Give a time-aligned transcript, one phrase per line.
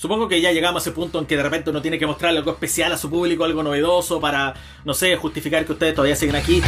[0.00, 2.38] Supongo que ya llegamos a ese punto en que de repente uno tiene que mostrarle
[2.38, 6.36] algo especial a su público, algo novedoso para, no sé, justificar que ustedes todavía siguen
[6.36, 6.62] aquí.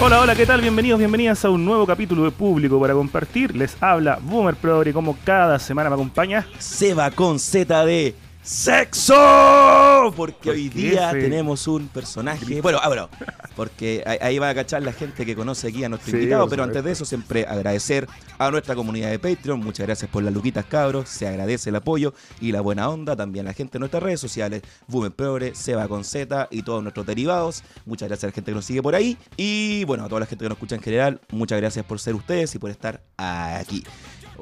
[0.00, 0.62] Hola, hola, ¿qué tal?
[0.62, 3.54] Bienvenidos, bienvenidas a un nuevo capítulo de Público para compartir.
[3.54, 6.46] Les habla Boomer Progre, como cada semana me acompaña.
[6.58, 10.12] Seba con ZD sexo.
[10.16, 12.60] Porque hoy día tenemos un personaje.
[12.60, 13.08] Bueno, ah,
[13.56, 16.48] porque ahí va a cachar la gente que conoce aquí a nuestro invitado.
[16.48, 18.08] Pero antes de eso, siempre agradecer
[18.38, 19.60] a nuestra comunidad de Patreon.
[19.60, 21.08] Muchas gracias por las luquitas, cabros.
[21.08, 23.16] Se agradece el apoyo y la buena onda.
[23.16, 26.82] También a la gente de nuestras redes sociales, Boomer Progre, Seba con Z y todos
[26.82, 27.62] nuestros derivados.
[27.84, 29.16] Muchas gracias a la gente que nos sigue por ahí.
[29.36, 32.14] Y bueno, a toda la gente que nos escucha en general, muchas gracias por ser
[32.14, 33.84] ustedes y por estar aquí.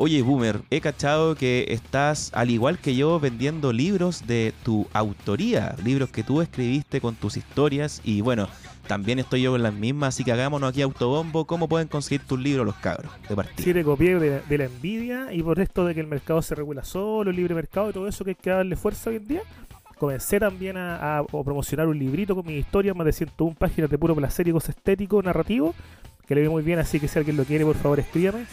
[0.00, 5.74] Oye, Boomer, he cachado que estás, al igual que yo, vendiendo libros de tu autoría,
[5.82, 8.48] libros que tú escribiste con tus historias y bueno,
[8.86, 11.46] también estoy yo con las mismas, así que hagámonos aquí autobombo.
[11.46, 13.64] ¿Cómo pueden conseguir tus libros los cabros de partida?
[13.64, 16.84] Sí, te copié de, la envidia y por esto de que el mercado se regula
[16.84, 19.42] solo, el libre mercado y todo eso que hay que darle fuerza hoy en día.
[19.98, 24.14] Comencé también a, promocionar un librito con mi historia, más de 101 páginas de puro
[24.14, 25.74] placer y estético, narrativo,
[26.28, 28.46] que le ve muy bien, así que si alguien lo quiere, por favor escríbame.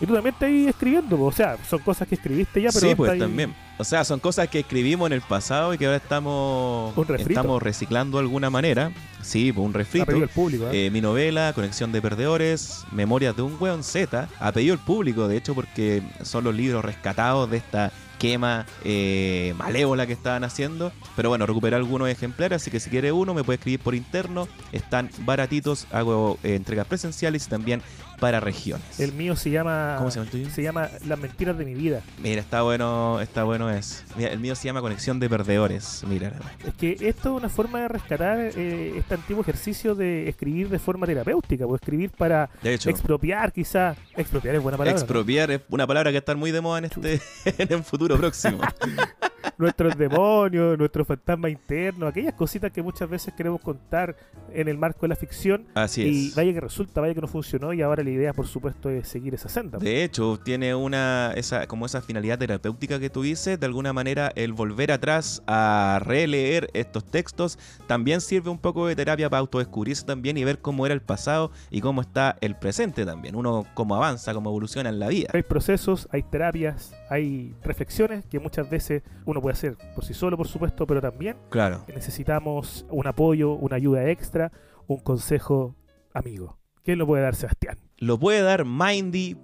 [0.00, 2.88] Y tú también estás ahí escribiendo, o sea, son cosas que escribiste ya, pero.
[2.88, 3.54] Sí, pues también.
[3.78, 8.18] O sea, son cosas que escribimos en el pasado y que ahora estamos, estamos reciclando
[8.18, 8.90] de alguna manera.
[9.22, 10.10] Sí, pues un refrito.
[10.10, 10.68] el público.
[10.70, 10.86] ¿eh?
[10.86, 15.28] Eh, mi novela, Conexión de Perdedores, Memorias de un Weón Z, ha pedido el público,
[15.28, 20.92] de hecho, porque son los libros rescatados de esta quema eh, malévola que estaban haciendo.
[21.14, 24.48] Pero bueno, recuperé algunos ejemplares, así que si quiere uno me puede escribir por interno.
[24.72, 27.82] Están baratitos, hago entregas presenciales y también
[28.18, 28.98] para regiones.
[29.00, 29.96] El mío se llama.
[29.98, 30.50] ¿Cómo se llama el tuyo?
[30.50, 32.02] Se llama Las mentiras de mi vida.
[32.18, 34.04] Mira, está bueno, está bueno es.
[34.16, 36.04] Mira, el mío se llama Conexión de Perdedores.
[36.06, 36.32] Mira.
[36.64, 40.78] Es que esto es una forma de rescatar eh, este antiguo ejercicio de escribir de
[40.78, 43.96] forma terapéutica, o escribir para expropiar, quizá.
[44.16, 44.98] Expropiar es buena palabra.
[44.98, 47.20] Expropiar es una palabra que está muy de moda en este
[47.58, 48.60] en el futuro próximo.
[49.58, 54.16] nuestros demonios, nuestros fantasmas internos, aquellas cositas que muchas veces queremos contar
[54.52, 55.66] en el marco de la ficción.
[55.74, 58.88] Así y vaya que resulta, vaya que no funcionó y ahora la idea, por supuesto,
[58.88, 59.78] es seguir esa senda.
[59.78, 64.32] De hecho, tiene una esa como esa finalidad terapéutica que tú dices, de alguna manera
[64.34, 70.04] el volver atrás a releer estos textos también sirve un poco de terapia para autodescubrirse
[70.04, 73.36] también y ver cómo era el pasado y cómo está el presente también.
[73.36, 75.30] Uno cómo avanza, cómo evoluciona en la vida.
[75.32, 80.36] Hay procesos, hay terapias, hay reflexiones que muchas veces uno puede hacer por sí solo,
[80.36, 81.84] por supuesto, pero también claro.
[81.94, 84.52] necesitamos un apoyo, una ayuda extra,
[84.86, 85.76] un consejo
[86.14, 86.58] amigo.
[86.82, 87.78] ¿Quién lo puede dar, Sebastián?
[87.98, 89.38] Lo puede dar Mindy.cl,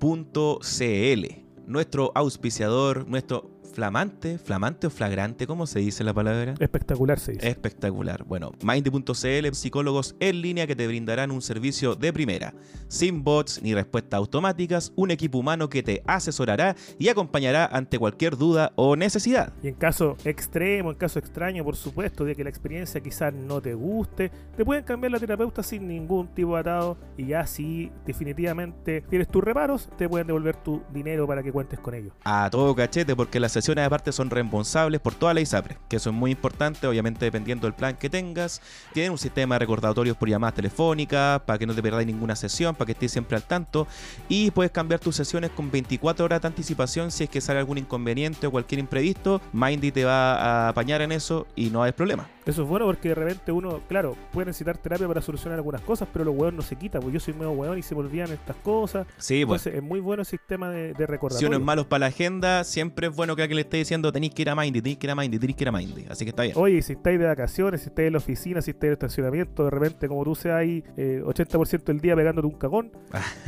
[1.66, 6.54] nuestro auspiciador, nuestro flamante, flamante o flagrante, ¿cómo se dice la palabra?
[6.60, 7.48] Espectacular se dice.
[7.48, 8.24] Espectacular.
[8.24, 12.54] Bueno, Mindy.cl, psicólogos en línea que te brindarán un servicio de primera,
[12.88, 18.36] sin bots ni respuestas automáticas, un equipo humano que te asesorará y acompañará ante cualquier
[18.36, 19.52] duda o necesidad.
[19.62, 23.60] Y en caso extremo, en caso extraño, por supuesto, de que la experiencia quizás no
[23.60, 27.90] te guste, te pueden cambiar la terapeuta sin ningún tipo de atado y ya si
[28.06, 32.12] definitivamente tienes tus reparos, te pueden devolver tu dinero para que cuentes con ellos.
[32.24, 36.10] A todo cachete porque la sesiones aparte son responsables por toda la ISAPRE, que eso
[36.10, 38.60] es muy importante, obviamente dependiendo del plan que tengas.
[38.92, 42.74] Tienen un sistema de recordatorios por llamadas telefónicas, para que no te perdáis ninguna sesión,
[42.74, 43.86] para que estés siempre al tanto.
[44.28, 47.78] Y puedes cambiar tus sesiones con 24 horas de anticipación si es que sale algún
[47.78, 49.40] inconveniente o cualquier imprevisto.
[49.52, 52.28] Mindy te va a apañar en eso y no hay problema.
[52.46, 56.08] Eso es bueno porque de repente uno, claro, puede necesitar terapia para solucionar algunas cosas,
[56.12, 58.30] pero los hueones no se quita, pues yo soy medio hueón y se me olvidan
[58.32, 59.06] estas cosas.
[59.18, 59.66] Sí, pues.
[59.66, 61.38] es muy bueno el sistema de, de recordatorio.
[61.38, 64.12] Si uno es malo para la agenda, siempre es bueno que alguien le esté diciendo
[64.12, 66.06] tenéis que ir a Mindy, tenéis que ir a Mindy, tenéis que ir a Mindy.
[66.08, 66.54] Así que está bien.
[66.56, 69.64] Oye, si estáis de vacaciones, si estáis en la oficina, si estáis en el estacionamiento,
[69.64, 72.92] de repente, como tú seas ahí 80% eh, del día pegándote un cagón,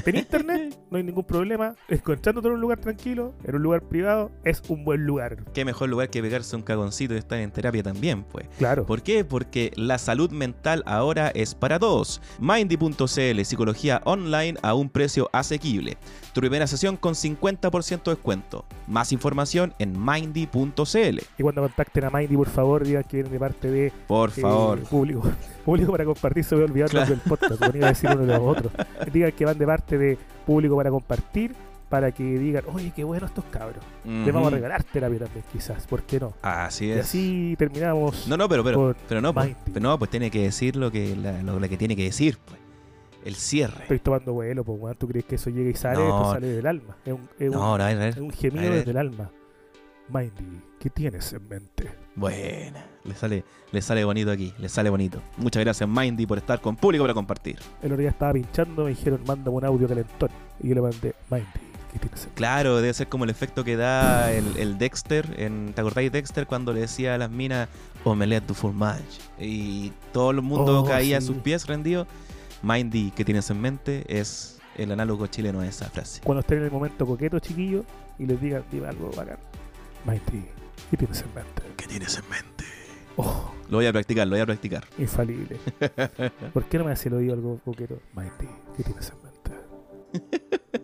[0.06, 1.74] en internet, no hay ningún problema.
[1.88, 5.44] Encontrándote en un lugar tranquilo, en un lugar privado, es un buen lugar.
[5.52, 8.46] Qué mejor lugar que pegarse un cagoncito y estar en terapia también, pues.
[8.58, 8.83] Claro.
[8.84, 9.24] ¿Por qué?
[9.24, 12.20] Porque la salud mental ahora es para todos.
[12.38, 15.96] Mindy.cl, psicología online a un precio asequible.
[16.32, 18.64] Tu primera sesión con 50% de descuento.
[18.86, 21.18] Más información en mindy.cl.
[21.38, 24.40] Y cuando contacten a Mindy, por favor, digan que vienen de parte de por eh,
[24.40, 24.80] favor.
[24.80, 25.22] público.
[25.64, 28.70] Público para compartir, se voy a olvidar del podcast, a decir uno de los otros.
[29.12, 31.54] Digan que van de parte de público para compartir
[31.94, 33.84] para que digan, oye, qué bueno estos cabros.
[34.04, 36.32] Le vamos a regalar terapia también, quizás, ¿por qué no?
[36.42, 36.96] Así es.
[36.96, 38.26] Y así terminamos.
[38.26, 41.14] No, no, pero, pero, pero no, pues, pero no, pues tiene que decir lo que,
[41.14, 42.58] lo, que tiene que decir, pues.
[43.24, 43.82] El cierre.
[43.82, 46.02] Estoy tomando vuelo, pues, ¿tú crees que eso llega y sale?
[46.02, 46.96] Esto sale del alma.
[47.04, 49.30] Es un, es un, no, no, es un gemido desde el alma.
[50.08, 51.90] Mindy, ¿qué tienes en mente?
[52.16, 55.20] Bueno, le sale, le sale bonito aquí, le sale bonito.
[55.36, 57.60] Muchas gracias, Mindy, por estar con público para compartir.
[57.82, 60.30] El otro día estaba pinchando, me dijeron, mándame un audio calentón.
[60.60, 61.63] Y yo le mandé, Mindy,
[62.34, 66.18] Claro, debe ser como el efecto que da el, el Dexter, en, ¿te acordáis de
[66.18, 67.68] Dexter cuando le decía a las minas,
[68.04, 69.02] omelette du fromage?
[69.38, 72.06] Y todo el mundo Oh, caía a sus pies rendido.
[72.62, 74.04] Mindy, ¿qué tienes en mente?
[74.08, 76.20] Es el análogo chileno a esa frase.
[76.24, 77.84] Cuando estén en el momento coqueto, chiquillo,
[78.18, 79.38] y les digan, dime algo bacán.
[80.04, 80.44] Mindy,
[80.90, 81.62] ¿qué tienes en mente?
[81.76, 82.64] ¿Qué tienes en mente?
[83.16, 84.84] Oh, Lo voy a practicar, lo voy a practicar.
[84.98, 85.58] infalible.
[86.52, 88.00] ¿Por qué no me hace el oído algo coqueto?
[88.14, 90.80] Mindy, ¿qué tienes en mente?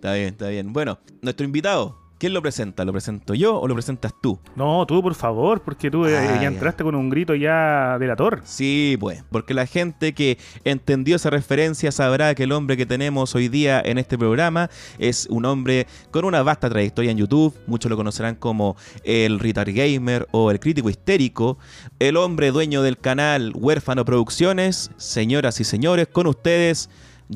[0.00, 0.72] Está bien, está bien.
[0.72, 2.86] Bueno, nuestro invitado, ¿quién lo presenta?
[2.86, 4.38] ¿Lo presento yo o lo presentas tú?
[4.56, 6.48] No, tú, por favor, porque tú eh, Ah, ya ya.
[6.48, 8.40] entraste con un grito ya delator.
[8.44, 13.34] Sí, pues, porque la gente que entendió esa referencia sabrá que el hombre que tenemos
[13.34, 17.54] hoy día en este programa es un hombre con una vasta trayectoria en YouTube.
[17.66, 21.58] Muchos lo conocerán como el Retard Gamer o el Crítico Histérico.
[21.98, 24.92] El hombre dueño del canal Huérfano Producciones.
[24.96, 26.88] Señoras y señores, con ustedes,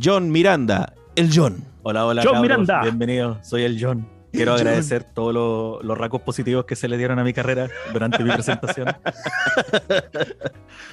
[0.03, 1.74] John Miranda, el John.
[1.87, 2.43] Hola, hola, John cabros.
[2.43, 2.83] Miranda.
[2.83, 4.09] Bienvenido, soy el John.
[4.35, 8.23] Quiero agradecer todos los, los rasgos positivos que se le dieron a mi carrera durante
[8.23, 8.89] mi presentación.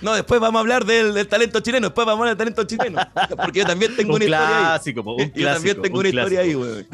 [0.02, 1.88] No, después vamos a hablar del, del talento chileno.
[1.88, 3.00] Después vamos a hablar del talento chileno.
[3.38, 4.64] Porque yo también tengo un una historia ahí.
[4.64, 6.74] clásico, un Yo también clásico, tengo un una historia ahí, clásico.
[6.74, 6.88] weón.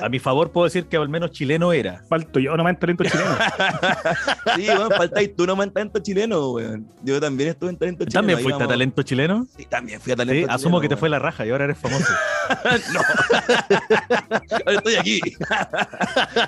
[0.00, 2.02] A mi favor puedo decir que al menos chileno era.
[2.08, 3.30] Falto yo, no me talento chileno.
[4.56, 6.88] Sí, weón, faltáis tú nomás en talento chileno, weón.
[7.02, 8.18] Yo también estuve en talento chileno.
[8.20, 9.46] ¿También fuiste a talento chileno?
[9.56, 11.64] Sí, también fui a Sí, talento asumo que te chileno, fue la raja y ahora
[11.64, 12.12] eres famoso.
[12.94, 13.00] no.
[14.66, 15.20] Ahora estoy aquí.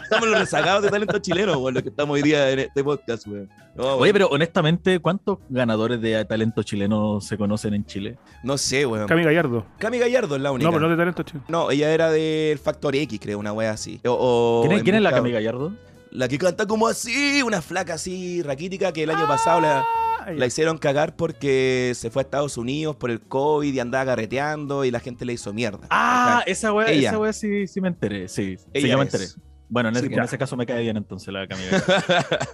[0.09, 3.27] Somos los rezagados de talento chileno, weón, los que estamos hoy día en este podcast,
[3.27, 3.49] weón.
[3.77, 8.19] No, Oye, weón, pero honestamente, ¿cuántos ganadores de talento chileno se conocen en Chile?
[8.43, 9.07] No sé, weón.
[9.07, 9.65] Cami Gallardo.
[9.79, 10.67] Cami Gallardo es la única.
[10.69, 11.45] No, pero no de talento chileno.
[11.49, 14.01] No, ella era del Factor X, creo, una wea así.
[14.07, 15.73] O- o ¿Quién es, quién es la Cami Gallardo?
[16.11, 19.85] La que canta como así, una flaca así, raquítica, que el año pasado la,
[20.27, 24.05] Ah, la hicieron cagar porque se fue a Estados Unidos por el COVID y andaba
[24.07, 25.87] carreteando y la gente le hizo mierda.
[25.91, 27.11] Ah, esa wea, Ella.
[27.11, 28.29] esa wea sí, sí me enteré.
[28.29, 29.15] Sí, sí, Ella yo me es.
[29.15, 29.31] enteré.
[29.69, 30.25] Bueno, en, Sí, ese, en ya.
[30.25, 31.93] ese caso me cae bien entonces la Cami Gallardo.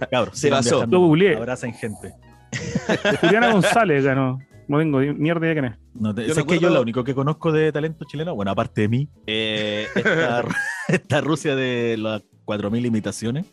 [0.11, 0.85] Cabros, Se viajando.
[0.87, 1.37] Lo googleé.
[1.79, 2.13] Gente.
[3.21, 4.39] Juliana González ganó.
[4.67, 5.77] No tengo mierda idea quién es.
[5.93, 8.81] No te- Yo me que yo lo único que conozco de talento chileno, bueno, aparte
[8.81, 10.43] de mí, eh, esta,
[10.89, 13.45] esta Rusia de las 4.000 imitaciones.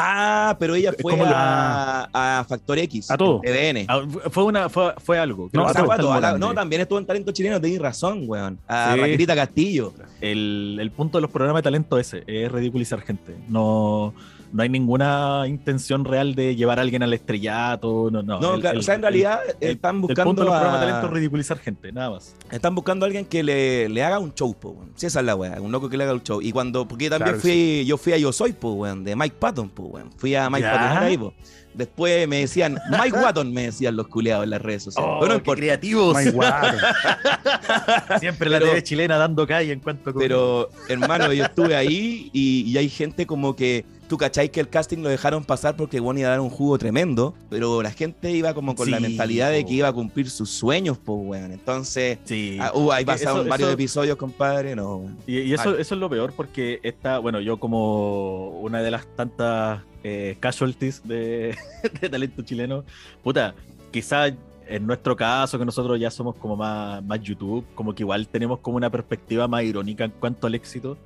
[0.00, 3.10] Ah, pero ella Es fue a, a Factor X.
[3.10, 3.40] A todo.
[3.40, 3.84] TVN.
[3.88, 5.50] Ah, fue, una, fue, fue algo.
[5.52, 8.58] No, a la- no, también estuvo en Talento Chileno, tenéis razón, weón.
[8.68, 9.00] A Sí.
[9.00, 9.92] Raquelita Castillo.
[10.20, 13.34] el, el punto de los programas de talento ese es ridiculizar gente.
[13.48, 14.14] No,
[14.52, 18.10] no hay ninguna intención real de llevar a alguien al estrellato.
[18.10, 18.40] No, no.
[18.40, 20.46] No, El- claro, el- o sea, en el- realidad el- están El buscando punto de
[20.48, 22.34] los a- programas de talento ridiculizar gente, nada más.
[22.50, 24.92] Están buscando a alguien que le, le haga un show, po, weón.
[24.94, 26.40] Sí, esa es la weá, un loco que le haga un show.
[26.42, 29.14] Y cuando, porque yo también Claro, fui, yo fui a Yo Soy, po, weón, de
[29.16, 30.10] Mike Patton, po, weón.
[30.16, 30.72] Fui a Mike ¿Ya?
[30.72, 31.34] Patton ahí, po.
[31.78, 35.10] Después me decían, Mike Watton, me decían los culeados en las redes sociales.
[35.14, 35.60] Oh, Pero no qué importa.
[35.60, 36.16] creativos.
[36.24, 38.18] My God.
[38.20, 42.30] Siempre la Pero- TV chilena dando calle en cuanto a Pero, hermano, yo estuve ahí
[42.32, 43.84] y, y hay gente como que.
[44.08, 46.78] Tú cacháis que el casting lo dejaron pasar porque bueno iba a dar un jugo
[46.78, 50.48] tremendo, pero la gente iba como con la mentalidad de que iba a cumplir sus
[50.48, 51.52] sueños, pues, weón.
[51.52, 52.56] Entonces, Sí.
[52.58, 55.02] ah, uh, ahí pasaron eso- varios eso- episodios, compadre, no.
[55.26, 55.82] Y, y eso, Vale.
[55.82, 61.06] eso es lo peor porque esta, bueno, yo como una de las tantas eh, casualties
[61.06, 61.54] de,
[62.00, 62.84] de talento chileno,
[63.22, 63.54] puta,
[63.90, 64.32] quizás
[64.66, 68.58] en nuestro caso, que nosotros ya somos como más, más YouTube, como que igual tenemos
[68.60, 70.98] como una perspectiva más irónica en cuanto al éxito.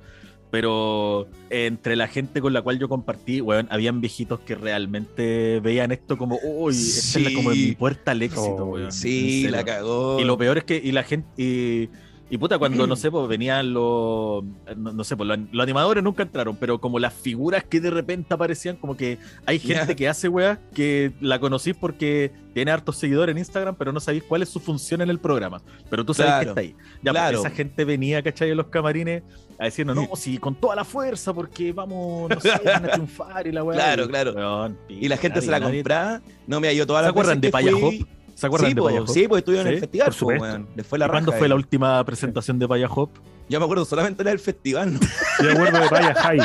[0.51, 5.91] Pero entre la gente con la cual yo compartí, weón, habían viejitos que realmente veían
[5.91, 7.65] esto como, uy, esta es la, como Sí.
[7.69, 8.91] mi puerta al éxito, Oh, weón.
[8.91, 10.19] Sí, la cagó.
[10.19, 11.89] Y lo peor es que y la gente y,
[12.33, 14.43] y puta cuando no sé, pues venían los
[14.75, 17.91] no, no sé, pues los, los animadores nunca entraron, pero como las figuras que de
[17.91, 22.97] repente aparecían, como que hay gente que hace weá que la conocís porque tiene hartos
[22.97, 25.61] seguidores en Instagram, pero no sabéis cuál es su función en el programa.
[25.91, 26.75] Pero tú sabes Claro, que está ahí.
[27.03, 27.39] Ya, pues, claro.
[27.39, 28.49] esa gente venía, ¿cachai?
[28.49, 29.21] En los camarines
[29.59, 33.45] a decirnos, no, sí, con toda la fuerza, porque vamos, no sé, van a triunfar
[33.45, 33.77] y la weá.
[33.77, 34.33] Claro, Y, claro.
[34.33, 36.19] weón, Y la gente se la compraba.
[36.47, 39.01] No, mira, yo todas ¿Se las acuerdan de veces ¿Se acuerdan sí, de po, Paya
[39.01, 39.07] Hop?
[39.09, 40.45] Sí, pues estuvieron en el festival, por po, supuesto.
[40.45, 40.67] weón.
[40.75, 41.57] Les fue la ¿Y ¿Cuándo raja, fue la eh.
[41.57, 43.09] última presentación de Paya Hop?
[43.49, 44.99] Yo me acuerdo solamente en el festival, ¿no?
[45.39, 46.39] Yo me acuerdo de Paya High,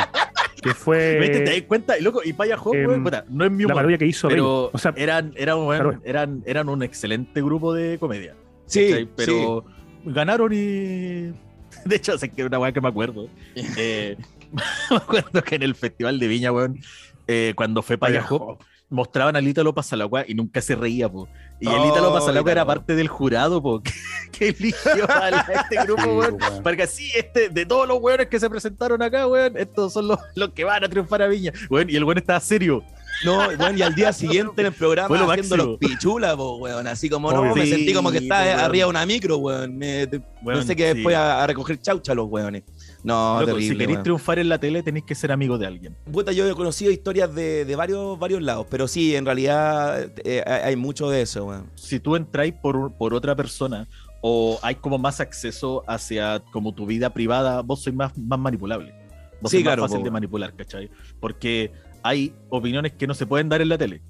[0.61, 0.69] que ¿Viste?
[0.69, 1.97] ¿Te fue das cuenta?
[1.97, 4.27] Y loco, y Paya Hop, weón, puta, no es mi la humor, parodia que hizo
[4.27, 4.69] pero.
[4.73, 8.35] O sea, eran, eran, eran, eran un excelente grupo de comedia.
[8.65, 9.63] Sí, pero
[10.05, 11.33] ganaron y.
[11.85, 13.27] De hecho, sé que es una weá que me acuerdo.
[13.77, 14.17] Eh,
[14.89, 16.79] me acuerdo que en el Festival de Viña, weón,
[17.27, 21.27] eh, cuando fue Paya Hop, mostraban al Ítalo Pasalagua y nunca se reía, po.
[21.61, 22.67] Y el Oh, Ítalo Pasalagua era Ítalo.
[22.79, 23.91] parte del jurado, po, que,
[24.31, 26.37] que eligió a, la- a este grupo, weón.
[26.63, 30.19] Porque así, este, de todos los weones que se presentaron acá, weón, estos son los,
[30.35, 31.51] los que van a triunfar a Viña.
[31.69, 32.83] Weón, y el weón estaba serio.
[33.25, 35.71] No, bueno, y al día siguiente en el programa lo haciendo máximo.
[35.71, 36.87] los pichulas, po, weón.
[36.87, 38.59] Así como, no, me sentí como que estaba weón.
[38.61, 39.77] arriba de una micro, weón.
[39.77, 40.05] Me-
[40.41, 41.03] Weón, pensé que sí.
[41.03, 42.63] fue a, a recoger chaucha los weones.
[43.03, 45.95] No, Loco, terrible, si queréis triunfar en la tele, tenéis que ser amigo de alguien.
[46.11, 50.43] Puta, yo he conocido historias de, de varios, varios lados, pero sí, en realidad eh,
[50.45, 51.65] hay mucho de eso.
[51.75, 53.87] Si tú entráis por, por otra persona
[54.21, 58.93] o hay como más acceso hacia como tu vida privada, vos sois más, más manipulable.
[59.41, 60.89] Vos Sí, sois claro, más fácil po, de manipular, ¿cachai?
[61.21, 61.71] Porque
[62.03, 64.01] hay opiniones que no se pueden dar en la tele.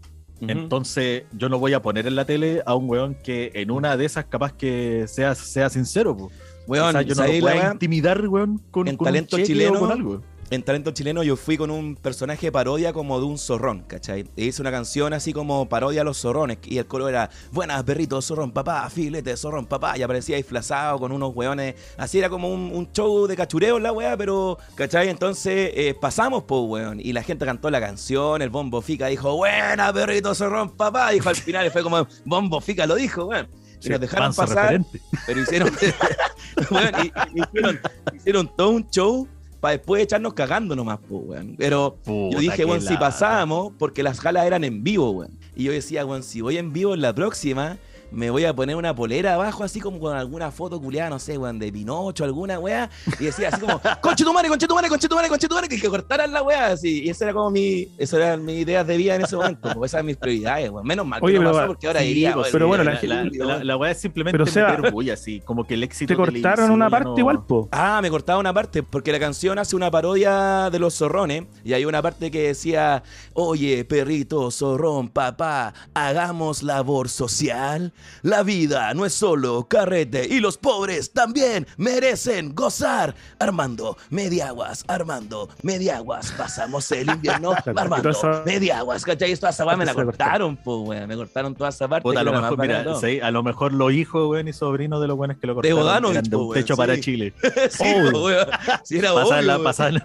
[0.41, 3.97] Entonces, yo no voy a poner en la tele a un weón que en una
[3.97, 6.31] de esas capaz que sea, sea sincero, po.
[6.69, 7.71] Weón, yo no ¿sabéis lo weá?
[7.73, 10.21] intimidar, weón, con, En con un talento cheque chileno, con algo.
[10.51, 14.25] en talento chileno yo fui con un personaje parodia como de un zorrón, ¿cachai?
[14.37, 17.83] E hice una canción así como parodia a los zorrones y el coro era Buenas
[17.83, 22.53] perritos, zorrón papá, filete, zorrón papá y aparecía disfrazado con unos weones, así era como
[22.53, 25.09] un, un show de cachureo la wea, pero ¿cachai?
[25.09, 29.35] Entonces eh, pasamos po weón y la gente cantó la canción, el bombo fica dijo
[29.35, 33.47] Buenas perritos, zorrón papá, dijo al final fue como bombo fica lo dijo, weón.
[33.79, 35.01] Y Sí, nos dejaron pasar, referente.
[35.25, 35.69] pero hicieron,
[36.71, 37.79] weón, y- y hicieron,
[38.13, 39.27] hicieron todo un show
[39.59, 41.55] para después echarnos cagando nomás, pues, weón.
[41.57, 45.37] Pero yo dije, weón, si pasábamos, porque las galas eran en vivo, weón.
[45.55, 47.77] Y yo decía, weón, si voy en vivo en la próxima,
[48.11, 51.37] me voy a poner una polera abajo, así como con alguna foto culiada, no sé,
[51.37, 52.89] weón, de Pinocho, alguna weá.
[53.19, 55.55] Y decía así como, conche tu madre, conche tu madre, conche tu madre, conche tu
[55.55, 57.03] madre, que, que cortaran la weá, así.
[57.03, 59.89] Y esa era como mi, eso eran mis ideas de vida en ese momento, pues
[59.91, 60.85] esas eran mis prioridades, weón.
[60.87, 62.67] Menos mal que Oye, no pero pasó, va- porque ahora sí, diría, pues, weón, pero
[62.67, 65.65] bueno, la la- La, la- la- la weá es simplemente Pero, meter bulla, así, como
[65.65, 67.69] que el éxito Te cortaron una parte no- igual, po.
[67.71, 71.73] Ah, me cortaba una parte, porque la canción hace una parodia de los zorrones, y
[71.73, 77.93] hay una parte que decía, oye, perrito, zorrón, papá, hagamos labor social.
[78.21, 83.15] La vida no es solo carrete, y los pobres también merecen gozar.
[83.39, 89.35] Armando, mediaguas, Armando, mediaguas, pasamos el invierno, Armando, mediaguas, ¿cachai?
[89.39, 92.03] Toda esa me la cortaron, weón, me cortaron toda esa parte.
[92.03, 95.07] Puta, a lo mejor, mira, sí, a lo mejor los hijos, weón, y sobrinos de
[95.07, 96.77] los buenos que lo cortaron Bodanovich, de po, un techo sí.
[96.77, 97.33] para Chile.
[97.69, 98.47] sí, weón.
[98.83, 100.01] Sí, era obvio, la- pasaban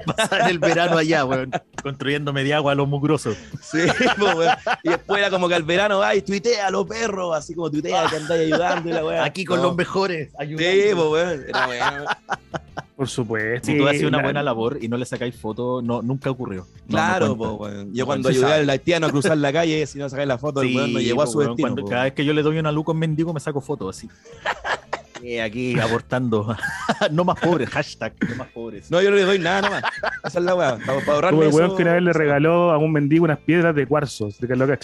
[0.48, 1.50] el verano allá, weón,
[1.82, 3.36] construyendo media agua a los mugrosos.
[3.62, 3.78] Sí,
[4.18, 4.54] po, weón.
[4.82, 7.83] Y después era como que al verano, ay, tuitea a los perros, así como tuitea
[7.90, 9.24] que andáis ayudando y la weá.
[9.24, 9.64] Aquí con No.
[9.68, 10.96] los mejores, Sí, ayudando.
[11.04, 11.44] po, weón.
[12.96, 13.66] Por supuesto.
[13.66, 16.30] Si tú Sí, haces una la- buena labor y no le sacáis foto, no, nunca
[16.30, 16.60] ocurrió.
[16.60, 17.92] No, no Claro, po, weón.
[17.92, 18.60] Yo No, cuando ayudé sabe.
[18.62, 21.00] al haitiano a cruzar la calle, si no sacáis la foto, el Sí, weón no
[21.00, 21.56] llegó a su destino.
[21.74, 24.08] cuando- cada vez que yo le doy una luz con mendigo, me saco fotos así.
[25.26, 26.54] Y aquí aportando.
[27.10, 28.90] no más pobres, hashtag, no más pobres.
[28.90, 29.82] No, yo no le doy nada nomás.
[30.22, 30.76] Esa es la weá.
[30.84, 33.24] Para, para ahorrarme Como el weón eso- que una vez le regaló a un mendigo
[33.24, 34.28] unas piedras de cuarzo.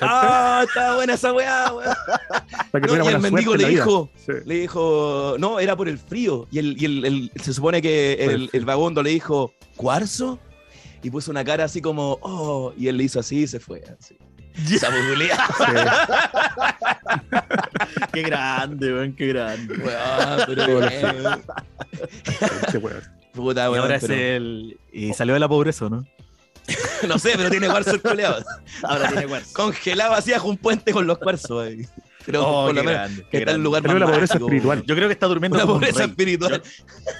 [0.01, 1.95] Ah, está buena esa weá, weón.
[2.71, 4.33] Para que No, tuviera y el buena mendigo suerte le dijo, Sí.
[4.47, 6.47] le dijo, no, era por el frío.
[6.51, 10.39] Y, el, y el, el- se supone que el, el vagabundo le dijo, ¿cuarzo?
[11.03, 13.83] Y puso una cara así como, oh, y él le hizo así y se fue.
[13.99, 14.17] Así.
[14.75, 15.47] Esa bubuleada,
[18.13, 19.75] Qué grande, weón, qué grande.
[19.77, 21.17] weón, pero bien.
[22.67, 23.03] Este weón.
[23.33, 24.79] Puta, Y weón, ahora es el.
[24.93, 26.05] Y salió de la pobreza, ¿o ¿no?
[27.09, 28.45] No sé, pero tiene cuarzo el culeado.
[28.83, 29.51] Ahora tiene cuarzo.
[29.55, 31.65] Congelado así bajo un puente con los cuarzos.
[31.67, 31.87] ahí.
[32.27, 34.07] Pero Oh, por lo qué menos grande, que qué está en lugar Salió más la
[34.15, 34.83] pobreza mágico, espiritual.
[34.87, 36.11] Yo creo que está durmiendo Una como un pobreza rey.
[36.11, 36.63] espiritual.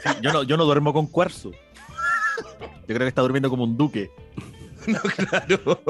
[0.05, 1.51] Yo, yo no, yo no duermo con cuarzo.
[1.53, 4.11] Yo creo que está durmiendo como un duque.
[4.87, 5.81] No, claro.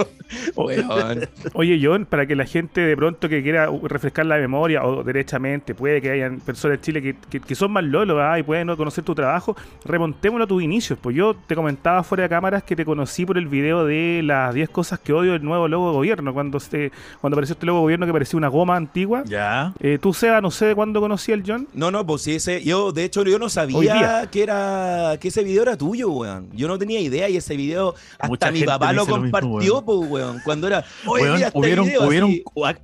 [0.56, 1.28] Weón.
[1.54, 5.74] Oye, John, para que la gente de pronto que quiera refrescar la memoria o derechamente,
[5.74, 8.66] puede que hayan personas en Chile que, que- que son más lolos ah, y pueden
[8.66, 10.98] no conocer tu trabajo, remontémoslo a tus inicios.
[11.00, 14.54] Pues yo te comentaba fuera de cámaras que te conocí por el video de las
[14.54, 17.78] 10 cosas que odio del nuevo logo de gobierno, cuando, se, cuando apareció este logo
[17.78, 19.22] de gobierno que parecía una goma antigua.
[19.26, 19.72] Ya.
[19.80, 21.66] Eh, tú, Seba, no sé de cuándo conocí al John.
[21.74, 25.42] No, no, pues sí, ese, yo de hecho yo no sabía que era que ese
[25.44, 26.48] video era tuyo, weón.
[26.52, 29.22] Yo no tenía idea y ese video hasta Mucha mi gente papá lo dice lo
[29.22, 30.40] mismo, compartió, pues, weón.
[30.44, 32.34] Cuando era, oye, Weón, mira este hubieron video, hubieron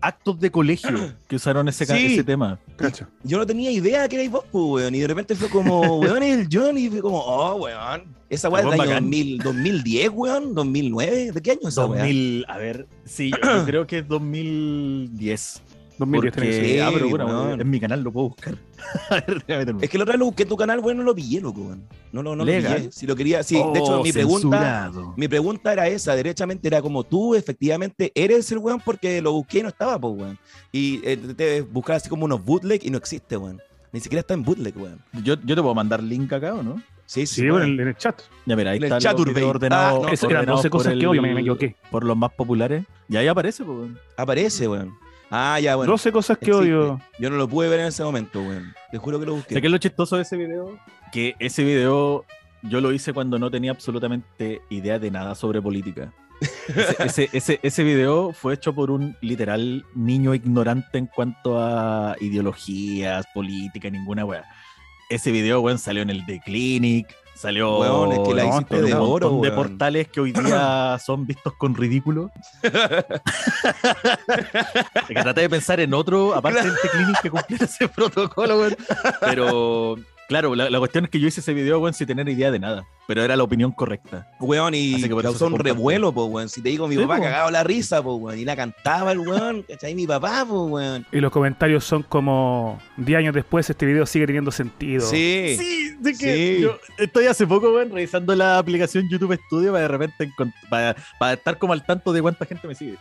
[0.00, 2.14] actos de colegio que usaron ese, Sí.
[2.14, 2.58] ese tema.
[2.76, 3.06] Cacho.
[3.22, 4.94] Yo no tenía idea que erais vos, pues, weón.
[4.94, 6.76] Y de repente fue como, weón, es el John.
[6.78, 8.16] Y fue como, oh, weón.
[8.28, 9.04] Esa weá es Weón, del año bacán.
[9.04, 10.54] 2000, 2010, weón.
[10.54, 11.32] 2009.
[11.32, 12.00] ¿De qué año esa weá?
[12.00, 15.62] 2000, a ver, sí, yo, yo creo que es 2010.
[15.98, 16.62] 2010 tiene que ser.
[16.62, 18.56] Porque, Sí, ah, pero bueno, en mi canal lo puedo buscar.
[19.10, 19.74] ver.
[19.80, 21.60] Es que la otra vez lo busqué en tu canal, weón, no lo pillé, loco,
[21.62, 21.84] weón.
[22.12, 22.90] No, no, no lo pillé.
[22.92, 23.54] Si lo quería, sí.
[23.54, 24.90] de hecho, Oh, mi pregunta.
[25.16, 29.60] Mi pregunta era esa, derechamente era como tú efectivamente eres el weón porque lo busqué
[29.60, 30.38] y no estaba, pues, weón.
[30.72, 33.60] Y eh, te buscar así como unos bootleg y no existe, weón.
[33.92, 35.00] Ni siquiera está en bootleg, weón.
[35.22, 36.82] Yo, yo te puedo mandar link acá, ¿o no?
[37.06, 37.42] Sí, sí.
[37.42, 38.20] Sí, bueno, en, en el chat.
[38.46, 39.50] Ya mira, ahí En el está chat los videos Urbane.
[39.76, 41.76] ordenados, Ah, no, Eso eran ordenados 12 cosas por que el- me, equivoqué.
[41.90, 42.84] Por los más populares.
[43.08, 43.78] Y ahí aparece, pues.
[43.78, 43.98] weón.
[44.16, 44.92] Aparece, weón.
[45.30, 45.92] Ah, ya, bueno.
[45.92, 46.74] 12 cosas que existe.
[46.74, 47.00] odio.
[47.18, 48.74] Yo no lo pude ver en ese momento, weón.
[48.90, 49.50] Te juro que lo busqué.
[49.50, 50.78] ¿Sabes qué es lo chistoso de ese video?
[51.12, 52.24] Que ese video
[52.62, 56.12] yo lo hice cuando no tenía absolutamente idea de nada sobre política.
[56.98, 63.26] ese, ese, ese, video fue hecho por un literal niño ignorante en cuanto a ideologías,
[63.34, 64.44] política, ninguna weá.
[65.08, 68.84] Ese video, weón, salió en el The Clinic, salió weón, es que la no, de
[68.84, 72.30] un oro, montón de portales que hoy día son vistos con ridículo.
[75.08, 78.76] Traté de pensar en otro, aparte del The Clinic, que cumpliera ese protocolo, weón.
[79.20, 79.96] Pero,
[80.28, 82.58] claro, la, la cuestión es que yo hice ese video, weón, sin tener idea de
[82.58, 82.86] nada.
[83.08, 84.28] Pero era la opinión correcta.
[84.40, 86.48] Weón, y causó un revuelo, po, weón.
[86.48, 87.22] Si te digo, mi Sí, papá po.
[87.22, 88.38] cagado la risa, po, weón.
[88.38, 89.94] Y la cantaba el weón, ¿cachai?
[89.94, 91.06] Mi papá, po, weón.
[91.12, 95.06] Y los comentarios son como 10 años después este video sigue teniendo sentido.
[95.06, 95.56] Sí.
[95.58, 96.62] Sí, de que Sí.
[96.62, 100.28] yo estoy hace poco, weón, revisando la aplicación YouTube Studio para de repente
[100.68, 102.96] para, para estar como al tanto de cuánta gente me sigue.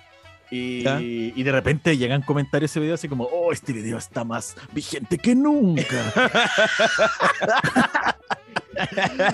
[0.51, 0.83] Y,
[1.35, 5.17] y de repente llegan comentarios ese video así como, oh, este video está más vigente
[5.17, 6.13] que nunca.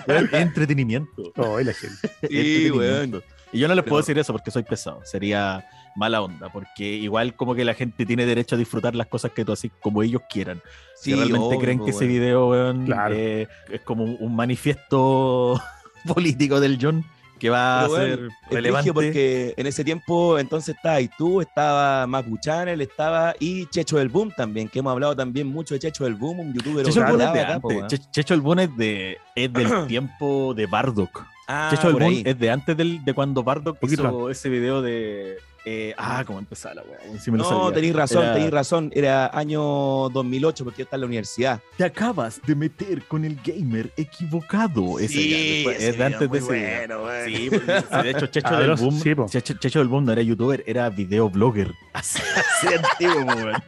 [0.31, 1.31] Entretenimiento.
[1.37, 1.95] Oh, y la gente.
[2.29, 2.37] Sí,
[2.67, 3.17] Entretenimiento.
[3.17, 3.23] weón.
[3.53, 5.01] Y yo no les puedo Pero- decir eso porque soy pesado.
[5.03, 5.65] Sería
[5.95, 6.49] mala onda.
[6.51, 9.71] Porque igual como que la gente tiene derecho a disfrutar las cosas que tú haces
[9.81, 10.61] como ellos quieran.
[10.95, 12.09] Sí, si realmente obvio, creen que ese weón.
[12.13, 13.15] video weón, Claro.
[13.15, 15.61] eh, es como un manifiesto
[16.07, 17.03] político del John
[17.41, 18.93] que va Pero, a ser relevante.
[18.93, 24.09] porque en ese tiempo entonces estaba y tú, estaba Mapu Channel, estaba y Checho del
[24.09, 27.07] Boom también, que hemos hablado también mucho de Checho del Boom, un youtuber Checho el
[27.07, 27.87] Boom de antes.
[27.87, 31.25] Che- Checho el Boom es, de, es del tiempo de Bardock.
[31.47, 34.83] Ah, Checho el por Boom es de antes del, de cuando Bardock hizo ese video
[34.83, 35.37] de...
[35.65, 36.99] eh, ah, ¿cómo empezaba la weá?
[37.19, 38.91] Sí No, tenéis razón, Era- tenéis razón.
[38.93, 39.61] Era año
[40.09, 41.59] 2008 porque yo estaba en la universidad.
[41.77, 44.99] Te acabas de meter con el gamer equivocado.
[44.99, 47.07] Ese ya, después- es de antes de ese video.
[47.25, 49.25] Sí, porque, sí, de hecho, Checho Ah, del los- Boom, sí, po.
[49.29, 51.71] Checho, Checho del Boom no era youtuber, era videoblogger.
[51.93, 53.63] Así, así antiguo, weón.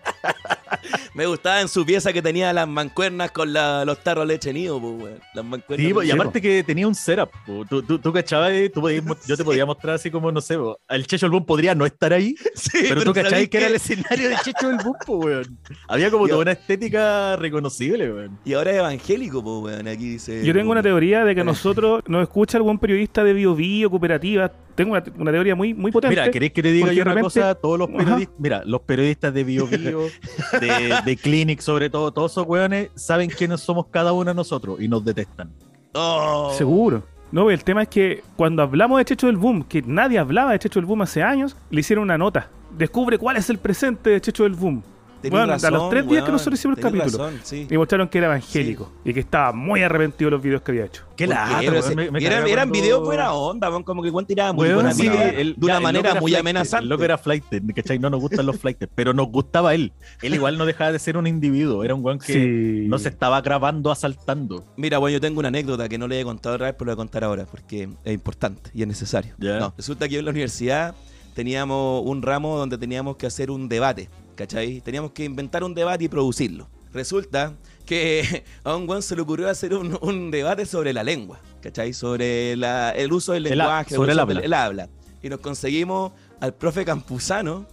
[1.14, 4.54] Me gustaba en su pieza que tenía las mancuernas con la- los tarros de leche
[4.54, 5.20] nido, pues, weón.
[5.34, 5.88] Las mancuernas.
[5.88, 7.30] Sí, y aparte que tenía un setup.
[7.46, 7.66] po.
[7.70, 10.78] Tú, tú, tú cachabas, tú podías yo te podía mostrar así como, no sé, po,
[10.90, 13.68] el Checho del Boom podría no estar ahí, Sí, pero, tú ¿sabéis cachabas que era
[13.68, 15.58] el escenario de Checho del Boom, po, weón.
[15.88, 18.40] Había como Yo- toda una estética reconocible, weón.
[18.46, 19.88] Y ahora es evangélico, pues, weón.
[19.88, 20.46] Aquí dice.
[20.46, 24.52] Yo tengo una teoría de que nosotros nos escucha algún periodista de Bio Bio, cooperativa.
[24.76, 26.16] Tengo una, una teoría muy, muy potente.
[26.20, 27.56] Mira, ¿queréis que te diga yo una repente- cosa?
[27.56, 27.98] Todos los Ajá.
[27.98, 30.02] periodistas, mira, los periodistas de Bio Bio,
[30.60, 34.82] de, de Clinic sobre todo, todos esos weones saben quiénes somos cada uno de nosotros
[34.82, 35.52] y nos detestan.
[35.94, 36.52] Oh.
[36.58, 37.04] Seguro.
[37.32, 40.60] No, el tema es que cuando hablamos de Checho del Boom, que nadie hablaba de
[40.60, 42.50] Checho del Boom hace años, le hicieron una nota.
[42.78, 44.84] Descubre cuál es el presente de Checho del Boom.
[45.30, 47.06] Bueno, a razón, los tres días que nosotros hicimos el capítulo.
[47.26, 47.68] razón, sí.
[47.70, 50.86] Y mostraron que era evangélico y que estaba muy arrepentido de los videos que había
[50.86, 51.04] hecho.
[51.16, 54.02] Qué lata, Pero weón, se- me- me eran, eran cuando- videos buena onda, weón, como
[54.04, 56.84] que Juan tiraba muy Weón, buena sí, el- de una ya, manera muy flight, amenazante.
[56.84, 57.44] El loco era flight,
[57.76, 58.00] ¿cachai?
[58.00, 59.92] No nos gustan los flights, pero nos gustaba él.
[60.22, 62.86] Él igual no dejaba de ser un individuo, era un weón que Sí.
[62.88, 64.64] no se estaba grabando asaltando.
[64.78, 66.96] Mira, bueno, yo tengo una anécdota que no le he contado otra vez, pero la
[66.96, 69.34] voy a contar ahora porque es importante y es necesario.
[69.38, 70.96] No, resulta que yo en la universidad
[71.34, 74.82] teníamos un ramo donde teníamos que hacer un debate, ¿cachai?
[74.82, 76.68] Teníamos que inventar un debate y producirlo.
[76.94, 77.54] Resulta
[77.86, 81.94] que a un weón se le ocurrió hacer un, un debate sobre la lengua, ¿cachai?
[81.94, 84.34] Sobre la- el uso del El lenguaje, sobre el habla.
[84.36, 84.90] del- el habla.
[85.22, 87.66] Y nos conseguimos al profe Campuzano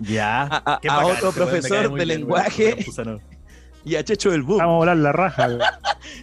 [0.00, 0.42] Ya.
[0.50, 2.84] A- a- Qué a bacán, otro profesor de lenguaje.
[3.84, 4.58] y a Checho del Boom.
[4.58, 5.48] Vamos a volar la raja.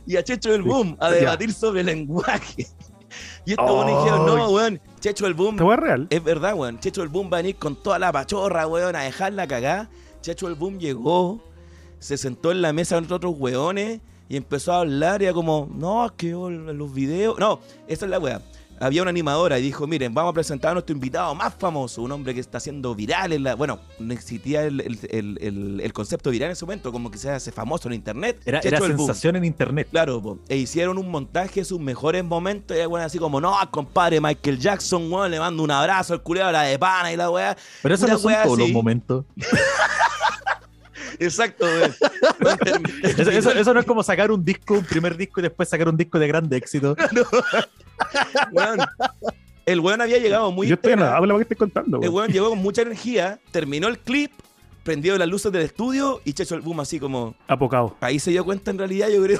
[0.06, 0.62] y a Checho del.
[0.64, 2.68] Boom a debatir sobre lenguaje.
[3.50, 6.06] Y estos dijeron, no, weón, Checho del Boom es real.
[6.12, 6.80] Es verdad, weón.
[6.80, 9.90] Checho el Boom va a venir con toda la pachorra, weón, a dejarla cagar.
[10.22, 11.42] Checho el Boom llegó,
[11.98, 15.68] se sentó en la mesa con otros weones y empezó a hablar y era como,
[15.74, 17.40] no, es que yo los videos.
[17.40, 18.40] No, esa es la weá.
[18.80, 22.12] Había una animadora y dijo, miren, vamos a presentar a nuestro invitado más famoso, un
[22.12, 23.56] hombre que está haciendo viral en la...
[23.56, 27.52] Bueno, no existía el, el- el- concepto viral en ese momento, como que se hace
[27.52, 28.42] famoso en internet.
[28.46, 28.96] Era, era Boom.
[28.98, 29.88] sensación en internet.
[29.92, 30.40] Claro, po.
[30.48, 34.60] e hicieron un montaje de sus mejores momentos y bueno, así como, no, compadre, Michael
[34.60, 37.58] Jackson, weón, le mando un abrazo al culiado, la de pana y la weá.
[37.82, 39.26] Pero eso no son todos los momentos.
[41.20, 41.96] Exacto, weón.
[43.04, 45.88] Eso, eso- eso no es como sacar un disco, un primer disco y después sacar
[45.90, 46.96] un disco de grande éxito.
[48.52, 48.80] Weón,
[49.66, 51.98] El weón había llegado muy Yo estoy por lo que estoy contando.
[52.02, 52.24] El güey.
[52.24, 54.32] weón llegó con mucha energía, terminó el clip,
[54.84, 57.36] prendió las luces del estudio y Checho el Boom así como...
[57.48, 57.96] Apocado.
[58.02, 59.40] Ahí se dio cuenta en realidad, yo creo,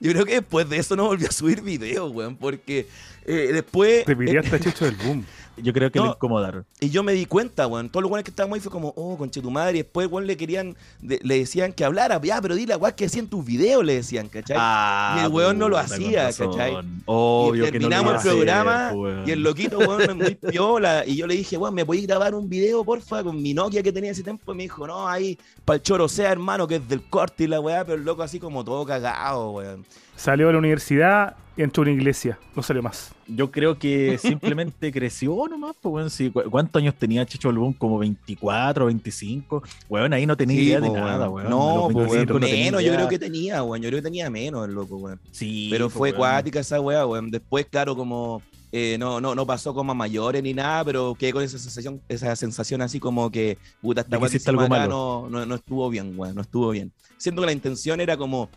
[0.00, 2.88] yo creo que después de eso no volvió a subir videos, weón, porque
[3.28, 4.04] eh, después...
[4.04, 5.24] Te eh, pidió hasta Checho del Boom.
[5.60, 6.04] Yo creo que No.
[6.06, 6.64] lo incomodaron.
[6.78, 7.88] Y yo me di cuenta, weón.
[7.90, 9.78] Todos los weones que estábamos ahí fue como, oh, conche tu madre.
[9.78, 12.20] Y después, weón, le querían, de- le decían que hablara.
[12.22, 14.56] Ya, pero dile, weón, que hacía en tus videos, le decían, ¿cachai?
[14.56, 16.26] Ah, Y el weón no lo hacía.
[16.26, 16.76] ¿cachai?
[17.06, 19.24] Obvio y que no lo terminamos iba a el hacer, programa weón.
[19.28, 21.04] y el loquito, weón, muy piola.
[21.04, 23.24] Y yo le dije, weón, ¿me podéis grabar un video, porfa?
[23.24, 24.52] Con mi Nokia que tenía ese tiempo.
[24.52, 27.58] Y me dijo, no, ahí, pa'l choro sea, hermano, que es del corte y la
[27.58, 27.84] weá.
[27.84, 29.84] Pero el loco así como todo cagado, weón.
[30.14, 33.12] Salió de la universidad entró a una iglesia, no salió más.
[33.26, 36.10] Yo creo que simplemente creció nomás, pues, weón.
[36.10, 37.72] Sí, ¿cu- ¿Cuántos años tenía Checho Albún?
[37.72, 39.62] Como 24, 25.
[39.88, 41.50] Weón, ahí no tenía Sí, idea de po, nada, weón.
[41.50, 43.82] No, A los po, 25 weón, no tenía menos yo creo que tenía, weón.
[43.82, 45.20] Yo creo que tenía menos el loco, weón.
[45.30, 46.18] Sí, Pero po, fue weón.
[46.18, 47.30] cuática esa weá, weón.
[47.30, 51.32] Después, claro, como eh, no, no, no pasó como a mayores ni nada, pero quedé
[51.32, 55.26] con esa sensación, esa sensación así como que, puta, esta que algo malo.
[55.30, 56.92] no, no estuvo bien, weón, no estuvo bien.
[57.16, 58.48] Siento que la intención era como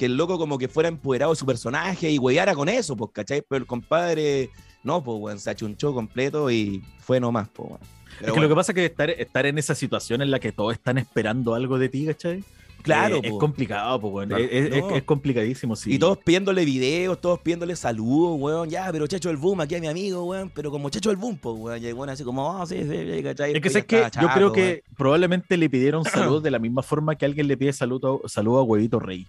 [0.00, 3.10] que el loco como que fuera empoderado de su personaje y weyara con eso, pues,
[3.12, 3.42] ¿cachai?
[3.46, 4.48] Pero el compadre,
[4.82, 7.80] no, pues, weón, se achunchó completo y fue nomás, pues, weón.
[8.12, 10.40] Es que lo que bueno, pasa es que estar, estar en esa situación en la
[10.40, 12.42] que todos están esperando algo de ti, ¿cachai?
[12.82, 13.38] claro, Eh, es po.
[13.38, 14.26] complicado, pues.
[14.26, 14.42] Claro.
[14.42, 14.96] Es, es- No.
[14.96, 15.92] es complicadísimo, sí.
[15.92, 18.70] Y todos pidiéndole videos, todos pidiéndole saludos, weón.
[18.70, 20.50] Ya, pero Checho el Boom, aquí a mi amigo, weón.
[20.54, 21.82] Pero como Checho el Boom, pues, weón.
[21.82, 23.52] Y el weón así como, oh, sí, sí, sí, ¿cachai?
[23.54, 24.52] Es que ya que yo creo weón.
[24.54, 26.04] que probablemente le pidieron
[26.38, 29.26] salud de la misma forma que alguien le pide saludo, saludo a Huevito Rey.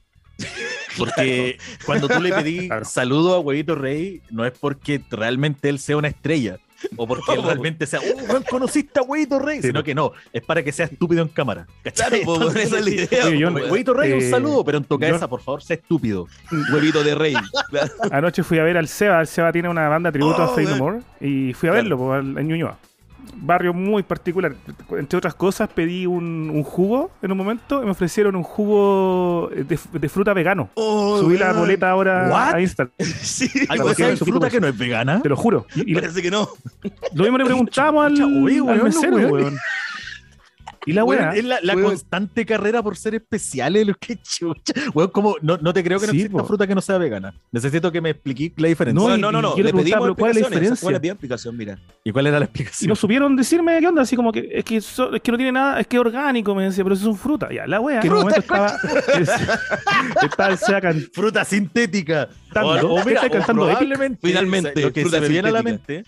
[0.98, 2.86] Porque cuando tú le pedís Claro.
[2.86, 6.58] saludo a Huevito Rey, no es porque realmente él sea una estrella.
[6.98, 9.62] O porque él realmente sea, oh, conociste a Huevito Rey.
[9.62, 9.84] Sí, Sino po.
[9.84, 11.68] que no, es para que sea estúpido en cámara.
[11.84, 12.24] ¿cachai?
[12.26, 13.30] weón, esa es la idea.
[13.30, 13.72] Yo- weón.
[13.72, 16.28] Huevito Rey, un Eh, saludo, pero en tu yo- cabeza, por favor, sea estúpido.
[16.74, 17.36] Huevito de rey.
[18.12, 19.22] Anoche fui a ver al Seba.
[19.22, 20.78] El Seba tiene una banda tributo Oh, a Fade No.
[20.78, 21.00] More.
[21.20, 22.80] Y fui a verlo po, al- en Ñuñoa.
[23.36, 24.56] Barrio muy particular.
[24.98, 29.50] Entre otras cosas, pedí un, un jugo en un momento y me ofrecieron un jugo
[29.54, 30.70] de, de fruta vegano.
[30.76, 32.56] Oh, Subí la boleta ahora What?
[32.56, 32.94] a Instagram.
[33.22, 35.22] Sí, ¿Hay Claro, cosa de sí, fruta que no es vegana?
[35.22, 35.66] Te lo juro.
[35.76, 36.48] Y, parece que no.
[37.14, 39.58] lo mismo le preguntamos al, al mesero, weón.
[40.86, 41.32] Y la weá.
[41.36, 41.90] es la, la weón.
[41.90, 44.74] constante carrera por ser especiales, lo que chucha.
[44.94, 46.46] Weón, como no, no te creo que no Sí, exista po.
[46.48, 47.34] fruta que no sea vegana.
[47.52, 49.00] Necesito que me expliqué la diferencia.
[49.00, 49.58] No, No, y- no, no, y no.
[49.58, 50.84] yo le pedimos ¿cuál es la diferencia?
[50.84, 51.58] ¿Cuál es la explicación?
[51.58, 51.78] Mira.
[52.04, 52.90] ¿Y cuál era la Y explicación?
[52.90, 55.52] no supieron decirme qué onda, así como que es que, so- es que no tiene
[55.52, 57.50] nada, es que es orgánico, me decía, pero eso son frutas.
[57.54, 58.76] Ya, la wea, en un momento estaba,
[60.54, 61.08] estaba cantando.
[61.14, 62.28] Fruta sintética.
[62.52, 62.90] Cantando.
[62.92, 65.64] O, o mira, ¿Qué o probablemente, Finalmente, lo que fruta se me viene a la
[65.64, 66.04] mente,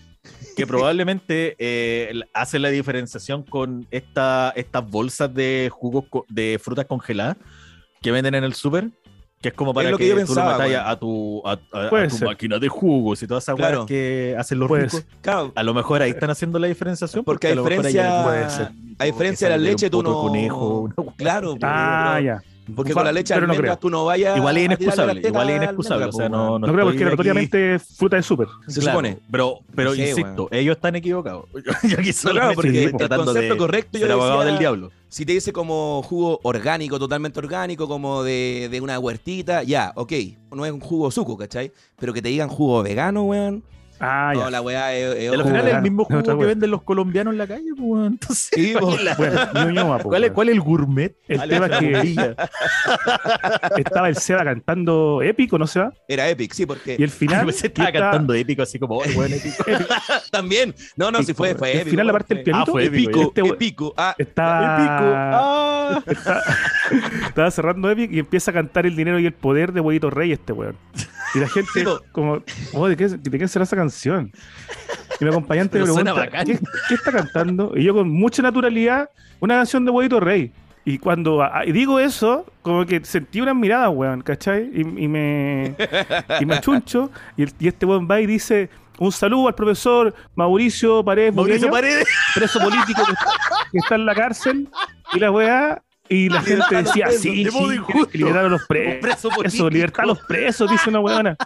[0.56, 6.86] que probablemente eh, hace la diferenciación con esta, estas bolsas de jugos co- de frutas
[6.86, 7.36] congeladas
[8.00, 8.90] que venden en el súper.
[9.40, 10.80] Que es como para lo que, que yo tú lo pensaba, weón.
[10.86, 13.80] a tu, a, a- a tu máquina de jugos y todas esas Claro.
[13.80, 15.04] cosas que hacen los ricos.
[15.20, 15.52] Claro.
[15.54, 17.24] A lo mejor ahí están haciendo la diferenciación.
[17.24, 20.14] Porque a lo mejor diferencia- A diferencia de la leche, tú no.
[20.14, 20.94] conejo, una.
[21.16, 22.42] Claro, Ah, pero- ya.
[22.74, 23.80] Porque con la leche de Pero no almendras creo.
[23.80, 24.36] tú no vayas.
[24.36, 26.04] Igual es inexcusable, igual es inexcusable.
[26.06, 28.48] O sea, almendra, no, no No creo porque aquí- notoriamente es fruta de súper.
[28.68, 29.18] Se Claro, supone.
[29.30, 31.44] Pero, pero No insisto, ellos están equivocados.
[31.82, 34.58] Yo aquí No, claro, porque Sí, el concepto de correcto yo ser abogado decía, del
[34.58, 34.90] diablo.
[35.08, 40.12] Si te dice como jugo orgánico, totalmente orgánico, como de, de una huertita, ya, ok.
[40.52, 41.70] No es un jugo suco, ¿cachai?
[41.98, 43.62] Pero que te digan jugo vegano, weón.
[44.00, 44.50] Ah, no, ya.
[44.50, 45.16] la weá es.
[45.16, 47.80] es Al final es el mismo jugo que venden los colombianos en la calle, pues,
[47.82, 48.06] weón.
[48.14, 48.74] Entonces, Sí.
[48.78, 50.34] ¿cuál, es la- Bueno, Ñuñoa, po, cuál es, weón.
[50.34, 51.16] cuál es el gourmet?
[51.28, 52.36] El tema que- bombilla.
[53.76, 55.92] Estaba el Seba cantando épico, ¿no Seba?
[56.08, 56.96] Era epic, sí, porque.
[56.98, 57.46] Y el final.
[57.64, 59.64] Que estaba cantando épico, así como, oh, épico.
[60.30, 60.74] También.
[60.96, 61.90] No, no, si fue, fue El épico.
[61.90, 62.70] final, la parte del fue- pianito.
[62.70, 63.94] Ah, fue épico, Épico, Este épico.
[63.96, 64.74] Ah, Estaba.
[64.76, 65.12] Épico.
[65.14, 66.02] Ah.
[66.06, 66.42] Está-
[67.28, 70.32] estaba cerrando Epic y empieza a cantar el dinero y el poder de Huevito Rey
[70.32, 70.76] este weón.
[71.34, 72.42] Y la gente como,
[72.72, 74.30] oh, ¿de qué, ¿de qué será esa canción?
[75.20, 76.28] Y mi acompañante me pregunta.
[76.44, 77.72] ¿qué, qué está cantando?
[77.76, 80.52] Y yo con mucha naturalidad, una canción de Huevito Rey.
[80.84, 84.70] Y cuando ah, digo eso, como que sentí unas miradas, weón, ¿cachai?
[84.72, 85.74] Y, y me
[86.40, 87.10] y me chuncho.
[87.36, 88.68] Y, este weón va y dice,
[88.98, 92.06] un saludo al profesor Mauricio Paredes Mauricio Paredes.
[92.34, 93.14] preso político que,
[93.72, 94.68] que está en la cárcel.
[95.12, 95.82] Y la weá...
[96.08, 97.80] Y la gente Libertad decía, sí, sí,
[98.12, 99.00] liberaron a los presos.
[99.00, 101.36] preso Eso, libertad a los presos, dice una weona.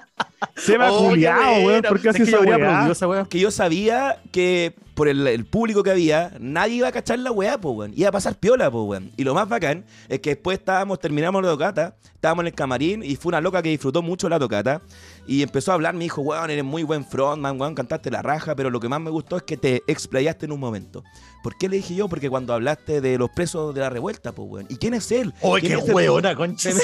[0.56, 1.88] Se va Oh, qué culiao, weón, buena.
[1.88, 2.92] ¿por qué Es hace que esa weá?
[3.08, 3.24] weá.
[3.28, 7.30] que yo sabía que por el, el público que había, nadie iba a cachar la
[7.30, 7.92] weá, po, weón.
[7.94, 9.12] Iba a pasar piola, po, weón.
[9.16, 13.02] Y lo más bacán es que después estábamos, terminamos la tocata, estábamos en el camarín
[13.04, 14.82] y fue una loca que disfrutó mucho la tocata.
[15.26, 18.56] Y empezó a hablar, me dijo, weón, eres muy buen frontman, weón, cantaste la raja,
[18.56, 21.04] pero lo que más me gustó es que te explayaste en un momento.
[21.42, 22.08] ¿Por qué le dije yo?
[22.08, 24.66] Porque cuando hablaste de los presos de la revuelta, po, weón.
[24.68, 25.32] ¿Y quién es él?
[25.40, 26.70] Oye, ¿Quién qué weona, concha.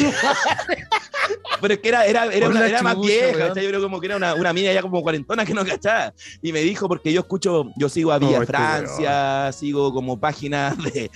[1.60, 3.48] Pero es que era, era, era, una- era más chucha, vieja, weón.
[3.48, 3.62] ¿cachai?
[3.64, 6.12] Yo creo como que era una, una mina ya como cuarentona que no cachaba.
[6.42, 10.20] Y me dijo, porque yo escucho, yo sigo a Villa Oh, este Francia, sigo como
[10.20, 11.10] páginas de, de,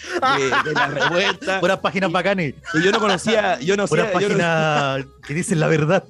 [0.65, 1.61] de la revuelta.
[1.61, 2.55] Puras páginas bacanes.
[2.75, 6.05] Y yo no conocía, yo no sé, Puras yo no- páginas que dicen la verdad.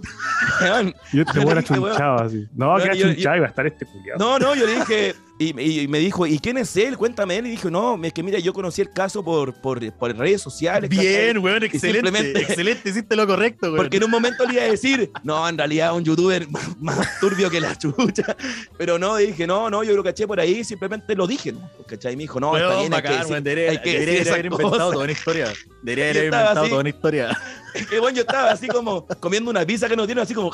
[1.12, 2.46] Yo te voy a Este chunchado así.
[2.54, 4.18] No, Weón, que yo- chunchado iba a estar este culiao.
[4.18, 6.96] No, no, yo le dije, y, y- y me dijo, ¿y quién es él?
[6.98, 7.46] Cuéntame él.
[7.46, 10.90] Y dijo, no, es que mira, yo conocí el caso por, por, por redes sociales.
[10.90, 12.08] Bien, weón, excelente.
[12.40, 13.76] Excelente, hiciste lo correcto, weón.
[13.76, 17.20] Porque en un momento le iba a decir, no, en realidad un youtuber más, más
[17.20, 18.36] turbio que la chucha.
[18.76, 21.70] Pero no, dije, no, no, yo lo caché por ahí, simplemente lo dije, ¿no?
[21.86, 22.14] ¿Cachai?
[22.14, 24.14] Y me dijo, no, está Weón, bien, hay que bacán, decir- debería, hay que debería
[24.18, 25.52] decir haber inventado toda una historia.
[25.82, 26.68] Debería haber inventado así.
[26.70, 27.38] toda una historia.
[27.88, 30.50] Que bueno, yo estaba así como comiendo una pizza que no tiene, así como.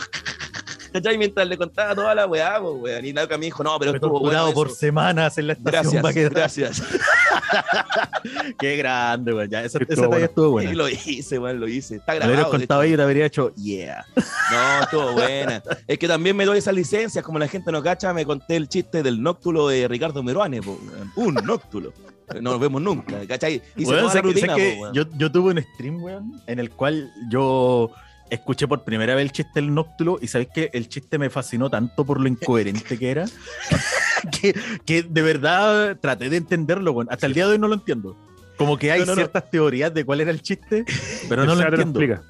[0.94, 1.18] ¿Cachai?
[1.18, 3.04] Mientras le contaba toda la weá, pues, weón.
[3.04, 4.76] Y Nauka me dijo, no, pero estuvo bueno por eso.
[4.76, 6.02] semanas en la estación.
[6.02, 6.82] Gracias, gracias.
[8.58, 9.48] Qué grande, weón.
[9.50, 10.24] Ya, esa, Estuvo esa talla bueno.
[10.26, 10.70] estuvo buena.
[10.70, 11.96] Y lo hice, weón, lo hice.
[11.96, 12.32] Está Lo grabado.
[12.34, 14.04] hubieras de contado ahí y te habría hecho, yeah.
[14.50, 15.62] No, estuvo buena.
[15.86, 18.68] Es que también me doy esas licencias, como la gente no cacha, me conté el
[18.68, 20.78] chiste del nóctulo de Ricardo Meruane, po.
[21.16, 21.92] Un nóctulo.
[22.40, 23.60] No nos vemos nunca, ¿cachai?
[23.76, 26.02] Hice Weón, toda sé la que- sé rutina, que po, yo, yo tuve un stream,
[26.02, 27.90] weón, en el cual yo
[28.34, 31.70] escuché por primera vez el chiste del nóctulo y sabéis que el chiste me fascinó
[31.70, 33.24] tanto por lo incoherente que era
[34.40, 37.08] que, que de verdad traté de entenderlo, weón.
[37.10, 38.16] Hasta el día de hoy no lo entiendo.
[38.56, 39.16] Como que hay No, no, no.
[39.16, 40.84] ciertas teorías de cuál era el chiste,
[41.28, 42.00] pero no lo entiendo.
[42.00, 42.22] explica.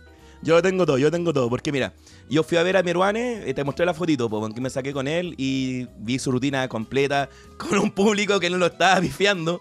[0.42, 1.48] Yo tengo todo, yo tengo todo.
[1.48, 1.92] Porque mira,
[2.28, 4.92] yo fui a ver a Meruane, eh, te mostré la fotito, po, que me saqué
[4.92, 9.60] con él y vi su rutina completa con un público que no lo estaba bifiando.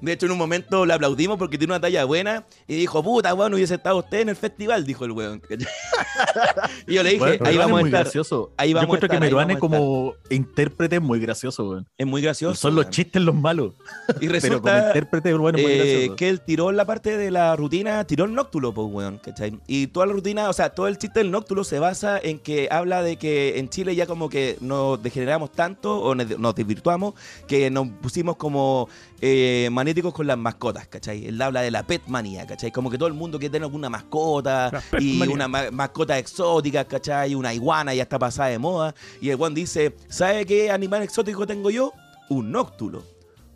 [0.00, 3.34] De hecho, en un momento le aplaudimos porque tiene una talla buena y dijo, puta,
[3.34, 5.42] weón, hubiese estado usted en el festival, dijo el weón.
[6.86, 8.04] y yo le dije, ahí vamos estar.
[8.04, 8.52] gracioso.
[8.56, 11.86] Ahí vamos Yo a estar, que Meruane como intérprete es muy gracioso, weón.
[11.98, 12.54] Es muy gracioso.
[12.54, 13.74] Son los chistes los malos.
[14.20, 16.16] Y Pero como resulta intérprete Meruane es muy eh, gracioso.
[16.16, 19.58] que él tiró la parte de la rutina, tiró el nóctulo, pues, weón, ¿cachai?
[19.66, 22.68] Y toda la rutina, o sea, todo el chiste del nóctulo se basa en que
[22.70, 27.14] habla de que en Chile ya como que nos degeneramos tanto o nos desvirtuamos
[27.46, 28.88] que nos pusimos como
[29.20, 31.26] eh, magnéticos con las mascotas, ¿cachai?
[31.26, 32.72] Él habla de la pet manía, ¿cachai?
[32.72, 35.34] Como que todo el mundo quiere tener alguna mascota y manía.
[35.34, 37.34] una ma- mascota exótica, ¿cachai?
[37.34, 38.94] Una iguana ya está pasada de moda.
[39.20, 41.92] Y el weón dice, ¿sabe qué animal exótico tengo yo?
[42.28, 43.02] Un nóctulo.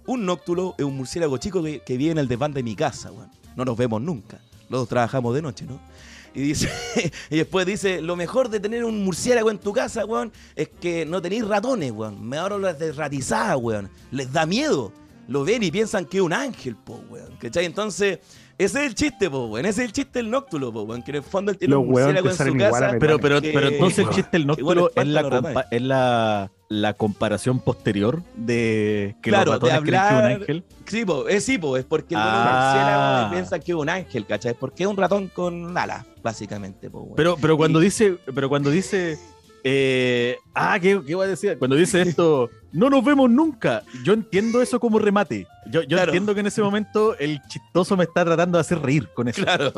[0.06, 3.10] Un nóctulo es un murciélago chico que, que vive en el desván de mi casa,
[3.10, 3.30] weón.
[3.56, 4.38] No nos vemos nunca.
[4.68, 5.80] Los dos trabajamos de noche, ¿no?
[6.34, 6.68] Y dice,
[7.30, 11.06] y después dice, lo mejor de tener un murciélago en tu casa, weón, es que
[11.06, 12.28] no tenéis ratones, weón.
[12.28, 13.88] Me ahorro las desratizadas, weón.
[14.10, 14.92] Les da miedo.
[15.28, 17.36] Lo ven y piensan que es un ángel, po, weón.
[17.38, 17.64] ¿Cachai?
[17.64, 18.18] Entonces,
[18.58, 19.64] ese es el chiste, po, weón.
[19.66, 21.02] Ese es el chiste del nóctulo, po, weón.
[21.02, 22.96] Que en el fondo él tiene Los un murciélago en su casa.
[23.00, 24.58] Pero, pero, que- pero entonces el chiste del les
[24.96, 30.06] es la, es la, la comparación posterior de que Claro, los de ratones creen que
[30.06, 30.64] es un hablar- ángel.
[30.86, 33.24] Sí, po, es sí, po, es porque el Ah.
[33.24, 34.54] murciélago piensa que es un ángel, ¿cachai?
[34.54, 37.16] Porque es un ratón con alas, básicamente, po, weón.
[37.16, 39.18] Pero, pero cuando Y- dice, pero cuando dice,
[39.64, 41.56] eh, ah, ¿qué, ¿qué iba a decir?
[41.58, 43.82] Cuando dice esto, no nos vemos nunca.
[44.04, 45.46] Yo entiendo eso como remate.
[45.66, 46.10] Yo, yo Claro.
[46.10, 49.42] entiendo que en ese momento el chistoso me está tratando de hacer reír con eso.
[49.42, 49.72] Claro.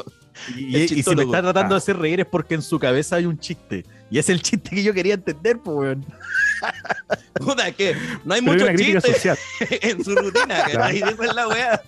[0.56, 1.76] Y, si me está tratando Ah.
[1.76, 3.85] de hacer reír es porque en su cabeza hay un chiste.
[4.11, 6.04] Y es el chiste que yo quería entender, pues, weón.
[7.35, 9.35] Puta, que no hay Pero mucho chiste
[9.82, 10.61] en su rutina.
[10.62, 11.82] Esa es la weá.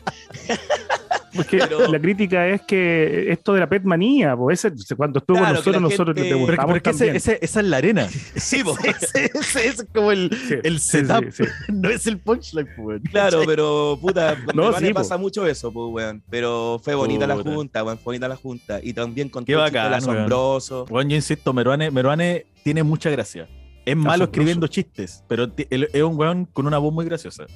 [1.34, 5.36] Porque Pero- la crítica es que esto de la pet manía, pues ese, cuando estuvo
[5.38, 7.16] Claro, con nosotros, nosotros gente- le Pero, gustamos pero ese- también.
[7.16, 8.08] ese- esa es la arena.
[8.36, 8.76] Sí, po.
[8.84, 11.24] ese, ese es como el, Sí, el setup.
[11.30, 11.50] sí, sí.
[11.72, 13.00] No es el punchline, pues, weón.
[13.10, 15.00] Claro, pero puta, No, Meruane sí, po.
[15.00, 16.22] pasa mucho eso, pues, weón.
[16.30, 18.80] Pero fue bonita la junta, weón, fue bonita la junta.
[18.82, 19.94] Y también con Qué todo el weón.
[19.94, 20.86] asombroso.
[20.88, 23.48] Bueno, yo insisto, Meruane, Meruane tiene mucha gracia.
[23.84, 24.24] Es malo Asombroso.
[24.24, 27.46] escribiendo chistes, pero es un weón con una voz muy graciosa.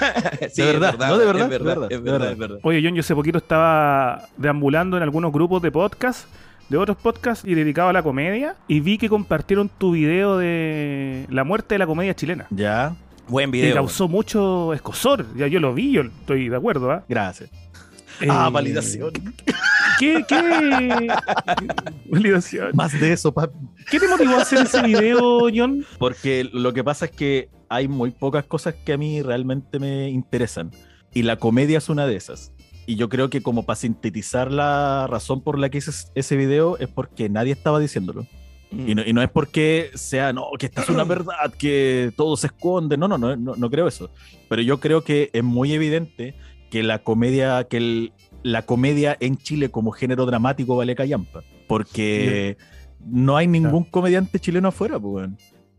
[0.52, 2.32] Sí, de verdad, no, de verdad, es verdad, verdad, es verdad, verdad.
[2.32, 2.58] es verdad.
[2.62, 6.26] Oye, John, yo hace poquito estaba deambulando en algunos grupos de podcast,
[6.68, 11.26] de otros podcasts y dedicado a la comedia, y vi que compartieron tu video de
[11.30, 12.46] la muerte de la comedia chilena.
[12.50, 12.94] Ya,
[13.28, 13.74] Buen Que video.
[13.76, 15.24] causó mucho escosor.
[15.36, 17.04] Ya yo lo vi, yo estoy de acuerdo, ¿ah?
[17.08, 17.50] gracias.
[18.28, 19.12] Ah, Eh, validación.
[19.98, 21.08] ¿Qué, qué?
[22.10, 22.70] validación.
[22.74, 23.56] Más de eso, papi.
[23.90, 25.84] ¿Qué te motivó a hacer ese video, John?
[25.98, 30.08] Porque lo que pasa es que hay muy pocas cosas que a mí realmente me
[30.10, 30.70] interesan.
[31.14, 32.52] Y la comedia es una de esas.
[32.86, 36.76] Y yo creo que como para sintetizar la razón por la que hice ese video
[36.78, 38.26] es porque nadie estaba diciéndolo.
[38.70, 38.88] Mm.
[38.88, 42.36] Y no, y no es porque sea, no, que esta es una verdad, que todo
[42.36, 42.96] se esconde.
[42.96, 44.10] No, no, no, no, no creo eso.
[44.48, 46.34] Pero yo creo que es muy evidente
[46.70, 51.42] que la comedia, que el- la comedia en Chile como género dramático vale callampa.
[51.68, 52.56] Porque
[53.04, 55.28] no hay ningún comediante chileno afuera, pues.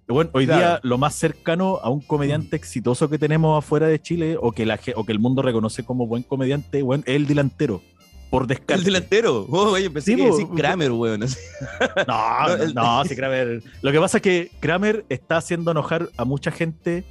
[0.07, 0.59] Bueno, hoy Claro.
[0.59, 4.65] día lo más cercano a un comediante exitoso que tenemos afuera de Chile o que,
[4.65, 7.81] la, o que el mundo reconoce como buen comediante, weón, es el delantero.
[8.29, 8.73] Por descarte.
[8.75, 9.45] El delantero.
[9.49, 11.21] Oh, oye, pensé Sí, que decir Kramer, weón.
[12.07, 13.63] No, No, no, no, sí, Kramer.
[13.81, 17.03] Lo que pasa es que Kramer está haciendo enojar a mucha gente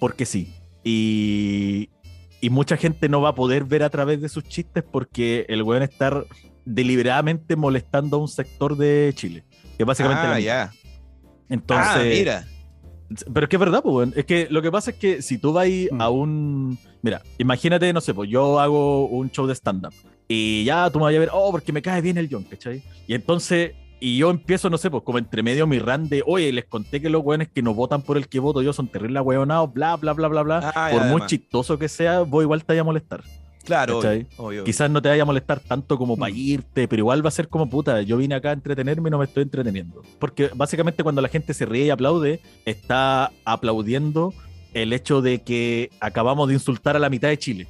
[0.00, 0.52] porque sí.
[0.82, 1.88] Y,
[2.44, 5.62] y mucha gente no va a poder ver a través de sus chistes porque el
[5.62, 6.24] weón está
[6.64, 9.44] deliberadamente molestando a un sector de Chile.
[9.76, 10.72] Que es básicamente la Ah, ya.
[11.48, 12.46] Entonces, Ah, mira.
[13.32, 14.12] pero es que es verdad, pues, weón.
[14.16, 16.00] Es que lo que pasa es que si tú vas Mm.
[16.00, 16.78] a un.
[17.02, 19.92] Mira, imagínate, no sé, pues yo hago un show de stand-up.
[20.26, 22.82] Y ya tú me vas a ver, oh, porque me cae bien el John, ¿cachai?
[23.06, 23.72] Y entonces,
[24.04, 27.00] y yo empiezo, no sé, pues como entre medio mi ran de, oye, les conté
[27.00, 29.96] que los weones que no votan por el que voto yo son terribles hueonados, bla,
[29.96, 30.72] bla, bla, bla, bla.
[30.74, 31.26] Ah, por muy además.
[31.30, 33.22] chistoso que sea, vos igual te vaya a molestar.
[33.64, 34.64] Claro, obvio, obvio.
[34.64, 36.36] Quizás no te vaya a molestar tanto como para Mm.
[36.36, 38.02] irte, pero igual va a ser como puta.
[38.02, 40.02] Yo vine acá a entretenerme y no me estoy entreteniendo.
[40.18, 44.34] Porque básicamente cuando la gente se ríe y aplaude, está aplaudiendo
[44.74, 47.66] el hecho de que acabamos de insultar a la mitad de Chile.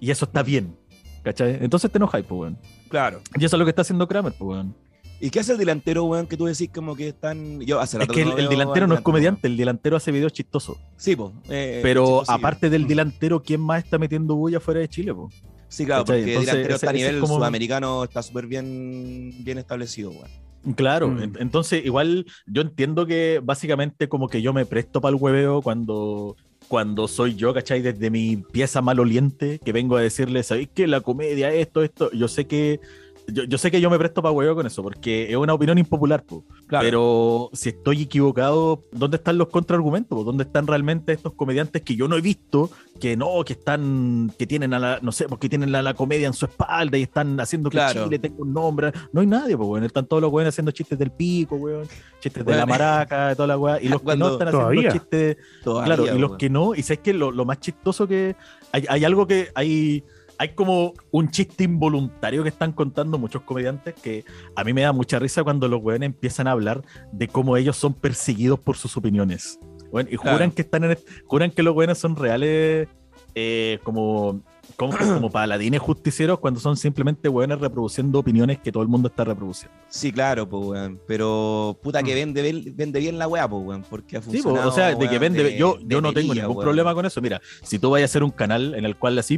[0.00, 0.76] Y eso está bien.
[1.22, 1.58] ¿Cachai?
[1.60, 2.58] Entonces te enojáis, pues, weón.
[2.88, 3.20] Claro.
[3.38, 4.74] Y eso es lo que está haciendo Kramer, pues, weón.
[5.20, 7.60] ¿Y qué hace el delantero, weón, que tú decís como que están...
[7.60, 10.12] Yo hace Es que el, no el veo delantero no es comediante, el delantero hace
[10.12, 10.76] videos chistosos.
[10.96, 11.32] Sí, pues.
[11.48, 12.32] eh, Pero chico, sí.
[12.32, 15.34] aparte del delantero, ¿quién más está metiendo bulla fuera de Chile, pues?
[15.68, 16.20] Sí, claro, ¿cachai?
[16.20, 20.10] porque el delantero ese- está a es nivel como- sudamericano, está súper bien, bien establecido,
[20.10, 20.74] weón.
[20.76, 21.22] Claro, Mm.
[21.22, 25.62] en- entonces igual yo entiendo que básicamente como que yo me presto para el hueveo
[25.62, 26.36] cuando,
[26.68, 27.82] cuando soy yo, ¿cachai?
[27.82, 32.10] Desde mi pieza maloliente, que vengo a decirles, ¿sabéis que la comedia, esto, esto?
[32.12, 32.80] Yo sé que
[33.26, 35.78] yo, yo sé que yo me presto para hueveo con eso, porque es una opinión
[35.78, 36.44] impopular, po.
[36.66, 36.84] Claro.
[36.84, 40.24] pero si estoy equivocado, ¿dónde están los contraargumentos?
[40.24, 44.46] ¿Dónde están realmente estos comediantes que yo no he visto, que no, que están, que
[44.46, 47.38] tienen a la, no sé, porque tienen la, la comedia en su espalda y están
[47.40, 48.04] haciendo que Claro.
[48.04, 48.92] Chile tenga un nombre?
[49.12, 49.84] No hay nadie, pues, weón.
[49.84, 51.86] Están todos los weones haciendo chistes del pico, weón,
[52.20, 54.68] chistes de la maraca, de toda la weá, y los que Cuando- no están haciendo
[54.70, 54.92] Todavía.
[54.92, 56.38] chistes Todavía, Claro, y los weón.
[56.38, 58.36] que no, y sabes que lo, lo más chistoso que
[58.72, 60.02] hay, hay algo que hay,
[60.38, 64.24] hay como un chiste involuntario que están contando muchos comediantes que
[64.56, 67.76] a mí me da mucha risa cuando los weones empiezan a hablar de cómo ellos
[67.76, 69.58] son perseguidos por sus opiniones.
[69.92, 70.54] Weón, y juran Claro.
[70.54, 72.88] que están en juran que los weones son reales
[73.36, 74.42] eh, como,
[74.76, 74.92] como,
[75.26, 79.76] como paladines justicieros cuando son simplemente weones reproduciendo opiniones que todo el mundo está reproduciendo.
[79.88, 81.00] Sí, claro, pues, weón.
[81.08, 82.14] Pero puta que Mm.
[82.14, 83.84] vende, bien- vende bien la weá, pues, weón.
[83.90, 84.68] Porque ha Sí, po, funcionado.
[84.68, 86.64] o sea, de que vende, yo, yo no tengo día, ningún weón.
[86.66, 87.20] problema con eso.
[87.20, 89.36] Mira, si tú vayas a hacer un canal en el cual así,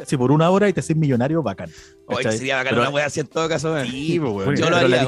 [0.00, 1.70] así por una hora y te haces millonario, bacán.
[2.06, 3.76] Oye, sería bacán Pero- una weá así en todo caso.
[3.84, 4.18] Sí.
[4.18, 5.04] Bueno, Yo lo la la-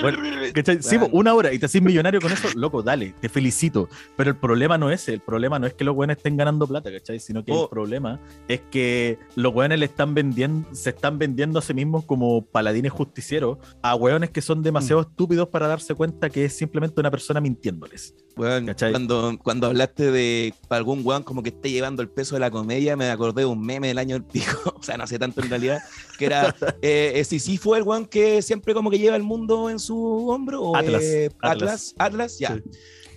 [0.00, 0.18] bueno,
[0.54, 0.82] ¿cachai?
[0.82, 3.88] Sí, po, una hora y te haces millonario con eso, loco, dale, te felicito.
[4.16, 6.66] Pero el problema no es ese, el problema no es que los weones estén ganando
[6.66, 7.20] plata, ¿cachai?
[7.20, 7.64] Sino que Oh.
[7.64, 12.04] el problema es que los weones le están vendiendo, se están vendiendo a sí mismos
[12.04, 15.06] como paladines justicieros a weones que son demasiado Mm.
[15.10, 18.14] estúpidos para darse cuenta que es simplemente una persona mintiéndoles.
[18.34, 18.92] ¿Cachai?
[18.92, 22.96] cuando, cuando hablaste de algún weón como que esté llevando el peso de la comedia,
[22.96, 25.50] me acordé de un meme del año del pico, o sea, no hace tanto en
[25.50, 25.80] realidad,
[26.18, 29.22] que era eh, eh, si sí fue el weón que siempre como que lleva el
[29.22, 31.52] mundo en su hombro, o Atlas, eh, Atlas.
[31.52, 32.56] Atlas, Atlas, ya.
[32.56, 32.62] Sí.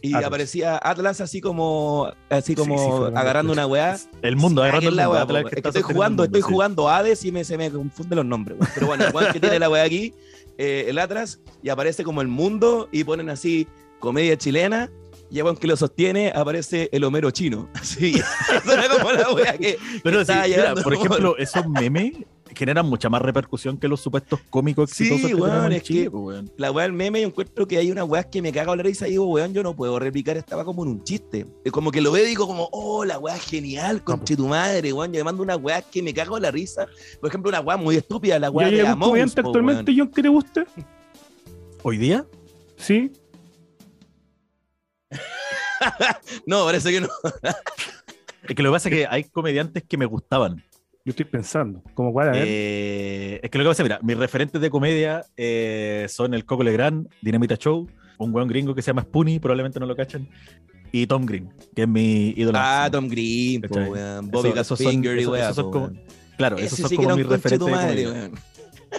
[0.01, 0.27] Y Atlas.
[0.27, 3.97] aparecía Atlas así como, así Sí, como sí, agarrando una weá.
[4.21, 7.43] El mundo, agarrando la weá, Es que estoy jugando, mundo, estoy jugando Hades y me,
[7.43, 8.59] se me confunden los nombres.
[8.59, 8.71] weón.
[8.75, 10.13] Pero bueno, el weón que tiene la weá aquí,
[10.57, 13.67] eh, el Atlas, y aparece como el mundo y ponen así
[13.99, 14.91] comedia chilena.
[15.35, 17.67] Y el weón que lo sostiene aparece el Homero chino.
[17.73, 18.13] Así.
[18.63, 19.77] Como la weá que.
[20.01, 22.13] Pero sí, estaba mira, por ejemplo, esos memes
[22.55, 26.11] generan mucha más repercusión que los supuestos cómicos Sí, exitosos que weón, es Chile, que-
[26.11, 26.51] pues, weón.
[26.55, 28.93] La weá del meme, yo encuentro que hay una weá que me caga hablar y
[28.93, 31.45] digo, weón, yo no puedo replicar esta weá como en un chiste.
[31.65, 34.93] Es como que lo veo y digo como, oh, la weá genial, conche tu madre,
[34.93, 35.11] weón.
[35.11, 36.87] Yo le mando una weá que me cago en la risa.
[37.19, 39.93] Por ejemplo, una weá muy estúpida, la ¿Ya weá de Among Us, actualmente.
[39.97, 40.63] John, que te guste?
[41.83, 42.25] ¿Hoy día?
[42.77, 43.11] Sí.
[46.45, 47.07] No, parece que no.
[48.47, 50.63] Es que lo que pasa es que hay comediantes que me gustaban.
[51.03, 51.83] Yo estoy pensando.
[51.93, 52.29] ¿Cómo cuál?
[52.29, 52.43] A ver.
[52.47, 56.63] Eh, es que lo que pasa, mira, mis referentes de comedia eh, son el Coco
[56.63, 57.87] Legrand, Dinamita Show,
[58.17, 60.27] un weón gringo que se llama Spoonie, probablemente no lo cachan,
[60.91, 62.57] y Tom Green, que es mi ídolo.
[62.61, 62.89] Ah.
[62.91, 63.89] Tom Green, po, ¿Cachai?
[63.89, 64.31] weón.
[64.31, 66.01] Bobby Eso- esos son- Finger y esos son como- weón.
[66.37, 68.11] Claro, Ese esos son como mis referentes tu de madre, comedia.
[68.29, 68.39] weón.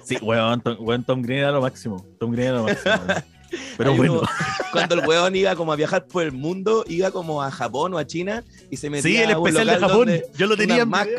[0.04, 2.06] Sí, weón, Tom, weón, Tom Green era lo máximo.
[2.20, 2.94] Tom Green era lo máximo.
[3.76, 4.12] Pero Hay bueno.
[4.20, 4.22] uno-
[4.72, 7.98] cuando el weón iba como a viajar por el mundo, iba como a Japón o
[7.98, 10.06] a China y se metía Sí, el a un especial de local Japón.
[10.06, 11.16] donde- Yo lo tenía una en video.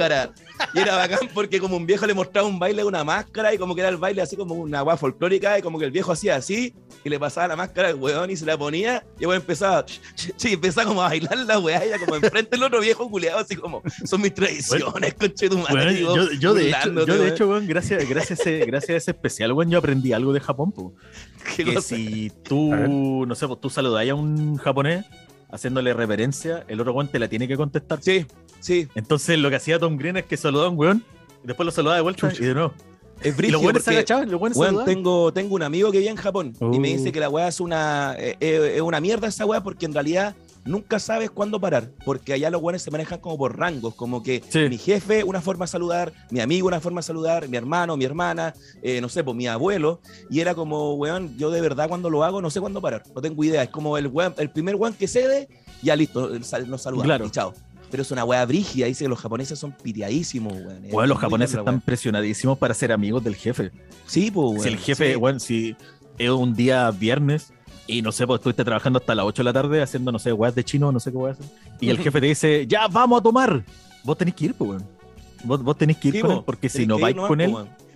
[0.74, 3.58] Y era bacán porque como un viejo le mostraba un baile de una máscara y
[3.58, 6.12] como que era el baile así como una weá folclórica y como que el viejo
[6.12, 9.28] hacía así y le pasaba la máscara al weón y se la ponía y el
[9.28, 9.86] weón empezaba,
[10.36, 13.39] sí, empezaba como a bailar la weá y era como enfrente del otro viejo culiado
[13.39, 16.04] así como, son mis tradiciones, conche tu madre.
[16.04, 17.34] Bueno, yo, yo de hecho, burlándote, yo de weón.
[17.34, 20.39] hecho, weón, gracias, gracias, a ese, gracias a ese especial, weón, yo aprendí algo de
[20.39, 20.93] Japón, po.
[21.56, 21.96] ¿Qué que cosa?
[21.96, 25.06] si tú, no sé, pues tú saludas a un japonés
[25.49, 27.99] haciéndole reverencia, el otro weón te la tiene que contestar.
[28.01, 28.25] Sí,
[28.60, 31.03] sí, Entonces lo que hacía Tom Green es que saludaba a un weón
[31.43, 32.43] y después lo saludaba de vuelta Chucha.
[32.43, 32.73] y de nuevo.
[33.21, 36.53] es brígido los se agachaban, los Weón, tengo, tengo un amigo que vive en Japón
[36.60, 36.97] y me Uh.
[36.97, 39.93] dice que la weá es una, eh, eh, es una mierda esa weá porque en
[39.93, 40.36] realidad
[40.67, 44.43] nunca sabes cuándo parar, porque allá los weones se manejan como por rangos, como que
[44.49, 44.67] Sí.
[44.69, 48.06] mi jefe una forma de saludar, mi amigo una forma de saludar, mi hermano, mi
[48.06, 52.10] hermana, eh, no sé, pues mi abuelo, y era como, weón, yo de verdad cuando
[52.10, 54.75] lo hago no sé cuándo parar, no tengo idea, es como el, weón, el primer
[54.75, 55.48] weón que cede,
[55.81, 57.25] ya listo, sal- nos saludamos Claro.
[57.25, 57.54] y chao.
[57.89, 60.81] Pero es una weá brígida, dice que los japoneses son pitiadísimos, weón.
[60.92, 61.83] Weón, los japoneses están weá.
[61.85, 63.71] presionadísimos para ser amigos del jefe.
[64.06, 64.62] Sí, pues, weón.
[64.62, 65.15] si el jefe, sí.
[65.15, 65.75] weón, si
[66.17, 67.54] es un día viernes
[67.88, 70.33] y no sé, pues estuviste trabajando hasta las 8 de la tarde haciendo, no sé,
[70.33, 71.46] weas de chino, no sé qué voy a hacer.
[71.79, 73.63] Y el jefe te dice, ya, vamos a tomar.
[74.04, 74.98] Vos tenés que ir, pues, weón.
[75.44, 77.56] Vos, vos tenés que ir con él, porque si no vais con él,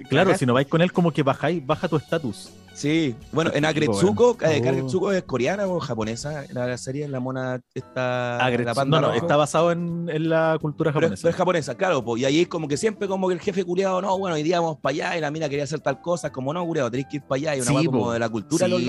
[0.09, 2.51] claro, si no vais con él, como que bajáis, baja tu estatus.
[2.73, 5.11] Sí, bueno, en Agretsuko, eh, oh.
[5.11, 8.39] es coreana o japonesa, la serie, la mona está...
[8.85, 11.21] no, no, está basado en, en, la cultura japonesa.
[11.21, 14.01] Pero es, japonesa, claro, y ahí es como que siempre como que el jefe culiado,
[14.01, 16.53] no, bueno, hoy día vamos para allá y la mina quería hacer tal cosa, como
[16.53, 18.71] no, culiado, tenés que ir para allá, y una sí, como de la cultura sí,
[18.71, 18.81] los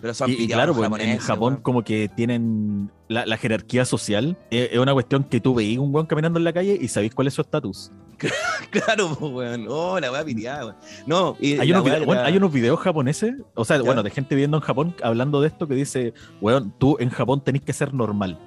[0.00, 5.24] Pero son y, claro, en Japón como que tienen la, jerarquía social, es, una cuestión
[5.24, 7.90] que tú veís un weón caminando en la calle y sabéis cuál es su estatus.
[8.70, 9.64] claro, pues, weón.
[9.64, 10.76] No, la weá piteada,
[11.06, 15.48] No, hay, unos videos, japoneses, o sea, bueno, de gente viviendo en Japón hablando de
[15.48, 18.38] esto que dice, weón, tú en Japón tenés que ser normal.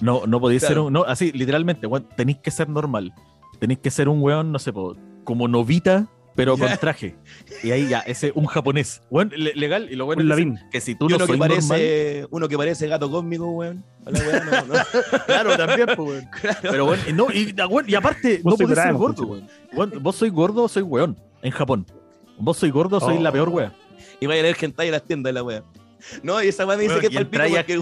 [0.00, 0.92] No, no podéis ser un.
[0.92, 3.14] No, así, literalmente, weón, tenéis que ser normal.
[3.60, 4.72] Tenéis que ser un weón, no sé,
[5.24, 7.16] como novita pero con traje.
[7.62, 9.00] Y ahí ya, ese un japonés.
[9.10, 12.56] Bueno, legal, y lo bueno es que si tú no uno que parece, Uno que
[12.56, 13.82] parece gato cósmico, weón.
[15.26, 16.28] claro, también, pues, weón.
[16.62, 17.54] Pero bueno, y, no, y,
[17.86, 19.26] y aparte, no podés ser gordo,
[19.72, 20.02] weón.
[20.02, 21.86] Vos sois gordo o soy weón en Japón.
[22.38, 23.72] Vos soy gordo, soy la peor weón.
[24.20, 25.64] Y vaya a leer hentai en las tiendas de la weón.
[26.22, 27.80] No, y esa weón me dice que es el porque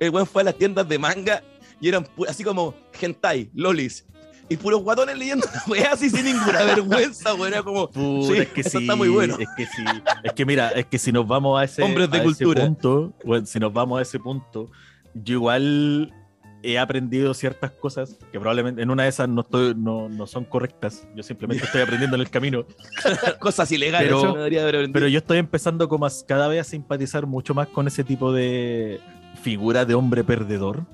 [0.00, 1.42] el weón fue a las tiendas de manga
[1.80, 4.06] y eran así como hentai, lolis,
[4.48, 7.30] y puros guatones leyendo una así sin ninguna vergüenza.
[7.46, 9.36] Era como, sí, es que eso sí, está muy bueno.
[9.38, 9.84] Es que sí,
[10.22, 12.64] es que mira, es que si nos vamos a ese, Hombres de cultura.
[12.64, 14.70] punto, bueno, si nos vamos a ese punto,
[15.14, 16.14] yo igual
[16.62, 20.44] he aprendido ciertas cosas que probablemente en una de esas no, estoy, no, no son
[20.44, 21.06] correctas.
[21.14, 22.64] Yo simplemente estoy aprendiendo en el camino.
[23.40, 24.10] cosas ilegales.
[24.10, 28.02] Pero, pero yo estoy empezando como a, cada vez a simpatizar mucho más con ese
[28.02, 29.00] tipo de
[29.42, 30.84] figura de hombre perdedor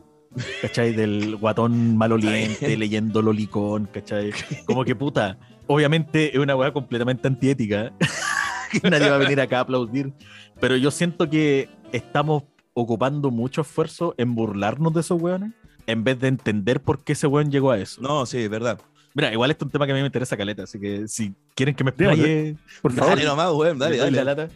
[0.62, 0.92] ¿cachai?
[0.92, 4.32] Del guatón maloliente leyendo lolicón, ¿cachai?
[4.66, 7.92] Como que puta, obviamente es una weá completamente antiética.
[8.82, 10.12] Nadie va a venir acá a aplaudir.
[10.60, 15.52] Pero yo siento que estamos ocupando mucho esfuerzo en burlarnos de esos weones
[15.86, 18.00] en vez de entender por qué ese weón llegó a eso.
[18.00, 18.80] No, sí, es verdad.
[19.14, 21.34] Mira, igual este es un tema que a mí me interesa caleta, así que si
[21.54, 23.10] quieren que me explaye, por favor.
[23.10, 24.48] Dale nomás, weón, dale, dale.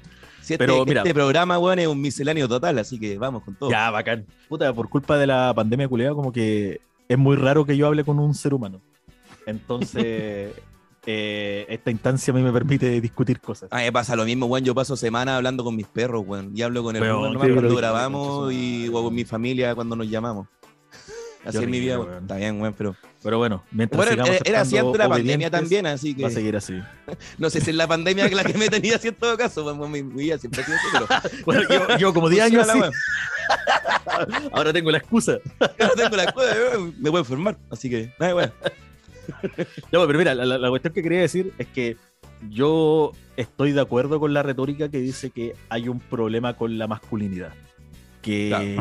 [0.54, 3.70] Este, Pero mira, este programa, weón, es un misceláneo total, así que vamos con todo.
[3.70, 4.26] Ya, bacán.
[4.48, 8.04] Puta, por culpa de la pandemia culiada, como que es muy raro que yo hable
[8.04, 8.80] con un ser humano.
[9.46, 10.52] Entonces,
[11.06, 13.70] eh, esta instancia a mí me permite discutir cosas.
[13.72, 14.64] A mí me pasa lo mismo, weón.
[14.64, 16.52] Yo paso semana hablando con mis perros, weón.
[16.54, 20.46] Y hablo con el weón, cuando grabamos y o con mi familia cuando nos llamamos.
[21.44, 22.22] Así es mi vida, weón.
[22.22, 22.96] Está bien, weón, pero.
[23.22, 26.22] Pero bueno, mientras bueno, sigamos era así antes de la pandemia también, así que.
[26.22, 26.74] Va a seguir así.
[27.38, 29.90] no sé si es la pandemia la que me tenía así en todo caso, weón,
[29.90, 31.42] mi, vida siempre ha sido así, pero.
[31.46, 32.80] bueno, yo, como 10 años así.
[34.52, 35.38] Ahora tengo la excusa.
[35.60, 36.46] Ahora tengo la excusa,
[36.98, 38.12] me voy a enfermar, así que.
[38.18, 38.52] Ay, bueno.
[39.92, 41.96] no, pero mira, la, la cuestión que quería decir es que
[42.50, 46.86] yo estoy de acuerdo con la retórica que dice que hay un problema con la
[46.86, 47.52] masculinidad.
[48.22, 48.78] Que,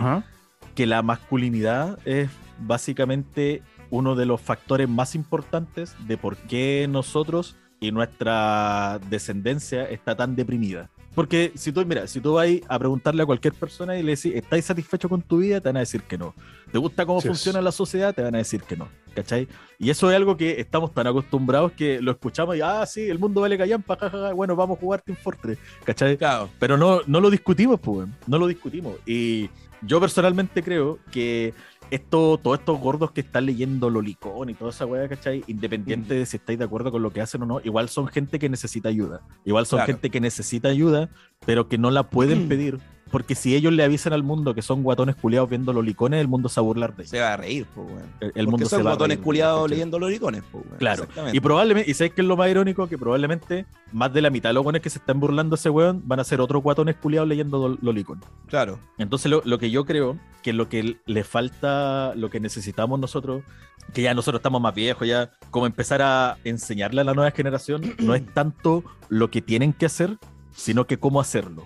[0.75, 2.29] que la masculinidad es
[2.59, 10.15] básicamente uno de los factores más importantes de por qué nosotros y nuestra descendencia está
[10.15, 10.89] tan deprimida.
[11.17, 14.35] Porque si tú, mira, si tú vas a preguntarle a cualquier persona y le decís,
[14.35, 15.59] ¿estás satisfecho con tu vida?
[15.59, 16.35] Te van a decir que no.
[16.71, 18.13] ¿Te gusta cómo funciona la sociedad?
[18.13, 18.87] Te van a decir que no.
[19.15, 19.47] ¿Cachai?
[19.79, 23.17] Y eso es algo que estamos tan acostumbrados que lo escuchamos y, ah, sí, el
[23.17, 25.57] mundo vale callampa, jajaja, bueno, vamos a jugar Team Fortress.
[25.85, 26.17] ¿Cachai?
[26.17, 26.51] Claro.
[26.59, 28.93] Pero no, no lo discutimos, pues, no lo discutimos.
[29.07, 29.49] Y
[29.81, 31.55] yo personalmente creo que
[31.91, 35.43] esto, todos estos gordos que están leyendo Lolicón y toda esa weá, ¿cachai?
[35.47, 38.39] Independiente de si estáis de acuerdo con lo que hacen o no, igual son gente
[38.39, 39.21] que necesita ayuda.
[39.45, 41.09] Igual son gente que necesita ayuda,
[41.45, 44.83] pero que no la pueden pedir porque si ellos le avisan al mundo que son
[44.83, 47.11] guatones culiados viendo lolicones, el mundo se va a burlar de ellos.
[47.11, 48.03] Se va a reír, pues, weón.
[48.19, 50.77] El, el mundo son se va guatones culiados leyendo lolicones, pues, weón.
[50.77, 51.07] Claro.
[51.33, 54.49] Y probablemente, y sabes que es lo más irónico, que probablemente más de la mitad
[54.49, 57.27] de los guatones que se están burlando ese weón van a ser otros guatones culiados
[57.27, 58.25] leyendo lolicones.
[58.47, 58.79] Claro.
[58.97, 63.43] Entonces lo, lo que yo creo que lo que le falta, lo que necesitamos nosotros
[63.93, 67.95] que ya nosotros estamos más viejos, ya como empezar a enseñarle a la nueva generación,
[67.99, 70.17] no es tanto lo que tienen que hacer,
[70.53, 71.65] sino que cómo hacerlo.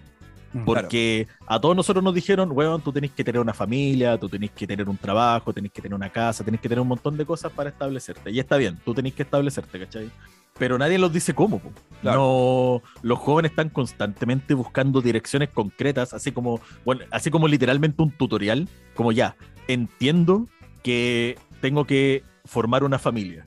[0.65, 4.51] Porque a todos nosotros nos dijeron, weón, tú tenés que tener una familia, tú tenés
[4.51, 7.25] que tener un trabajo, tenés que tener una casa, tenés que tener un montón de
[7.25, 8.31] cosas para establecerte.
[8.31, 10.09] Y está bien, tú tenés que establecerte, ¿cachai?
[10.57, 11.61] Pero nadie los dice cómo.
[12.03, 18.11] No, los jóvenes están constantemente buscando direcciones concretas, así como, bueno, así como literalmente un
[18.11, 19.35] tutorial, como ya,
[19.67, 20.47] entiendo
[20.83, 23.45] que tengo que formar una familia.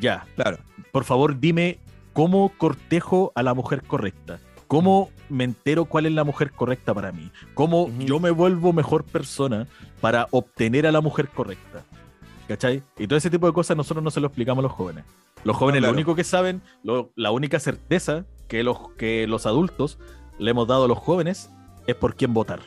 [0.00, 0.58] Ya, claro.
[0.90, 1.78] Por favor, dime
[2.12, 4.38] cómo cortejo a la mujer correcta
[4.72, 7.30] ¿Cómo me entero cuál es la mujer correcta para mí?
[7.54, 9.66] ¿Cómo yo me vuelvo mejor persona
[10.00, 11.84] para obtener a la mujer correcta?
[12.48, 12.82] ¿Cachai?
[12.98, 15.04] Y todo ese tipo de cosas nosotros no se lo explicamos a los jóvenes.
[15.44, 19.98] Los jóvenes lo único que saben, la única certeza que los, que los adultos
[20.38, 21.50] le hemos dado a los jóvenes
[21.86, 22.60] es por quién votar.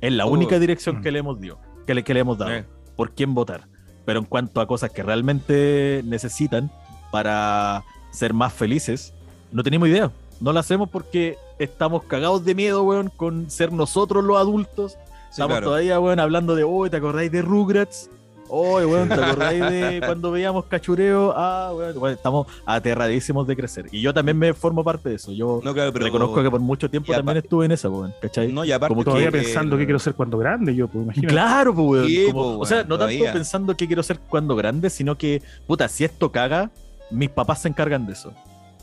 [0.00, 2.52] Es la única dirección que le hemos dio, que le, que le hemos dado.
[2.52, 2.64] Eh.
[2.96, 3.68] Por quién votar.
[4.04, 6.70] pero en cuanto a cosas que realmente necesitan
[7.12, 9.14] para ser más felices,
[9.52, 10.10] no tenemos idea.
[10.40, 14.96] No lo hacemos porque estamos cagados de miedo, weón, con ser nosotros los adultos.
[15.30, 18.10] estamos todavía, weón, hablando de, oh, ¿te acordáis de Rugrats?
[18.48, 21.32] Oye, weón, ¿te acordáis de cuando veíamos cachureo?
[21.36, 23.86] Ah, weón, estamos aterradísimos de crecer.
[23.92, 25.30] Y yo también me formo parte de eso.
[25.30, 26.06] Yo no, claro, pero...
[26.06, 28.50] reconozco que por mucho tiempo también estuve en esa, weón, ¿cachai?
[28.50, 31.32] No, y aparte Como todavía pensando que quiero ser cuando grande, yo, pues, imagínate.
[31.32, 32.60] Claro, pues, weón.
[32.60, 36.32] o sea, no tanto pensando que quiero ser cuando grande, sino que, puta, si esto
[36.32, 36.70] caga,
[37.10, 38.32] mis papás se encargan de eso.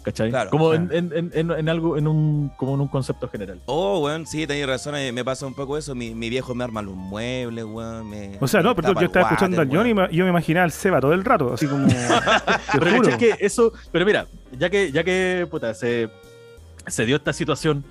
[0.07, 0.31] ¿Cachai?
[0.49, 3.59] como En, en, en, en, algo, en un, como en un concepto general.
[3.65, 5.95] Oh, weón, sí, tenéis razón, eh, me pasa un poco eso.
[5.95, 8.09] Mi, mi viejo me arma los muebles, weón.
[8.09, 10.71] Me, o sea, no, pero yo estaba escuchando a Johnny y yo me imaginaba al
[10.71, 11.87] Seba todo el rato, así como.
[12.71, 14.27] pero es que eso, pero mira,
[14.57, 16.09] ya que, ya que, puta, se,
[16.87, 17.83] se dio esta situación,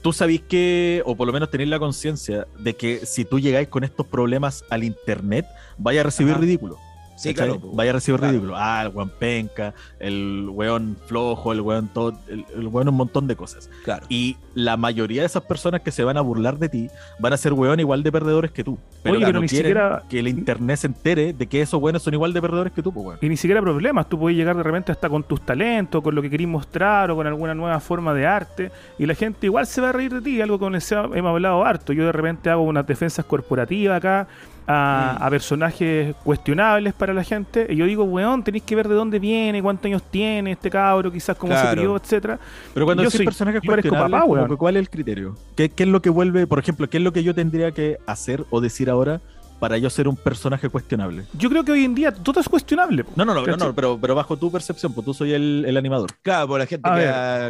[0.00, 3.66] tú sabís que, o por lo menos tenéis la conciencia de que si tú llegáis
[3.66, 5.44] con estos problemas al internet,
[5.76, 6.78] vaya a recibir ridículo.
[7.16, 7.60] Sí, claro.
[7.72, 8.54] Vaya a recibir ridículo.
[8.56, 13.36] Ah, el weón penca, el weón flojo, el weón todo, el, weón un montón de
[13.36, 13.70] cosas.
[13.84, 14.06] Claro.
[14.08, 16.88] Y la mayoría de esas personas que se van a burlar de ti
[17.18, 18.78] van a ser weón igual de perdedores que tú.
[19.02, 22.14] Pero, Oye, pero ni siquiera que el internet se entere de que esos weones son
[22.14, 23.18] igual de perdedores que tú, pues weón.
[23.22, 24.08] Y ni siquiera problemas.
[24.08, 27.16] Tú puedes llegar de repente hasta con tus talentos, con lo que querís mostrar o
[27.16, 28.72] con alguna nueva forma de arte.
[28.98, 30.40] Y la gente igual se va a reír de ti.
[30.40, 31.92] Algo con eso hemos hablado harto.
[31.92, 34.28] Yo de repente hago unas defensas corporativas acá
[34.66, 34.70] Mm.
[34.70, 37.66] a, personajes cuestionables para la gente.
[37.68, 41.12] Y yo digo, weón, tenéis que ver de dónde viene, cuántos años tiene este cabro,
[41.12, 42.38] quizás cómo se crió, etcétera.
[42.72, 45.36] Pero cuando yo soy personajes cuestionables, papá, ¿cuál es el criterio?
[45.54, 47.98] ¿Qué, ¿Qué es lo que vuelve, por ejemplo, qué es lo que yo tendría que
[48.06, 49.20] hacer o decir ahora
[49.64, 51.24] para yo ser un personaje cuestionable.
[51.32, 53.02] Yo creo que hoy en día todo es cuestionable.
[53.16, 56.10] No, no, no, no, pero, pero bajo tu percepción, pues tú soy el, el animador.
[56.20, 56.90] Claro, por la gente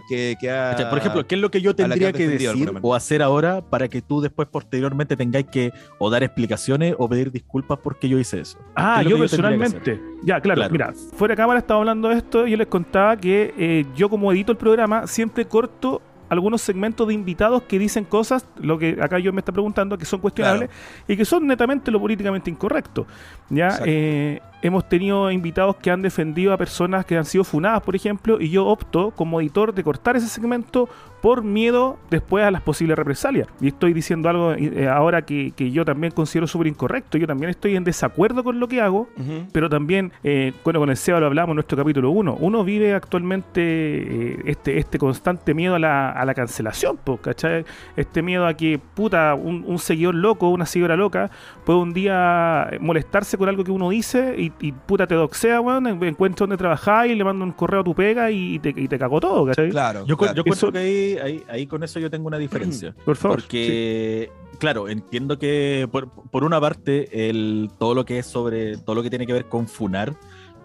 [0.09, 3.21] que, que, ha, Por ejemplo, ¿qué es lo que yo tendría que, decir o hacer
[3.21, 8.09] ahora para que tú después posteriormente tengáis que o dar explicaciones o pedir disculpas porque
[8.09, 8.61] yo hice eso?
[8.77, 10.01] Ah, yo, personalmente.
[10.23, 13.53] Ya, claro, mira, fuera de cámara estaba hablando de esto y yo les contaba que
[13.59, 18.47] eh, yo como edito el programa siempre corto algunos segmentos de invitados que dicen cosas,
[18.61, 20.71] lo que acá yo me está preguntando, que son cuestionables
[21.07, 23.07] y que son netamente lo políticamente incorrecto.
[23.51, 23.79] ¿ya?
[23.85, 28.41] Eh, hemos tenido invitados que han defendido a personas que han sido funadas, por ejemplo,
[28.41, 30.89] y yo opto como editor de cortar ese segmento
[31.25, 33.49] por miedo después a las posibles represalias.
[33.59, 37.17] Y estoy diciendo algo eh, ahora que, yo también considero súper incorrecto.
[37.17, 39.09] Yo también estoy en desacuerdo con lo que hago,
[39.53, 42.37] pero también, eh, bueno, con el SEBA lo hablamos en nuestro capítulo 1.
[42.41, 47.65] Uno vive actualmente eh, este, este constante miedo a la, a la cancelación, ¿cachai?
[47.97, 51.31] Este miedo a que, puta, un, seguidor loco, una seguidora loca,
[51.65, 55.87] puede un día molestarse con algo que uno dice y y puta te doxea, weón,
[55.87, 58.99] encuentra donde trabajar y le mando un correo a tu pega y te, y te
[58.99, 59.71] cago todo, ¿cachai?
[59.71, 60.07] Claro.
[60.07, 62.95] Yo, yo cuento que ahí, ahí, con eso yo tengo una diferencia.
[63.05, 63.41] Por favor.
[63.41, 69.03] Porque, claro, entiendo que por, una parte, el, todo lo que es sobre, todo lo
[69.03, 70.15] que tiene que ver con funar,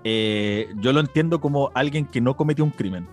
[0.04, 3.08] eh, yo lo entiendo como alguien que no cometió un crimen.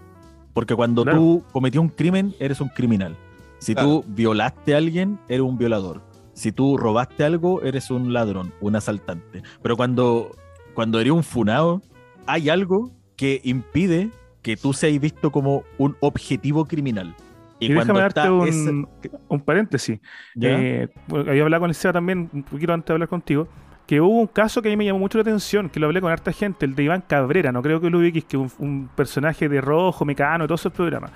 [0.52, 3.14] Porque cuando tú cometió un crimen, eres un criminal.
[3.58, 6.00] Si tú violaste a alguien, eres un violador.
[6.32, 9.42] Si tú robaste algo, eres un ladrón, un asaltante.
[9.62, 10.36] Pero cuando
[10.76, 11.80] cuando eres un funado,
[12.26, 14.10] hay algo que impide
[14.42, 17.14] que tú seas visto como un objetivo criminal.
[17.58, 18.86] Y, déjame darte un,
[19.26, 19.98] un, paréntesis.
[20.38, 23.48] Eh, había hablado con el SEA también, un poquito antes de hablar contigo,
[23.86, 26.02] que hubo un caso que a mí me llamó mucho la atención, que lo hablé
[26.02, 28.90] con harta gente, el de Iván Cabrera, no creo que lo ubiques, que es un,
[28.94, 31.10] personaje de rojo, mecano, y todos esos programas.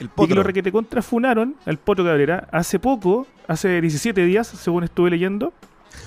[0.00, 4.84] El y que lo requete contrafunaron, el Potro Cabrera, hace poco, hace 17 días, según
[4.84, 5.52] estuve leyendo,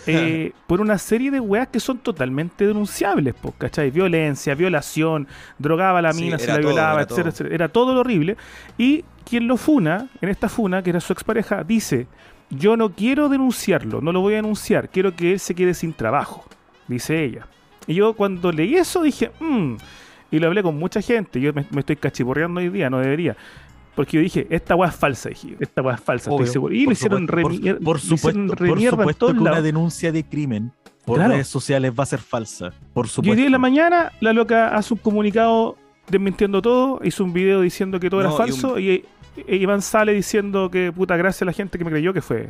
[0.08, 3.92] eh, por una serie de weas que son totalmente denunciables, ¿cachai?
[3.92, 5.28] Violencia, violación,
[5.58, 7.50] drogaba a la mina, se la violaba, era etcétera.
[7.54, 8.38] Era todo lo horrible.
[8.78, 12.08] Y quien lo funa, en esta funa, que era su expareja, dice:
[12.50, 15.94] Yo no quiero denunciarlo, no lo voy a denunciar, quiero que él se quede sin
[15.94, 16.46] trabajo,
[16.88, 17.48] dice ella.
[17.88, 19.76] Y yo cuando leí eso dije, mmm,
[20.32, 23.38] y lo hablé con mucha gente, yo me, me estoy cachiporreando hoy día, no debería.
[23.96, 25.56] Porque yo dije, esta weá es falsa, dije.
[25.60, 26.76] Esta weá es falsa, estoy seguro.
[26.76, 30.72] Y me hicieron re Por, supuesto, por supuesto que una denuncia de crimen
[31.06, 32.74] por redes sociales va a ser falsa.
[32.94, 33.34] Por supuesto.
[33.34, 35.78] Y día en la mañana, la loca hace un comunicado
[36.10, 39.06] desmintiendo todo, hizo un video diciendo que todo era falso y,
[39.48, 42.48] Iván sale diciendo que puta gracias a la gente que me creyó que fue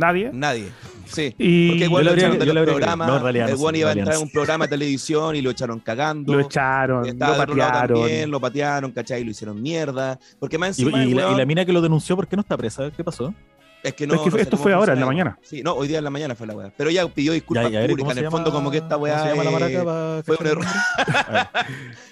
[0.00, 0.30] nadie.
[0.32, 0.68] Nadie.
[1.06, 1.34] Sí.
[1.38, 3.08] Y porque igual lo echaron de los programas.
[3.08, 6.34] No, el no iba a entrar en un programa de televisión y lo echaron cagando.
[6.34, 8.00] Lo echaron, lo patearon.
[8.00, 9.24] También, lo patearon, ¿cachai?
[9.24, 10.18] Lo hicieron mierda.
[10.38, 12.90] Porque más encima, y, la, mina que lo denunció, ¿por qué no está presa?
[12.90, 13.34] ¿Qué pasó?
[13.82, 14.22] Es que no.
[14.36, 15.38] esto fue ahora, en la mañana.
[15.42, 16.72] Sí, no, hoy día en la mañana fue la weá.
[16.76, 18.16] Pero ya pidió disculpas públicas.
[18.16, 19.34] En el fondo, como que esta weá.
[20.24, 20.64] fue un error.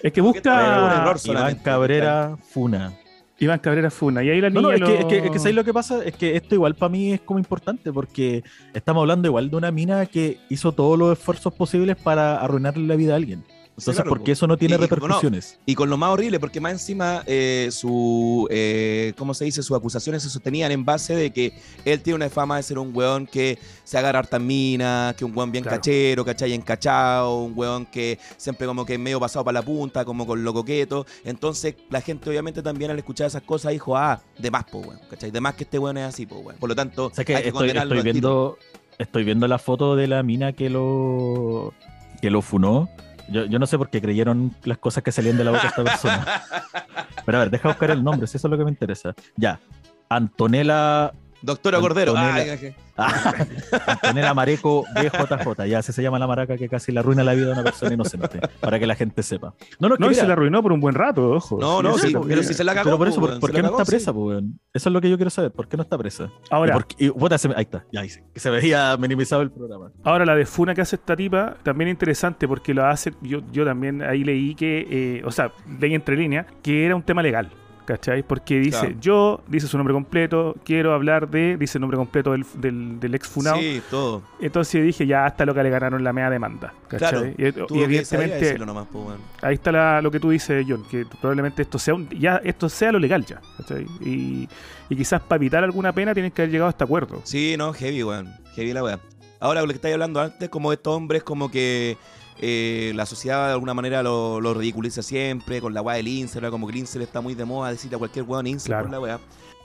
[0.03, 0.83] es que busca.
[0.83, 2.93] Un error Iván Cabrera Funa.
[3.39, 4.23] Iván Cabrera Funa.
[4.23, 4.61] Y ahí la niña.
[4.61, 4.87] No, no, es, lo...
[4.87, 6.03] que, es, que, es que ¿sabéis lo que pasa?
[6.03, 9.71] Es que esto igual para mí es como importante porque estamos hablando igual de una
[9.71, 13.43] mina que hizo todos los esfuerzos posibles para arruinarle la vida a alguien.
[13.79, 15.59] Entonces, claro, porque eso no tiene y- repercusiones.
[15.65, 19.63] Y con lo más horrible, porque más encima eh, su, eh, ¿cómo se dice?
[19.63, 21.53] Sus acusaciones se sostenían en base de que
[21.85, 25.35] él tiene una fama de ser un weón que se agarra hartas minas, que un
[25.35, 25.77] weón bien Claro.
[25.77, 26.53] cachero, ¿cachai?
[26.53, 30.53] Encachado, un weón que siempre como que medio pasado para la punta, como con lo
[30.53, 31.05] coqueto.
[31.25, 34.99] Entonces la gente obviamente también al escuchar esas cosas dijo, ah, de más, po, weón,
[35.09, 35.31] ¿cachai?
[35.31, 36.57] De más que este weón es así, po, weón.
[36.59, 38.57] Por lo tanto, O sea que hay que estoy, condenarlo estoy viendo
[38.97, 41.73] estoy viendo la foto de la mina que lo
[42.21, 42.89] que lo funó.
[43.31, 45.67] Yo, yo no sé por qué creyeron las cosas que salían de la boca de
[45.69, 46.25] esta persona.
[47.25, 49.13] Pero a ver, deja buscar el nombre, si eso es lo que me interesa.
[49.35, 49.59] Ya.
[50.09, 52.15] Antonella Doctora Cordero.
[52.15, 52.73] Antonella.
[52.97, 52.99] ah.
[53.01, 53.33] Ah,
[53.87, 57.49] Antonella Mareco BJJ, ya así se llama la maraca que casi le arruina la vida
[57.49, 59.53] a una persona inocente, para que la gente sepa.
[59.79, 61.57] No, no, que No, y se la arruinó por un buen rato, ojo.
[61.59, 62.27] No, no, sí, también.
[62.29, 62.83] pero si se la cagó.
[62.85, 64.15] pero por po, eso, ¿por, se qué la no cagó, está presa, sí.
[64.17, 64.59] po, weón?
[64.73, 66.29] Eso es lo que yo quiero saber, ¿por qué no está presa?
[66.49, 69.51] Ahora, Y por qué- y, se ahí está, ya dice, que se veía minimizado el
[69.51, 69.91] programa.
[70.03, 73.13] Ahora, la de Funa que hace esta tipa también es interesante porque lo hace.
[73.21, 77.03] Yo, yo también ahí leí que, eh, o sea, leí entre líneas, que era un
[77.03, 77.49] tema legal.
[77.89, 78.21] ¿Cachai?
[78.21, 78.95] Porque dice, Claro.
[79.01, 83.15] yo, dice su nombre completo, quiero hablar de, dice el nombre completo del, del, del
[83.15, 83.57] ex Funao.
[83.57, 84.21] Sí, todo.
[84.39, 86.71] Entonces dije, ya hasta loca le ganaron la media demanda.
[86.87, 87.35] Claro, ¿Cachai?
[87.35, 89.17] Y, Tuvo y que evidentemente, nomás, weón.
[89.41, 92.69] ahí está la- lo que tú dices, John, que probablemente esto sea un, ya esto
[92.69, 93.41] sea lo legal ya.
[93.57, 93.87] ¿cachai?
[94.01, 94.47] Y,
[94.87, 97.21] y quizás para evitar alguna pena tienen que haber llegado a este acuerdo.
[97.23, 98.31] Sí, no, heavy, weón.
[98.53, 98.99] Heavy la weá.
[99.39, 101.97] Ahora, lo que estáis hablando antes, como estos hombres, como que
[102.39, 106.39] eh, la sociedad de alguna manera lo, lo ridiculiza siempre, con la weá del incel,
[106.43, 108.83] ahora como que el incel está muy de moda, decirle a cualquier weón incel Claro.
[108.85, 109.19] por la weá.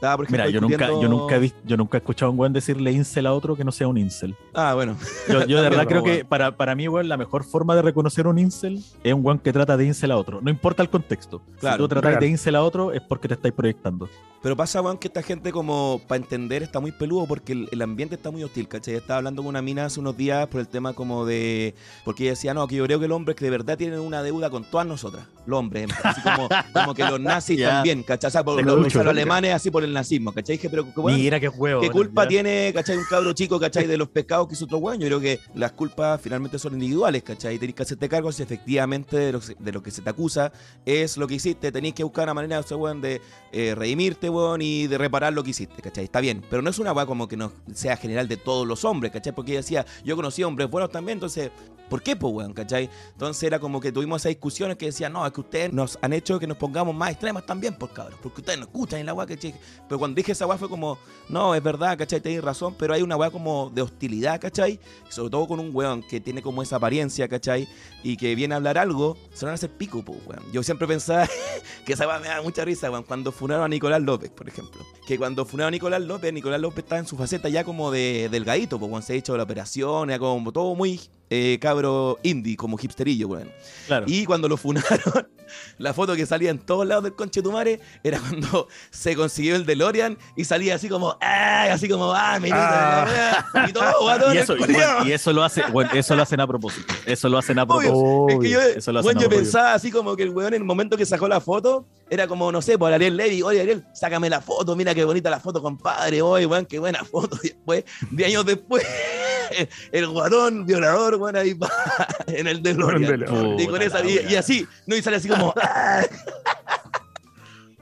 [0.04, 2.32] Estaba, por ejemplo, Mira, yo nunca, yo nunca he vis- yo nunca he escuchado a
[2.32, 4.36] un weón decirle incel a otro que no sea un incel.
[4.52, 4.96] Ah, bueno.
[5.28, 8.26] Yo, yo de verdad creo que para, para mí, weón, la mejor forma de reconocer
[8.26, 10.40] un incel es un weón que trata de incel a otro.
[10.42, 11.40] No importa el contexto.
[11.58, 14.08] Claro, si tú tratas de incel a otro es porque te estáis proyectando.
[14.42, 17.80] Pero pasa, weón, que esta gente, como para entender, está muy peludo porque el, el
[17.80, 18.94] ambiente está muy hostil, ¿cachai?
[18.96, 21.74] Estaba hablando con una mina hace unos días por el tema como de.
[22.04, 24.22] Porque ella decía, no, que yo creo que los hombres que de verdad tienen una
[24.22, 28.28] deuda con todas nosotras, los hombres, así como, como que los nazis también, ¿cachai?
[28.28, 30.56] O sea, por los, los alemanes así por el nazismo, ¿cachai?
[30.56, 31.80] Dije, pero, weón, Mira qué huevo.
[31.80, 34.98] ¿Qué culpa tiene, cachai, un cabro chico, cachai, de los pescados que hizo otro weón?
[35.00, 37.58] Yo creo que las culpas finalmente son individuales, cachai.
[37.58, 40.10] Tenés que hacerte cargo si efectivamente de lo, que se- de lo que se te
[40.10, 40.52] acusa
[40.84, 41.72] es lo que hiciste.
[41.72, 43.20] Tenés que buscar una manera, weón, de
[43.52, 46.04] eh, redimirte, weón, y de reparar lo que hiciste, cachai.
[46.04, 48.84] Está bien, pero no es una weá como que no sea general de todos los
[48.84, 49.34] hombres, cachai.
[49.34, 51.50] Porque ella decía, yo conocí hombres buenos también, entonces,
[51.88, 52.90] ¿por qué, po, weón, cachai?
[53.12, 56.12] Entonces era como que tuvimos esas discusiones que decían, no, es que ustedes nos han
[56.12, 59.14] hecho que nos pongamos más extremas también, por cabros, porque ustedes no escuchan en la
[59.14, 59.54] weá, cachai.
[59.88, 62.20] Pero cuando dije esa weá fue como, no, es verdad, ¿cachai?
[62.20, 64.78] Tenéis razón, pero hay una weá como de hostilidad, ¿cachai?
[65.08, 67.68] Sobre todo con un weón que tiene como esa apariencia, ¿cachai?
[68.02, 70.42] Y que viene a hablar algo, se van a hacer pico, pues, weón.
[70.52, 71.28] Yo siempre pensaba
[71.86, 74.84] que esa weá me da mucha risa, weón, cuando funaron a Nicolás López, por ejemplo.
[75.06, 78.28] Que cuando funaron a Nicolás López, Nicolás López estaba en su faceta ya como de
[78.30, 82.56] delgadito, pues, weón, se ha hecho la operación, era como todo muy eh, cabro indie,
[82.56, 83.50] como hipsterillo, weón.
[83.86, 84.06] Claro.
[84.08, 85.28] Y cuando lo funaron,
[85.78, 90.16] la foto que salía en todos lados del conchetumare era cuando se consiguió el DeLorean
[90.36, 91.64] y salía así como, ¡ah!
[91.72, 92.38] Así como, ¡ah!
[92.40, 93.66] Me Ah.
[93.68, 96.40] y todo, guatón, Y eso, y, bueno, y eso lo hace, bueno, eso lo hacen
[96.40, 96.94] a propósito.
[97.06, 97.90] Eso lo hacen a Obvio.
[97.90, 98.28] propósito.
[98.28, 100.64] Es que yo, Eso lo hacen a pensaba así como que el weón en el
[100.64, 104.30] momento que sacó la foto era como, no sé, por Ariel Levy, oye Ariel, sácame
[104.30, 107.36] la foto, mira qué bonita la foto, compadre, oye, weón, qué buena foto.
[107.42, 108.84] Y después, de años después,
[109.92, 111.70] el guatón violador, weón, ahí pa,
[112.26, 113.02] en el DeLorean.
[113.02, 113.60] DeLorean.
[113.60, 115.54] Y con Puta esa, la y, y así, no, y sale así como.
[115.62, 116.02] ¡ah!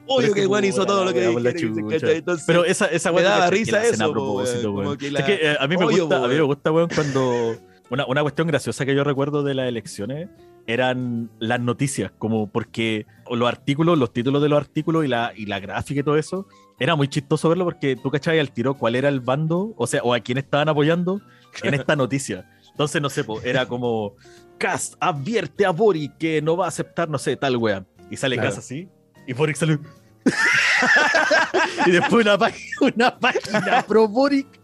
[0.06, 1.24] Obvio que weón hizo todo lo que.
[1.24, 5.76] Entonces, Pero esa, esa me daba risa eso, a propósito, weón, Es que, a mí
[5.76, 7.56] me gusta, a mí me gusta, weón, cuando
[7.90, 10.28] una, una cuestión graciosa que yo recuerdo de las elecciones
[10.66, 15.46] eran las noticias, como porque los artículos, los títulos de los artículos y la, y
[15.46, 16.46] la gráfica y todo eso,
[16.78, 20.02] era muy chistoso verlo porque tú cachabas al tiro cuál era el bando, o sea,
[20.02, 21.20] o a quién estaban apoyando
[21.62, 22.48] en esta noticia.
[22.70, 24.16] Entonces, no sé, po, era como
[24.58, 27.84] Cast advierte a Boric que no va a aceptar, no sé, tal wea.
[28.10, 28.50] Y sale Claro.
[28.50, 28.88] Cast así,
[29.26, 29.78] y Boric sale.
[31.86, 34.46] y después una, página, una página pro Boric.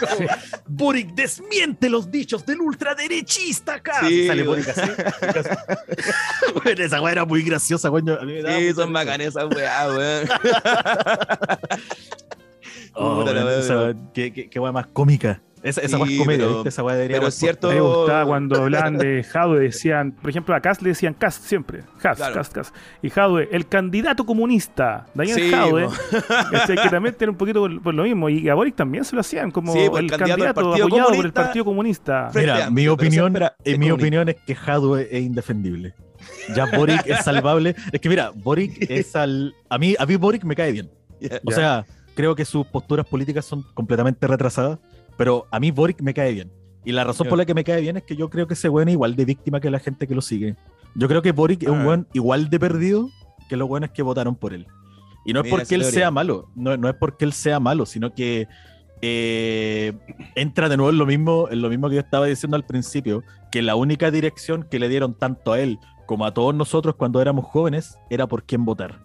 [0.00, 0.28] Como,
[0.66, 4.06] Boric desmiente los dichos del ultraderechista Cast.
[4.06, 4.42] Sí, Y sale.
[4.44, 4.90] Boric así.
[6.62, 8.18] Bueno, esa wea era muy graciosa, coño.
[8.20, 8.26] Sí,
[8.74, 8.90] son risa.
[8.90, 10.28] bacanas esas weá, weón.
[12.94, 15.40] Oh, Puta esa qué, qué, qué wea más cómica.
[15.62, 16.68] Esa, esa Sí, comedia, pero- ¿viste?
[16.70, 17.68] Esa debería Pero cierto.
[17.70, 21.84] Me gustaba cuando hablaban de Jadwe, decían, por ejemplo, a Cast le decían Cast siempre.
[22.00, 22.34] Cast, Claro.
[22.34, 22.74] Cast, Cast.
[23.00, 25.06] Y Jadwe, el candidato comunista.
[25.14, 25.86] Daniel Sí, Jadwe.
[26.50, 26.76] ¿cachai?
[26.82, 28.28] que también tiene un poquito por, por lo mismo.
[28.28, 31.14] Y a Boric también se lo hacían como Sí, pues, el el candidato candidato, apoyado
[31.14, 31.32] por el.
[31.32, 32.30] Partido Comunista.
[32.34, 35.94] Mira, Amplio, mi opinión, en es mi opinión es que Hadwe es indefendible.
[36.56, 37.76] ya Boric es salvable.
[37.92, 39.54] Es que mira, Boric es al.
[39.68, 40.90] A mí, a mí Boric me cae bien.
[41.44, 44.78] O sea, creo que sus posturas políticas son completamente retrasadas,
[45.16, 46.50] pero a mí Boric me cae bien.
[46.84, 48.68] Y la razón por la que me cae bien es que yo creo que ese
[48.68, 50.56] weón es igual de víctima que la gente que lo sigue.
[50.94, 51.86] Yo creo que Boric es un Ah.
[51.86, 53.08] weón igual de perdido
[53.48, 54.66] que los weones que votaron por él.
[55.24, 57.86] Y no es Mira porque él sea malo, no, no es porque él sea malo,
[57.86, 58.48] sino que
[59.00, 59.92] eh,
[60.34, 63.22] entra de nuevo en lo mismo, en lo mismo que yo estaba diciendo al principio,
[63.50, 67.20] que la única dirección que le dieron tanto a él como a todos nosotros cuando
[67.20, 69.00] éramos jóvenes era por quién votar.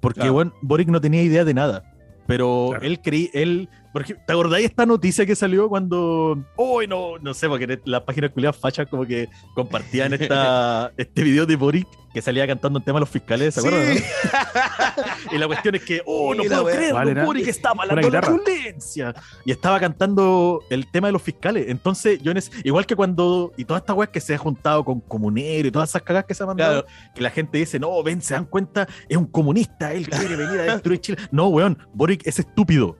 [0.00, 0.32] Porque Claro.
[0.34, 1.84] bueno, Boric no tenía idea de nada.
[2.28, 2.84] Pero Claro.
[2.86, 7.48] él creí, él, porque, ¿te acordáis esta noticia que salió cuando, uy, no, no sé,
[7.48, 12.46] porque las páginas culiadas fachas como que compartían esta, este video de Boric que salía
[12.46, 13.96] cantando un tema a los fiscales, ¿se acuerdan?
[13.96, 14.02] Sí.
[14.02, 15.32] no?
[15.32, 16.74] Y la cuestión es que, oh, no puedo wea.
[16.74, 17.24] creerlo, ¿Cuál era?
[17.24, 19.14] Boric está Una hablando de violencia.
[19.44, 21.66] Y estaba cantando el tema de los fiscales.
[21.68, 24.84] Entonces, yo en ese- igual que cuando, y todas estas weas que se ha juntado
[24.84, 28.02] con comunero y todas esas cagas que se han mandado, que la gente dice, no,
[28.02, 31.18] ven, se dan cuenta, es un comunista, él quiere venir a destruir Chile.
[31.30, 32.96] No, weón, Boric es estúpido.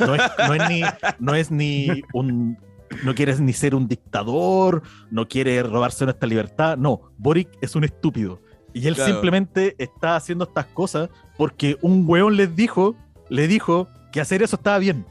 [0.00, 0.82] No es, no es ni,
[1.18, 2.58] no es ni un.
[3.04, 6.76] No quiere ni ser un dictador, no quiere robarse nuestra libertad.
[6.76, 8.40] No, Boric es un estúpido.
[8.72, 9.12] Y él Claro.
[9.12, 12.96] simplemente está haciendo estas cosas porque un weón les dijo,
[13.28, 15.06] le dijo que hacer eso estaba bien.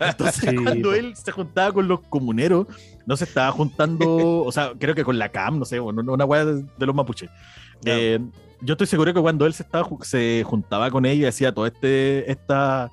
[0.00, 2.66] Entonces, Sí, cuando él se juntaba con los comuneros,
[3.06, 6.44] no se estaba juntando, o sea, creo que con la CAM, no sé, una weá
[6.44, 7.28] de, de los mapuches.
[7.82, 7.98] Claro.
[8.00, 8.20] Eh,
[8.62, 11.66] yo estoy seguro que cuando él se, estaba, se juntaba con ella y hacía todo
[11.66, 12.90] este, esta,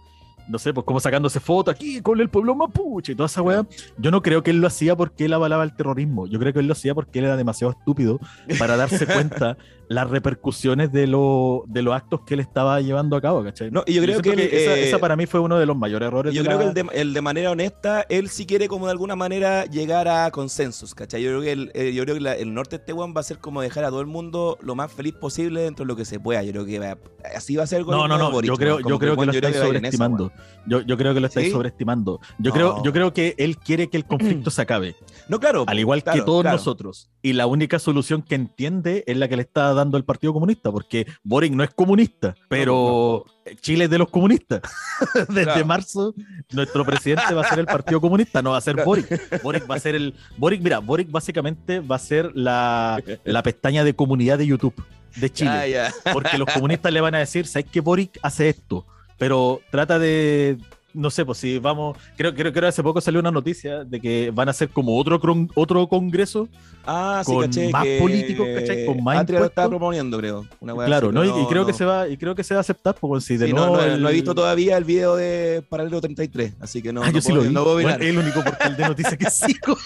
[0.48, 3.66] no sé, pues como sacándose fotos aquí con el pueblo mapuche y toda esa weá,
[3.98, 6.60] yo no creo que él lo hacía porque él avalaba el terrorismo, yo creo que
[6.60, 8.20] él lo hacía porque él era demasiado estúpido
[8.60, 9.58] para darse cuenta
[9.90, 13.72] las repercusiones de, lo, de los actos que él estaba llevando a cabo, ¿cachai?
[13.72, 16.34] No, y yo creo que eh, esa para mí fue uno de los mayores errores.
[16.34, 18.86] Yo de creo la- que el de, el de manera honesta, él sí quiere como
[18.88, 21.22] de alguna manera llegar a consensos, ¿cachai?
[21.24, 23.24] Yo creo que el, eh, yo creo que la- el norte de este va a
[23.24, 26.06] ser como dejar a todo el mundo lo más feliz posible dentro de lo que
[26.06, 26.44] se pueda.
[26.44, 26.98] Yo creo que va-
[27.36, 29.32] así va a ser el No, no, no, Boric, yo creo, yo creo que lo
[29.32, 30.32] estáis sobreestimando.
[30.66, 31.52] Yo, yo creo que lo estáis ¿Sí?
[31.54, 32.20] sobreestimando.
[32.40, 32.54] Yo, No.
[32.54, 34.06] creo, yo creo que él quiere que el
[34.46, 34.96] conflicto se acabe,
[35.30, 35.64] No, claro.
[35.68, 36.58] al igual que todos claro.
[36.58, 37.10] nosotros.
[37.22, 40.72] Y la única solución que entiende es la que le está dando el Partido Comunista,
[40.72, 43.26] porque Boric no es comunista, pero
[43.62, 44.62] Chile es de los comunistas.
[45.30, 45.66] Desde Claro.
[45.66, 46.14] marzo,
[46.52, 48.84] nuestro presidente va a ser el Partido Comunista, no va a ser.
[48.84, 49.42] Boric.
[49.42, 50.14] Boric va a ser el.
[50.38, 54.74] Boric, mira, Boric básicamente va a ser la, la pestaña de comunidad de YouTube
[55.16, 55.80] de Chile.
[55.80, 55.92] Ah.
[56.12, 58.86] Porque los comunistas le van a decir, ¿sabes que Boric hace esto?
[59.18, 60.58] Pero trata de,
[60.94, 64.00] no sé, pues si vamos, creo, creo, creo que hace poco salió una noticia de
[64.00, 66.48] que van a hacer como otro, cron- otro congreso.
[66.86, 67.70] Ah, sí, Con caché.
[67.70, 68.86] más que políticos, ¿cachai?
[68.86, 69.70] Con más Atria lo estaba impuestos.
[69.70, 70.46] proponiendo, creo.
[70.60, 71.24] Una claro, así, ¿no?
[71.26, 71.78] Y, creo que no.
[71.78, 73.78] se va, y creo que se va a aceptar, porque si de Sí, no, nuevo
[73.78, 77.08] no, el- no he visto todavía el video de Paralelo 33, así que no, Ah,
[77.08, 77.54] no yo sí puedo, lo vi.
[77.54, 79.78] no puedo Bueno, el único portal de noticias que sigo.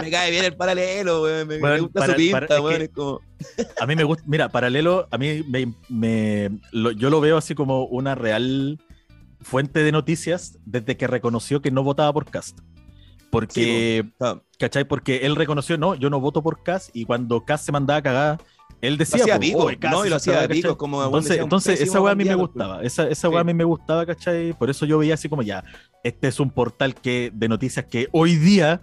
[0.00, 1.48] Me cae bien el paralelo, weón.
[1.48, 2.78] Me, gusta para- su pinta, para- es weón.
[2.78, 3.20] que- es como...
[3.80, 7.54] A mí me gusta, mira, paralelo, a mí me, me- lo- yo lo veo así
[7.54, 8.78] como una real
[9.46, 12.58] fuente de noticias desde que reconoció que no votaba por Cast.
[13.30, 14.84] Porque, Ah, ¿cachai?
[14.86, 18.02] Porque él reconoció, no, yo no voto por Cast y cuando Cast se mandaba a
[18.02, 18.42] cagar,
[18.80, 20.76] él Lo decía, hacía po, pico, "Oye, Kast no, y lo hacía weá", pico, ¿cachai?
[20.76, 23.40] como Entonces, decía, entonces esa weá a mí me gustaba, esa, esa weá Sí.
[23.42, 24.52] a mí me gustaba, ¿cachai?
[24.52, 25.62] Por eso yo veía así como ya,
[26.02, 28.80] este es un portal que, de noticias que hoy día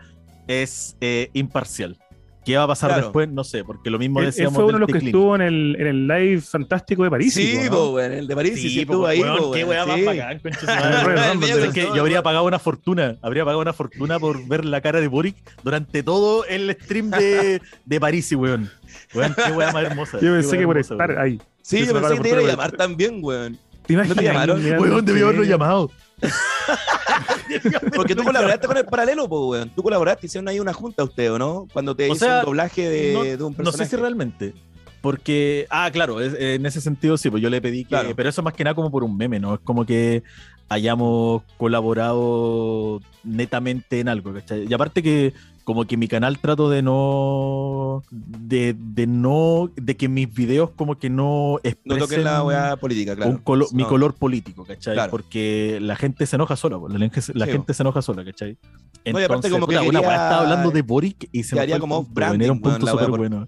[0.47, 1.97] es eh, imparcial.
[2.46, 3.04] ¿Qué va a pasar Claro.
[3.04, 3.30] después?
[3.30, 5.41] No sé, porque lo mismo Él, él decíamos fue uno de los que estuvo en
[5.41, 7.34] el, en el live fantástico de París.
[7.34, 7.91] Sí, ¿no?
[7.91, 10.04] weón, el de París, sí, sí, estuvo ahí, weón, qué weón, weá más sí.
[10.06, 14.82] bacán, Es que yo habría pagado una fortuna, habría pagado una fortuna por ver la
[14.82, 18.70] cara de Boric durante todo el stream de, de París, weón.
[19.14, 20.20] Weón, qué weá más hermosa.
[20.22, 21.22] Yo pensé que por estar weón.
[21.22, 21.41] ahí.
[21.62, 23.58] Sí, yo pensé que te iba a llamar también, weón.
[23.86, 24.18] ¿Te imaginas?
[24.18, 24.64] te llamaron?
[24.80, 25.91] Weón, debió haberlo llamado.
[27.96, 29.70] Porque tú colaboraste con el paralelo, po, weón.
[29.70, 31.68] Tú colaboraste, hicieron ahí una junta usted, ¿o no?
[31.74, 33.84] Cuando te O hizo sea, un doblaje de, no, de un no personaje.
[33.86, 34.54] sé si realmente.
[35.02, 37.90] Porque, ah, claro, es- en ese sentido sí, pues yo le pedí que.
[37.90, 38.10] Claro.
[38.16, 39.56] Pero eso más que nada como por un meme, ¿no?
[39.56, 40.24] Es como que
[40.70, 44.66] hayamos colaborado netamente en algo, ¿cachai?
[44.68, 48.03] Y aparte que, como que mi canal trato de no.
[48.11, 49.72] de, de no.
[49.76, 53.32] de que mis videos como que no No expresen toques la weá política, claro.
[53.32, 53.89] un colo- mi No.
[53.89, 54.93] color político, ¿cachai?
[54.95, 55.11] Claro.
[55.11, 58.57] Porque la gente se enoja sola, la, gente- la Sí, gente se enoja sola, ¿cachai?
[59.05, 61.64] No, y aparte como que una quería- weá estaba hablando de Boric y se me
[61.64, 62.07] el como
[62.45, 63.47] era un punto weá, súper por- bueno.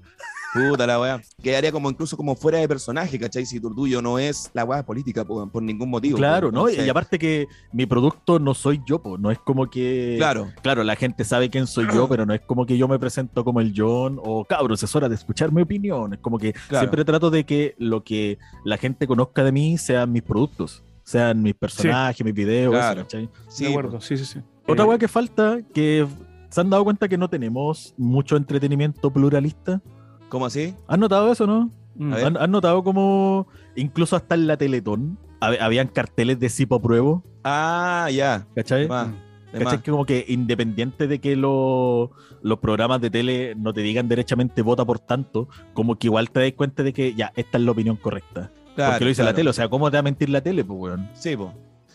[0.56, 1.22] Puta la weá.
[1.44, 3.46] Quedaría como incluso como fuera de personaje, ¿cachai?
[3.46, 6.18] Si tu tuyo no es la weá política, po, por ningún motivo.
[6.18, 6.60] Claro, po, ¿no?
[6.68, 10.16] entonces- Y aparte que mi producto no soy yo, no es como que...
[10.18, 10.52] Claro.
[10.62, 13.44] Claro, la gente sabe quién soy yo, pero no es como que yo me presento
[13.44, 16.14] como el John o cabros, es hora de escuchar mi opinión.
[16.14, 16.84] Es como que Claro.
[16.84, 21.42] siempre trato de que lo que la gente conozca de mí sean mis productos, sean
[21.42, 23.02] mis personajes, mis videos, Claro.
[23.02, 23.30] eso, ¿cachai?
[23.50, 24.40] Sí, de acuerdo, sí, sí, sí.
[24.68, 26.08] Otra Eh, weá que falta, que
[26.50, 29.82] se han dado cuenta que no tenemos mucho entretenimiento pluralista.
[30.30, 30.76] ¿Cómo así?
[30.88, 31.72] ¿Has notado eso, no?
[31.96, 32.14] Mm.
[32.14, 32.26] A ver.
[32.26, 37.24] ¿Han, han notado como incluso hasta en la Teletón hab- habían carteles de Sipo Pruebo?
[37.44, 38.46] Ah, ya.
[38.56, 38.88] ¿Cachai?
[38.88, 39.10] Más,
[39.54, 39.82] ¿Cachai?
[39.82, 42.12] Que como que independiente de que lo-
[42.42, 46.42] los programas de tele no te digan derechamente vota por tanto, como que igual te
[46.42, 48.52] das cuenta de que ya, esta es la opinión correcta.
[48.76, 50.66] Claro, porque lo dice la tele, o sea, ¿cómo te va a mentir la tele,
[50.66, 51.10] pues, weón?
[51.14, 51.54] Sí, po.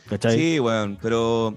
[0.09, 0.39] ¿Cachai?
[0.39, 1.57] Sí, weón, pero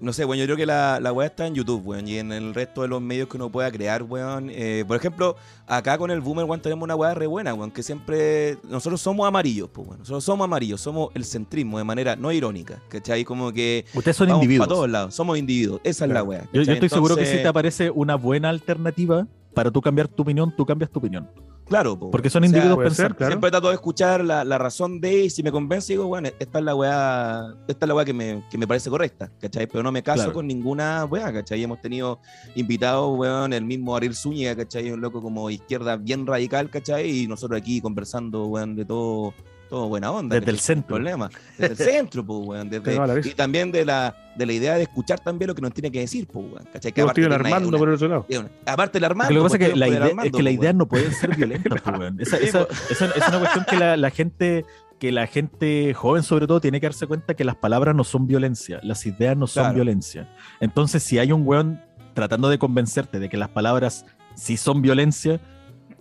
[0.00, 2.32] no sé, weón, yo creo que la, la weá está en YouTube, weón, y en
[2.32, 4.48] el resto de los medios que uno pueda crear, weón.
[4.50, 5.36] Eh, por ejemplo,
[5.66, 8.58] acá con el Boomer, weón, tenemos una weá re buena, weón, que siempre.
[8.64, 9.98] Nosotros somos amarillos, pues, weón.
[10.00, 13.24] Nosotros somos amarillos, somos el centrismo de manera no irónica, ¿cachai?
[13.24, 13.84] Como que.
[13.94, 14.66] Ustedes son individuos.
[14.66, 16.48] para todos lados, somos individuos, esa es la weá.
[16.52, 20.54] Yo, estoy seguro que si te aparece una buena alternativa para tú cambiar tu opinión,
[20.56, 21.28] tú cambias tu opinión.
[21.68, 23.16] Claro, po, Porque son O sea, individuos pensantes.
[23.18, 23.30] claro.
[23.32, 26.58] Siempre trato de escuchar la, la razón de y si me convence, digo, bueno, esta
[26.58, 29.66] es la weá, esta es la weá que me, que me parece correcta, ¿cachai?
[29.66, 30.32] Pero no me caso Claro.
[30.32, 31.62] con ninguna weá, ¿cachai?
[31.62, 32.20] Hemos tenido
[32.54, 34.90] invitados, weón, el mismo Ariel Zúñiga, ¿cachai?
[34.90, 37.10] Un loco como izquierda bien radical, ¿cachai?
[37.24, 39.34] Y nosotros aquí conversando, weón, de todo,
[39.68, 40.38] todo buena onda.
[40.38, 40.96] Desde el centro.
[40.96, 41.28] problema.
[41.58, 42.70] Desde el centro, pues, weón.
[42.70, 45.90] desde- y también de la, de la idea de escuchar también lo que nos tiene
[45.90, 46.92] que decir, pues, weón, ¿cachai?
[46.92, 48.26] Que tenido el Armando una- por el otro lado.
[48.28, 49.28] una- aparte el Armando.
[49.28, 50.48] Porque lo que pasa es pues, que la tenemos idea, el es Armando, que la
[50.50, 50.78] pues, idea weón.
[50.78, 52.16] no pueden ser violentas, pues, weón.
[52.20, 52.90] Esa, Sí, esa- pues.
[52.90, 54.64] esa- es una cuestión que la, la gente
[54.98, 58.26] que la gente joven sobre todo tiene que darse cuenta que las palabras no son
[58.26, 59.76] violencia, las ideas no son Claro.
[59.76, 60.28] violencia.
[60.58, 61.80] Entonces, si hay un weón
[62.14, 65.40] tratando de convencerte de que las palabras sí son violencia,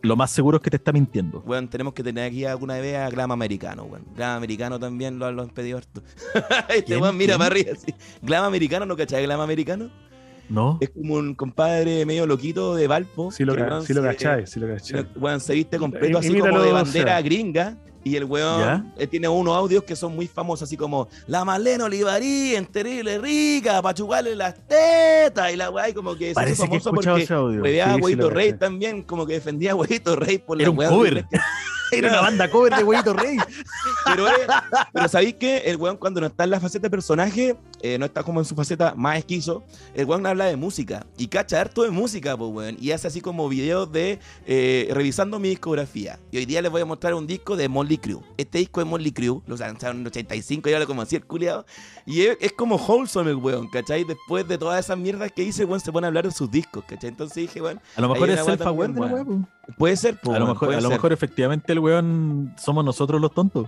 [0.02, 1.42] lo más seguro es que te está mintiendo.
[1.46, 4.06] Weón, tenemos que tener aquí alguna vez a Glam Americano, weón.
[4.16, 6.02] Glam Americano también lo, lo han pedido harto.
[6.70, 7.94] este weón mira para arriba así.
[8.22, 9.24] Glam Americano, ¿no cachai?
[9.24, 9.90] Glam Americano
[10.50, 10.78] ¿No?
[10.80, 13.32] es como un compadre medio loquito de Valpo.
[13.32, 15.08] Sí lo, que sí lo se- cachai, sí lo cachai.
[15.16, 17.78] Weón se viste completo así como de bandera gringa.
[18.04, 18.86] Y el weón ¿Ya?
[18.98, 23.18] eh, tiene unos audios que son muy famosos, así como La Marlene Olivarí, en terrible
[23.18, 25.52] rica, pa' chuparle las tetas.
[25.52, 27.62] Y la weá, como que Parece que he famoso escuchado porque ese audio.
[27.84, 30.90] a Sí, sí Huevito Rey también, como que defendía a Huevito Rey por la weá
[30.90, 30.96] que-
[31.92, 33.38] Era una banda cover de Huevito Rey.
[34.06, 34.36] Pero, es-
[34.94, 38.06] pero ¿sabéis que el weón cuando no está en la faceta de personaje, eh, no
[38.06, 39.64] está como en su faceta más esquizo,
[39.94, 43.20] el weón habla de música y cacha harto de música, pues weón, y hace así
[43.20, 46.20] como videos de eh, revisando mi discografía.
[46.32, 48.22] Y hoy día les voy a mostrar un disco de Molly Crew.
[48.38, 51.26] Este disco de Molly Crew, lo lanzaron en el 85, yo lo como así el
[51.26, 51.66] culiado.
[52.06, 54.06] Y es, es como wholesome el weón, ¿cachai?
[54.06, 56.50] Después de todas esas mierdas que dice, el weón se pone a hablar de sus
[56.50, 57.10] discos, ¿cachai?
[57.10, 59.46] Entonces dije, weón, A lo mejor es self-aware
[59.78, 62.84] puede ser, pues, A lo weón, mejor, puede a lo mejor efectivamente el weón somos
[62.84, 63.68] nosotros los tontos.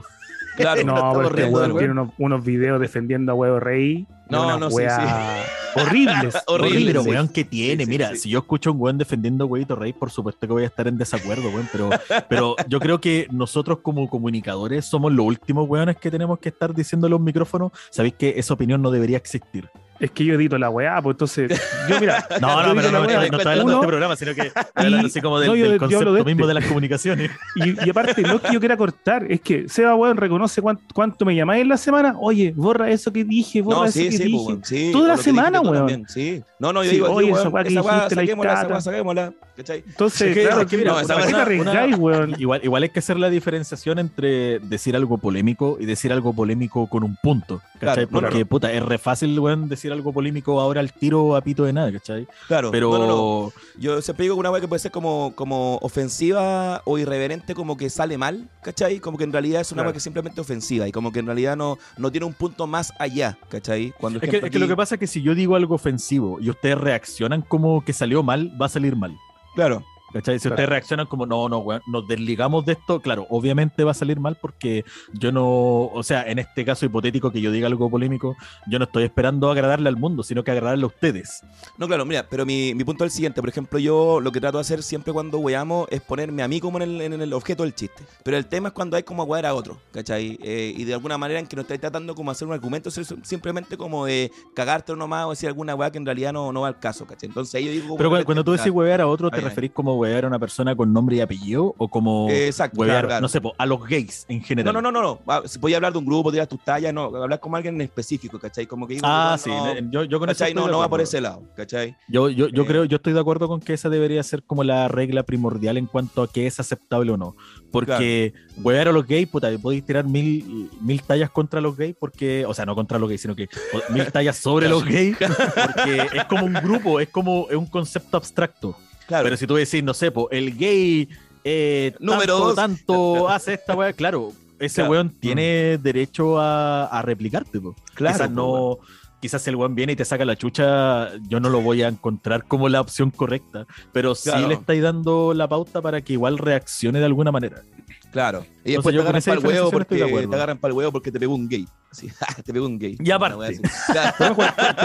[0.57, 4.05] Claro, No, pero este weón tiene unos, unos videos defendiendo a Huevo Rey.
[4.29, 6.37] No, no, sí, weas horribles.
[6.47, 7.09] Horrible, pero sí.
[7.09, 7.83] weón, ¿qué tiene?
[7.83, 8.17] Sí, sí, Mira, sí.
[8.17, 10.67] si yo escucho a un weón defendiendo a Huevito Rey, por supuesto que voy a
[10.67, 11.67] estar en desacuerdo, weón.
[11.71, 11.89] Pero,
[12.29, 16.73] pero yo creo que nosotros como comunicadores somos los últimos weones que tenemos que estar
[16.73, 19.69] diciéndole a un micrófono, sabéis que esa opinión no debería existir.
[19.99, 21.61] Es que yo edito la weá, pues entonces.
[21.89, 22.25] Yo, mira.
[22.39, 23.15] No, no, pero no, no estoy
[23.51, 26.13] hablando de este programa, sino que estoy hablando así como del, no, yo- del concepto
[26.13, 26.31] de este.
[26.33, 27.31] mismo de las comunicaciones.
[27.55, 30.83] Y, y aparte, no es que yo quiera cortar, es que Seba, weón, reconoce cuánto,
[30.93, 32.15] cuánto me llamáis en la semana.
[32.19, 34.53] Oye, borra eso que dije, borra No, eso sí, que sí, dije.
[34.55, 36.05] pues, sí, Toda la semana, weón.
[36.07, 36.41] Sí.
[36.59, 39.83] No, no, yo Sí, digo, oye, esa weá que dijiste, la saquémosla, saquémosla, ¿cachai?
[39.85, 42.35] Entonces, Es que- claro, es que mira, no, esa ¿para qué te weón?
[42.39, 46.87] Igual, igual hay que hacer la diferenciación entre decir algo polémico y decir algo polémico
[46.87, 47.61] con un punto.
[47.79, 48.05] ¿Cachai?
[48.07, 51.73] Porque, puta, es re fácil, weón, decir algo polémico ahora al tiro a pito de
[51.73, 52.27] nada, ¿cachai?
[52.47, 52.91] Claro, Pero.
[52.91, 53.53] no, no, no.
[53.77, 57.77] Yo siempre digo que una weá que puede ser como, como ofensiva o irreverente, como
[57.77, 58.99] que sale mal, ¿cachai?
[58.99, 59.87] Como que en realidad es una Claro.
[59.89, 62.67] weá que es simplemente ofensiva y como que en realidad no, no tiene un punto
[62.67, 63.93] más allá, ¿cachai?
[63.99, 66.39] Cuando Es que, es que lo que pasa es que si yo digo algo ofensivo
[66.41, 69.15] y ustedes reaccionan como que salió mal, va a salir mal.
[69.55, 69.83] Claro,
[70.13, 70.39] ¿Cachai?
[70.39, 70.55] Si Claro.
[70.55, 74.19] ustedes reaccionan como, no, no, weón, nos desligamos de esto, claro, obviamente va a salir
[74.19, 74.83] mal porque
[75.13, 75.45] yo no,
[75.87, 78.35] o sea, en este caso hipotético que yo diga algo polémico,
[78.67, 81.43] yo no estoy esperando agradarle al mundo, sino que agradarle a ustedes.
[81.77, 83.41] No, claro, mira, pero mi, mi punto es el siguiente.
[83.41, 86.59] Por ejemplo, yo lo que trato de hacer siempre cuando weamos es ponerme a mí
[86.59, 88.03] como en el, en el objeto del chiste.
[88.23, 90.39] Pero el tema es cuando hay como wear a otro, ¿cachai?
[90.41, 93.77] Eh, y de alguna manera en que no estáis tratando como hacer un argumento, simplemente
[93.77, 96.79] como de cagarte nomás o decir alguna weá que en realidad no, no va al
[96.79, 97.27] caso, ¿cachai?
[97.29, 97.97] Entonces ahí yo digo...
[97.97, 99.43] Pero cuando tú decís huevear a otro, ¿te ay.
[99.43, 103.07] referís como huevear a una persona con nombre y apellido o como exacto, huevear, claro,
[103.09, 103.21] claro.
[103.21, 104.73] no sé, po, a los gays en general?
[104.73, 105.19] No, no, no, no, no.
[105.27, 107.05] Ah, Voy a hablar de un grupo, tirar tus tallas, no.
[107.05, 108.65] Hablar con alguien en específico, ¿cachai?
[108.65, 108.99] Como que...
[109.03, 110.53] Ah, no, sí, no, yo, yo con ¿Cachai?
[110.53, 111.95] No, no va por ese lado, ¿cachai?
[112.07, 112.65] Yo, yo, yo Eh.
[112.65, 115.85] creo, yo estoy de acuerdo con que esa debería ser como la regla primordial en
[115.85, 117.35] cuanto a que es aceptable o no.
[117.71, 118.33] Porque
[118.63, 122.53] huevear a los gays, puta, podéis tirar mil, mil tallas contra los gays, porque, o
[122.53, 123.47] sea, no contra los gays, sino que
[123.89, 125.17] mil tallas sobre los gays,
[125.65, 128.75] porque es como un grupo, es como es un concepto abstracto.
[129.09, 129.23] Claro.
[129.25, 131.09] Pero si tú decís, no sé, po, el gay
[131.43, 132.55] eh, Número tanto, dos.
[132.55, 134.91] tanto hace esta weá, claro, ese Claro.
[134.91, 137.75] weón tiene derecho a, a replicarte, po.
[137.95, 138.77] Claro, Quizás no,
[139.21, 142.43] quizás el weón viene y te saca la chucha, yo no lo voy a encontrar
[142.45, 146.99] como la opción correcta, pero sí le estáis dando la pauta para que igual reaccione
[146.99, 147.63] de alguna manera.
[148.11, 148.45] Claro.
[148.69, 151.19] Y después te agarran, para el huevo porque, te agarran para el huevo porque te
[151.19, 151.67] pegó un gay.
[151.91, 152.09] Sí,
[152.45, 152.97] te pegó un gay.
[152.99, 153.37] Y aparte.
[154.17, 154.33] pero,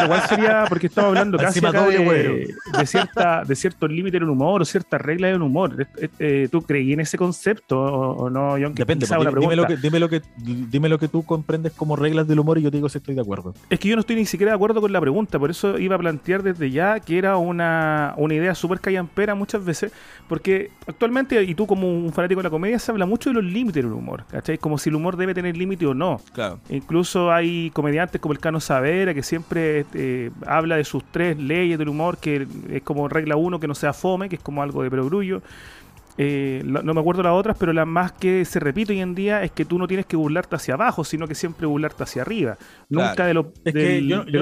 [0.04, 4.62] igual sería, porque estaba hablando casi de, de, cierta, de ciertos límites en un humor
[4.62, 5.86] o ciertas reglas un humor.
[6.18, 8.74] Eh, ¿Tú creí en ese concepto o, no, John?
[8.74, 9.06] Depende,
[9.40, 12.58] dime, lo que, dime, lo que, dime lo que tú comprendes como reglas del humor
[12.58, 13.54] y yo te digo si estoy de acuerdo.
[13.70, 15.96] Es que yo no estoy ni siquiera de acuerdo con la pregunta, por eso iba
[15.96, 19.92] a plantear desde ya que era una, una idea súper callampera muchas veces,
[20.28, 23.44] porque actualmente, y tú como un fanático de la comedia, se habla mucho de los
[23.44, 24.58] límites del humor, ¿cachai?
[24.58, 26.20] Como si el humor debe tener límite o no.
[26.32, 26.60] Claro.
[26.68, 31.78] Incluso hay comediantes como el Cano Savera que siempre eh, habla de sus tres leyes
[31.78, 34.82] del humor, que es como regla uno, que no sea fome, que es como algo
[34.82, 35.42] de perogrullo.
[36.16, 39.42] Eh, no me acuerdo las otras, pero la más que se repite hoy en día
[39.42, 42.56] es que tú no tienes que burlarte hacia abajo, sino que siempre burlarte hacia arriba.
[42.88, 43.52] Nunca de lo,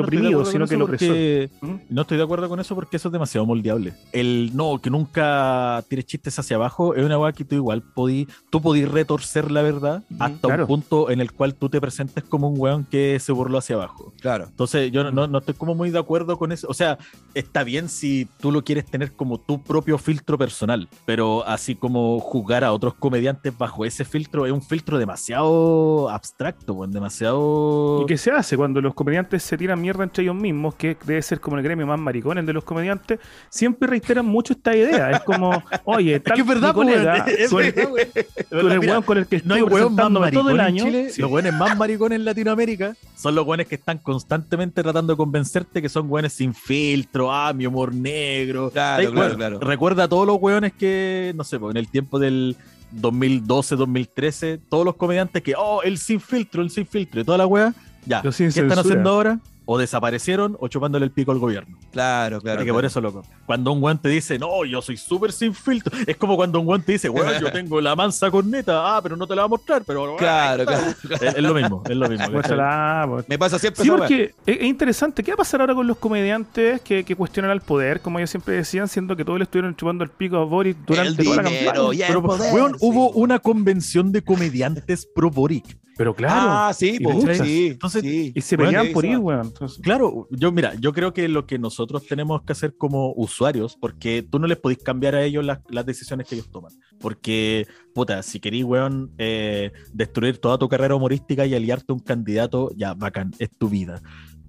[0.01, 1.17] oprimido, sino que lo opresor.
[1.61, 1.75] ¿Mm?
[1.89, 3.95] No estoy de acuerdo con eso porque eso es demasiado moldeable.
[4.13, 8.29] El no, que nunca tires chistes hacia abajo es una weá que tú igual podí,
[8.51, 12.49] tú podís retorcer la verdad hasta un punto en el cual tú te presentes como
[12.49, 14.13] un weón que se burló hacia abajo.
[14.21, 14.47] Claro.
[14.49, 16.67] Entonces yo no, no estoy como muy de acuerdo con eso.
[16.69, 16.99] O sea,
[17.35, 21.77] está bien si tú lo quieres tener como tu propio filtro personal, pero así así
[21.77, 28.03] como jugar a otros comediantes bajo ese filtro es un filtro demasiado abstracto, pues, demasiado...
[28.03, 31.23] ¿Y qué se hace cuando los comediantes se tiran mierda entre ellos mismos, que debe
[31.23, 35.13] ser como el gremio más maricón, el de los comediantes, siempre reiteran mucho esta idea,
[35.13, 39.43] es como, oye, tal es que es verdad, colega, es, con, el, con el que
[39.45, 40.87] no hay hueón más todo el año.
[40.87, 45.17] En Los hueones más maricones en Latinoamérica son los hueones que están constantemente tratando de
[45.17, 48.71] convencerte que son hueones sin filtro, ah, mi humor negro.
[48.71, 49.61] Claro, claro, claro.
[49.61, 52.57] Recuerda a todos los hueones que, no sé, en el tiempo del
[52.93, 57.39] 2012, 2013, todos los comediantes que, oh, el sin filtro, el sin filtro, y toda
[57.39, 57.75] la wea,
[58.07, 58.23] ya.
[58.23, 59.41] ¿Qué están haciendo ahora?
[59.73, 61.79] O desaparecieron o chupándole el pico al gobierno.
[61.93, 62.63] Claro, claro.
[62.63, 63.23] que por eso, loco.
[63.47, 66.93] Cuando un guante dice, no, yo soy súper sin filtro, es como cuando un guante
[66.93, 69.83] dice, bueno, yo tengo la mansa corneta, ah, pero no te la va a mostrar,
[69.87, 70.17] pero.
[70.17, 70.95] Claro, claro.
[71.23, 72.31] Es, lo mismo, es lo mismo.
[72.33, 73.29] Pues pues.
[73.29, 75.23] Me pasa siempre Sí, porque es, interesante.
[75.23, 78.29] ¿Qué va a pasar ahora con los comediantes que, que, cuestionan al poder, como ellos
[78.29, 81.43] siempre decían, siendo que todos le estuvieron chupando el pico a Boris durante toda la
[81.45, 82.07] campaña?
[82.07, 86.51] Pero, poder, hubo una convención de comediantes pro Boric pero claro.
[86.51, 86.99] Ah, sí,
[87.43, 87.67] sí.
[87.69, 89.53] Entonces, Y se venían por ir, weón.
[89.83, 94.27] Claro, yo mira, yo creo que lo que nosotros tenemos que hacer como usuarios, porque
[94.29, 96.73] tú no les podés cambiar a ellos las, decisiones que ellos toman.
[97.01, 102.01] Porque, puta, si querís, weón, eh, destruir toda tu carrera humorística y aliarte a un
[102.01, 104.01] candidato, ya, bacán, es tu vida.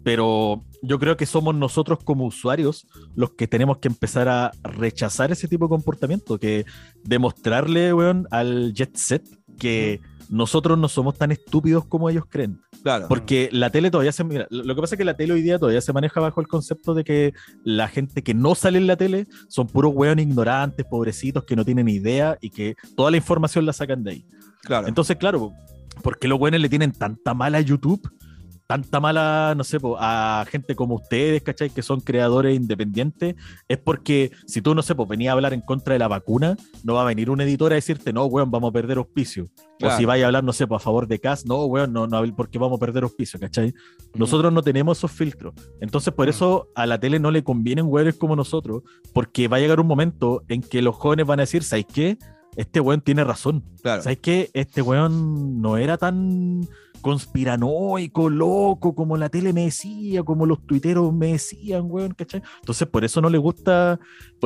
[0.04, 2.86] Pero yo creo que somos nosotros como usuarios
[3.16, 6.66] los que tenemos que empezar a rechazar ese tipo de comportamiento, que
[7.04, 9.26] demostrarle, weón, al jet set
[9.58, 10.02] que
[10.34, 12.60] nosotros no somos tan estúpidos como ellos creen.
[12.82, 13.06] Claro.
[13.08, 14.24] Porque la tele todavía se.
[14.24, 16.96] lo que pasa es que la tele hoy día todavía se maneja bajo el concepto
[16.96, 21.44] de que la gente que no sale en la tele son puros hueones ignorantes, pobrecitos,
[21.44, 24.26] que no tienen idea y que toda la información la sacan de ahí.
[24.64, 24.88] Claro.
[24.88, 25.54] Entonces, claro,
[26.02, 28.02] ¿por qué los hueones le tienen tanta mala a YouTube?
[28.74, 31.70] Tanta mala, no sé, a gente como ustedes, ¿cachai?
[31.70, 33.36] Que son creadores independientes,
[33.68, 36.58] es porque si tú, no sé, pues venía a hablar en contra de la vacuna,
[36.84, 39.48] no va a venir un editor a decirte, no, weón, vamos a perder auspicio.
[39.80, 42.08] O si vaya a hablar, no sé, pues a favor de CAS, no, weón, no,
[42.08, 43.76] no, porque vamos a perder auspicio, ¿cachai?
[44.16, 45.54] Nosotros no tenemos esos filtros.
[45.80, 48.82] Entonces, por eso a la tele no le convienen weones como nosotros,
[49.14, 52.18] porque va a llegar un momento en que los jóvenes van a decir, ¿sabes qué?
[52.56, 53.64] Este weón tiene razón.
[53.84, 54.02] Claro.
[54.02, 54.50] ¿Sabes qué?
[54.54, 56.68] Este weón no era tan
[57.04, 62.42] conspiranoico, loco, como la tele me decía, como los tuiteros me decían, weón, ¿cachai?
[62.62, 64.00] Entonces, por eso no le gusta,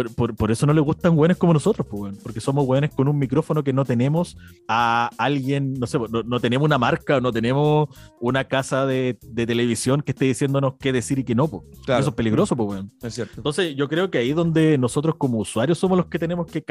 [0.05, 3.17] por, eso no le gustan weones como nosotros, pues, weón, porque somos weones con un
[3.17, 4.37] micrófono que no tenemos
[4.67, 7.89] a alguien, no sé, no, tenemos una marca, no tenemos
[8.19, 11.63] una casa de, televisión que esté diciéndonos qué decir y qué no, pues.
[11.87, 12.91] Eso es peligroso, pues, weón.
[13.01, 13.33] Es cierto.
[13.37, 16.63] Entonces, yo creo que ahí donde nosotros como usuarios somos los que tenemos que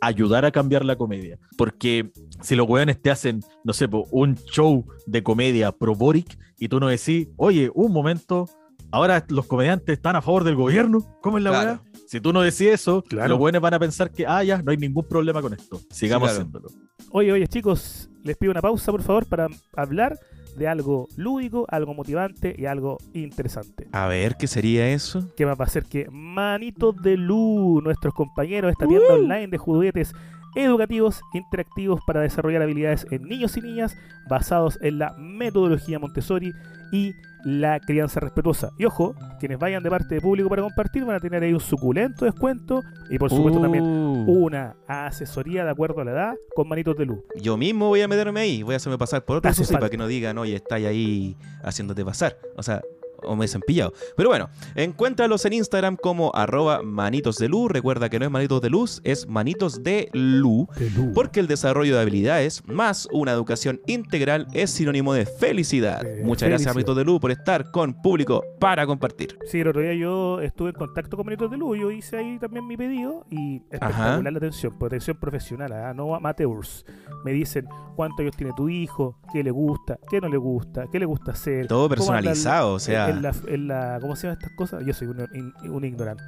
[0.00, 2.10] ayudar a cambiar la comedia, porque
[2.40, 6.78] si los weones te hacen, no sé, un show de comedia pro Boric y tú
[6.78, 8.46] no decís, oye, un momento,
[8.90, 11.80] ahora los comediantes están a favor del gobierno, ¿cómo es la verdad?
[12.06, 14.76] Si tú no decís eso, los buenos van a pensar que, ah, ya, no hay
[14.76, 15.80] ningún problema con esto.
[15.90, 16.68] Sigamos haciéndolo.
[17.12, 20.18] Oye, oye, chicos, les pido una pausa, por favor, para hablar
[20.56, 23.86] de algo lúdico, algo motivante y algo interesante.
[23.92, 25.32] A ver, ¿qué sería eso?
[25.36, 29.14] Que va a ser que Manitos de Luz, nuestros compañeros de esta tienda uh.
[29.14, 30.12] online de juguetes
[30.56, 33.96] educativos interactivos para desarrollar habilidades en niños y niñas
[34.28, 36.52] basados en la metodología Montessori
[36.92, 37.12] y
[37.44, 38.70] la crianza respetuosa.
[38.78, 41.60] Y ojo, quienes vayan de parte de público para compartir van a tener ahí un
[41.60, 44.24] suculento descuento y por supuesto también uh.
[44.26, 47.20] una asesoría de acuerdo a la edad con manitos de luz.
[47.36, 50.06] Yo mismo voy a meterme ahí, voy a hacerme pasar por otro para que no
[50.06, 52.36] digan, oye, estáis ahí haciéndote pasar.
[52.56, 52.82] O sea,
[53.24, 53.92] o me dicen pillado.
[54.16, 57.70] Pero bueno, encuéntralos en Instagram como arroba manitos de luz.
[57.70, 60.68] Recuerda que no es manitos de luz, es manitos de luz.
[61.14, 66.04] Porque el desarrollo de habilidades más una educación integral es sinónimo de felicidad.
[66.22, 69.38] Muchas gracias, Manitos de Luz, por estar con público para compartir.
[69.46, 71.78] Sí, el otro día yo estuve en contacto con Manitos de Luz.
[71.78, 75.92] Yo hice ahí también mi pedido y espectacular la atención, atención profesional, ¿ah?
[75.94, 76.84] no amateurs.
[77.24, 77.66] Me dicen
[77.96, 81.32] cuánto ellos tiene tu hijo, qué le gusta, qué no le gusta, qué le gusta
[81.32, 81.66] hacer.
[81.66, 83.09] Todo personalizado, o sea.
[83.10, 84.84] En la, ¿Cómo se llaman estas cosas?
[84.84, 86.24] Yo soy un, ignorante.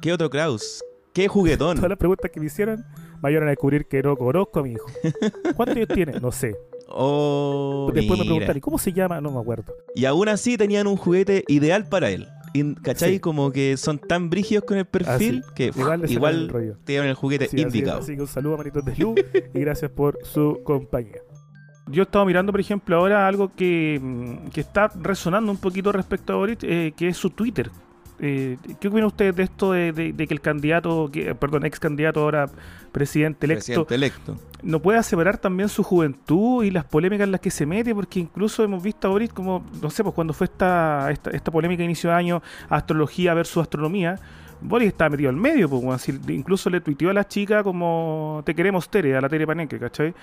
[0.00, 0.82] ¿Qué otro Kraus?
[1.12, 1.76] ¿Qué juguetón?
[1.76, 2.84] Todas las preguntas que me hicieron
[3.22, 4.86] me ayudaron a descubrir que no conozco a mi hijo.
[5.56, 6.20] ¿Cuántos años tiene?
[6.20, 6.56] No sé.
[6.88, 9.20] Oh, Después me preguntaron, ¿y cómo se llama?
[9.20, 9.74] No me acuerdo.
[9.94, 12.28] Y aún así tenían un juguete ideal para él.
[12.82, 13.18] ¿Cachai?
[13.18, 17.48] Como que son tan brígidos con el perfil ah, que igual, igual te el juguete
[17.60, 17.98] indicado.
[17.98, 19.16] Así, que un saludo a Manitos de Luz
[19.52, 21.20] y gracias por su compañía.
[21.86, 25.92] Yo he estado mirando, por ejemplo, ahora algo que, mm, que está resonando un poquito
[25.92, 27.70] respecto a Boris, eh, que es su Twitter.
[28.20, 32.48] Eh, ¿Qué opinan ustedes de esto de, que el candidato, que, perdón, ex candidato ahora
[32.92, 37.50] presidente electo, electo, no pueda separar también su juventud y las polémicas en las que
[37.50, 37.92] se mete?
[37.92, 41.50] Porque incluso hemos visto a Boris como, no sé, pues cuando fue esta, esta, esta
[41.50, 44.20] polémica de inicio de año, astrología versus astronomía,
[44.60, 48.88] Boris está metido al medio, pues, incluso le tuiteó a la chica como te queremos
[48.88, 50.14] Tere, a la Tere Paneque, ¿cachai?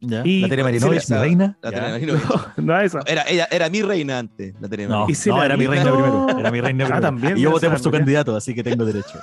[0.00, 0.22] ¿Ya?
[0.24, 1.58] Y ¿La Tere Marinovich, mi reina?
[1.60, 2.22] La Tere Marinovich.
[2.58, 3.00] No, esa.
[3.06, 6.38] Era, ella, era mi reina antes, la Tere No, no era mi reina primero.
[6.38, 6.94] Era mi reina ah, primero.
[6.96, 7.36] Ah, también.
[7.36, 9.18] Y yo voté por su candidato, así que tengo derecho.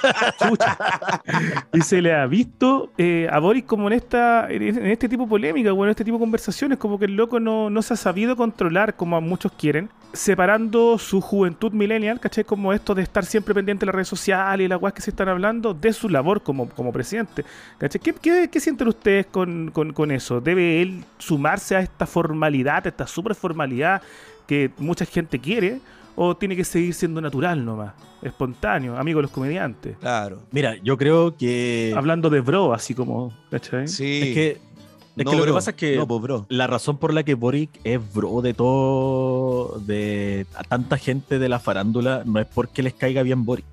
[1.72, 5.28] y se le ha visto eh, a Boris como en esta en este tipo de
[5.28, 7.96] polémica, o en este tipo de conversaciones, como que el loco no, no se ha
[7.96, 12.44] sabido controlar como muchos quieren, separando su juventud millennial, ¿cachai?
[12.44, 15.10] Como esto de estar siempre pendiente de las redes sociales y las cosas que se
[15.10, 17.44] están hablando, de su labor como, como presidente.
[17.78, 18.00] ¿Cachai?
[18.00, 20.40] ¿Qué, qué, qué sienten ustedes con, con, con eso?
[20.40, 24.02] ¿Debe él sumarse a esta formalidad, a esta super formalidad
[24.46, 25.80] que mucha gente quiere?
[26.16, 27.94] ¿O tiene que seguir siendo natural nomás?
[28.20, 29.96] Espontáneo, amigo de los comediantes.
[29.98, 30.42] Claro.
[30.50, 31.94] Mira, yo creo que.
[31.96, 33.32] Hablando de bro, así como.
[33.50, 33.88] ¿cachai?
[33.88, 34.20] Sí.
[34.22, 34.70] Es que.
[35.16, 38.00] Es que lo que pasa es que pues, la razón por la que Boric es
[38.14, 43.22] bro de todo, de a tanta gente de la farándula, no es porque les caiga
[43.22, 43.66] bien Boric,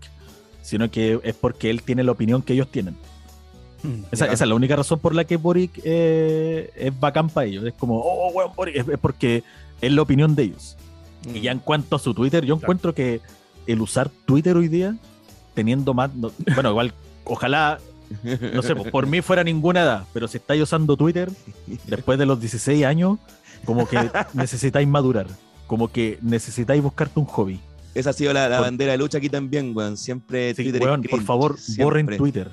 [0.62, 2.98] sino que es porque él tiene la opinión que ellos tienen.
[3.84, 7.66] Mm, esa, es la única razón por la que Boric eh, es bacán para ellos.
[7.66, 8.76] Es como, oh, weón, Boric.
[8.76, 9.44] Es, porque
[9.82, 10.78] es la opinión de ellos.
[11.34, 13.22] Y ya en cuanto a su Twitter, yo encuentro que
[13.66, 14.96] el usar Twitter hoy día,
[15.54, 16.12] teniendo más.
[16.16, 16.94] bueno, igual,
[17.26, 17.80] ojalá.
[18.54, 21.30] No sé, por mí fuera ninguna edad, pero si estáis usando Twitter
[21.88, 23.20] después de los 16 años,
[23.66, 24.00] como que
[24.34, 25.28] necesitáis madurar.
[25.68, 27.60] Como que necesitáis buscarte un hobby.
[27.98, 29.98] Esa ha sido la, bandera de lucha aquí también, weón.
[29.98, 30.82] Siempre Twitter.
[31.10, 32.52] por favor, borren Twitter.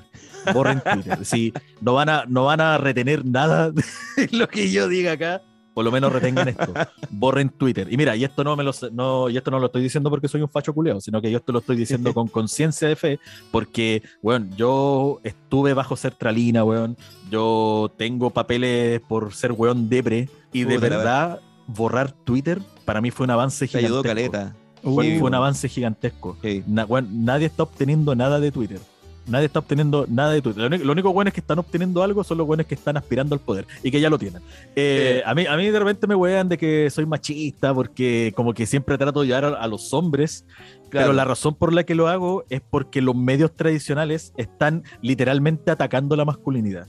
[0.51, 1.23] Borren Twitter.
[1.23, 3.71] Sí, no van a, no van a retener nada
[4.17, 5.41] de lo que yo diga acá.
[5.75, 6.73] Por lo menos retengan esto.
[7.11, 7.91] Borren Twitter.
[7.91, 10.27] Y mira, y esto no me lo no, y esto no lo estoy diciendo porque
[10.27, 13.19] soy un facho culeo, sino que yo esto lo estoy diciendo con conciencia de fe,
[13.51, 16.97] porque, weón, yo estuve bajo sertralina, weón.
[17.29, 20.29] Yo tengo papeles por ser weón debre.
[20.53, 24.01] Y de verdad, borrar Twitter para mí fue un avance gigantesco.
[24.01, 24.55] Te ayudó caleta.
[24.93, 26.37] Fue, un avance gigantesco.
[26.67, 28.79] nadie está obteniendo nada de Twitter.
[29.27, 30.79] Nadie está obteniendo nada de Twitter.
[30.85, 33.41] Lo único, bueno es que están obteniendo algo son los buenos que están aspirando al
[33.41, 34.41] poder y que ya lo tienen.
[34.75, 38.53] Eh, a, mí, a mí de repente me wean de que soy machista porque como
[38.53, 40.45] que siempre trato de llevar a, los hombres,
[40.91, 45.71] pero la razón por la que lo hago es porque los medios tradicionales están literalmente
[45.71, 46.87] atacando la masculinidad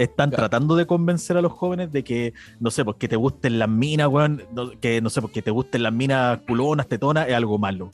[0.00, 3.68] están tratando de convencer a los jóvenes de que, no sé, porque te gusten las
[3.68, 4.42] minas, weón,
[4.80, 7.90] que no sé, porque te gusten las minas culonas, tetonas, es algo malo.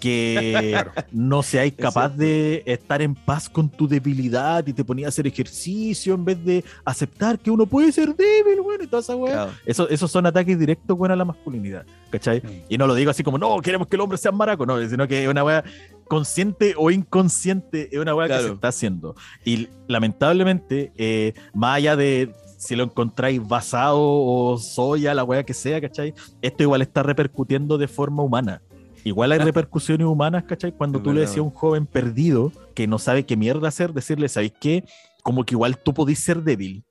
[0.00, 0.74] Que
[1.12, 5.26] no seáis capaz de estar en paz con tu debilidad y te ponía a hacer
[5.26, 9.50] ejercicio en vez de aceptar que uno puede ser débil, bueno, y toda esa weá.
[9.66, 12.40] Eso, esos son ataques directos, bueno, a la masculinidad, ¿cachai?
[12.40, 12.64] Mm.
[12.70, 15.06] Y no lo digo así como, no, queremos que el hombre sea maraco, no, sino
[15.06, 15.62] que es una weá
[16.10, 19.14] consciente o inconsciente, es una weá que se está haciendo.
[19.44, 25.54] Y lamentablemente, eh, más allá de si lo encontráis basado o soya, la weá que
[25.54, 26.12] sea, ¿cachai?
[26.42, 28.60] Esto igual está repercutiendo de forma humana.
[29.04, 30.72] Igual hay repercusiones humanas, ¿cachai?
[30.72, 34.28] Cuando tú le decías a un joven perdido que no sabe qué mierda hacer, decirle,
[34.28, 34.84] ¿sabes qué?
[35.22, 36.82] Como que igual tú podís ser débil.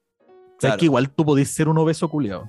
[0.60, 2.48] ¿Sabes que igual tú podís ser un obeso culiado?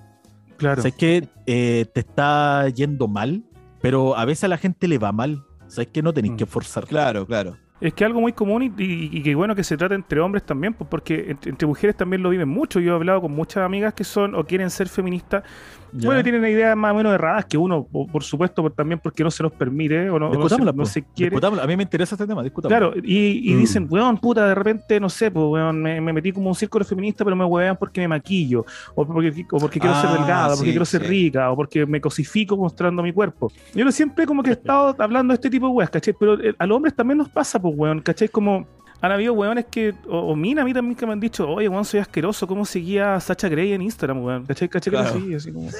[0.56, 0.82] Claro.
[0.82, 3.42] ¿Sabes que eh, te está yendo mal?
[3.82, 6.48] Pero a veces a la gente le va mal Sabes que no tenéis que mm.
[6.48, 6.86] forzar.
[6.86, 7.56] Claro, claro.
[7.80, 10.74] Es que algo muy común y, y, que bueno que se trata entre hombres también,
[10.74, 12.78] pues porque entre, mujeres también lo viven mucho.
[12.78, 15.44] Yo he hablado con muchas amigas que son o quieren ser feministas
[15.92, 19.42] Bueno, tienen ideas más o menos erradas que uno, por supuesto, también porque no se
[19.42, 21.36] nos permite o no, no, se, quiere.
[21.44, 23.58] A mí me interesa este tema, Claro, y, mm.
[23.58, 27.24] dicen, weón, puta, de repente, no sé, pues, weón, me, metí como un círculo feminista,
[27.24, 28.64] pero me wean porque me maquillo,
[28.94, 31.86] o porque, o porque quiero ser ah, delgada, o porque quiero ser rica, o porque
[31.86, 33.50] me cosifico mostrando mi cuerpo.
[33.74, 36.14] Yo siempre como que he estado hablando de este tipo de weas, ¿cachai?
[36.18, 38.28] Pero eh, a los hombres también nos pasa, pues, weón, ¿cachai?
[38.28, 38.66] Como
[39.00, 41.84] han habido weones que, o, Mina a mí también que me han dicho, oye, weón,
[41.84, 44.46] soy asqueroso, ¿cómo seguía a Sacha Grey en Instagram, weón?
[44.46, 44.68] ¿Cachai?
[44.68, 44.92] ¿Cachai?
[44.92, 45.26] Claro.
[45.26, 45.70] Que así como,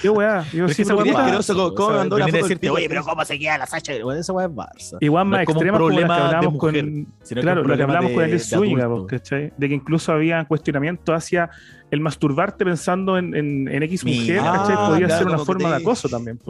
[0.00, 0.44] qué weá.
[0.52, 3.58] Yo sí, pero asqueroso, ¿cómo, cómo mandó la foto decirte, oye, pero ¿cómo seguía a
[3.58, 4.04] la Sacha Grey?
[4.04, 4.96] Bueno, esa weá es Barça.
[5.00, 7.06] Igual más no extremas como, que hablamos con,
[7.40, 9.52] claro, lo que hablamos con el Zúñiga, ¿cachai?
[9.56, 11.50] De que incluso había cuestionamiento hacia
[11.92, 16.08] el masturbarte pensando en, en, en X mujer, ah, Podría ser una forma de acoso
[16.08, 16.40] también.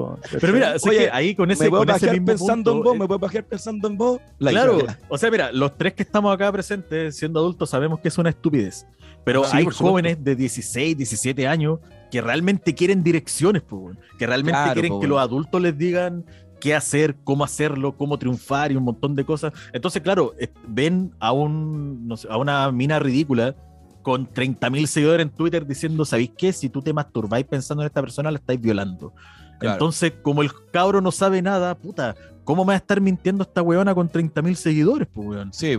[0.40, 3.18] Pero mira, Oye, ahí con ese, me con ese mismo pensando en vos, me puedo
[3.18, 4.20] bajar pensando en vos.
[4.38, 4.78] claro,
[5.08, 8.30] o sea, mira, los tres que estamos acá presentes, siendo adultos, sabemos que es una
[8.30, 8.86] estupidez.
[9.24, 11.80] Pero hay jóvenes de 16, 17 años
[12.12, 16.24] que realmente quieren direcciones, pues, que realmente quieren que los adultos les digan
[16.60, 19.52] qué hacer, cómo hacerlo, cómo triunfar y un montón de cosas.
[19.72, 20.34] Entonces, claro,
[20.68, 23.56] ven a un no sé, a una mina ridícula
[24.02, 26.52] con 30.000 seguidores en Twitter diciendo, ¿sabéis qué?
[26.52, 29.12] Si tú te masturbáis pensando en esta persona, la estáis violando.
[29.60, 33.62] Entonces, como el cabro no sabe nada, puta, ¿cómo me va a estar mintiendo esta
[33.62, 35.52] weona con 30.000 seguidores, pues, weón?
[35.52, 35.78] Sí,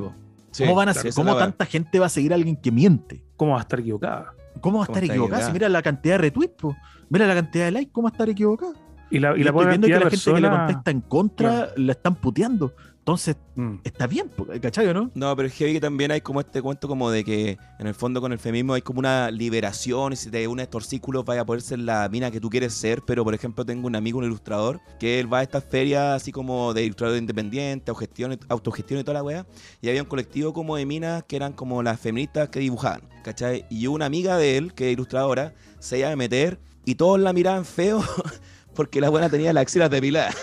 [0.58, 3.24] ¿Cómo, van a ¿cómo tanta gente va a seguir a alguien que miente?
[3.36, 4.34] ¿Cómo va a estar equivocada?
[4.62, 5.46] ¿Cómo va a estar equivocada?
[5.46, 6.64] Si mira la cantidad de retweets,
[7.10, 8.74] mira la cantidad de likes, ¿cómo va a estar equivocada?
[9.10, 12.16] Y la, y, la viendo que la gente que le contesta en contra la están
[12.16, 12.74] puteando.
[13.04, 13.80] Entonces, mm.
[13.84, 14.32] está bien,
[14.62, 15.12] ¿cachai o no?
[15.14, 18.22] No, pero es que también hay como este cuento como de que en el fondo
[18.22, 21.46] con el feminismo hay como una liberación y si te une estos círculos vaya a
[21.46, 24.24] poder ser la mina que tú quieres ser, pero por ejemplo tengo un amigo, un
[24.24, 29.04] ilustrador, que él va a estas ferias así como de ilustrador independiente, autogestión, autogestión y
[29.04, 29.46] toda la wea,
[29.82, 33.66] y había un colectivo como de minas que eran como las feministas que dibujaban, ¿cachai?
[33.70, 37.34] Y una amiga de él, que es ilustradora, se iba a meter y todos la
[37.34, 38.02] miraban feo
[38.74, 40.38] porque la buena tenía las axilas depiladas.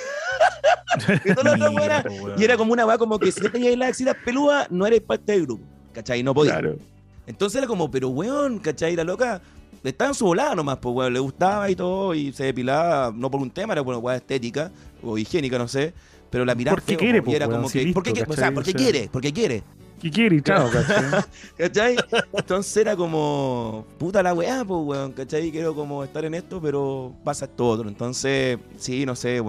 [2.37, 5.01] y, era como una weá como que si no tenías la axila pelúa, no eres
[5.01, 6.23] parte del grupo, ¿cachai?
[6.23, 6.61] No podía.
[7.27, 8.97] Entonces era como, pero weón, ¿cachai?
[8.97, 9.41] La loca
[9.85, 13.31] estaba en su volada nomás, pues weón, le gustaba y todo, y se depilaba, no
[13.31, 14.71] por un tema, era por una weá estética
[15.03, 15.95] o higiénica, no sé.
[16.31, 19.33] Pero la mirada porque quiere, era como que, ¿por qué, o sea, porque quiere, porque
[19.33, 19.63] quiere.
[20.01, 20.41] ¿Qué quiere?
[20.41, 21.25] Chao, ¿cachai?
[21.59, 21.97] ¿cachai?
[22.33, 25.51] Entonces era como, puta la weá, pues, weón, ¿cachai?
[25.51, 27.89] Quiero como estar en esto, pero pasa esto otro.
[27.89, 29.41] Entonces, sí, no sé,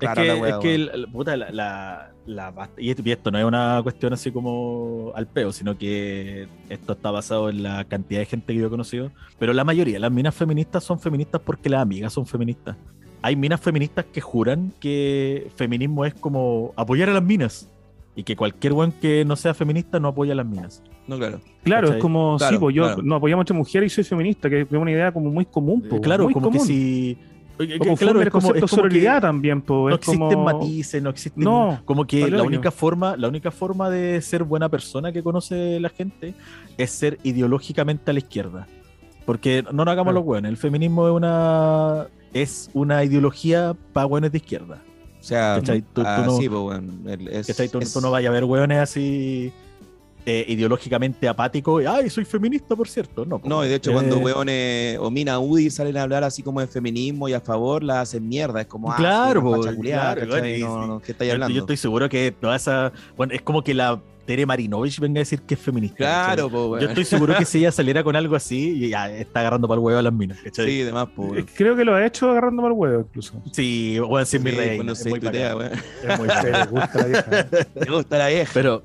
[0.00, 5.12] es que, es que puta, la, la, y esto no es una cuestión así como
[5.14, 8.70] al peo, sino que esto está basado en la cantidad de gente que yo he
[8.70, 9.12] conocido.
[9.38, 12.76] Pero la mayoría, las minas feministas son feministas porque las amigas son feministas.
[13.22, 17.70] Hay minas feministas que juran que feminismo es como apoyar a las minas
[18.16, 20.82] y que cualquier buen que no sea feminista no apoya a las minas.
[21.06, 21.40] No, claro.
[21.62, 24.62] Claro, es como, sí, pues yo no apoyamos a muchas mujeres y soy feminista, que
[24.62, 25.84] es una idea como muy común.
[25.88, 27.18] Pues, claro, como que si
[27.78, 32.06] como claro, el concepto de sororidad también, po, no existen matices, no existen no, como
[32.06, 36.34] que la única forma, la única forma de ser buena persona que conoce la gente
[36.76, 38.66] es ser ideológicamente a la izquierda.
[39.24, 44.32] Porque no nos hagamos los buenos, el feminismo es una es una ideología para buenos
[44.32, 44.82] de izquierda.
[45.20, 46.48] O sea, tú, no, sí,
[47.68, 49.52] tú, no vayas a ver hueones así
[50.26, 51.78] eh, ideológicamente apático.
[51.78, 53.24] Ay, soy feminista, por cierto.
[53.24, 56.60] No, no y de hecho, cuando weones o Mina Udi salen a hablar así como
[56.60, 58.60] de feminismo y a favor, la hacen mierda.
[58.62, 59.42] Es como, ah, claro,
[59.80, 61.54] claro ¿qué estáis hablando?
[61.54, 62.92] Yo estoy seguro que toda esa.
[63.16, 65.96] Bueno, es como que la Tere Marinovich venga a decir que es feminista.
[65.96, 69.68] Claro, po, Yo estoy seguro que si ella saliera con algo así, ya está agarrando
[69.68, 70.38] para el huevo a las minas.
[70.52, 71.44] Sí, además, pues.
[71.54, 73.42] Creo que lo ha hecho agarrando para el huevo, incluso.
[73.52, 74.76] Sí, bueno, sí, mi rey.
[74.76, 75.54] Bueno, es muy idea,
[76.02, 77.46] Es muy feo, me gusta la vieja.
[77.74, 78.50] Me gusta la vieja.
[78.54, 78.82] Pero,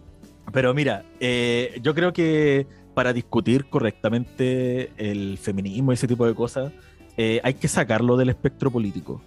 [0.52, 6.36] pero mira, eh, yo creo que para discutir correctamente el feminismo y ese tipo de
[6.36, 6.72] cosas,
[7.18, 9.22] eh, hay que sacarlo del espectro político.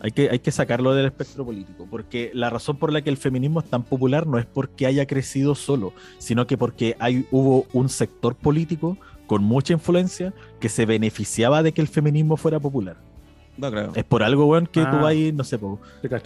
[0.00, 3.16] Hay que, hay que sacarlo del espectro político, porque la razón por la que el
[3.16, 7.66] feminismo es tan popular no es porque haya crecido solo, sino que porque hay, hubo
[7.72, 12.96] un sector político con mucha influencia que se beneficiaba de que el feminismo fuera popular.
[13.56, 13.92] No creo.
[13.94, 15.02] Es por algo, weón, que tú ah.
[15.02, 15.58] vas, no sé,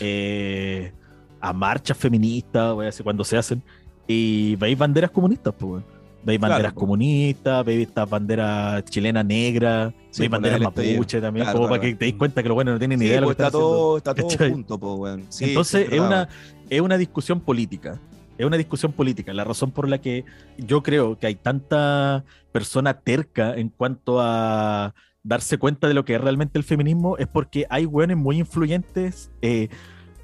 [0.00, 0.92] eh,
[1.40, 3.62] a marchas feministas, cuando se hacen,
[4.08, 5.84] y veis banderas comunistas, pues.
[6.24, 11.94] Veis banderas comunistas, veis estas banderas chilenas negras, veis banderas mapuche también, como para que
[11.94, 13.52] te deis cuenta que los buenos no tienen ni idea de lo pues, que está
[13.52, 16.28] todo, Está todo junto, pues, Entonces es, una,
[16.68, 18.00] es una discusión política.
[18.36, 19.32] Es una discusión política.
[19.32, 20.24] La razón por la que
[20.58, 26.14] yo creo que hay tanta persona terca en cuanto a darse cuenta de lo que
[26.14, 29.68] es realmente el feminismo es porque hay weones muy influyentes eh,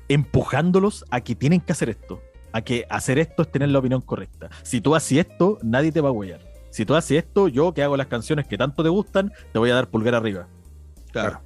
[0.09, 2.21] empujándolos a que tienen que hacer esto
[2.55, 4.49] a que hacer esto es tener la opinión correcta.
[4.63, 6.41] Si tú haces esto, nadie te va a huellar.
[6.71, 9.71] Si tú haces esto, yo que hago las canciones que tanto te gustan, te voy
[9.71, 10.47] a dar pulgar arriba.
[11.11, 11.41] Claro.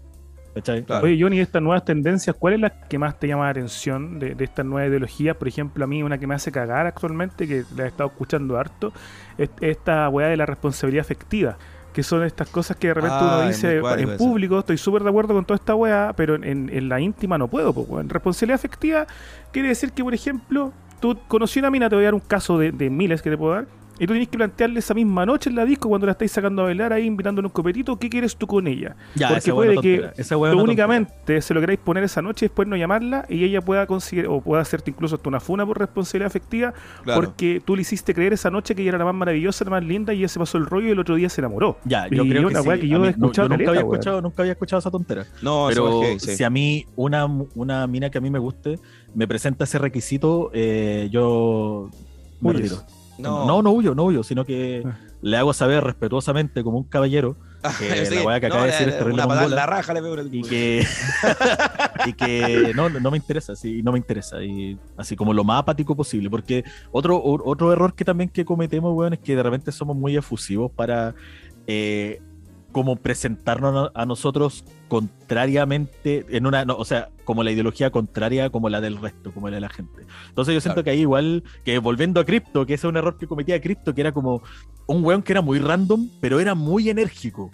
[0.55, 0.85] ¿Cachai?
[0.85, 1.07] Claro.
[1.07, 4.35] Oye, Johnny, estas nuevas tendencias, ¿cuál es la que más te llama la atención de,
[4.35, 5.35] de estas nuevas ideologías?
[5.35, 8.59] Por ejemplo, a mí una que me hace cagar actualmente, que la he estado escuchando
[8.59, 8.93] harto,
[9.39, 11.57] es esta weá de la responsabilidad afectiva.
[11.95, 14.19] Que son estas cosas que de repente Ah, uno es dice en eso.
[14.19, 17.73] público, estoy súper de acuerdo con toda esta weá, pero en, la íntima no puedo.
[17.73, 18.07] Pues.
[18.09, 19.07] Responsabilidad afectiva
[19.53, 22.59] quiere decir que, por ejemplo, tú conocí una mina, te voy a dar un caso
[22.59, 23.67] de, de miles que te puedo dar,
[23.99, 26.63] y tú tienes que plantearle esa misma noche en la disco cuando la estáis sacando
[26.63, 28.97] a bailar ahí, invitándole un copetito, ¿qué quieres tú con ella?
[29.15, 30.55] Ya, Porque puede que tontera.
[30.63, 34.27] únicamente se lo queráis poner esa noche y después no llamarla y ella pueda conseguir
[34.29, 36.73] o pueda hacerte incluso hasta una funa por responsabilidad afectiva
[37.05, 37.21] Claro.
[37.23, 39.85] porque tú le hiciste creer esa noche que ella era la más maravillosa, la más
[39.85, 41.79] linda y ella se pasó el rollo y el otro día se enamoró.
[41.85, 42.83] Ya, yo Y creo una que weá sí.
[42.83, 45.27] que yo mí- he no, escuchado nunca caleta, había escuchado, nunca había escuchado esa tontera.
[45.43, 46.37] No, Pero es heavy, sí.
[46.37, 48.79] si a mí una, una mina que a mí me guste
[49.15, 51.89] me presenta ese requisito, eh, yo
[52.41, 52.77] me retiro.
[53.19, 53.47] No.
[53.47, 54.97] No, no huyo, no huyo, sino que Ah.
[55.23, 57.37] le hago saber respetuosamente como un caballero
[57.79, 59.49] que Sí, la weá que acaba de decir es terrible mongola.
[59.49, 60.49] la raja le pego el y culo.
[60.51, 60.87] que
[62.07, 65.61] y que no, no me interesa, sí, no me interesa y así como lo más
[65.61, 66.63] apático posible, porque
[66.93, 70.71] otro otro error que también que cometemos, weón, es que de repente somos muy efusivos
[70.71, 71.15] para
[71.67, 72.23] eh,
[72.73, 78.51] como presentarnos a a nosotros contrariamente en una, no, o sea, como la ideología contraria
[78.51, 80.03] como la del resto, como la de la gente.
[80.29, 80.85] Entonces yo siento Claro.
[80.85, 83.95] que ahí igual que volviendo a Crypto, que ese es un error que cometía Crypto,
[83.95, 84.43] que era como
[84.87, 87.51] un weón que era muy random, pero era muy enérgico.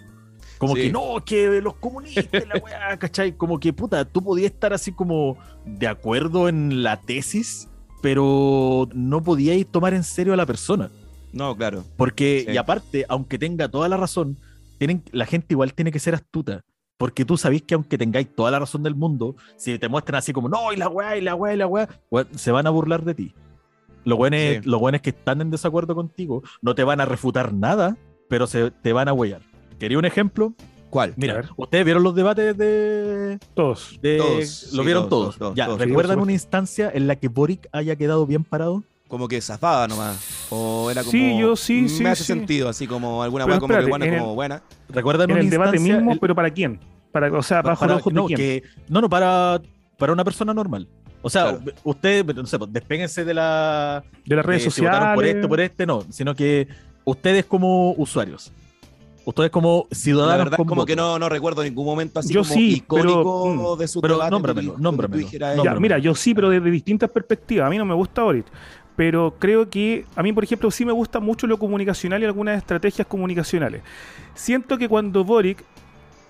[0.57, 0.83] Como Sí.
[0.83, 3.33] que no, que los comunistas, la weá, ¿cachai?
[3.33, 7.67] Como que puta, tú podías estar así como de acuerdo en la tesis,
[8.01, 10.89] pero no podíais tomar en serio a la persona.
[11.33, 11.83] No, claro.
[11.97, 12.53] Porque, Sí.
[12.53, 14.37] y aparte, aunque tenga toda la razón,
[14.77, 16.61] tienen, la gente igual tiene que ser astuta.
[16.97, 20.31] Porque tú sabés que aunque tengáis toda la razón del mundo, si te muestran así
[20.31, 21.87] como, no, y la weá, y la weá, y la weá,
[22.35, 23.33] se van a burlar de ti.
[24.05, 24.59] Los buenos, Sí.
[24.63, 27.97] los buenos que están en desacuerdo contigo no te van a refutar nada,
[28.29, 29.41] pero se te van a huellar.
[29.79, 30.53] ¿Quería un ejemplo?
[30.89, 31.13] ¿Cuál?
[31.17, 33.39] Mira, ustedes vieron los debates de.
[33.55, 33.99] Todos.
[34.01, 35.37] de- Todos, lo sí, vieron todos, todos.
[35.37, 38.83] todos, todos, ya, ¿recuerdan una instancia en la que Boric haya quedado bien parado?
[39.07, 40.47] Como que zafaba nomás.
[40.49, 41.11] O era como.
[41.11, 42.27] Sí, yo sí, Me sí, hace sí.
[42.33, 44.63] sentido, así como alguna weá como que buena, en el- como buena.
[44.89, 46.79] ¿Recuerdan En una el debate mismo, pero ¿para quién?
[47.11, 48.37] Para, o sea, bajo para, los ojos no, de quién.
[48.37, 49.61] que- no, no, para,
[49.97, 50.87] para una persona normal.
[51.21, 51.71] O sea, Claro.
[51.83, 54.03] ustedes, no sé, pues, despéguense de la.
[54.25, 54.99] de las redes de si sociales.
[54.99, 56.03] votaron por este, por este, no.
[56.09, 56.67] Sino que
[57.03, 58.51] ustedes como usuarios,
[59.23, 60.45] ustedes como La ciudadanos.
[60.45, 60.85] verdad, con como voto.
[60.87, 64.15] que no, no recuerdo ningún momento así Yo como sí, icónico pero, de su pero
[64.15, 64.31] debate.
[64.31, 65.27] nómbramelo, nómbramelo,
[65.63, 67.67] Ya, mira, yo sí, pero desde distintas perspectivas.
[67.67, 68.45] A mí no me gusta Boric.
[68.95, 72.57] Pero creo que a mí, por ejemplo, sí me gusta mucho lo comunicacional y algunas
[72.57, 73.81] estrategias comunicacionales.
[74.35, 75.63] Siento que cuando Boric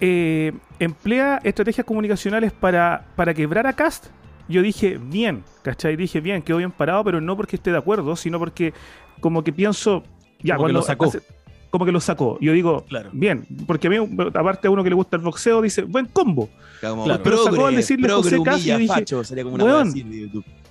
[0.01, 4.07] eh, emplea estrategias comunicacionales para, para quebrar a Cast,
[4.47, 5.95] yo dije bien, ¿cachai?
[5.95, 8.73] Dije bien, quedó bien parado, pero no porque esté de acuerdo, sino porque
[9.19, 10.03] como que pienso,
[10.41, 11.05] ya, Como que cuando lo sacó.
[11.05, 11.21] hace-
[11.71, 12.37] como que lo sacó.
[12.39, 13.09] Yo digo, Claro.
[13.11, 13.97] bien, porque a mí,
[14.33, 16.49] aparte a uno que le gusta el boxeo, dice, buen combo.
[16.81, 17.21] como Claro.
[17.23, 19.93] Pero sacó al decirle José Cast, yo dije, facho, sería como una weón,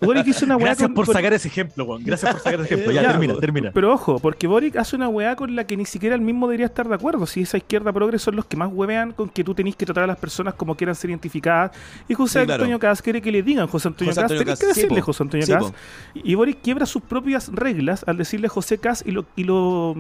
[0.01, 2.03] Boric hizo una weá Gracias con- por con- sacar ese ejemplo, Juan.
[2.05, 2.93] Gracias por sacar ese ejemplo.
[2.93, 3.71] Ya, Ya, termina, termina.
[3.73, 6.67] Pero ojo, porque Boric hace una weá con la que ni siquiera él mismo debería
[6.67, 7.27] estar de acuerdo.
[7.27, 10.05] Si esa izquierda progre son los que más huevean con que tú tenés que tratar
[10.05, 11.71] a las personas como quieran ser identificadas.
[12.09, 12.63] Y José Sí, claro.
[12.65, 14.31] Antonio Caz quiere que le digan José Antonio José Caz.
[14.31, 15.07] Antonio Tenés Caz, que sí, decirle po.
[15.07, 15.73] José Antonio Sí, Caz.
[16.15, 19.95] Y Boric quiebra sus propias reglas al decirle José Caz y lo, y lo,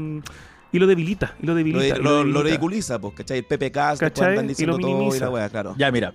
[0.72, 1.34] y lo debilita.
[1.42, 1.96] Y lo Lo, debilita.
[1.98, 3.38] y lo- lo ridiculiza, pues, ¿cachai?
[3.38, 4.30] El PPK, ¿Cachai?
[4.30, 5.24] andan Y diciendo lo todo y minimiza.
[5.26, 5.74] la weá, claro.
[5.78, 6.14] Ya, mira,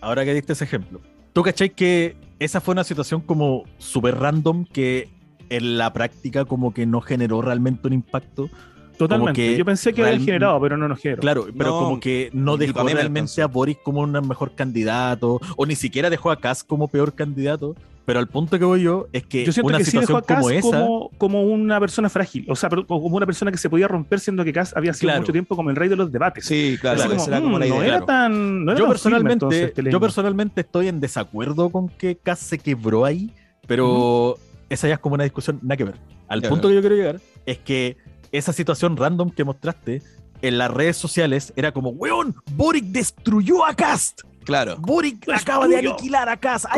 [0.00, 1.00] ahora que diste ese ejemplo,
[1.32, 5.08] ¿tú cachai que esa fue una situación como súper random que
[5.50, 8.48] en la práctica como que no generó realmente un impacto?
[8.96, 9.32] Totalmente.
[9.40, 11.20] que Yo pensé que había generado, pero no nos generó.
[11.20, 15.66] Claro, pero No, como que no dejó realmente a Boris como un mejor candidato, o
[15.66, 17.76] ni siquiera dejó a Kass como peor candidato,
[18.10, 20.18] pero al punto que voy yo es que Yo siento una que sí dejó situación
[20.18, 20.80] a Cass como esa...
[20.80, 24.18] como, como una persona frágil, o sea, pero como una persona que se podía romper,
[24.18, 25.20] siendo que Cass había sido Claro.
[25.20, 26.44] mucho tiempo como el rey de los debates.
[26.44, 27.78] Sí, claro, como, era como mm, la no idea.
[27.86, 28.06] era claro.
[28.06, 28.64] tan.
[28.64, 32.16] No era yo tan firme, personalmente, entonces, este yo personalmente estoy en desacuerdo con que
[32.16, 33.32] Cass se quebró ahí,
[33.68, 34.36] pero
[34.68, 35.94] esa ya es como una discusión nada que ver.
[36.26, 37.96] Al Ya, punto que yo quiero llegar es que
[38.32, 40.02] esa situación random que mostraste
[40.42, 44.22] en las redes sociales era como, weón, Boric destruyó a Cast.
[44.50, 44.78] Claro.
[44.80, 46.74] Boric acaba de aniquilar a Cast, ja,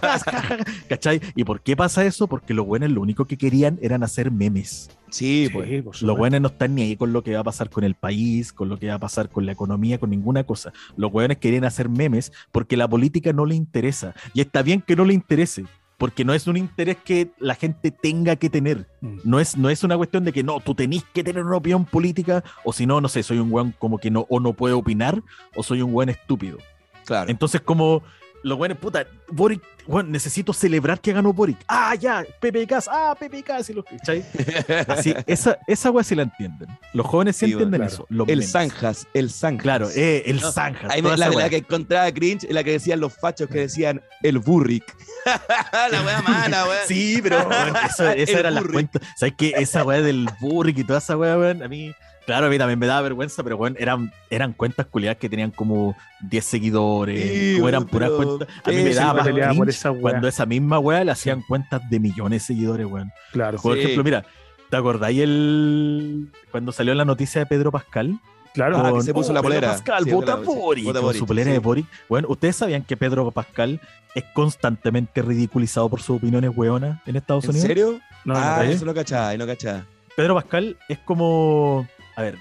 [0.00, 0.58] ja, ja.
[0.88, 1.20] ¿Cachai?
[1.36, 2.26] ¿Y por qué pasa eso?
[2.26, 4.88] Porque los buenos lo único que querían eran hacer memes.
[5.10, 6.00] Sí, Sí, pues.
[6.00, 8.54] Los buenos no están ni ahí con lo que va a pasar con el país,
[8.54, 10.72] con lo que va a pasar con la economía, con ninguna cosa.
[10.96, 14.14] Los buenos querían hacer memes porque la política no le interesa.
[14.32, 15.66] Y está bien que no le interese,
[15.98, 18.88] porque no es un interés que la gente tenga que tener.
[19.02, 19.18] Mm.
[19.24, 21.84] No es, no es una cuestión de que no, tú tenés que tener una opinión
[21.84, 24.74] política, o si no, no sé, soy un weón como que no, o no puede
[24.74, 25.22] opinar,
[25.54, 26.58] o soy un weón estúpido.
[27.04, 27.30] Claro.
[27.30, 28.02] Entonces, como
[28.42, 31.56] los buenos, puta, Boric, bueno, necesito celebrar que ganó Boric.
[31.66, 34.22] Ah, ya, Pepe Cas, ah, Pepe Cas, y los ¿cachai?
[34.88, 36.68] Así, esa, esa weá sí la entienden.
[36.92, 37.92] Los jóvenes sí, Sí, entienden claro.
[37.94, 38.06] eso.
[38.10, 38.52] los El memes.
[38.52, 39.62] Zanjas, el Zanjas.
[39.62, 40.90] Claro, eh, el No, Zanjas.
[40.92, 41.50] Ahí toda me, la, esa la weá.
[41.50, 44.84] que encontraba cringe, la que decían los fachos que decían el burric.
[45.90, 46.86] la wea mala, wea.
[46.86, 48.90] Sí, pero bueno, eso, El eran las Burrick.
[48.90, 49.02] cuentas.
[49.16, 49.54] ¿Sabes qué?
[49.56, 51.94] Esa weá del Burrick y toda esa weá, weón, a mí,
[52.26, 55.50] claro, a mí también me daba vergüenza, pero bueno, eran, eran cuentas culiadas que tenían
[55.50, 58.48] como 10 seguidores, Sí, como eran puras cuentas.
[58.64, 62.00] A mí me daba más por esa cuando esa misma weá le hacían cuentas de
[62.00, 63.10] millones de seguidores, weón.
[63.32, 63.80] Claro, Por Sí.
[63.82, 64.24] ejemplo, mira,
[64.70, 68.18] ¿te acordáis el cuando salió la noticia de Pedro Pascal?
[68.52, 68.76] claro.
[68.78, 69.68] Ah, que Con, se puso la Pedro polera.
[69.72, 71.52] Pascal, vota con Boric, su polera sí.
[71.54, 71.86] de Boric.
[72.08, 73.80] Bueno, ¿ustedes sabían que Pedro Pascal
[74.14, 77.66] es constantemente ridiculizado por sus opiniones weonas en Estados ¿En Unidos?
[77.66, 78.00] serio?
[78.24, 79.84] No, ah, no, eso no cachaba, no cachaba.
[80.16, 81.86] Pedro Pascal es como.
[82.16, 82.38] A ver.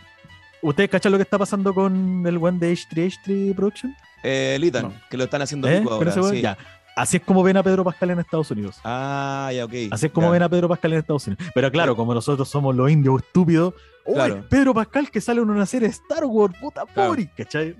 [0.62, 3.94] ¿Ustedes cachan lo que está pasando con el one de H3H3 Production?
[4.24, 4.94] Eh, Litan, No.
[5.10, 5.80] que lo están haciendo ¿Eh?
[5.80, 6.30] pico ¿Con ahora.
[6.32, 6.42] sí.
[6.42, 6.58] Ya.
[6.96, 8.80] Así es como ven a Pedro Pascal en Estados Unidos.
[8.84, 9.74] Ah, ya, ok.
[9.92, 10.32] Así es como ya.
[10.34, 11.44] ven a Pedro Pascal en Estados Unidos.
[11.56, 13.74] Pero claro, como nosotros somos los indios estúpidos.
[14.06, 14.46] ¡Uy, Claro.
[14.50, 16.54] Pedro Pascal que sale en una serie de Star Wars!
[16.62, 17.16] ¡Puta Claro.
[17.36, 17.76] ¿Cachai?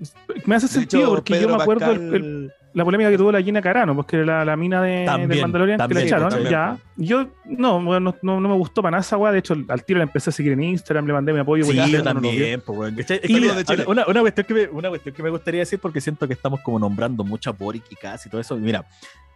[0.46, 3.16] Me hace De sentido hecho, porque Pedro yo me acuerdo el- el- la polémica que
[3.16, 6.06] tuvo la Gina Carano, porque era la, la mina de, También, Mandalorian que también, la
[6.06, 6.28] echaron.
[6.30, 6.50] también.
[6.50, 6.76] ya.
[6.96, 9.32] Yo, no, no, no, no me gustó para nada esa weá.
[9.32, 11.64] De hecho, al tiro la empecé a seguir en Instagram, le mandé mi apoyo.
[11.64, 13.20] Sí, yo ya no también, pues, weón, ¿cachai?
[13.22, 13.84] Es Y que mira, mira, de Chile.
[13.86, 16.60] una, una cuestión que me, una cuestión que me gustaría decir, porque siento que estamos
[16.60, 18.56] como nombrando mucho a Boric y casi todo eso.
[18.56, 18.84] Mira,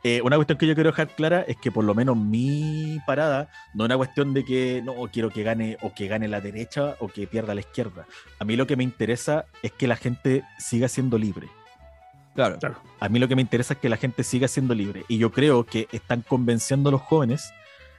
[0.04, 3.50] eh, una cuestión que yo quiero dejar clara es que por lo menos mi parada
[3.74, 6.94] no es una cuestión de que no quiero que gane o que gane la derecha
[7.00, 8.06] o que pierda la izquierda.
[8.38, 11.48] A mí lo que me interesa es que la gente siga siendo libre.
[12.38, 12.56] Claro.
[12.60, 12.76] Claro.
[13.00, 15.04] A mí lo que me interesa es que la gente siga siendo libre.
[15.08, 17.52] Y yo creo que están convenciendo a los jóvenes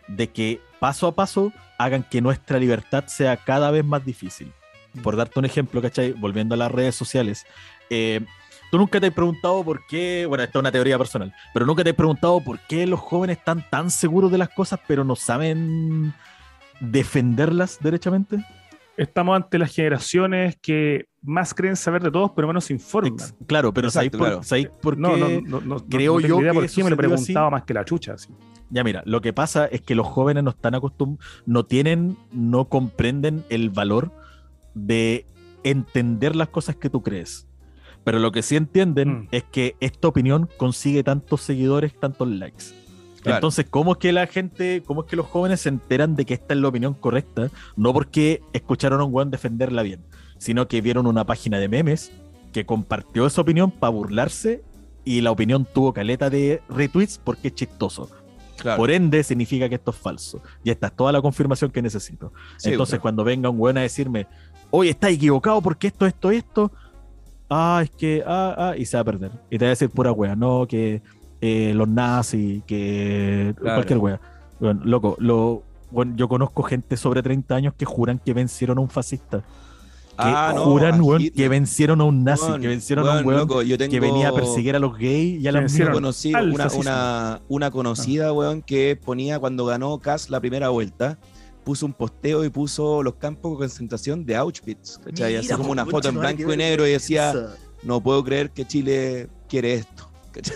[0.07, 4.53] de que paso a paso hagan que nuestra libertad sea cada vez más difícil.
[5.03, 6.13] Por darte un ejemplo, ¿cachai?
[6.13, 7.45] Volviendo a las redes sociales.
[7.89, 8.21] eh,
[8.71, 11.83] Tú nunca te has preguntado por qué, bueno, esta es una teoría personal, pero nunca
[11.83, 15.15] te has preguntado por qué los jóvenes están tan seguros de las cosas, pero no
[15.17, 16.13] saben
[16.79, 18.37] defenderlas derechamente.
[18.99, 23.13] Estamos ante las generaciones que más creen saber de todos, pero menos se informan.
[23.13, 24.43] Ex- Claro, pero ¿sabéis por.
[24.43, 25.01] ¿sabéis por qué?
[25.01, 27.07] No, no, no, no, creo yo idea que por qué me lo así.
[27.07, 28.13] preguntado más que la chucha.
[28.13, 28.29] así.
[28.69, 32.65] Ya mira, lo que pasa es que los jóvenes no están acostumbrados, no tienen, no
[32.69, 34.11] comprenden el valor
[34.75, 35.25] de
[35.63, 37.47] entender las cosas que tú crees.
[38.03, 39.27] Pero lo que sí entienden Mm.
[39.31, 42.65] es que esta opinión consigue tantos seguidores, tantos likes.
[43.21, 43.37] Claro.
[43.37, 46.33] Entonces, ¿cómo es que la gente, cómo es que los jóvenes se enteran de que
[46.35, 47.49] esta es la opinión correcta?
[47.75, 50.03] No porque escucharon a un weón defenderla bien,
[50.37, 52.11] sino que vieron una página de memes
[52.53, 54.63] que compartió esa opinión para burlarse
[55.03, 58.09] y la opinión tuvo caleta de retweets porque es chistoso.
[58.57, 58.77] claro.
[58.77, 60.41] Por ende, significa que esto es falso.
[60.63, 62.33] Y esta es toda la confirmación que necesito.
[62.57, 63.01] Sí, Entonces, claro.
[63.01, 64.27] cuando venga un weón a decirme,
[64.71, 66.71] oye, está equivocado porque esto, esto, esto,
[67.49, 69.31] ah, es que, ah, ah, y se va a perder.
[69.49, 71.01] Y te va a decir pura wea, no, que
[71.41, 73.75] eh, los nazis, que Claro.
[73.77, 74.21] cualquier wea.
[74.59, 78.81] Bueno, loco, lo, bueno, yo conozco gente sobre 30 años que juran que vencieron a
[78.81, 79.39] un fascista.
[79.39, 81.43] Que Ah, no, juran, weón, Hitler.
[81.43, 83.99] que vencieron a un nazi, Weón, que vencieron a un weón, weón loco, yo que
[84.01, 88.61] venía a perseguir a los gays y a las al una, una, una conocida, weón,
[88.61, 91.17] que ponía cuando ganó Kass la primera vuelta,
[91.63, 95.37] puso un posteo y puso los campos de concentración de Auschwitz, ¿cachai?
[95.37, 97.33] Así Mira, como po, una foto en blanco y negro y decía,
[97.83, 100.08] no puedo creer que Chile quiere esto.
[100.31, 100.55] ¿Cachai?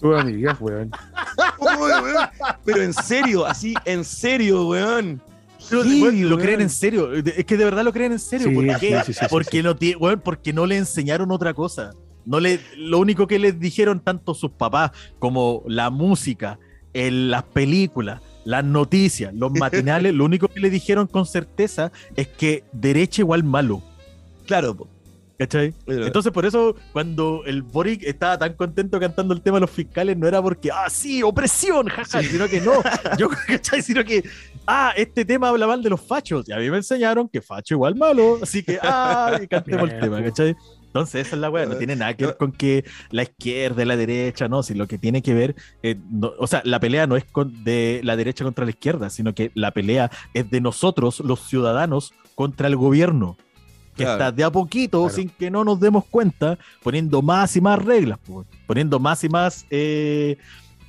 [0.00, 0.90] Tu amiga, weón.
[1.58, 2.28] Uy, weón,
[2.64, 5.20] Pero en serio, así, en serio, weón.
[5.70, 6.40] Pero, weón, lo weón.
[6.40, 7.12] creen en serio.
[7.14, 8.48] Es que de verdad lo creen en serio.
[8.48, 8.98] Sí, ¿Por sí, qué?
[9.06, 9.62] sí, sí, sí, porque, sí.
[9.62, 9.76] No
[10.22, 11.92] porque le enseñaron otra cosa.
[12.24, 16.58] No le, lo único que les dijeron tanto sus papás como la música,
[16.92, 22.26] el- las películas, las noticias, los matinales, lo único que le dijeron con certeza es
[22.28, 23.82] que derecha igual malo.
[24.46, 24.88] Claro.
[25.38, 25.74] ¿Cachai?
[25.86, 30.16] Entonces, por eso, cuando el Boric estaba tan contento cantando el tema de los fiscales,
[30.16, 32.72] no era porque, ah, sí, opresión, jaja, sino que no.
[33.18, 33.82] Yo, ¿cachai?
[33.82, 34.24] Sino que,
[34.66, 36.48] ah, este tema habla mal de los fachos.
[36.48, 38.38] Y a mí me enseñaron que facho igual malo.
[38.42, 40.22] Así que, ah, y cantemos el tema.
[40.22, 40.56] ¿cachai?
[40.86, 43.84] Entonces, esa es la weá, no tiene nada que ver con que la izquierda y
[43.84, 47.06] la derecha, no, si lo que tiene que ver, eh, no- o sea, la pelea
[47.06, 50.62] no es con, de la derecha contra la izquierda, sino que la pelea es de
[50.62, 53.36] nosotros, los ciudadanos, contra el gobierno
[53.96, 54.12] que Claro.
[54.12, 55.14] está de a poquito, Claro.
[55.14, 59.28] sin que no nos demos cuenta, poniendo más y más reglas, po, poniendo más y
[59.28, 60.36] más eh,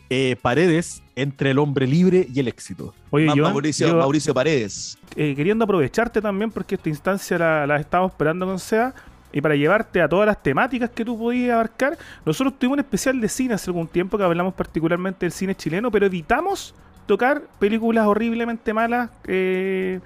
[0.10, 2.94] eh, paredes entre el hombre libre y el éxito.
[3.10, 4.98] Oye, Mauricio, yo, Mauricio Paredes.
[5.16, 8.94] eh, queriendo aprovecharte también, porque esta instancia la, la estamos esperando con SEA,
[9.34, 13.20] y para llevarte a todas las temáticas que tú podías abarcar, nosotros tuvimos un especial
[13.20, 16.74] de cine hace algún tiempo que hablamos particularmente del cine chileno, pero evitamos
[17.06, 20.00] tocar películas horriblemente malas, eh,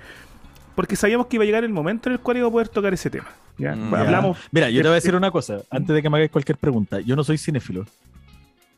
[0.75, 2.93] porque sabíamos que iba a llegar el momento en el cual iba a poder tocar
[2.93, 3.27] ese tema.
[3.57, 3.75] ¿ya?
[3.75, 3.99] Mm, ya.
[4.01, 6.31] Hablamos, Mira, yo de- te voy a decir una cosa, antes de que me hagáis
[6.31, 6.99] cualquier pregunta.
[7.01, 7.85] Yo no soy cinéfilo.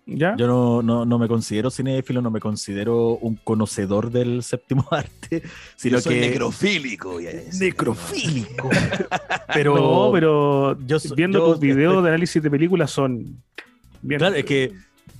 [0.05, 0.35] ¿ya?
[0.35, 5.43] Yo no, no, no me considero cinéfilo, no me considero un conocedor del séptimo arte,
[5.75, 6.21] sino Yo soy que.
[6.29, 7.19] necrofílico.
[7.21, 7.29] ya
[7.59, 8.69] necrofílico.
[9.53, 13.41] pero, no, pero yo viendo yo tus videos de análisis de películas son
[14.01, 14.19] bien.
[14.19, 14.73] Claro, es que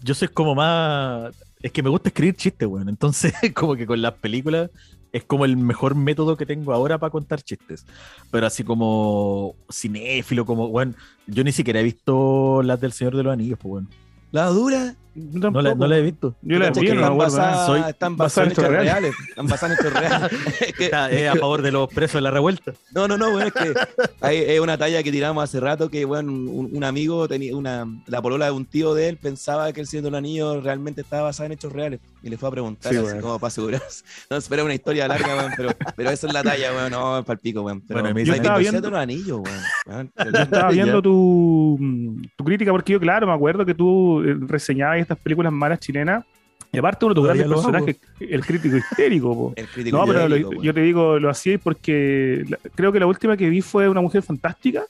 [0.04, 1.34] yo soy como más.
[1.62, 2.90] Es que me gusta escribir chistes, weón.
[2.90, 4.70] Entonces, como que con las películas
[5.14, 7.86] es como el mejor método que tengo ahora para contar chistes.
[8.32, 10.96] Pero así como cinéfilo, como, bueno,
[11.28, 13.88] yo ni siquiera he visto las del Señor de los Anillos, pues, bueno.
[14.32, 14.96] La dura.
[15.16, 15.76] No la, tampoco.
[15.76, 16.36] no la he visto.
[16.42, 16.84] Yo la ¿Cachai?
[16.84, 19.14] vi, que no me están basadas, están basada en hechos reales.
[19.30, 20.32] Están basadas en hechos reales.
[20.62, 22.74] Es que- Está, es a favor de los presos de la revuelta.
[22.94, 23.74] No, no, no, bueno, es que
[24.22, 27.86] hay, es una talla que tiramos hace rato que, bueno, un, un amigo tenía una,
[28.08, 31.02] la polola de un tío de él pensaba que el Señor de los Anillos realmente
[31.02, 33.22] estaba basado en hechos reales y le fue a preguntar Sí, así bueno.
[33.22, 34.04] como para asegurarse.
[34.30, 37.26] No, espera una historia larga, weón, pero, pero esa es la talla, weón, no, es
[37.26, 37.82] para el pico, weón.
[37.82, 39.42] Pero, Bueno, y me ¿has dice- visto Yo estaba viendo- los Anillos,
[39.88, 40.12] weón?
[40.16, 44.36] Pero- Yo estaba viendo tu, tu crítica, porque yo, claro, me acuerdo que tú eh,
[44.48, 46.24] reseñabas estas películas malas chilenas.
[46.72, 49.36] Y aparte, uno de tus grandes personajes, el crítico histérico.
[49.36, 49.54] po.
[49.56, 53.06] El crítico No, pero histérico, yo te digo, lo hacía porque la- creo que la
[53.06, 54.84] última que vi fue Una Mujer Fantástica.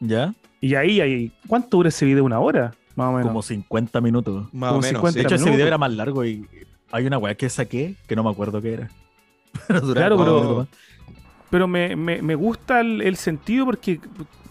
[0.00, 0.32] ¿Ya?
[0.60, 2.24] Y ahí, ahí ¿cuánto dura ese video?
[2.24, 2.72] ¿Una hora?
[2.96, 3.26] Más o menos.
[3.28, 4.44] Como 50 minutos.
[4.54, 5.18] Más como o menos, 50 sí.
[5.18, 6.46] De hecho, ese video era más largo y
[6.90, 8.88] hay una weá que saqué que no me acuerdo qué era.
[9.68, 10.68] Pero duraba Claro, pero- un minuto más.
[11.50, 14.00] pero me, me, me gusta el, el sentido porque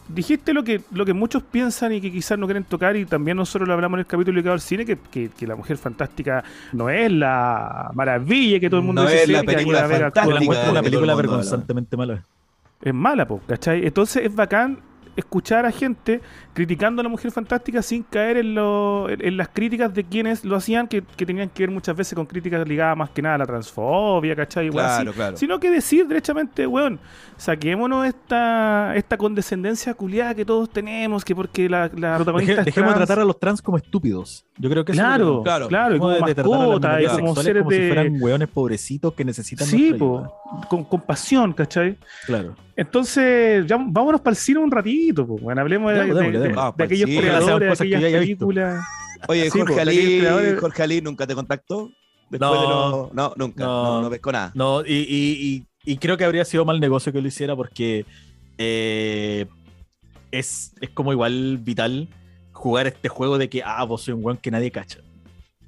[0.07, 3.37] dijiste lo que, lo que muchos piensan y que quizás no quieren tocar y también
[3.37, 6.43] nosotros lo hablamos en el capítulo dedicado al cine, que, que, que la mujer fantástica
[6.73, 10.81] no es la maravilla que todo el mundo No dice es la película fantástica una
[10.81, 12.23] película vergonzantemente mala.
[12.81, 13.85] es mala, po, ¿cachai?
[13.85, 14.79] Entonces es bacán
[15.17, 16.21] escuchar a gente
[16.53, 20.45] criticando a la mujer fantástica sin caer en, lo- en, en las críticas de quienes
[20.45, 23.35] lo hacían, que, que tenían que ver muchas veces con críticas ligadas más que nada
[23.35, 24.67] a la transfobia, ¿cachai?
[24.67, 24.95] Igual así.
[25.03, 25.37] Claro, claro.
[25.37, 26.99] Sino que decir derechamente, weón,
[27.35, 32.65] saquémonos esta, esta condescendencia culiada que todos tenemos, que porque la, la protagonista Deje- es
[32.65, 33.07] dejemos de trans.
[33.07, 34.45] tratar a los trans como estúpidos.
[34.57, 35.67] Yo creo que eso es Claro, lo que- Claro.
[35.67, 38.47] claro, y como de tratar a las mascotas, y como seres como si fueran hueones
[38.49, 40.33] pobrecitos que necesitan sí, po,
[40.69, 41.97] con compasión, ¿cachai?
[42.25, 42.55] Claro.
[42.77, 45.41] Entonces, ya, vámonos para el cine un ratito, pues.
[45.41, 47.21] Bueno, hablemos de, de- de- de Ah, pa'l aquellos cine.
[47.21, 48.85] creadores, de que aquellas películas.
[49.27, 51.89] Oye, Sí, Jorge de Ali, creadores- Jorge Ali nunca te contactó.
[52.29, 52.61] Después No.
[52.61, 53.63] de lo- no, nunca.
[53.63, 54.01] No, No.
[54.03, 54.51] no, pescó nada.
[54.53, 58.05] No, y, y- y- y creo que habría sido mal negocio que lo hiciera porque
[58.59, 59.45] eh,
[60.31, 62.07] es, es como igual vital
[62.51, 64.99] jugar este juego de que, ah, vos soy un weón que nadie cacha.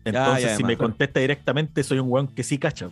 [0.05, 0.89] Entonces, ya, si además, me claro.
[0.91, 2.89] contesta directamente, soy un weón que sí cacha.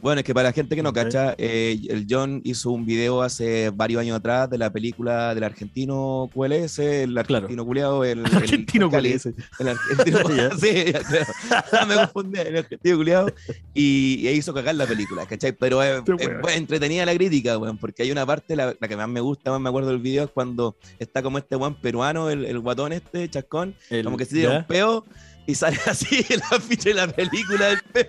[0.00, 0.94] Bueno, es que para la gente que no Ok.
[0.94, 5.42] cacha, eh, el John hizo un video hace varios años atrás de la película del
[5.42, 9.26] argentino QLS, el argentino culeado, el, el Argentino QLS.
[9.58, 10.50] El argentino, Ya.
[10.56, 11.86] sí, claro.
[11.88, 13.32] me confundí, el argentino culeado,
[13.74, 15.52] y, y hizo cagar la película, ¿cachai?
[15.52, 16.12] Pero es, Qué
[16.48, 19.50] es entretenida la crítica, weón, porque hay una parte, la, la que más me gusta,
[19.50, 22.92] más me acuerdo del video, es cuando está como este weón peruano, el, el guatón
[22.92, 25.04] este, chascón, El- como que se tira un peo
[25.48, 28.06] y sale así el afiche de la película del peo.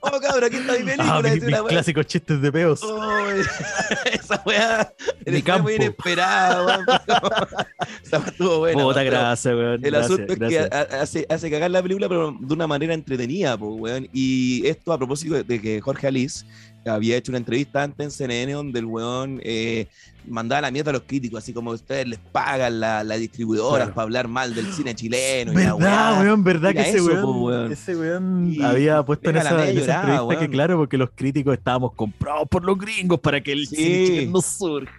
[0.00, 1.16] oh, cabrón, aquí está mi película.
[1.16, 1.68] Ah, mis, dice mis la weá.
[1.70, 2.82] clásicos chistes de peos.
[2.82, 3.28] Oh,
[4.12, 4.92] esa weá
[5.22, 5.70] fue muy campo.
[5.70, 6.86] inesperada, weón.
[8.04, 8.82] Esa estuvo buena.
[8.82, 9.00] Puta
[9.54, 9.84] weón.
[9.84, 12.92] El Gracias, asunto es que ha- hace, hace cagar la película, pero de una manera
[12.92, 14.08] entretenida, weón.
[14.12, 16.44] Y esto a propósito de que Jorge Alice
[16.86, 19.86] había hecho una entrevista antes en CNN donde el weón eh,
[20.26, 23.94] mandaba la mierda a los críticos, así como ustedes les pagan las la distribuidoras Claro.
[23.94, 25.52] para hablar mal del cine chileno.
[25.52, 26.44] y la ¿Verdad, weón?
[26.44, 27.72] ¿Verdad que ese eso, weón, po, weón.
[27.72, 30.50] ese weón Y había puesto en esa, media en esa llorada, entrevista que weón.
[30.52, 33.76] claro, porque los críticos estábamos comprados por los gringos para que el Sí.
[33.76, 34.92] cine chileno surja.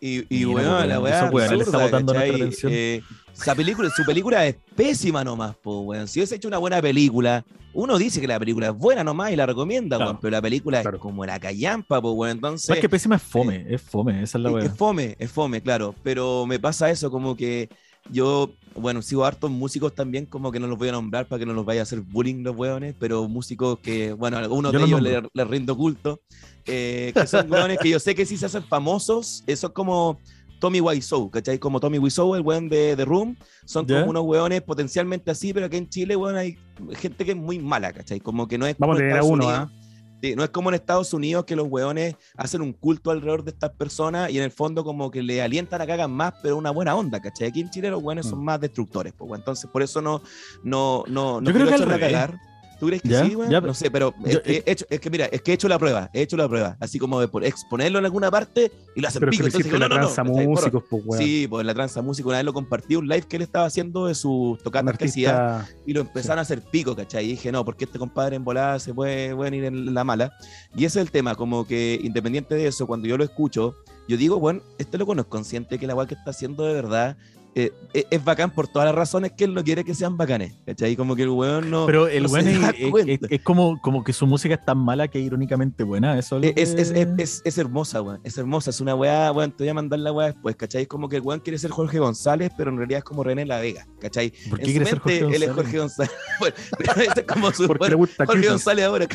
[0.00, 2.72] Y, y weón, weón, la weá esos weones le está botando nuestra atención.
[2.72, 3.02] Eh,
[3.40, 6.08] esa película, su película es pésima nomás, po, weón.
[6.08, 7.44] Si hubiese hecho una buena película,
[7.74, 10.10] uno dice que la película es buena nomás y la recomienda, Claro.
[10.12, 10.96] weón, pero la película Claro.
[10.96, 12.36] es como la callampa, po, weón.
[12.36, 14.64] Entonces, Más que pésima es fome, es fome, esa es la es, weá.
[14.66, 15.94] es fome, es fome, claro.
[16.02, 17.68] Pero me pasa eso, como que
[18.10, 21.46] yo, bueno, sigo hartos músicos también, como que no los voy a nombrar para que
[21.46, 24.78] no los vaya a hacer bullying los weones, pero músicos que, bueno, a algunos Yo
[24.78, 26.20] de los ellos les, les rindo culto,
[26.64, 30.18] eh, que son weones que yo sé que sí se hacen famosos, eso es como
[30.58, 31.58] Tommy Wiseau, ¿cachai?
[31.58, 35.66] Como Tommy Wiseau, el weón de The Room, son como unos weones potencialmente así, pero
[35.66, 36.56] aquí en Chile, weón, hay
[36.96, 38.20] gente que es muy mala, ¿cachai?
[38.20, 39.68] Como que no es Vamos a como en tener a Estados uno, Unidos.
[39.70, 39.74] ¿ah?
[40.20, 43.52] Sí, no es como en Estados Unidos que los weones hacen un culto alrededor de
[43.52, 46.56] estas personas y en el fondo como que le alientan a que hagan más, pero
[46.56, 47.46] una buena onda, ¿cachai?
[47.48, 48.44] Aquí en Chile los weones son Mm.
[48.44, 50.20] más destructores, pues, entonces por eso no,
[50.64, 52.00] no, no, no Yo creo que al revés.
[52.12, 52.36] cagar.
[52.78, 55.10] ¿Tú crees que Ya, sí, ya, No sé, pero yo- es, he hecho- es que
[55.10, 57.44] mira, es que he hecho la prueba, he hecho la prueba, así como de por
[57.44, 59.42] exponerlo en alguna parte y lo hacen Pero es pico.
[59.44, 60.24] que Entonces hiciste digo, la no, no, no, tranza.
[60.32, 60.48] Porro.
[60.48, 61.22] músicos, pues, weón.
[61.22, 64.06] Sí, pues la tranza música, una vez lo compartí un live que él estaba haciendo
[64.06, 67.24] de sus tocatas que hacía y lo empezaron a hacer pico, ¿cachai?
[67.24, 70.32] Y dije, no, porque este compadre en volada se puede, pueden ir en la mala.
[70.76, 73.74] Y ese es el tema, como que independiente de eso, cuando yo lo escucho,
[74.06, 76.72] yo digo, bueno, este loco no es consciente que la weá que está haciendo de
[76.74, 77.16] verdad
[77.54, 80.54] eh, eh, es bacán por todas las razones que él no quiere que sean bacanes.
[80.66, 80.94] ¿Cachai?
[80.96, 81.86] Como que el weón no.
[81.86, 82.46] Pero el no weón
[83.08, 86.18] es, como, como que su música es tan mala que irónicamente buena.
[86.18, 88.20] Eso es, es, que- es, hermosa, weón.
[88.22, 88.70] Es hermosa.
[88.70, 89.50] Es una weá, weón.
[89.52, 90.82] Te voy a mandar la weá después, ¿cachai?
[90.82, 93.44] Es como que el weón quiere ser Jorge González, pero en realidad es como René
[93.44, 94.32] La Vega, ¿cachai?
[94.50, 95.50] ¿Por En qué su quiere ser Jorge mente, Él es?
[95.50, 96.12] Jorge González.
[96.38, 96.54] Bueno,
[97.16, 97.66] es como su.
[97.66, 98.48] Porque bueno, Jorge.
[98.48, 99.06] González ahora.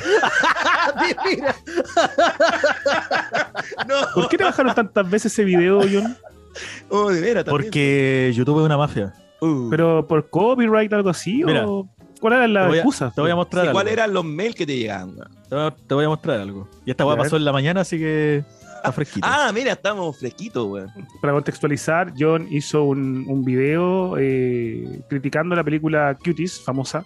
[3.87, 6.17] no, ¿Por qué te bajaron tantas veces ese video, John?
[6.89, 7.65] oh, de veras, también.
[7.65, 9.13] Porque YouTube es una mafia.
[9.41, 9.69] Uh.
[9.69, 11.43] ¿Pero por copyright algo así?
[11.43, 11.89] Mira, ¿O
[12.21, 13.11] cuál era la te excusa?
[13.13, 13.77] Te voy a mostrar Sí, algo.
[13.77, 15.15] ¿Cuáles eran los mails que te llegaban?
[15.49, 16.69] Te voy a, te voy a mostrar algo.
[16.85, 18.43] Y esta weá pasó en la mañana, así que
[18.77, 19.27] está fresquito.
[19.29, 20.89] Ah, mira, estamos fresquitos, weón.
[21.21, 27.05] Para contextualizar, John hizo un, un video eh, criticando la película Cuties, famosa,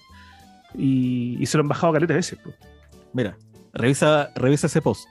[0.76, 2.38] y, y se lo han bajado caleta de veces.
[2.44, 2.52] po.
[3.14, 3.36] Mira,
[3.74, 5.07] revisa, revisa ese post.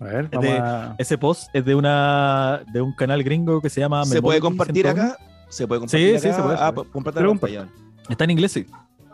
[0.00, 0.94] A ver, Es vamos de- a...
[0.98, 4.86] Ese post es de una de un canal gringo que se llama ¿Se puede compartir
[4.88, 5.16] acá?
[5.48, 7.68] ¿Se puede compartir Sí, sí, se puede, Ah, Pero la pantalla.
[8.08, 8.66] Está en inglés, sí.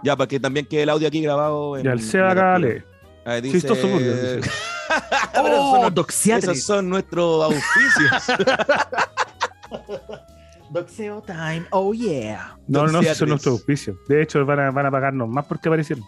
[0.02, 1.76] Ya, para que también quede el audio aquí grabado.
[1.76, 2.82] En, Ya, el la acá lee.
[3.24, 3.68] Ahí dice- dice.
[5.32, 5.94] Pero esos son-
[6.32, 6.36] ¡Oh!
[6.38, 8.38] Esos son nuestros auspicios.
[10.70, 12.56] Doxeo time, oh yeah.
[12.66, 13.96] No, no, no, son nuestros auspicios.
[14.08, 16.04] De hecho, van a, van a pagarnos más porque aparecieron.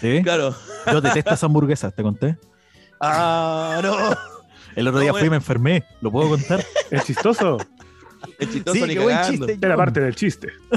[0.00, 0.20] ¿Sí?
[0.24, 0.54] claro.
[0.90, 2.36] Yo detesto esas hamburguesas, ¿te conté?
[3.02, 3.96] Ah, no.
[4.76, 5.84] El otro día No, fui y me enfermé.
[6.00, 6.64] ¿Lo puedo contar?
[6.90, 7.58] Es chistoso.
[8.38, 9.58] Es chistoso Sí, ni qué buen chiste.
[9.60, 10.48] Era parte del chiste.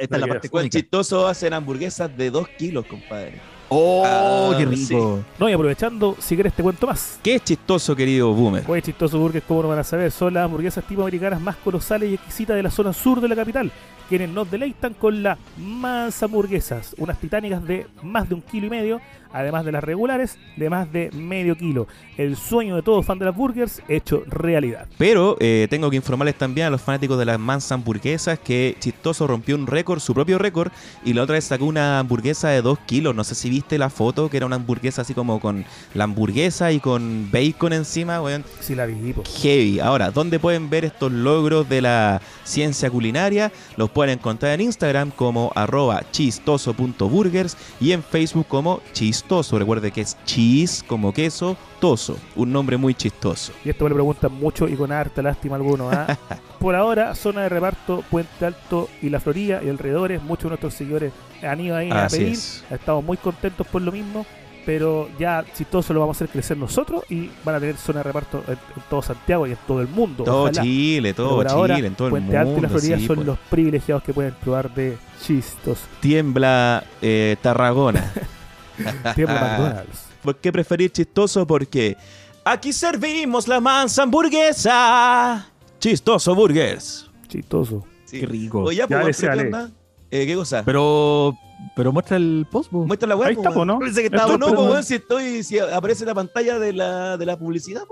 [0.00, 3.40] Esta es la parte Con chistoso hacen hamburguesas de 2 kilos, compadre.
[3.70, 5.22] ¡Oh, Ah, qué rico!
[5.38, 7.18] No, y aprovechando, si quieres te cuento más.
[7.22, 8.64] ¿Qué es chistoso, querido Boomer?
[8.66, 10.10] Oye, chistoso burgers, ¿cómo no van a saber?
[10.10, 13.36] Son las hamburguesas tipo americanas más colosales y exquisitas de la zona sur de la
[13.36, 13.70] capital,
[14.08, 18.70] quienes nos deleitan con las mansa hamburguesas, unas titánicas de más de un kilo y
[18.70, 19.00] medio,
[19.32, 21.86] además de las regulares de más de medio kilo.
[22.16, 24.86] El sueño de todo fan de las burgers hecho realidad.
[24.98, 29.26] Pero eh, tengo que informarles también a los fanáticos de las mansas hamburguesas que Chistoso
[29.26, 30.72] rompió un récord, su propio récord,
[31.04, 33.14] y la otra vez sacó una hamburguesa de 2 kilos.
[33.14, 35.64] No sé si viste la foto, que era una hamburguesa así como con
[35.94, 38.44] la hamburguesa y con bacon encima, weón.
[38.60, 39.22] Si la vi, po.
[39.40, 39.80] Heavy.
[39.80, 43.52] Ahora, ¿dónde pueden ver estos logros de la ciencia culinaria?
[43.76, 49.17] Los pueden encontrar en Instagram como arroba chistoso.burgers y en Facebook como chistoso.
[49.52, 52.16] Recuerde que es cheese como queso, toso.
[52.36, 53.52] Un nombre muy chistoso.
[53.64, 55.92] Y esto me lo preguntan mucho y con harta lástima algunos.
[55.94, 56.16] ¿ah?
[56.58, 60.74] Por ahora, zona de reparto, Puente Alto y La Florida y alrededores, muchos de nuestros
[60.74, 61.12] seguidores
[61.42, 62.32] han ido ahí a pedir.
[62.32, 62.64] es.
[62.70, 64.26] Estamos muy contentos por lo mismo,
[64.66, 68.04] pero ya chistoso lo vamos a hacer crecer nosotros y van a tener zona de
[68.04, 70.24] reparto en, en todo Santiago y en todo el mundo.
[70.24, 70.62] Todo Ojalá.
[70.62, 72.50] Chile, todo por ahora, Chile, en todo el Puente mundo.
[72.50, 73.26] Alto y La Florida sí, son pues.
[73.26, 75.80] los privilegiados que pueden probar de chistos.
[76.00, 78.12] Tiembla eh, Tarragona.
[79.14, 80.06] Tiempo McDonald's.
[80.22, 81.46] ¿Por qué preferir chistoso?
[81.46, 81.96] Porque
[82.44, 85.46] aquí servimos la mansa hamburguesa.
[85.78, 87.08] Chistoso Burgers.
[87.28, 87.84] Chistoso.
[88.04, 88.20] Sí.
[88.20, 88.62] Qué rico.
[88.62, 89.20] Oye, ya, Ya, pues.
[89.20, 89.70] ¿qué onda?
[90.10, 90.62] Eh, ¿Qué cosa?
[90.64, 91.36] Pero,
[91.76, 92.84] pero muestra el post, po.
[92.86, 93.28] Muestra la web.
[93.28, 93.78] Ahí está, ¿no?
[93.78, 96.72] Pensé que estaba no, es po, como- weón, si estoy, si aparece la pantalla de
[96.72, 97.82] la, de la publicidad.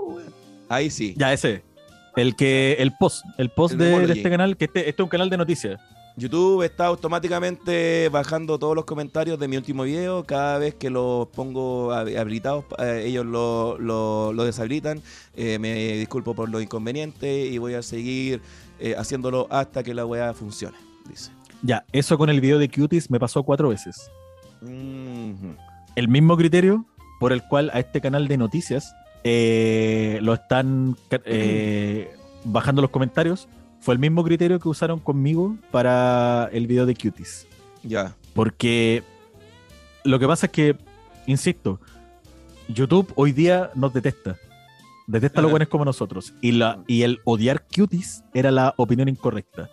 [0.69, 1.13] Ahí sí.
[1.17, 1.63] Ya, ese.
[2.15, 5.09] El que, el post, el post El de, este canal, que este, este es un
[5.09, 5.79] canal de noticias.
[6.17, 10.23] YouTube está automáticamente bajando todos los comentarios de mi último video.
[10.23, 14.99] Cada vez que los pongo hab- habilitados, eh, ellos lo, lo- lo deshabilitan.
[15.35, 18.41] Eh, me disculpo por lo inconveniente y voy a seguir
[18.79, 20.77] eh, haciéndolo hasta que la weá funcione,
[21.07, 21.29] dice.
[21.61, 24.09] Ya, eso con el video de Cuties me pasó cuatro veces.
[25.95, 26.85] El mismo criterio
[27.19, 28.91] por el cual a este canal de noticias
[29.23, 30.95] lo están
[31.25, 32.11] eh,
[32.43, 33.47] bajando los comentarios
[33.79, 37.47] fue el mismo criterio que usaron conmigo para el video de Cuties.
[37.83, 38.15] Ya.
[38.33, 39.03] Porque
[40.03, 40.77] lo que pasa es que,
[41.25, 41.79] insisto,
[42.67, 44.35] YouTube hoy día nos detesta.
[45.07, 46.33] Detesta a los buenos como nosotros.
[46.41, 49.69] Y, la, y el odiar cuties era la opinión incorrecta.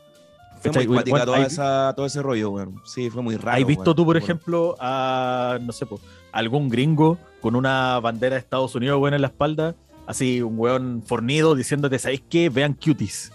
[0.61, 0.87] Fue ¿Cachai?
[0.87, 2.81] muy Bueno, toda hay- esa- todo ese rollo, weón.
[2.85, 3.59] Sí, fue muy raro.
[3.61, 3.97] ¿Has visto weón.
[3.97, 4.25] tú, por Bueno.
[4.25, 6.01] ejemplo, a, no sé, po,
[6.31, 9.75] algún gringo con una bandera de Estados Unidos, weón, en la espalda?
[10.07, 12.49] Así, un weón fornido diciéndote, ¿sabéis qué?
[12.49, 13.33] Vean cuties.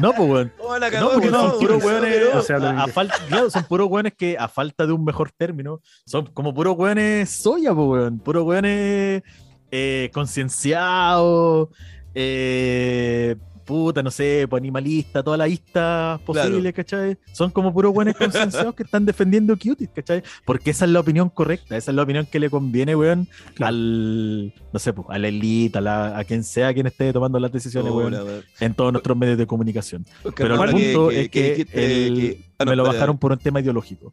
[0.00, 0.52] No, pues, weón.
[0.58, 1.50] Oh, No, porque weón.
[1.50, 4.48] son puros weones, no se habla a- a falta- claro, son puros weones que a
[4.48, 9.22] falta de un mejor término, son como puros weones soya, po, weón, puros weones
[9.70, 11.68] eh, concienciados,
[12.14, 13.36] eh,
[13.70, 17.16] puta, no sé, pues animalista, toda la lista posible, ¿cachai?
[17.32, 20.22] Son como puros weones concienciados que están defendiendo cuties, ¿cachai?
[20.44, 23.68] Porque esa es la opinión correcta, esa es la opinión que le conviene, weón, Claro.
[23.76, 27.38] al, no sé, pues, a la elite, a, la- a quien sea quien esté tomando
[27.38, 28.14] las decisiones, weón,
[28.60, 30.04] en todos nuestros medios de comunicación.
[30.34, 34.12] Pero el punto es que, el- ah, no, me lo bajaron por un tema ideológico.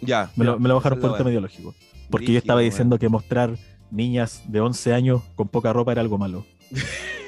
[0.00, 0.30] Ya.
[0.36, 1.74] Me lo, me lo bajaron por un tema ideológico.
[2.10, 3.56] Porque yo estaba diciendo que mostrar
[3.90, 6.44] niñas de 11 años con poca ropa era algo malo.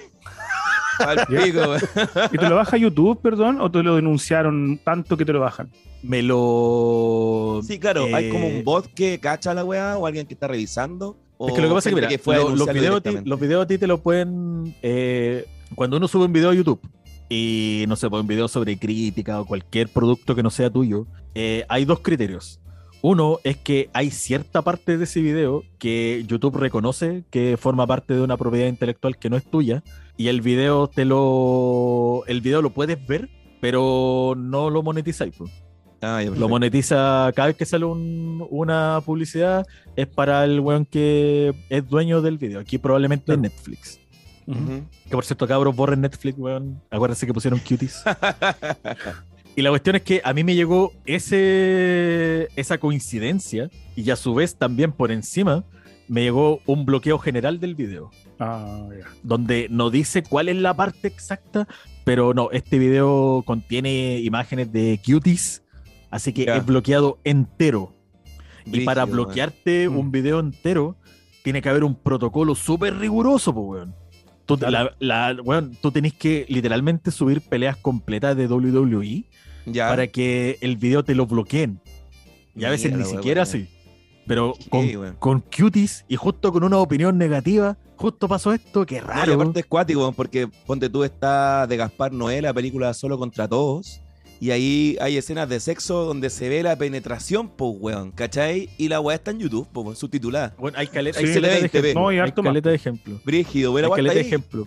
[0.99, 1.81] Al pico, weón.
[2.33, 3.61] ¿Y te lo baja YouTube, perdón?
[3.61, 5.71] ¿O te lo denunciaron tanto que te lo bajan?
[6.03, 7.61] Me lo.
[7.67, 10.49] Sí, claro, hay Eh, como un bot que cacha la weá o alguien que está
[10.49, 11.17] revisando.
[11.39, 13.11] Es que lo que pasa es que, mira, fue a lo- los, videos a ti,
[13.25, 14.75] los videos a ti te lo pueden.
[14.83, 15.45] eh,
[15.75, 16.81] cuando uno sube un video a YouTube
[17.29, 21.07] y no sé, pues un video sobre crítica o cualquier producto que no sea tuyo,
[21.35, 22.61] eh, hay dos criterios.
[23.03, 28.15] Uno es que hay cierta parte de ese video que YouTube reconoce que forma parte
[28.15, 29.83] de una propiedad intelectual que no es tuya
[30.17, 33.29] y el video te lo el video lo puedes ver,
[33.61, 35.35] pero no lo monetizáis.
[35.37, 35.51] pues.
[36.03, 39.67] Ah, Lo monetiza cada vez que sale un- una publicidad,
[39.97, 42.61] es para el weón que es dueño del video.
[42.61, 43.41] Aquí probablemente Claro.
[43.41, 43.99] Netflix.
[44.47, 46.81] Que por cierto, cabros, borren Netflix, weón.
[46.91, 48.05] Acuérdense que pusieron cuties.
[49.57, 54.35] y la cuestión es que a mí me llegó ese, esa coincidencia y a su
[54.35, 55.65] vez también por encima
[56.09, 58.11] me llegó un bloqueo general del video.
[58.39, 58.89] Ah.
[59.23, 61.67] Donde no dice cuál es la parte exacta,
[62.05, 65.63] pero no, este video contiene imágenes de cuties,
[66.11, 67.93] así que es bloqueado entero.
[68.69, 69.97] y para bloquearte Mm.
[69.97, 70.97] un video entero,
[71.45, 73.95] tiene que haber un protocolo súper riguroso, pues, weón.
[74.45, 79.25] Tú, la, la- weón, tú tenés que literalmente subir peleas completas de WWE
[79.67, 79.89] Ya.
[79.89, 81.81] para que el video te lo bloqueen.
[82.57, 83.69] Y a veces Mira ni siquiera así.
[84.27, 89.01] Pero Sí, con, con cuties y justo con una opinión negativa, justo pasó esto, qué
[89.01, 89.35] No, y raro.
[89.35, 93.47] aparte es cuático, weón, porque ponte tú está de Gaspar Noé, la película Solo contra
[93.49, 94.01] Todos.
[94.39, 98.69] Y ahí hay escenas de sexo donde se ve la penetración, pues, weón, ¿cachai?
[98.77, 100.55] Y la weá está en YouTube, pues, subtitulada.
[100.59, 101.95] Bueno, hay caleta, Sí, hay caleta de ejemplo.
[102.03, 103.21] No, hay caleta de ejemplo.
[103.25, 104.67] Brígido, Hay caleta de ejemplo.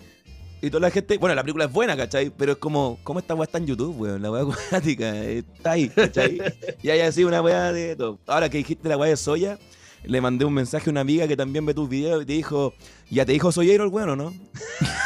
[0.62, 2.30] Y toda la gente, bueno, la película es buena, ¿cachai?
[2.30, 4.20] Pero es como, ¿cómo esta weá está en YouTube, weón?
[4.20, 6.38] La weá cuática, está ahí, ¿cachai?
[6.82, 8.18] y hay así una weá de todo.
[8.26, 9.58] Ahora que dijiste la weá de soya,
[10.04, 12.74] le mandé un mensaje a una amiga que también ve tus videos y te dijo,
[13.10, 14.34] ¿ya te dijo soyero el weón o no?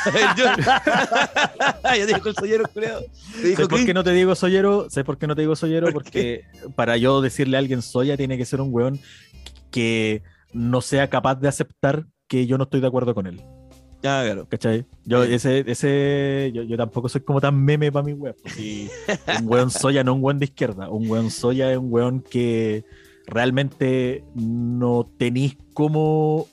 [0.37, 0.45] Yo-
[1.85, 3.03] ya te dijo el soyero, dijo
[3.55, 4.91] ¿Sabes por qué no te digo soyero?
[4.91, 5.87] ¿Sabes por qué no te digo soyero?
[5.87, 6.43] ¿Por Porque
[6.75, 9.01] para yo decirle a alguien soya tiene que ser un weón
[9.71, 10.23] que
[10.53, 13.41] no sea capaz de aceptar que yo no estoy de acuerdo con él.
[14.07, 14.47] Ah, claro.
[14.49, 14.85] ¿Cachai?
[15.07, 18.37] Yo, ese, ese, yo, yo tampoco soy como tan meme para mi weón.
[18.55, 18.89] si
[19.41, 20.91] un weón soya no un weón de izquierda.
[20.91, 22.85] Un weón soya es un weón que
[23.27, 26.47] realmente no tenéis cómo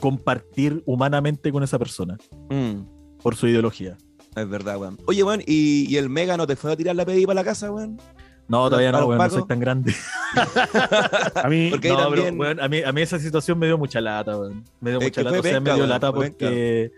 [0.00, 2.16] compartir humanamente con esa persona
[2.50, 2.82] Mm,
[3.22, 3.96] por su ideología.
[4.36, 4.98] es verdad, weón.
[5.06, 7.44] Oye, weón, ¿y, y el Mega no te fue a tirar la PDI para la
[7.44, 8.00] casa, weón?
[8.48, 9.94] No, todavía ¿Para no, weón, no soy tan grande.
[11.34, 14.00] A mí, no, también- pero, weón, a, mí, a mí esa situación me dio mucha
[14.00, 14.64] lata, weón.
[14.80, 15.38] Me dio Es mucha lata.
[15.38, 16.92] O sea, me dio weón, lata porque,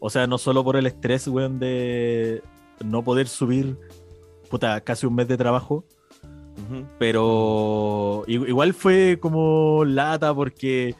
[0.00, 2.42] o sea, no solo por el estrés, weón, de
[2.84, 3.76] no poder subir,
[4.50, 5.84] puta, casi un mes de trabajo,
[6.98, 10.94] pero igual fue como lata porque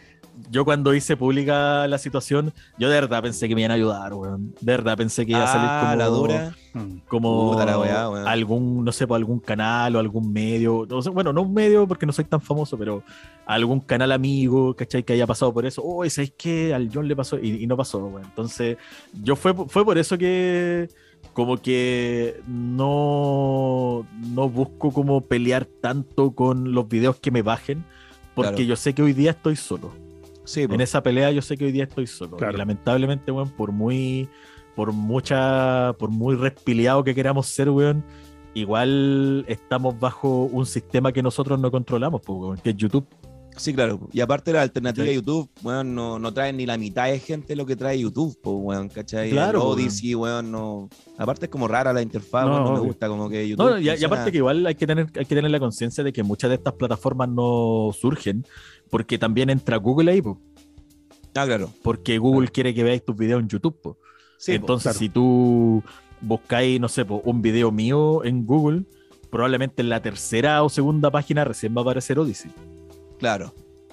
[0.51, 4.13] yo cuando hice pública la situación, yo de verdad pensé que me iban a ayudar,
[4.15, 4.55] weón.
[4.61, 6.55] De verdad pensé que iba a salir Ah, como la dura.
[6.75, 6.99] Mm.
[7.09, 8.29] como Puta la weá, weón.
[8.29, 11.87] algún, no sé, por algún canal o algún medio, no sé, bueno, no un medio
[11.89, 13.03] porque no soy tan famoso, pero
[13.47, 15.03] algún canal amigo, ¿cachai?
[15.03, 16.75] Que haya pasado por eso, oh, ¿sabes qué?
[16.75, 18.25] Al John le pasó y, y no pasó, weón.
[18.27, 18.77] Entonces,
[19.23, 20.89] yo fue, fue por eso que
[21.33, 27.85] como que no, no busco como pelear tanto con los videos que me bajen,
[28.35, 28.65] porque Claro.
[28.69, 29.93] yo sé que hoy día estoy solo.
[30.47, 30.63] Sí.
[30.63, 32.37] En esa pelea yo sé que hoy día estoy solo.
[32.37, 32.55] Claro.
[32.55, 34.29] Y lamentablemente, weón, por muy,
[34.75, 38.03] por mucha, por muy respiliado que queramos ser, weón,
[38.55, 43.07] igual estamos bajo un sistema que nosotros no controlamos, pues, weón, que es YouTube.
[43.57, 44.09] Sí, claro.
[44.13, 45.15] Y aparte la alternativa ¿Cachai?
[45.17, 48.39] de YouTube, weón, no, no trae ni la mitad de gente lo que trae YouTube,
[48.43, 49.31] pues, weón, ¿cachai?
[49.31, 49.67] Claro, El.
[49.69, 50.89] Odyssey, weón, no...
[51.17, 53.65] Aparte es como rara la interfaz, No, weón, no me gusta, como que YouTube...
[53.65, 56.23] No, y, aparte que igual hay que tener, hay que tener la conciencia de que
[56.23, 58.45] muchas de estas plataformas no surgen
[58.91, 60.41] porque también entra Google ahí, po,
[61.35, 61.71] Ah, claro.
[61.83, 63.97] porque Google quiere que veáis tus videos en YouTube.
[64.39, 64.53] Sí.
[64.53, 64.99] Entonces, claro.
[64.99, 65.83] si tú
[66.21, 68.85] buscáis, no sé, po, un video mío en Google,
[69.31, 72.51] probablemente en la tercera o segunda página recién va a aparecer Odyssey.
[73.19, 73.53] Claro.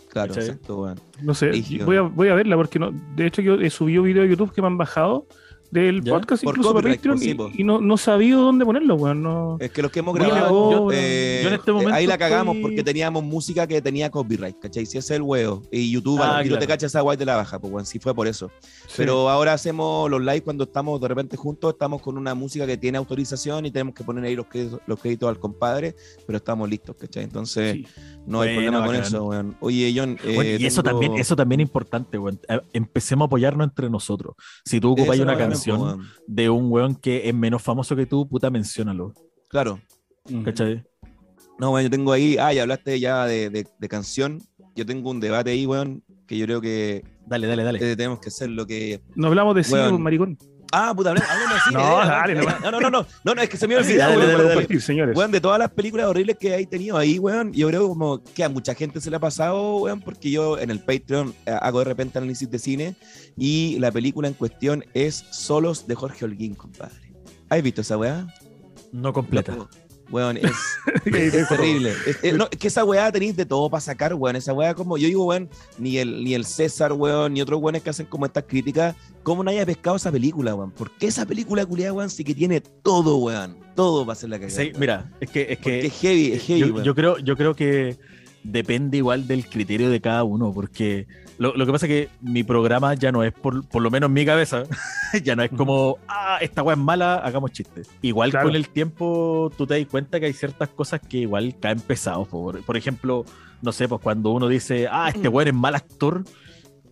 [0.10, 0.94] Claro, exacto.
[1.24, 1.52] No sé,
[1.86, 4.54] voy a, voy a verla porque no, de hecho yo he subido videos de YouTube
[4.54, 5.26] que me han bajado
[5.74, 6.14] del ¿Ya?
[6.14, 9.24] podcast Por incluso para Patreon pues, sí, y, no, no sabido dónde ponerlo, weón.
[9.24, 9.58] No...
[9.60, 12.56] Es que los que hemos grabado, yo- eh, yo en este momento ahí la cagamos
[12.56, 14.86] estoy- porque teníamos música que tenía copyright, ¿cachai?
[14.86, 15.64] Si ese es el huevo.
[15.72, 18.14] Y YouTube, Ah, no te cachas esa guay te la baja, pues, weón, sí fue
[18.14, 18.52] por eso.
[18.88, 18.94] Sí.
[18.98, 22.78] Pero ahora hacemos los live cuando estamos de repente juntos, estamos con una música que
[22.78, 25.96] tiene autorización y tenemos que poner ahí los créditos, los créditos al compadre,
[26.28, 27.24] pero estamos listos, ¿cachai?
[27.24, 27.88] Entonces, Sí.
[28.28, 29.58] no hay Bueno, problema con eso, weón.
[29.60, 32.40] Oye, John, eh, Bueno, y eso también, eso también es importante, weón.
[32.48, 34.36] Eh, Empecemos a apoyarnos entre nosotros.
[34.66, 35.63] Si tú ocupáis una canción
[36.28, 39.14] de un weón que es menos famoso que tú, puta, menciónalo.
[39.48, 39.80] Claro.
[40.30, 40.44] Mm.
[40.44, 40.84] ¿Cachai?
[41.60, 44.42] No, bueno, yo tengo ahí, ah, ya hablaste ya de, de- de canción.
[44.76, 47.80] Yo tengo un debate ahí, weón, que yo creo que Dale, dale, dale.
[47.92, 49.00] Eh, tenemos que hacer lo que.
[49.16, 49.92] No hablamos de cine, Weón.
[49.92, 50.38] pues, maricón.
[50.76, 51.74] Ah, puta, hablemos de cine.
[51.84, 54.00] No, eh, dale, no, no, no, no, no, es que se me olvidó.
[54.00, 54.80] Dale, weón, dale, weón, dale.
[54.80, 55.16] señores.
[55.18, 58.44] Weón, de todas las películas horribles que hay tenido ahí, weón, yo creo como que
[58.44, 61.80] a mucha gente se le ha pasado, weón, porque yo en el Patreon eh, hago
[61.80, 62.96] de repente análisis de cine
[63.38, 67.14] y la película en cuestión es Solos de Jorge Holguín, compadre.
[67.50, 68.28] ¿Has visto esa weá?
[68.92, 69.56] No completa.
[69.56, 69.70] No,
[70.14, 70.52] Weón, es,
[71.06, 71.92] es terrible.
[72.06, 74.36] Es, es- no, es que esa weá tenéis de todo para sacar, weón.
[74.36, 75.50] Esa weá como, yo digo, weón,
[75.80, 79.44] ni el, ni el César, weón, ni otros weones que hacen como estas críticas, ¿cómo
[79.44, 80.70] no haya pescado esa película, weón?
[80.72, 83.58] ¿Por qué esa película culiada, weón, sí que tiene todo, weón?
[83.76, 84.56] Todo para hacer la cagada.
[84.64, 86.84] Sí, mira, es que, es Porque que es heavy, es heavy, yo, weón.
[86.86, 87.98] yo creo, yo creo que
[88.44, 91.08] depende igual del criterio de cada uno, porque
[91.38, 94.08] lo, lo que pasa es que mi programa ya no es, por, por lo menos
[94.10, 94.64] en mi cabeza,
[95.24, 97.90] ya no es como, ah, esta weá es mala, hagamos chistes.
[98.02, 98.48] Igual Claro.
[98.48, 102.28] con el tiempo tú te das cuenta que hay ciertas cosas que igual caen pesados.
[102.28, 103.26] Por, por ejemplo,
[103.62, 106.24] no sé, pues cuando uno dice, ah, este weón es mal actor,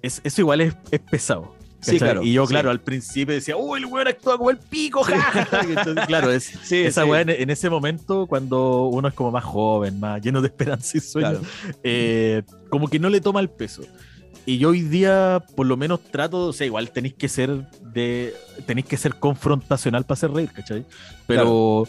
[0.02, 1.56] es, eso igual es, es pesado.
[1.82, 2.52] Sí, claro, Y yo, sí.
[2.52, 5.04] claro, al principio decía, uy, el weón actúa como el pico.
[5.68, 7.10] Entonces, claro, es, Sí, esa sí.
[7.10, 10.98] weá en, en ese momento, cuando uno es como más joven, más lleno de esperanza
[10.98, 11.78] y sueños, Claro.
[11.84, 13.82] eh, como que no le toma el peso.
[14.46, 18.34] Y yo hoy día, por lo menos, trato, o sea, igual tenéis que ser de.
[18.66, 20.84] tenéis que ser confrontacional para hacer reír, ¿cachai?
[21.28, 21.88] Pero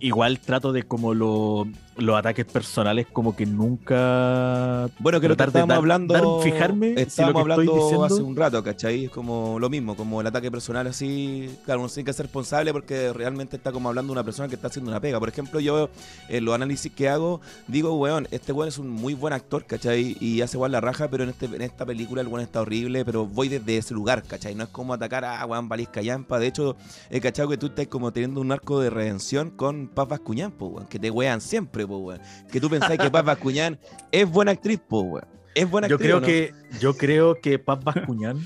[0.00, 1.66] igual trato de como lo-
[1.96, 4.88] los ataques personales, como que nunca.
[4.98, 6.14] Bueno, que lo que estábamos dar- hablando.
[6.14, 9.04] dar- fijarme estábamos hablando diciendo- hace un rato, ¿cachai?
[9.06, 11.48] Es como lo mismo, como el ataque personal así.
[11.64, 14.54] Claro, uno tiene que ser responsable porque realmente está como hablando de una persona que
[14.54, 15.18] está haciendo una pega.
[15.20, 15.88] Por ejemplo, yo
[16.28, 20.16] en los análisis que hago, digo, weón, este weón es un muy buen actor, ¿cachai?
[20.20, 23.04] Y hace igual la raja, pero en, este, en esta película el weón está horrible,
[23.04, 24.54] pero voy desde ese lugar, ¿cachai?
[24.54, 26.38] No es como atacar a weón Valisca Yampa.
[26.38, 26.76] De hecho,
[27.10, 30.66] he cachado que tú estás como teniendo un arco de redención con Paz Vascuñán, po,
[30.66, 32.20] weón, que te wean siempre, po, weón.
[32.50, 33.78] Que tú pensás que Paz Vascuñán
[34.12, 35.26] es buena actriz, po, weón.
[35.54, 36.10] Es buena Yo actriz.
[36.10, 38.38] creo que, yo creo que Paz Bascuñán.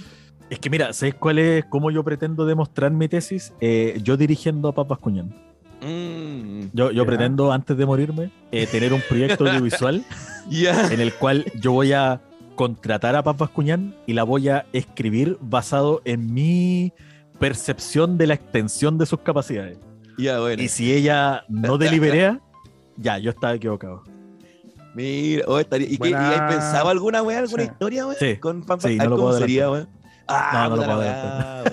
[0.51, 3.53] Es que mira, ¿sabes cuál es cómo yo pretendo demostrar mi tesis?
[3.61, 5.35] Eh, yo dirigiendo a Paz Bascuñán.
[5.81, 10.05] Mm, Yo, yo pretendo, antes de morirme, eh, tener un proyecto audiovisual
[10.51, 12.21] en el cual yo voy a
[12.57, 16.93] contratar a Paz Bascuñán y la voy a escribir basado en mi
[17.39, 19.79] percepción de la extensión de sus capacidades.
[20.17, 20.61] Bueno.
[20.61, 22.41] Y si ella no deliberea,
[22.99, 24.05] ya, yo estaba equivocado.
[24.95, 27.71] Mira, oh, estaría- ¿y, qué, ¿y has pensado alguna weá, alguna Sí.
[27.71, 28.17] historia, weón?
[28.19, 28.37] Sí.
[28.37, 29.67] Con Pam Sí, no lo ¿Cómo puedo sería?
[30.31, 31.65] Ah, No, no lo puedo weá.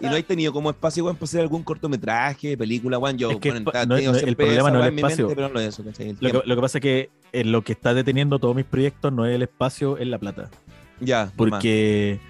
[0.00, 3.16] Y no hay tenido como espacio, weón, para hacer algún cortometraje, película, weón.
[3.16, 5.28] Yo, Es que bueno, no el problema no es weá el en mi mente, espacio.
[5.28, 6.42] pero no es eso, Lo que, tiempo.
[6.44, 9.34] lo que pasa es que eh, lo que está deteniendo todos mis proyectos no es
[9.34, 10.50] el espacio, es la plata.
[11.00, 11.32] Ya, nomás.
[11.36, 12.20] Porque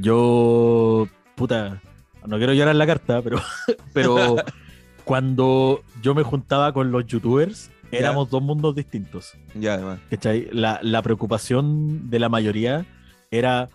[0.00, 1.06] yo,
[1.36, 1.80] puta,
[2.26, 3.40] no quiero llorar la carta, pero,
[3.94, 4.36] pero
[5.04, 9.32] cuando yo me juntaba con los youtubers, Éramos dos mundos distintos.
[9.54, 10.00] Ya, además.
[10.10, 10.48] ¿cachai?
[10.52, 12.86] La, la preocupación de la mayoría
[13.30, 13.68] era,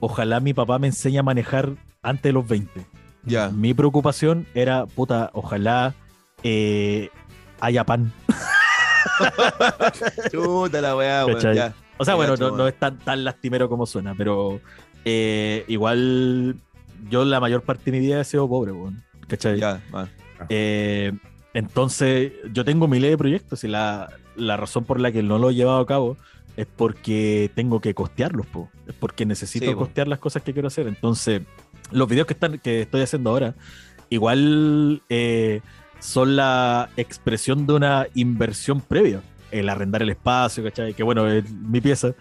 [0.00, 2.86] ojalá mi papá me enseñe a manejar antes de los 20.
[3.24, 3.50] Ya.
[3.50, 5.94] Mi preocupación era, puta, ojalá
[6.42, 7.10] eh,
[7.60, 8.12] haya pan.
[10.30, 11.26] Chuta la weá.
[11.54, 11.74] Ya.
[11.98, 14.60] O sea, bueno, no, no es tan, tan lastimero como suena, pero
[15.04, 16.56] eh, igual
[17.10, 19.02] yo la mayor parte de mi vida he sido pobre, weón.
[19.28, 19.60] ¿Cachai?
[19.60, 20.08] Ya, va.
[20.48, 21.12] Eh,
[21.54, 25.50] entonces, yo tengo miles de proyectos y la, la razón por la que no lo
[25.50, 26.16] he llevado a cabo
[26.56, 28.70] es porque tengo que costearlos, po.
[28.86, 29.78] es porque necesito Sí, po.
[29.80, 30.86] costear las cosas que quiero hacer.
[30.86, 31.42] Entonces,
[31.90, 33.54] los videos que, están, que estoy haciendo ahora,
[34.10, 35.60] igual eh,
[35.98, 39.22] son la expresión de una inversión previa.
[39.50, 40.94] El arrendar el espacio, ¿cachai?
[40.94, 42.14] Que bueno, es mi pieza.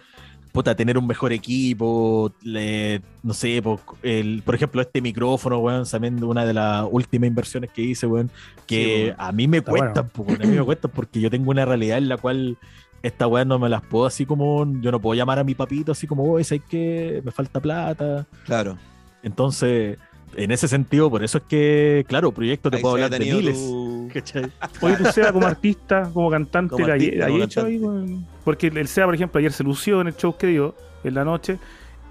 [0.51, 5.85] Puta, tener un mejor equipo, le- no sé, po, el, por ejemplo, este micrófono, weón,
[5.85, 8.31] también una de las últimas inversiones que hice, weón,
[8.65, 9.15] que Sí, weón.
[9.19, 12.09] a mí me Está weón, a mí me cuestan porque yo tengo una realidad en
[12.09, 12.57] la cual
[13.03, 15.91] esta weá no me las puedo así como, yo no puedo llamar a mi papito
[15.91, 18.26] así como, oye, ¿sabes que Me falta plata.
[18.45, 18.76] Claro.
[19.21, 19.97] Entonces,
[20.35, 23.57] en ese sentido, por eso es que, claro, proyectos te Ahí puedo hablar de miles.
[23.57, 24.51] tu- ¿cachai?
[24.81, 27.81] Oye, tú Seba, como artista, como cantante, Como ¿la hay- artista, hay como hecho ahí?
[28.43, 31.23] Porque el Seba, por ejemplo, ayer se lució en el show que dio, en la
[31.26, 31.57] noche,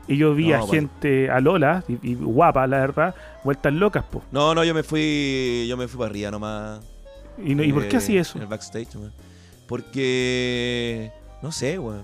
[0.06, 0.72] y yo vi No, a bueno.
[0.72, 3.14] gente, a Lola, y, y guapa, la verdad,
[3.44, 4.22] vueltas locas, po.
[4.32, 6.80] No, no, yo me fui, yo me fui para arriba nomás.
[7.44, 8.38] ¿Y, no- ¿y por qué eh, así eso?
[8.38, 9.12] En el backstage, weón.
[9.92, 11.12] Porque.
[11.42, 12.02] No sé, weón.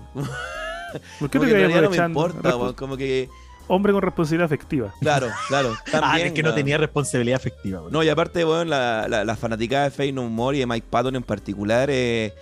[1.19, 2.73] ¿Por qué Como te que no me importa, weón.
[2.73, 3.27] Como que.
[3.67, 4.93] Hombre con responsabilidad afectiva.
[4.99, 5.75] Claro, claro.
[5.87, 7.81] Ah, también, es que no tenía responsabilidad afectiva.
[7.89, 10.87] No, y aparte, weón, la, la, la fanaticada de Faye No More y de Mike
[10.89, 12.33] Patton en particular eh,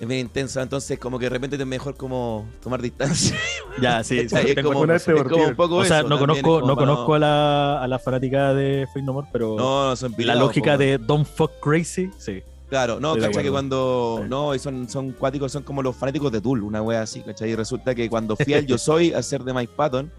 [0.00, 0.62] es bien intensa.
[0.62, 3.36] Entonces, como que de repente es mejor como tomar distancia.
[3.80, 4.48] Ya, sí, sí, ¿Cachai?
[4.50, 7.14] es, tengo como, una es como un poco O sea, eso, no conozco, no conozco
[7.14, 10.42] a la, a la fanática de Fake No More, pero No, no son la pilados,
[10.42, 12.42] lógica po, de Don't Fuck Crazy, sí.
[12.68, 13.44] Claro, no, ¿cachai?
[13.44, 14.20] Que cuando.
[14.22, 14.28] Sí.
[14.28, 17.50] No, y son, son cuáticos, son como los fanáticos de Tool, una wea así, ¿cachai?
[17.50, 20.10] Y resulta que cuando fui al Yo Soy a ser de Mike Patton,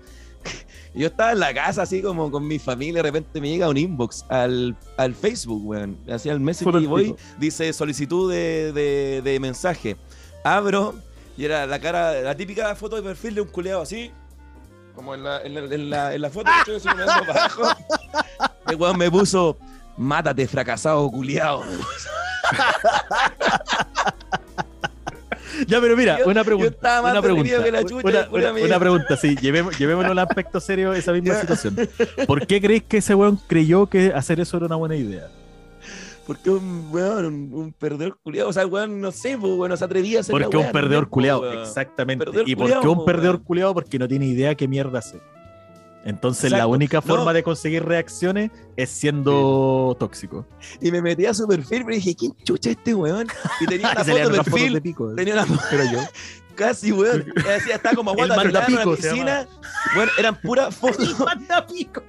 [0.93, 3.77] Yo estaba en la casa así como con mi familia, de repente me llega un
[3.77, 5.97] inbox al, al Facebook, weón.
[6.11, 9.97] Hacía el Messenger y voy, dice solicitud de, de, de mensaje.
[10.43, 10.95] Abro
[11.37, 14.11] y era la cara, la típica foto de perfil de un culeado así,
[14.93, 17.63] como en la, en la, en la, en la foto que estoy mirando para abajo.
[18.67, 19.57] El weón me puso,
[19.95, 21.63] mátate, fracasado, culiado.
[25.67, 26.69] Ya, pero mira, una pregunta.
[26.69, 27.63] Yo estaba más una pregunta.
[27.63, 31.35] que la chucha, Una, una- una pregunta, sí, llevémoslo, llevémoslo al aspecto serio esa misma
[31.35, 31.75] situación.
[32.27, 35.27] ¿Por qué crees que ese weón creyó que hacer eso era una buena idea?
[36.27, 38.49] Porque un weón, un, un perdedor culiado.
[38.49, 41.09] O sea, weón, no sé, pues, weón, no se atrevía a hacer Porque un perdedor
[41.09, 41.59] culeado, Weón.
[41.63, 42.23] exactamente.
[42.25, 43.45] Perdedor ¿Y por qué un po, perdedor weón.
[43.45, 43.73] culeado?
[43.73, 45.21] Porque no tiene idea qué mierda hacer.
[46.05, 47.33] Entonces la única forma No.
[47.33, 50.45] de conseguir reacciones es siendo tóxico.
[50.81, 53.27] Y me metí a su perfil, pero dije, ¿quién chucha este weón?
[53.59, 53.91] Y tenía
[54.27, 55.13] una foto de pico.
[55.15, 55.99] Tenía una Pero yo.
[56.55, 57.25] casi, weón.
[57.35, 59.47] Decía, está como El guata en se piscina.
[59.95, 61.19] Bueno, eran puras fotos.
[61.19, 62.01] manda pico.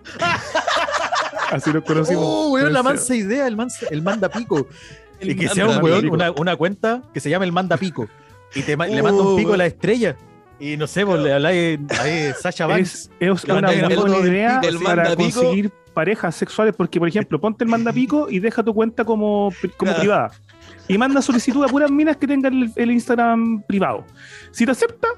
[1.51, 2.23] Así lo conocimos.
[2.27, 4.67] Oh, weón, la mansa idea, el, mansa- el manda pico.
[5.19, 7.77] El y que manda sea un weón, una, una cuenta que se llama el manda
[7.77, 8.09] pico.
[8.55, 10.17] Y te le manda un Uh, pico a la estrella.
[10.61, 13.11] Y no sé, pues le habláis ahí Sasha Banks.
[13.19, 15.41] Es, es Le una muy buena idea del para mandapico.
[15.41, 19.91] conseguir parejas sexuales, porque por ejemplo, ponte el mandapico y deja tu cuenta como, como
[19.93, 19.99] Claro.
[20.01, 20.31] privada.
[20.87, 24.05] Y manda solicitud a puras minas que tengan el, el Instagram privado.
[24.51, 25.09] Si te acepta,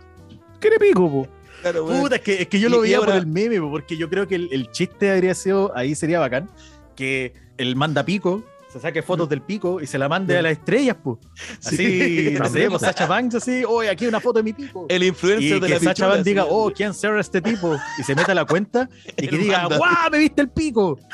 [0.60, 1.28] quiere pico, po.
[1.62, 1.86] Claro.
[1.86, 4.09] Puta, es que, es que yo lo Y- veía por el meme, po, porque yo
[4.09, 6.48] creo que el, el chiste habría sido, ahí sería bacán,
[6.94, 10.53] que el manda pico se saque fotos del pico y se la mande a las
[10.53, 11.19] estrellas, pues.
[11.65, 14.53] Así, Sí, no sé, pues Sacha Banks así, oye, aquí hay una foto de mi
[14.55, 14.86] pico.
[14.89, 17.77] El influencer Y de que la Sacha Banks diga, oh, ¿quién será este tipo?
[17.99, 20.11] Y se meta a la cuenta y que diga, ¡guau!
[20.11, 20.99] ¡Me viste el pico!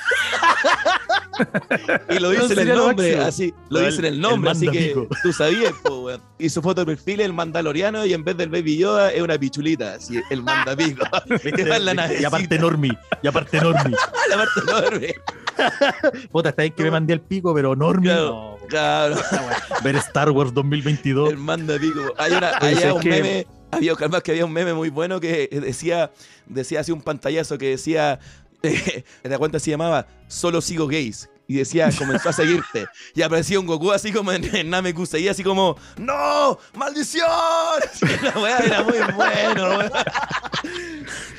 [2.11, 4.69] Y lo dice en el lo nombre, así, lo dice en el el nombre, así
[4.69, 6.21] que tú sabías, po, weón.
[6.37, 9.23] Y su foto de perfil es el mandaloriano y en vez del baby Yoda es
[9.23, 11.07] una pichulita, así, el mandapico.
[12.19, 12.91] Y aparte Normi,
[13.23, 13.95] y aparte Normi.
[14.31, 15.15] la parte enorme.
[16.33, 17.75] Puta, está bien que me mandé el pico, pero.
[17.75, 18.01] Claro.
[18.03, 18.59] no.
[18.69, 19.17] Claro,
[19.83, 21.31] ver Star Wars 2022.
[21.31, 22.01] el mandapico.
[22.19, 25.21] Hay una, Oye, había ¿sabes un meme, había, además que había un meme muy bueno
[25.21, 26.11] que decía,
[26.47, 28.21] decía así un pantallazo que decía,
[28.63, 31.31] eh, la cuenta se llamaba Solo sigo gays.
[31.51, 32.87] Y decía, comenzó a seguirte.
[33.15, 36.59] Y aparecía un Goku así como en, en Namekusei, así como, ¡No!
[36.77, 37.27] ¡Maldición!
[38.23, 39.91] La weá era muy bueno, weón.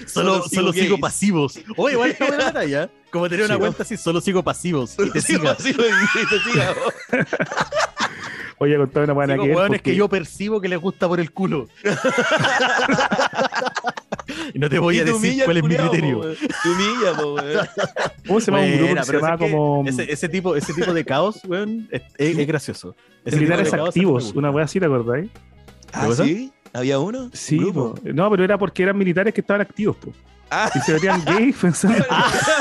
[0.07, 1.59] Solo, solo sigo pasivos.
[1.77, 2.89] Oye, igual está buena la talla.
[3.11, 3.59] Como tener una Sí.
[3.59, 4.95] cuenta así, solo sigo pasivos.
[4.97, 6.73] Y te Sigo, y te siga.
[8.57, 11.31] Oye, con toda una buena que porque- que yo percibo que les gusta por el
[11.31, 11.67] culo.
[14.53, 16.21] y no te voy a decir cuál es mi criterio.
[16.21, 17.67] Te humilla, po, weón.
[18.27, 20.93] ¿Cómo se llama un grupo que se pero llama como ese, ese tipo, ese tipo
[20.93, 22.95] de caos, weón, es, es- es gracioso.
[23.25, 24.33] Ese Militares Activos?
[24.35, 25.29] Una wea así, ¿te acordáis?
[25.93, 26.51] ¿Ah, sí?
[26.73, 27.29] ¿Había uno?
[27.33, 27.95] Sí, ¿Un grupo?
[27.95, 28.01] po.
[28.13, 30.13] no, pero era porque eran militares que estaban activos, po.
[30.51, 32.03] Ah, Y se veían gays pensando.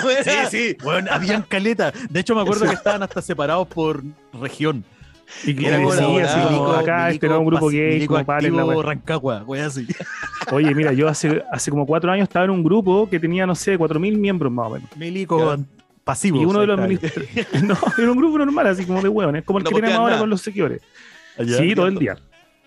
[0.02, 0.22] buena.
[0.24, 1.92] Sí, sí, weón, habían caleta.
[2.10, 4.02] De hecho, me acuerdo que estaban hasta separados por
[4.34, 4.84] región.
[5.44, 7.94] Y que Era como así, la así como Milico- acá, este era un grupo gay,
[7.94, 8.82] Milico como paren la wea.
[8.82, 9.86] Rancagua, así.
[10.52, 13.55] Oye, mira, yo hace, hace como cuatro años estaba en un grupo que tenía, no
[13.55, 14.88] sé, cuatro mil miembros más o menos.
[14.96, 15.62] Milico Ya.
[16.05, 16.40] pasivo.
[16.40, 17.26] Y uno de los ministros.
[17.62, 20.10] No, era un grupo normal, así como de hueones, como el No que tenemos ahora
[20.12, 20.20] nada.
[20.20, 20.80] con los seguidores.
[21.46, 22.16] Sí, todo el día.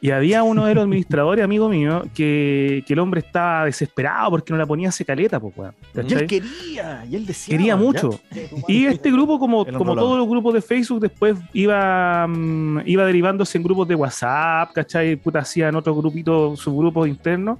[0.03, 4.51] Y había uno de los administradores, amigo mío, que, que el hombre estaba desesperado porque
[4.51, 5.75] no la ponía hace caleta, pues, weón.
[5.93, 7.55] Y él quería, y él decía.
[7.55, 8.19] Quería mucho.
[8.67, 13.63] Y este grupo, como, todos los grupos de Facebook, después iba, mm, iba derivándose en
[13.63, 15.17] grupos de WhatsApp, ¿cachai?
[15.17, 17.59] Puta, hacían otros grupitos, subgrupos internos.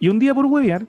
[0.00, 0.84] Y un día por huevear,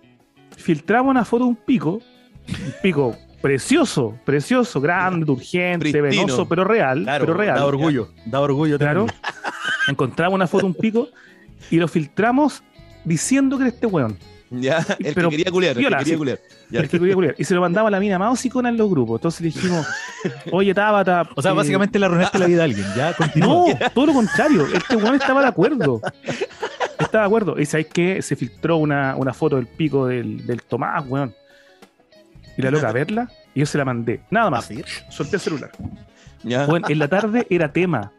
[0.57, 2.01] filtramos una foto de un pico,
[2.47, 6.25] un pico precioso, precioso, grande, urgente, Pristino.
[6.25, 7.55] venoso, pero real, Claro, pero real.
[7.57, 8.77] da orgullo, da orgullo.
[8.77, 9.05] Claro.
[9.89, 11.09] Encontramos una foto un pico
[11.69, 12.63] y lo filtramos
[13.03, 14.17] diciendo que era este weón.
[14.51, 16.39] Ya, el Pero que quería culiar, el que quería culiar.
[16.71, 16.79] Ya.
[16.79, 17.35] El que quería culiar.
[17.37, 19.19] Y se lo mandaba a la mina más hocicona en los grupos.
[19.19, 19.87] Entonces le dijimos,
[20.51, 21.29] oye, Tabata.
[21.35, 22.85] O sea, eh, básicamente le arruinaste la vida a alguien.
[22.95, 23.73] Ya, continúa.
[23.79, 24.67] No, todo lo contrario.
[24.73, 26.01] Este weón estaba de acuerdo.
[26.99, 27.59] Estaba de acuerdo.
[27.59, 31.33] Y sabes que se filtró una, una foto del pico del, del Tomás, weón.
[32.57, 34.21] Y la loca a verla, y yo se la mandé.
[34.31, 34.69] Nada más.
[35.09, 35.71] Solté el celular.
[36.43, 36.65] Ya.
[36.65, 38.11] Weón, en la tarde era tema.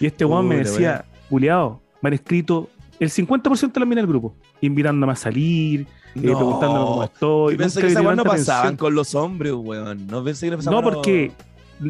[0.00, 2.68] Y este weón me decía, culiao, me han escrito
[2.98, 7.54] el 50% de la mina del grupo, invitándome a salir, eh, preguntándome cómo estoy.
[7.54, 8.76] Yo pensé que no pasaban atención.
[8.76, 10.06] con los hombres, weón.
[10.06, 10.84] No pensé que no pasaban.
[10.84, 11.32] No, porque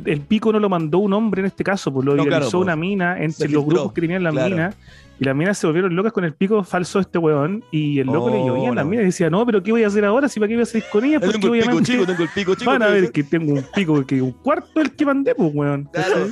[0.04, 2.54] el pico no lo mandó un hombre en este caso, pues lo No, claro, pues.
[2.54, 4.50] una mina entre Se los filtró, grupos que tenían la claro.
[4.50, 4.74] mina
[5.20, 7.62] Y las minas se volvieron locas con el pico falso de este weón.
[7.70, 9.84] Y el loco le llovían a la las minas y decía, no, pero ¿qué voy
[9.84, 10.30] a hacer ahora?
[10.30, 12.22] Si para qué voy a salir con ellas, porque Tengo el pico obviamente chico, tengo
[12.22, 12.70] el pico chico.
[12.70, 15.50] van a ver el- que tengo un pico que un cuarto del que mandé, pues
[15.54, 15.88] weón.
[15.92, 16.26] Claro.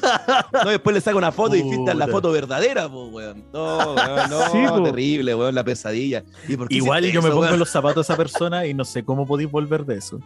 [0.65, 3.45] No, después le saca una foto y filtran la foto verdadera, pues, weón.
[3.53, 4.83] No, weón, no, Sí, po.
[4.83, 6.23] terrible, weón, la pesadilla.
[6.49, 8.85] ¿Y por qué Igual yo me pongo en los zapatos de esa persona y no
[8.87, 10.19] sé cómo podéis volver de eso.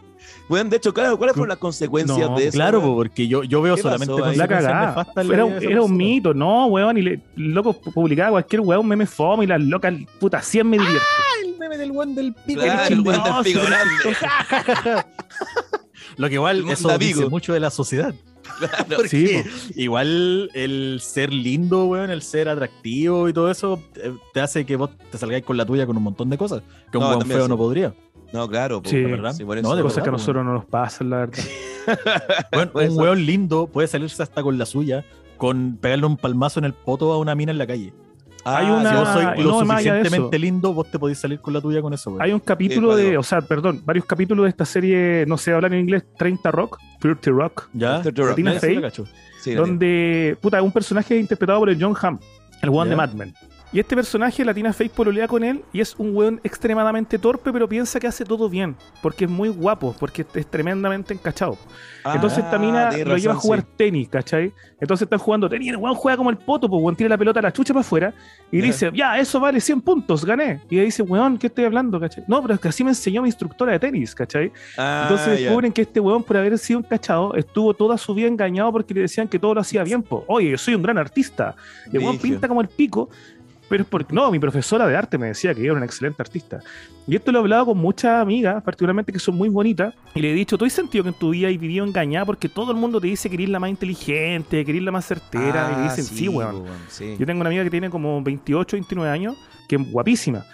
[0.49, 2.55] Weón, de hecho, claro, ¿cuáles fueron las consecuencias No, de eso?
[2.57, 2.95] Claro, weón?
[2.95, 4.87] porque yo, yo veo ¿Qué solamente pasó consecuencias cagada.
[4.87, 6.97] nefastas Era, un- era mito, no, weón.
[6.97, 10.77] Y le, el loco publicaba cualquier weón meme fome y las locas, puta, 100 me
[10.77, 11.01] divierte.
[11.43, 12.61] el meme del weón del pico.
[12.61, 15.05] Claro, el weón del pico grande.
[16.17, 18.13] Lo que igual eso dice mucho de la sociedad.
[18.59, 19.03] Claro.
[19.07, 19.41] Sí,
[19.75, 24.75] igual el ser lindo, weón, el ser atractivo y todo eso eh, te hace que
[24.75, 26.61] vos te salgáis con la tuya con un montón de cosas
[26.91, 27.49] que un No, weón también feo sí.
[27.49, 27.93] no podría.
[28.33, 29.01] No, claro, po, Sí.
[29.01, 29.35] ¿verdad?
[29.45, 31.43] por No, de Cosas verdad, que a nosotros no nos pasan, la verdad.
[32.73, 35.05] Por un weón lindo puede salirse hasta con la suya,
[35.37, 37.93] con pegarle un palmazo en el poto a una mina en la calle.
[38.45, 41.53] Ah, Hay una- Si vos sois no, lo suficientemente lindo, vos te podés salir con
[41.53, 42.21] la tuya con eso, weón.
[42.21, 45.53] Hay un capítulo ¿cuál de, o sea, perdón, varios capítulos de esta serie, no sé
[45.53, 47.99] hablar en inglés, 30 Rock, 30 Rock, ¿Ya?
[48.03, 48.13] Mr.
[48.17, 48.35] Rock.
[48.35, 48.81] Tina Fey.
[49.41, 52.19] Sí, donde, puta, un personaje interpretado por el John Hamm,
[52.61, 52.89] el weón Ya.
[52.91, 53.33] de Mad Men.
[53.73, 57.51] Y este personaje, la Tina Fey, pololea con él y es un weón extremadamente torpe,
[57.51, 61.57] pero piensa que hace todo bien, porque es muy guapo, porque es tremendamente encachado.
[62.03, 63.65] Ah, Entonces esta mina lo lleva a jugar sí.
[63.75, 64.53] tenis, ¿cachai?
[64.79, 67.39] Entonces están jugando tenis, el weón juega como el poto, pues weón tira la pelota
[67.39, 68.13] a la chucha para afuera
[68.51, 70.61] y dice, ya, eso vale 100 puntos, gané.
[70.69, 72.25] Y ella dice, weón, ¿qué estoy hablando, cachai?
[72.27, 74.51] No, pero es que así me enseñó mi instructora de tenis, ¿cachai?
[74.77, 78.71] Ah, Entonces descubren que este weón, por haber sido encachado, estuvo toda su vida engañado
[78.71, 80.23] porque le decían que todo lo hacía bien, po.
[80.27, 81.55] Oye, yo soy un gran artista.
[81.91, 83.09] Y el weón pinta como el pico.
[83.69, 86.59] Pero es porque, no, mi profesora de arte me decía que era un excelente artista.
[87.07, 90.31] Y esto lo he hablado con muchas amigas, particularmente que son muy bonitas, y le
[90.31, 92.77] he dicho, ¿tú has sentido que en tu vida has vivido engañada porque todo el
[92.77, 95.71] mundo te dice que eres la más inteligente, que eres la más certera?
[95.71, 96.63] y Ah, dicen, sí, weón.
[96.89, 97.15] sí.
[97.17, 99.35] Yo tengo una amiga que tiene como 28, 29 años,
[99.67, 100.45] que es guapísima.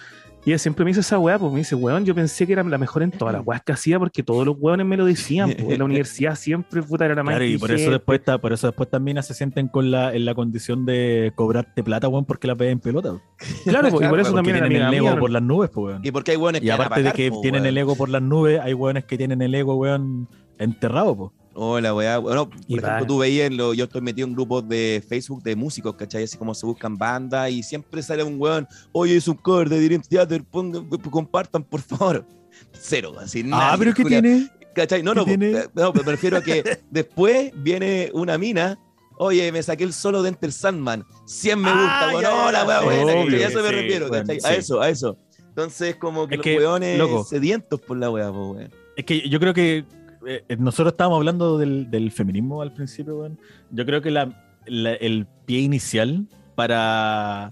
[0.46, 2.64] Y ella siempre me dice esa weá, pues me dice, weón, yo pensé que era
[2.64, 5.54] la mejor en todas las weas que hacía porque todos los weones me lo decían.
[5.54, 7.92] pues, en la universidad siempre puta era la más Claro, y por eso inteligente".
[7.92, 11.84] después está, por eso después también se sienten con la, en la condición de cobrarte
[11.84, 13.10] plata, weón, porque la ves en pelota.
[13.10, 13.22] weón.
[13.66, 16.02] Claro, pues, y por eso también tienen el ego mía, por las nubes, pues, weón.
[16.06, 18.74] Y porque hay buenos Y aparte de que tienen el ego por las nubes, hay
[18.74, 21.32] weones que tienen el ego, weón, enterrado, pues.
[21.54, 22.18] Hola, weá.
[22.20, 25.44] Bueno, por Y ejemplo, tú veías, en lo, yo estoy metido en grupos de Facebook
[25.44, 26.24] de músicos, ¿cachai?
[26.24, 29.84] Así como se buscan bandas y siempre sale un weón, oye, es un cover de
[29.84, 32.26] Dream Theater, pongan, compartan, por favor.
[32.74, 34.48] Cero, así Ah, nadie, pero ¿qué tiene?
[34.76, 35.02] ¿Cachai?
[35.04, 35.52] No, ¿Qué no, tiene?
[35.52, 38.78] eh, no, me refiero a que después viene una mina.
[39.18, 41.04] Oye, me saqué el solo de Enter Sandman.
[41.26, 42.22] 100 me Ah, gusta, ya, weón.
[42.24, 44.40] ya, No, la weá sí, buena, obvio, eso me sí, refiero, bueno, ¿cachai?
[44.40, 44.48] sí.
[44.48, 45.18] A eso, a eso.
[45.50, 47.26] Entonces, como que Es los que, weones loco.
[47.26, 48.70] sedientos por la weá, weón.
[48.96, 49.84] Es que yo creo que
[50.28, 53.40] eh, nosotros estábamos hablando del, del feminismo al principio, weón.
[53.72, 57.52] Yo creo que la- la- el pie inicial para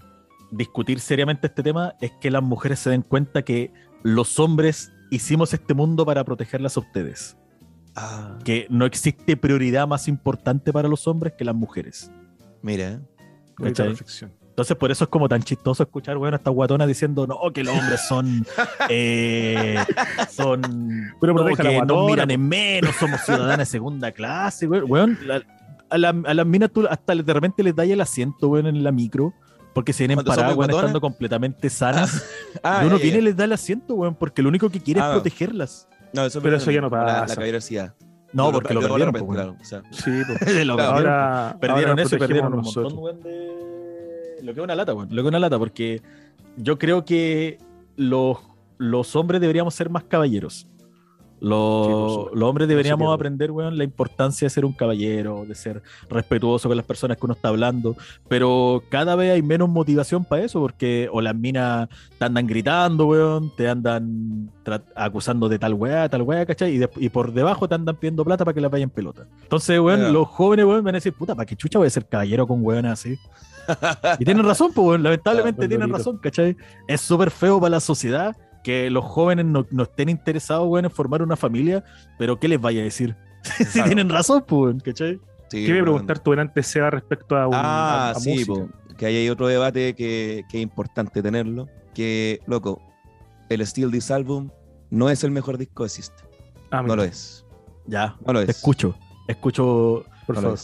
[0.50, 3.72] discutir seriamente este tema es que las mujeres se den cuenta que
[4.02, 7.36] los hombres hicimos este mundo para protegerlas a ustedes.
[7.96, 12.10] Ah, Que no existe prioridad más importante para los hombres que las mujeres.
[12.62, 13.00] mira.
[13.56, 14.30] Reflexión.
[14.58, 17.62] Entonces, por eso es como tan chistoso escuchar, weón, a estas guatonas diciendo, no, que
[17.62, 18.44] los hombres son.
[18.88, 19.76] eh,
[20.30, 20.60] son.
[21.20, 24.90] Pero no, la que nos guatona, miran en menos, somos ciudadanas de segunda clase, weón.
[24.90, 25.42] weón, la-
[25.90, 28.82] a, la- a las minas tú hasta de repente les da el asiento, weón, en
[28.82, 29.32] la micro.
[29.74, 32.24] Porque se vienen ¿Cuántos paradas, weón, estando completamente sanas.
[32.64, 35.00] Ah, y uno viene y les da el asiento, weón, porque lo único que quiere
[35.00, 35.06] Ah.
[35.06, 35.86] es protegerlas.
[36.12, 37.34] No, eso Pero es eso ya no la- La, pasa.
[37.36, 37.94] caballerosidad.
[38.32, 39.36] No, porque lo perdieron, repente, po, weón.
[39.36, 40.40] claro, o sea, Sí, pues.
[40.66, 43.67] Lo perdieron, ahora perdieron ahora eso y protegemos perdieron un montón, weón, de...
[44.42, 45.08] Lo que es una lata, weón.
[45.10, 46.02] Lo que es una lata, porque
[46.56, 47.58] yo creo que
[47.96, 48.38] los,
[48.78, 50.66] los hombres deberíamos ser más caballeros.
[51.40, 55.82] Los, Sí, los hombres deberíamos aprender, weón, la importancia de ser un caballero, de ser
[56.10, 57.94] respetuoso con las personas que uno está hablando,
[58.26, 61.88] pero cada vez hay menos motivación para eso, porque o las minas
[62.18, 64.50] te andan gritando, weón, te andan
[64.96, 66.74] acusando de tal weá, tal weá, ¿cachai?
[66.74, 69.24] Y, de- y por debajo te andan pidiendo plata para que la vayan pelota.
[69.44, 72.04] Entonces, weón, los jóvenes, weón, van a decir, puta, ¿para qué chucha voy a ser
[72.06, 73.16] caballero con weón así?
[74.18, 76.56] Y tienen razón, pues, lamentablemente tienen razón, ¿cachai?
[76.86, 80.90] Es súper feo para la sociedad que los jóvenes no, no estén interesados, weón, en
[80.90, 81.84] formar una familia,
[82.18, 83.16] pero ¿qué les vaya a decir?
[83.42, 83.86] si Claro.
[83.86, 85.20] tienen razón, pues, ¿cachai?
[85.50, 85.84] sí, ¿Qué me weón.
[85.84, 88.52] preguntar tú delante sea respecto a, un, Ah, a- a sí, música?
[88.52, 91.68] po, que ahí hay otro debate que, que es importante tenerlo.
[91.94, 92.80] Que, loco,
[93.48, 94.50] el Steel This Album
[94.90, 96.26] no es el mejor disco de System.
[96.70, 97.46] Ah, No mira, lo es.
[97.86, 98.56] Ya, No lo te es.
[98.58, 98.94] escucho,
[99.28, 100.04] escucho.
[100.26, 100.58] por No lo favor.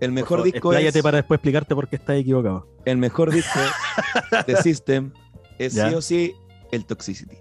[0.00, 2.66] El mejor favor, disco es, para después explicarte por qué estás equivocado.
[2.84, 3.58] el mejor disco
[4.46, 5.12] de System
[5.58, 5.88] es Ya.
[5.88, 6.34] sí o sí
[6.70, 7.36] el Toxicity.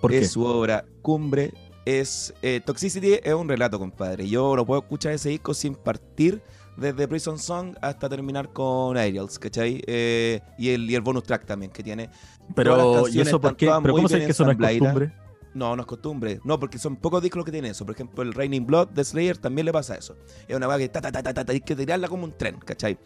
[0.00, 0.26] ¿Por es qué?
[0.28, 1.52] su obra cumbre.
[1.84, 4.28] Es, eh, Toxicity es un relato, compadre.
[4.28, 6.40] Yo no puedo escuchar ese disco sin partir
[6.76, 9.82] desde Prison Song hasta terminar con Aerials, ¿cachai?
[9.86, 12.08] Eh, y, el, y el bonus track también que tiene.
[12.54, 13.66] Pero, ¿y eso por qué?
[13.82, 15.12] ¿Pero cómo sabes que eso no es costumbre?
[15.54, 16.40] No, no es costumbre.
[16.44, 17.84] No, porque son pocos discos los que tienen eso.
[17.84, 20.16] Por ejemplo, el Raining Blood de Slayer también le pasa eso.
[20.48, 22.98] Es una vaga que ta, ta, ta, ta, hay que tirarla como un tren, ¿cachai?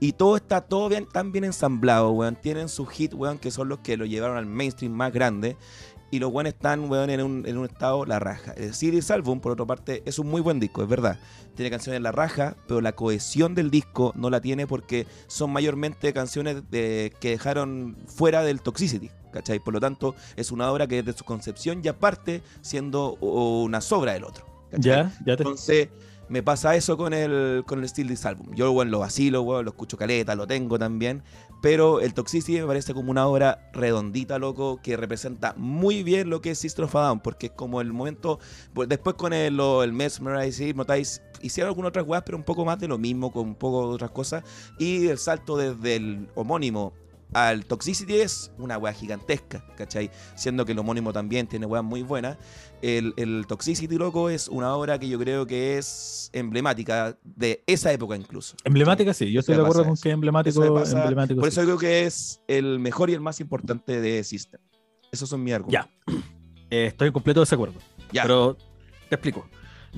[0.00, 2.36] Y todo está todo bien, tan bien ensamblado, weón.
[2.36, 5.56] Tienen sus hits, weón, que son los que lo llevaron al mainstream más grande.
[6.10, 8.52] Y los buenos están, weón, en un, en un estado la raja.
[8.52, 11.18] El Series Album, por otra parte, es un muy buen disco, es verdad.
[11.54, 16.12] Tiene canciones la raja, pero la cohesión del disco no la tiene porque son mayormente
[16.12, 19.10] canciones de, que dejaron fuera del Toxicity.
[19.32, 19.58] ¿Cachai?
[19.58, 24.12] Por lo tanto, es una obra que desde su concepción ya parte siendo una sobra
[24.12, 24.46] del otro.
[24.72, 25.42] Ya, ya te...
[25.42, 25.88] Entonces,
[26.32, 28.54] me pasa eso con el, con el Steel This Album.
[28.54, 31.22] Yo, bueno, lo vacilo, bueno, lo escucho caleta, lo tengo también.
[31.60, 36.40] Pero el Toxicity me parece como una obra redondita, loco, que representa muy bien lo
[36.40, 38.38] que es Sister of a Down, porque es como el momento.
[38.72, 42.80] Pues, después con el, el Mesmerize, Hypnotize, hicieron algunas otras weas, pero un poco más
[42.80, 44.42] de lo mismo, con un poco de otras cosas.
[44.78, 46.94] Y el salto desde el homónimo
[47.32, 50.10] al Toxicity es una weá gigantesca, ¿cachai?
[50.34, 52.36] Siendo que el homónimo también tiene weas muy buenas.
[52.82, 57.92] El, el, Toxicity, loco, es una obra que yo creo que es emblemática de esa
[57.92, 58.56] época incluso.
[58.64, 60.62] Emblemática, sí, yo estoy de acuerdo con que es emblemático.
[60.62, 64.60] emblemático por eso creo que es el mejor y el más importante de System.
[65.10, 65.90] Esos son mis argumentos.
[66.06, 66.14] Ya.
[66.70, 67.78] Eh, estoy en completo desacuerdo.
[68.12, 68.22] Ya.
[68.22, 68.56] Pero
[69.08, 69.46] te explico.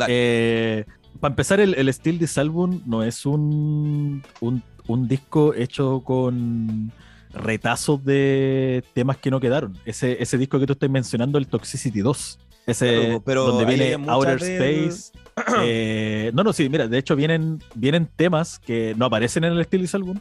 [0.09, 0.85] Eh,
[1.21, 6.93] para empezar, el, el Steel This Album no es un, un, un disco hecho con
[7.35, 9.77] retazos de temas que no quedaron.
[9.85, 12.39] Ese, ese disco que tú estás mencionando, el Toxicity 2.
[12.67, 15.13] Ese pero donde viene Outer Space.
[15.63, 19.65] Eh, no, no, sí, mira, de hecho vienen, vienen temas que no aparecen en el
[19.65, 20.21] Steel Album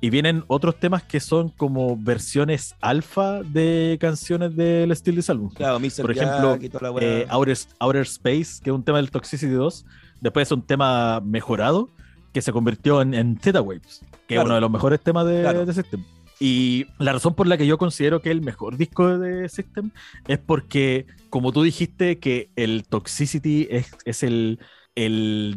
[0.00, 5.50] y vienen otros temas que son como versiones alfa de canciones del Steel Album.
[5.50, 6.58] Claro, Por ejemplo,
[7.00, 9.84] eh, Outer, Outer, Space, que es un tema del Toxicity 2,
[10.20, 11.88] después es un tema mejorado
[12.32, 15.42] que se convirtió en, en Theta Waves, que es uno de los mejores temas de,
[15.42, 16.04] de System.
[16.44, 19.92] Y la razón por la que yo considero que es el mejor disco de System
[20.26, 24.58] es porque, como tú dijiste, que el Toxicity es, el,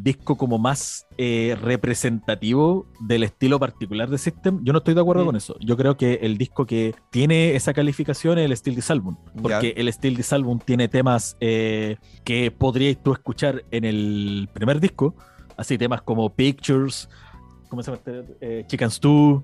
[0.03, 5.25] disco como más eh, representativo del estilo particular de System, yo no estoy de acuerdo
[5.25, 5.55] con eso.
[5.59, 9.73] Yo creo que el disco que tiene esa calificación es el Steel This Album, porque
[9.77, 15.15] el Steel This Album tiene temas eh, que podríais tú escuchar en el primer disco,
[15.57, 17.09] así temas como Pictures,
[17.69, 18.03] ¿cómo se llama?
[18.05, 18.37] Este?
[18.39, 19.43] Eh, Chicken Stew,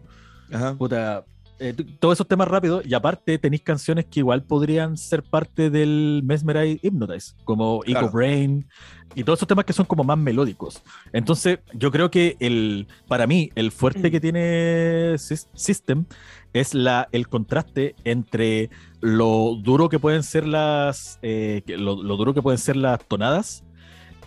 [0.52, 0.76] Ajá.
[0.76, 1.26] Puta,
[1.64, 6.22] eh, todos esos temas rápidos y aparte tenéis canciones que igual podrían ser parte del
[6.24, 8.68] Mesmerize Hypnotize, como Eco Brain
[9.14, 10.82] y todos esos temas que son como más melódicos.
[11.14, 16.06] Entonces, yo creo que el, para mí, el fuerte que tiene System
[16.52, 22.42] es la, el contraste entre lo duro que pueden ser las eh, lo, duro que
[22.42, 23.64] pueden ser las tonadas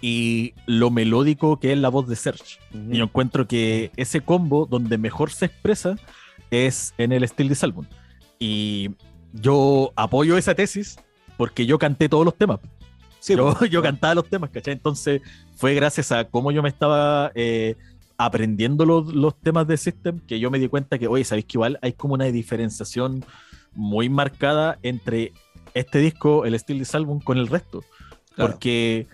[0.06, 2.58] y lo melódico que es la voz de Serge.
[2.90, 5.96] Y yo encuentro que ese combo donde mejor se expresa
[6.50, 7.86] es en el Steel This Album.
[8.38, 8.90] Y
[9.32, 10.98] yo apoyo esa tesis
[11.38, 12.60] porque yo canté todos los temas.
[13.26, 14.74] yo, yo cantaba los temas, ¿cachai?
[14.74, 15.22] Entonces
[15.56, 17.74] fue gracias a cómo yo me estaba eh,
[18.18, 21.56] aprendiendo los, los, temas de System que yo me di cuenta que, oye, ¿sabéis que
[21.56, 23.24] igual hay como una diferenciación
[23.72, 25.32] muy marcada entre
[25.72, 27.82] este disco, el Steel This Album, con el resto?
[28.36, 29.06] Porque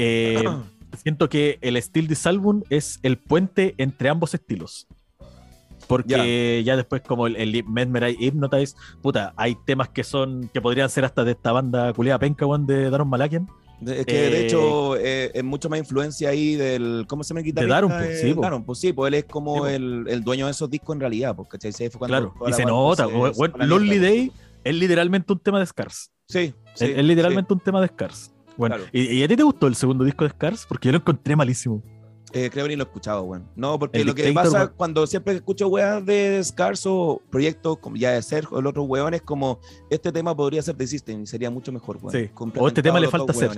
[0.00, 0.44] eh,
[1.02, 4.86] siento que el Steel This Album es el puente entre ambos estilos.
[5.86, 10.88] Porque ya, después, como el, el Mesmerize Hypnotize, puta, hay temas que son, que podrían
[10.88, 13.48] ser hasta de esta banda culiada penca, one, de Daron Malakian.
[13.84, 17.06] Es que de hecho eh, es mucho más influencia ahí del.
[17.08, 17.62] ¿Cómo se me quita?
[17.62, 18.34] De Daron, pues, sí.
[18.34, 21.34] Daron, pues sí, pues él es como el, el, dueño de esos discos en realidad,
[21.34, 21.58] porque
[21.98, 23.06] cuando claro, y se nota.
[23.06, 24.32] Bueno, Lonely Day
[24.64, 26.12] es literalmente un tema de Scars.
[26.28, 26.54] Sí.
[26.74, 28.30] sí es, literalmente un tema de Scars.
[28.60, 30.66] Bueno, ¿y, ¿y, a ti te gustó el segundo disco de Scars?
[30.66, 31.82] Porque yo lo encontré malísimo.
[32.32, 33.48] Eh, creo que ni lo he escuchado, weón.
[33.56, 38.12] No, porque lo que pasa cuando siempre escucho weas de Scars o proyectos como ya
[38.12, 39.58] de Sergio o el otro weón es como
[39.88, 42.12] este tema podría ser de System y sería mucho mejor, weón.
[42.12, 42.30] Sí.
[42.58, 43.50] O este tema le falta ser.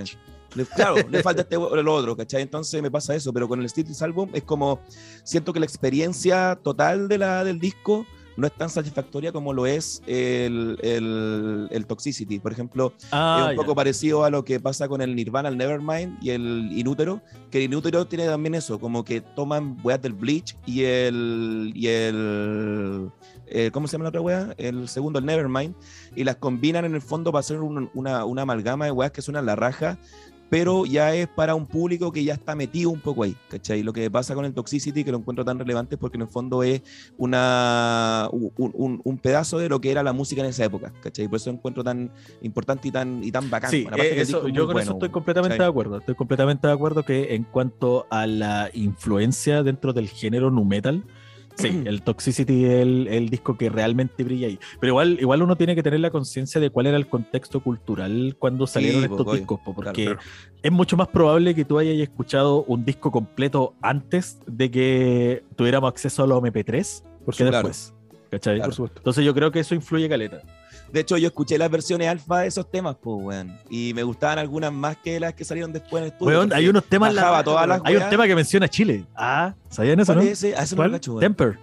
[0.75, 2.41] Claro, le falta este o el otro, ¿cachai?
[2.41, 4.79] Entonces me pasa eso, pero con el Steel Album es como
[5.23, 8.07] siento que la experiencia total de la, del disco
[8.37, 12.39] no es tan satisfactoria como lo es el, el, Toxicity.
[12.39, 15.57] Por ejemplo, ah, es un poco parecido a lo que pasa con el Nirvana, el
[15.57, 20.13] Nevermind y el Inútero, que el Inútero tiene también eso, como que toman weas del
[20.13, 23.11] Bleach y el, y el,
[23.47, 24.53] eh, ¿cómo se llama la otra wea?
[24.57, 25.75] El segundo, el Nevermind,
[26.15, 29.45] y las combinan en el fondo para hacer una, una, amalgama de weas que suenan
[29.45, 29.99] la raja,
[30.53, 33.81] pero ya es para un público que ya está metido un poco ahí, ¿cachai?
[33.81, 36.27] Lo que pasa con el Toxicity, que lo encuentro tan relevante, es porque en el
[36.27, 36.83] fondo es
[37.17, 41.27] una, un, un, pedazo de lo que era la música en esa época, ¿cachai?
[41.27, 42.11] Por eso lo encuentro tan
[42.43, 43.71] importante y tan, y tan bacán.
[43.71, 44.23] Sí, eh,
[44.53, 45.97] yo con eso estoy completamente de acuerdo.
[45.97, 51.03] Estoy completamente de acuerdo que en cuanto a la influencia dentro del género nu metal,
[51.55, 54.59] Sí, el Toxicity es el, disco que realmente brilla ahí.
[54.79, 58.35] Pero igual, igual uno tiene que tener la conciencia de cuál era el contexto cultural
[58.39, 60.15] cuando salieron estos discos, porque
[60.61, 65.89] es mucho más probable que tú hayas escuchado un disco completo antes de que tuviéramos
[65.89, 67.93] acceso a los MP3 Por que después.
[68.29, 68.59] ¿Cachai?
[68.61, 68.99] Por supuesto.
[68.99, 70.41] Entonces yo creo que eso influye caleta.
[70.93, 73.57] De hecho, yo escuché las versiones alfa de esos temas, pues, weón.
[73.67, 76.37] Y me gustaban algunas más que las que salieron después en el estudio.
[76.37, 77.11] Weón, hay unos temas.
[77.15, 79.03] La, todas las hay un tema que menciona Chile.
[79.15, 80.21] Ah, ¿sabían eso, no?
[80.21, 80.55] Ese?
[80.55, 80.91] Ah, ¿Cuál?
[80.91, 81.57] No Temper.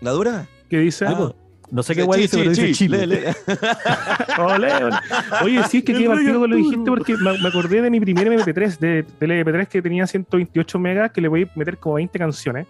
[0.00, 0.48] ¿La dura?
[0.70, 1.04] ¿Qué dice?
[1.06, 1.30] Ah,
[1.70, 3.04] no sé qué guay dice, pero dice Chile.
[5.44, 8.78] Oye, sí, es que qué partido lo dijiste porque me, acordé de mi primer MP3,
[8.78, 12.66] de, del MP3 que tenía 128 megas, que le voy a meter como 20 canciones.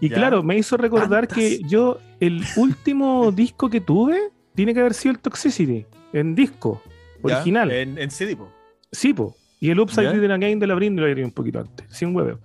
[0.00, 4.94] Y claro, me hizo recordar que yo, el último disco que tuve, tiene que haber
[4.94, 6.82] sido el Toxicity en disco
[7.22, 7.70] original.
[7.70, 8.52] En, en CD, po.
[8.90, 9.36] Sí, po.
[9.60, 12.40] Y el Upside Down Again de la Brind lo un poquito antes, sin huevo.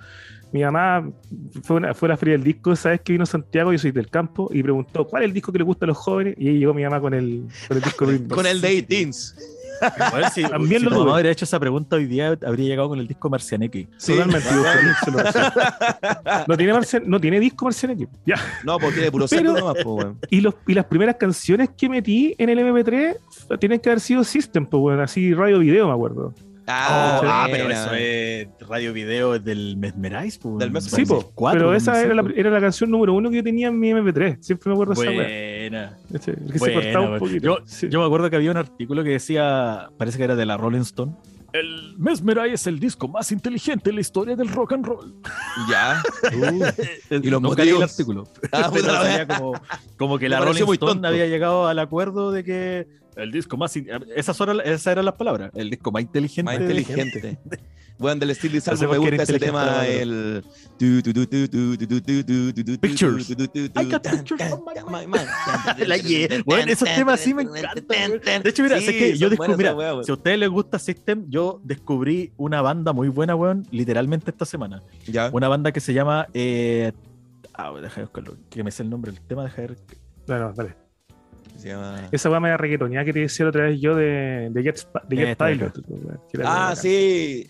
[0.52, 1.10] Mi mamá
[1.64, 3.72] fue, una, fue la fría del disco, ¿sabes que vino Santiago?
[3.72, 5.98] Yo soy del campo y preguntó cuál es el disco que le gusta a los
[5.98, 8.06] jóvenes y ahí llegó mi mamá con el, con el disco
[8.36, 8.70] Con el de
[10.34, 13.30] Si, También lo tu hubiera hecho esa pregunta hoy día, habría llegado con el disco
[13.30, 13.88] Marcianeque.
[14.06, 14.50] Totalmente.
[16.48, 16.74] no, tiene
[17.06, 18.08] no tiene disco Marcianeque.
[18.26, 18.36] Ya.
[18.64, 19.78] No, porque tiene puro Pero, nomás,
[20.30, 24.24] y, los, y las primeras canciones que metí en el MP3 tienen que haber sido
[24.24, 26.34] System, pues, bueno, así radio video, me acuerdo.
[26.70, 30.38] Ah, ah pero eso es radio video del Mesmerize.
[30.38, 31.06] Pues, del Mesmerize.
[31.06, 33.80] Sí, po, pero esa era la, era la, canción número uno que yo tenía en
[33.80, 34.42] mi MP3.
[34.42, 35.98] Siempre me acuerdo de esa Buena.
[36.14, 37.60] Este, que se cortaba un poquito.
[37.66, 40.58] Yo, yo, me acuerdo que había un artículo que decía, parece que era de la
[40.58, 41.14] Rolling Stone.
[41.54, 45.16] El Mesmerize es el disco más inteligente en la historia del rock and roll.
[45.70, 46.04] Ya.
[46.36, 48.26] Uh, y lo no el artículo.
[48.52, 48.94] Ah, pero
[49.28, 49.54] como,
[49.98, 52.88] como que la Rolling Stone había llegado al acuerdo de que
[53.18, 53.76] el disco más.
[53.76, 55.52] Esas, esas eran las palabras.
[55.56, 56.44] El disco más inteligente.
[56.44, 57.38] Más inteligente.
[57.98, 59.86] bueno, del estilo Salvo me gusta ese tema.
[59.88, 60.44] El.
[62.80, 63.30] Pictures.
[63.32, 64.42] I got pictures
[66.46, 68.44] Bueno, esos temas sí me encantan.
[68.44, 69.66] De hecho, mira, sé que yo descubrí.
[70.04, 74.46] si a ustedes les gusta System, yo descubrí una banda muy buena, weón, literalmente esta
[74.46, 74.84] semana.
[75.08, 75.30] Ya.
[75.34, 76.28] Una banda que se llama.
[76.34, 76.92] Eh,
[77.54, 78.38] ah, deja de buscarlo.
[78.50, 79.12] Que me sé el nombre.
[79.12, 79.78] El tema, deja de ver.
[80.28, 80.87] Bueno, dale.
[82.12, 84.88] Esa weá me da reggaetonía que te decía la otra vez yo de, de Jet,
[85.08, 85.74] de Jet Pilot.
[86.46, 87.48] Ah, sí.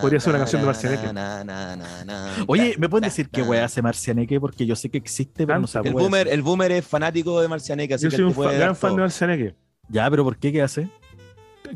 [0.00, 1.08] Podría ser una canción de Marcianeque.
[2.46, 4.40] Oye, ¿me pueden decir qué weá hace Marcianeque?
[4.40, 5.80] Porque yo sé que existe, pero no sé.
[5.84, 7.96] El boomer, el boomer es fanático de Marcianeque.
[7.98, 9.54] Yo soy un gran fan de Marcianeque.
[9.90, 10.52] Ya, pero ¿por qué?
[10.52, 10.90] ¿Qué hace?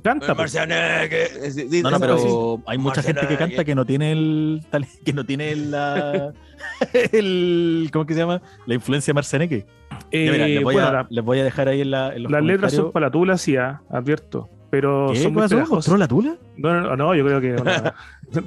[0.01, 0.35] Canta.
[0.35, 0.55] Pues.
[0.55, 4.62] No, no, pero hay mucha gente que canta que no tiene el
[5.05, 6.32] que no tiene la
[7.12, 8.40] el ¿cómo que se llama?
[8.66, 9.66] La influencia marceneque.
[10.10, 12.73] Eh, les, voy a, les, voy a, dejar ahí en, la, en los Las letras
[12.73, 14.48] son para la tula, sí, ah, advierto.
[14.70, 16.36] Pero son muy ¿Control la tula?
[16.56, 17.56] No, no, no, yo creo que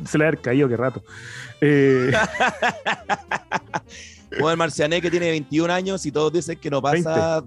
[0.05, 1.03] se le ha caído, qué rato.
[1.61, 2.11] Eh...
[4.31, 7.41] bueno, el Marcianeque tiene 21 años y todos dicen que no pasa eh,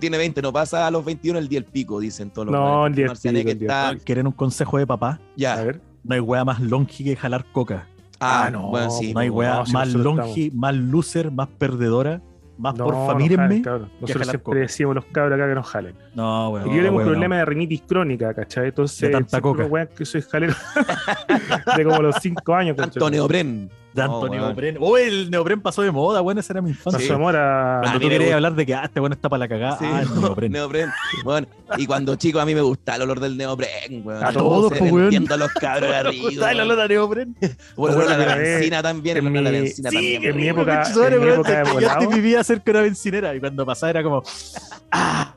[0.00, 2.86] tiene 20, no pasa a los 21 el día del pico, dicen todos los No,
[2.86, 3.50] el día del pico.
[3.50, 3.96] Está...
[4.04, 5.20] ¿Quieren un consejo de papá?
[5.36, 5.54] Ya.
[5.54, 5.80] A ver.
[6.04, 7.86] No hay wea más longi que jalar coca.
[8.18, 8.68] Ah, ah no.
[8.68, 12.20] Bueno, sí, no hay wea más longi, más loser, más perdedora.
[12.58, 13.60] Más no, porfa, mírenme.
[14.00, 15.96] Nosotros siempre decimos los cabros acá que nos jalen.
[16.14, 16.66] No, bueno.
[16.72, 18.68] Y yo tengo un problema de rinitis crónica, ¿cachai?
[18.68, 19.86] Entonces, de tanta coca.
[19.86, 20.54] que soy jalero
[21.76, 22.78] de como los 5 años.
[22.78, 24.76] Antonio Bren de Antonio Neopren.
[24.80, 26.98] Oh, el Neopren pasó de moda, bueno, esa era mi infancia.
[26.98, 27.80] Pasó de moda.
[27.82, 30.02] Cuando tú querías hablar de que, ah, este bueno está para la cagada, sí, ah,
[30.20, 30.52] Neopren.
[30.52, 30.90] Neopren.
[31.24, 31.46] Bueno,
[31.76, 34.24] y cuando chico a mí me gustaba el olor del Neopren, weón.
[34.24, 35.04] A todos, pues, weón.
[35.04, 36.24] Entiendo a los cabros de arriba.
[36.28, 37.36] gustaba el olor a Neopren?
[37.76, 40.24] Bueno, el olor a la benzina también, el olor a la benzina también.
[40.24, 42.00] En mi época, en mi época de volado.
[42.02, 44.22] Yo vivía cerca de una bencinera y cuando pasaba era como,
[44.90, 45.34] ah,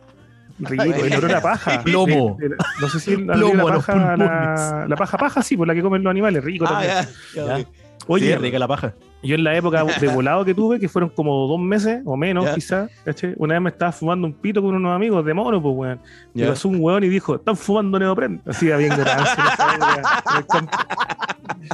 [0.60, 1.82] Rico, el olor a paja.
[1.84, 2.38] Plomo.
[2.80, 6.02] no sé si la, la paja, la, la, paja paja, sí, por la que comen
[6.02, 6.94] los animales, rico ah, también.
[7.36, 7.66] Ya, ya.
[8.08, 8.94] Oye, rica la paja.
[9.24, 12.48] Yo en la época de volado que tuve, que fueron como dos meses o menos,
[12.54, 12.90] quizás,
[13.38, 16.00] una vez me estaba fumando un pito con unos amigos de mono, pues, weón.
[16.34, 18.42] Y pasó un weón y dijo, están fumando neopren.
[18.46, 19.30] Así, bien grande.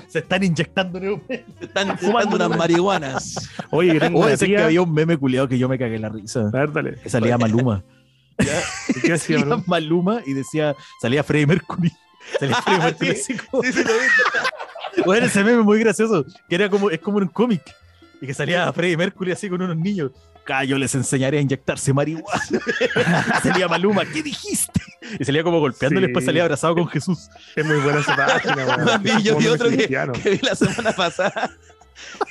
[0.08, 1.46] Se están inyectando neopren.
[1.60, 3.50] Se están fumando unas marihuanas.
[3.72, 4.58] Oye, tengo una tía...
[4.58, 6.48] que había un meme culiado que yo me cagué la risa.
[6.48, 6.96] A ver, dale.
[6.96, 7.84] Que salía Maluma.
[8.38, 11.92] ¿Qué hacía, salía Maluma y decía, salía Freddie Mercury.
[12.40, 13.16] Salía Freddie Mercury.
[13.16, 13.94] sí, sí, sí, lo
[15.06, 17.62] bueno, ese meme muy gracioso, que era como, es como un cómic.
[18.22, 20.12] Y que salía Freddie Mercury así con unos niños.
[20.68, 22.42] yo les enseñaré a inyectarse marihuana.
[23.44, 24.82] salía Maluma, ¿qué dijiste?
[25.20, 26.06] Y salía como golpeando y Sí.
[26.08, 27.30] después salía abrazado con Jesús.
[27.56, 28.86] Es muy buena esa página.
[28.86, 29.88] También yo vi otro que
[30.30, 31.50] vi la semana pasada.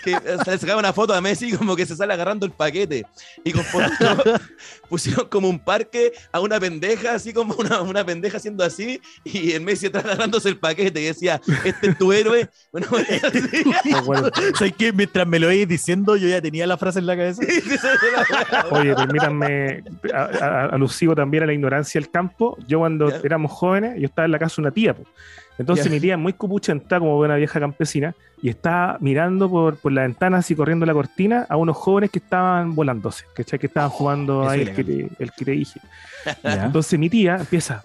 [0.04, 0.12] Que
[0.46, 3.04] le sacaba una foto a Messi como que se sale agarrando el paquete.
[3.44, 3.64] Y con
[4.88, 9.00] pusieron como un parque a una pendeja, así como una, una pendeja haciendo así.
[9.24, 11.00] Y el Messi atrás agarrándose el paquete.
[11.00, 12.48] Y decía, este es tu héroe.
[12.72, 13.64] Bueno, así.
[13.90, 14.28] Muy bueno.
[14.56, 14.92] ¿Sabes qué?
[14.92, 17.42] Mientras me lo ibas diciendo, yo ya tenía la frase en la cabeza.
[18.70, 22.56] Oye, permítanme, a- a- alusivo también a la ignorancia del campo.
[22.66, 23.20] Yo cuando Ya.
[23.24, 24.94] éramos jóvenes, yo estaba en la casa de una tía.
[24.94, 25.04] po.
[25.60, 30.02] Entonces mi tía, muy cupuchentada como buena vieja campesina, y estaba mirando por, por la
[30.02, 33.58] ventana, así corriendo la cortina, a unos jóvenes que estaban volándose, ¿cachai?
[33.58, 35.80] Que estaban fumando eso ahí es el que, te, el que te dije.
[36.42, 37.84] Entonces mi tía empieza,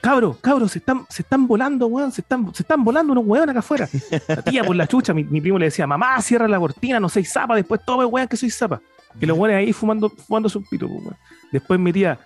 [0.00, 3.50] cabros, cabros, se están, se están volando, weón, se están, se están volando unos weones
[3.50, 3.86] acá afuera.
[4.26, 7.10] La tía por la chucha, mi, mi primo le decía, mamá, cierra la cortina, no
[7.10, 8.80] soy zapa, después tome weón que soy zapa.
[9.18, 11.16] Que los weones ahí fumando, fumando su pito, pues, weón.
[11.52, 12.18] Después mi tía,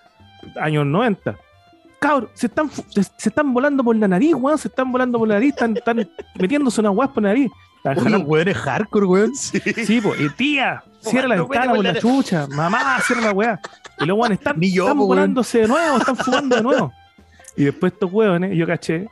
[0.61, 1.35] años 90.
[1.99, 5.27] Cabros, se están, se, se están volando por la nariz, weón, se están volando por
[5.27, 6.07] la nariz, están, están
[6.39, 7.51] metiéndose una weas por la nariz.
[7.83, 9.35] Jalando- los weones hardcore, weón.
[9.35, 9.59] Sí,
[10.03, 12.01] pues, y tía, cierra la ventana weón, por la weón.
[12.01, 13.59] chucha, mamá, cierra la weá.
[13.99, 15.07] Y los weones están, yo, están weón.
[15.09, 16.91] volándose de nuevo, están fumando de nuevo.
[17.57, 19.07] Y después estos weones, yo caché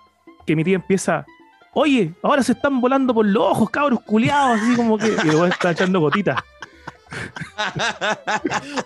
[0.46, 1.26] que mi tía empieza,
[1.74, 5.16] oye, ahora se están volando por los ojos, cabros culiados, así como que.
[5.24, 6.42] Y weón está echando gotitas.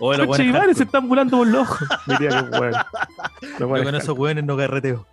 [0.00, 0.84] O los weones madre, se hardcore.
[0.84, 1.88] están volando por los ojos.
[2.06, 2.72] Mi tía, qué weón.
[3.58, 5.06] Los Yo con esos weones no carreteo.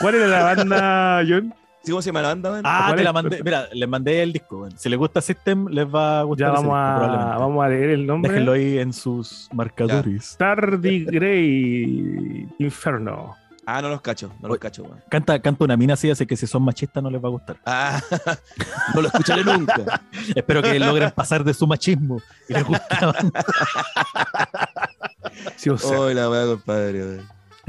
[0.00, 1.54] ¿Cuál era la banda, John?
[1.82, 2.62] ¿Sí, ¿Cómo se llama la banda, man?
[2.64, 3.42] Ah, ¿Cuál te la mandé.
[3.42, 4.78] Mira, les mandé el disco, weón.
[4.78, 6.48] Si les gusta System, les va a gustar.
[6.48, 8.30] Ya ese vamos disco, a, vamos a leer el nombre.
[8.30, 10.36] Déjenlo ahí en sus marcadores.
[10.36, 13.36] Tardigrade Inferno.
[13.72, 15.00] Ah, no los cacho, no los cacho, weón.
[15.08, 17.56] Canta, canta una mina así, así que si son machistas no les va a gustar.
[17.64, 18.00] Ah,
[18.96, 20.02] no lo escucharé nunca.
[20.34, 23.44] Espero que logren pasar de su machismo y les banda.
[25.54, 26.00] Sí, o sea.
[26.00, 27.20] Hoy la weá, compadre.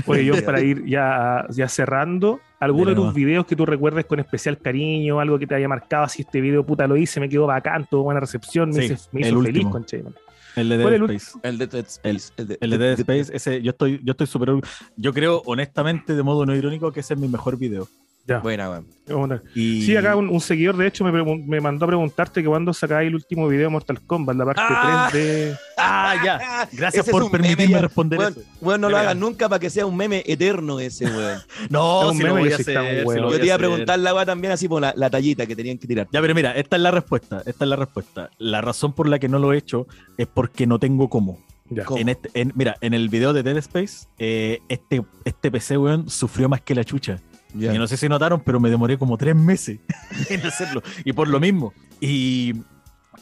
[0.08, 4.20] Oye, yo para ir ya, ya cerrando, ¿alguno de tus videos que tú recuerdes con
[4.20, 7.46] especial cariño, algo que te haya marcado, si este video puta lo hice, me quedó
[7.46, 10.14] bacán, tuvo buena recepción, me, Sí, hizo, me hizo feliz, último.
[10.56, 11.40] El de ¿Cuál Dead Space.
[11.44, 12.34] El de Dead Space.
[12.38, 14.50] El de, El de Dead Space, ese, yo estoy, yo estoy súper
[14.96, 17.88] Yo creo, honestamente, de modo no irónico, que ese es mi mejor video.
[18.28, 18.40] Ya.
[18.40, 19.42] Buena, weón.
[19.56, 19.82] Y...
[19.82, 23.08] Sí, acá un, un seguidor de hecho me, me mandó a preguntarte que cuando sacáis
[23.10, 25.08] el último video de Mortal Kombat, la parte Ah.
[25.12, 25.56] 3 de...
[25.78, 26.38] Ah, ya.
[26.72, 28.42] Gracias Ese por permitirme meme responder Weón, eso.
[28.62, 31.40] weón, no lo hagan nunca para que sea un meme eterno ese, weón.
[31.70, 33.46] No, Es un si lo meme voy que a hacer, si lo voy Yo te
[33.48, 36.08] iba a preguntar la weá también así por la, la tallita que tenían que tirar.
[36.12, 37.42] Ya, pero mira, esta es la respuesta.
[37.46, 38.30] Esta es la respuesta.
[38.38, 39.88] La razón por la que no lo he hecho
[40.18, 41.40] es porque no tengo cómo.
[41.70, 41.84] Ya.
[41.86, 42.00] ¿Cómo?
[42.00, 46.10] En este, en- mira, en el video de Dead Space, eh, este, este PC, weón,
[46.10, 47.20] sufrió más que la chucha.
[47.54, 47.74] Ya.
[47.74, 49.80] Y no sé si notaron, pero me demoré como tres meses
[50.30, 50.82] en hacerlo.
[51.04, 51.74] Y por lo mismo.
[52.00, 52.56] Y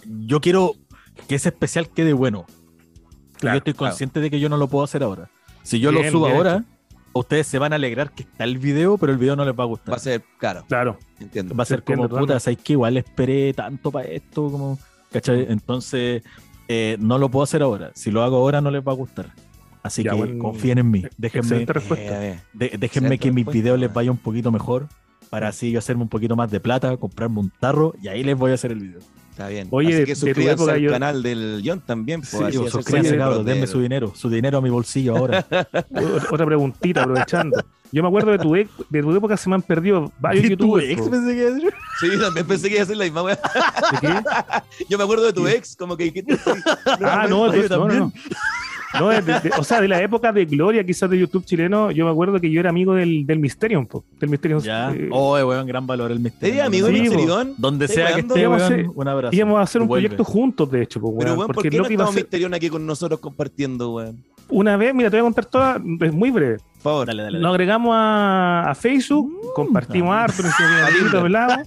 [0.06, 0.76] yo quiero
[1.28, 2.46] que ese especial quede bueno.
[3.38, 3.92] Claro, yo estoy claro.
[3.92, 5.30] consciente de que yo no lo puedo hacer ahora.
[5.64, 6.66] Si yo Bien, lo subo bien ahora,
[7.14, 9.64] ustedes se van a alegrar que está el video, pero el video no les va
[9.64, 9.94] a gustar.
[9.94, 11.56] Va a ser, claro, Claro, entiendo.
[11.56, 12.40] Va a ser Entiendo como, puta.
[12.40, 14.80] ¿sabes que Igual esperé tanto para esto, como,
[15.12, 15.46] ¿cachai?
[15.50, 16.24] Entonces,
[16.68, 17.92] eh, no lo puedo hacer ahora.
[17.96, 19.28] Si lo hago ahora, no les va a gustar.
[19.82, 21.04] Así Ya, que buen- confíen en mí.
[21.18, 21.66] Déjenme.
[21.98, 24.88] Eh, de- déjenme que mis videos les vaya un poquito mejor.
[25.30, 28.36] Para así yo hacerme un poquito más de plata, comprarme un tarro y ahí les
[28.38, 29.00] voy a hacer el video.
[29.30, 29.68] Está bien.
[29.72, 32.20] Oye, Así de- que de tu suscríbanse época al yo- canal del John también.
[32.22, 34.70] Pues, Sí, así Yo, hacerse suscríbanse, cabros, denme de- su dinero, su dinero a mi
[34.70, 35.46] bolsillo ahora.
[36.32, 37.64] Otra preguntita, aprovechando.
[37.92, 40.48] Yo me acuerdo de tu, ex- de tu época, se me han perdido varios ¿Y
[40.50, 40.90] tu youtubers.
[40.90, 41.10] ex po.
[41.12, 41.72] pensé que iba?
[42.00, 43.24] Sí, también pensé que iba a ser la misma.
[43.30, 43.38] ¿De
[44.02, 44.08] qué?
[44.90, 46.38] Yo me acuerdo de tu ex, como que dijiste.
[47.02, 48.12] Ah, no, yo entonces, no,
[48.98, 52.06] no, de- de- o sea, de la época de gloria quizás de YouTube chileno, yo
[52.06, 54.62] me acuerdo que yo era amigo del, del Mysterium, po, del Mysterium.
[54.62, 54.92] Ya.
[54.94, 56.56] eh, Oh, weón, gran valor el misterio.
[56.56, 57.54] ¿Eres amigo de Sí, Misterión?
[57.58, 59.36] Donde ¿Estáis sea que esté, weón, hacer- un abrazo.
[59.36, 60.08] íbamos a hacer un Vuelve.
[60.10, 62.54] proyecto juntos, de hecho, po, Pero, weón, weón, ¿por porque qué no a estamos Misterión
[62.54, 64.24] aquí con nosotros compartiendo, weón?
[64.50, 66.58] Una vez, mira, te voy a contar toda, es muy breve.
[66.58, 67.08] Por favor.
[67.08, 67.54] Dale, dale, Nos dale.
[67.56, 70.24] agregamos a, a Facebook, compartimos ah.
[70.24, 71.58] harto, nos hicimos bien amiguitos, hablamos.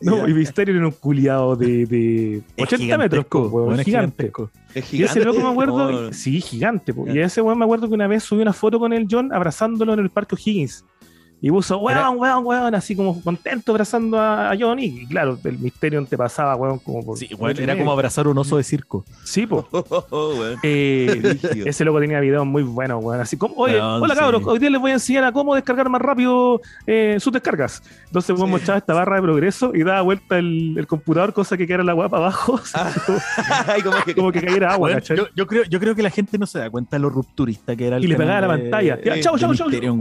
[0.00, 4.24] No, y Misterio era un culiado de, de Es 80 metros, po, weón, es gigante.
[4.24, 4.50] gigantesco.
[4.74, 7.06] Es Y ese loco me acuerdo, sí, gigante, po.
[7.06, 7.14] Ya.
[7.14, 9.92] y ese weón me acuerdo que una vez subí una foto con el John abrazándolo
[9.94, 10.84] en el parque O'Higgins.
[11.40, 14.86] Y puso, weón, weón, weón, así como contento abrazando a, a Johnny.
[14.86, 17.16] Y claro, el misterio te pasaba, weón, como por.
[17.16, 19.04] Sí, weón, era como abrazar un oso de circo.
[19.24, 19.46] Sí.
[20.62, 21.66] Eh, Brígido.
[21.68, 23.20] ese loco tenía videos muy buenos, weón.
[23.20, 24.20] Así como, oye, Weón, hola sí.
[24.20, 27.82] cabros, hoy día les voy a enseñar a cómo descargar más rápido eh, sus descargas.
[28.06, 28.52] Entonces, weón, Sí.
[28.52, 31.92] mostraba esta barra de progreso y daba vuelta el, el computador, cosa que quedara la
[31.92, 32.90] guapa abajo, Ah,
[33.84, 35.16] como que- como que cayera agua, Weón, ¿cachai?
[35.16, 37.76] yo, yo creo, yo creo que la gente no se da cuenta de lo rupturista
[37.76, 38.96] que era el Y le pegaba la pantalla.
[38.96, 39.68] De chau, chau, chau.
[39.68, 40.00] Mysterium,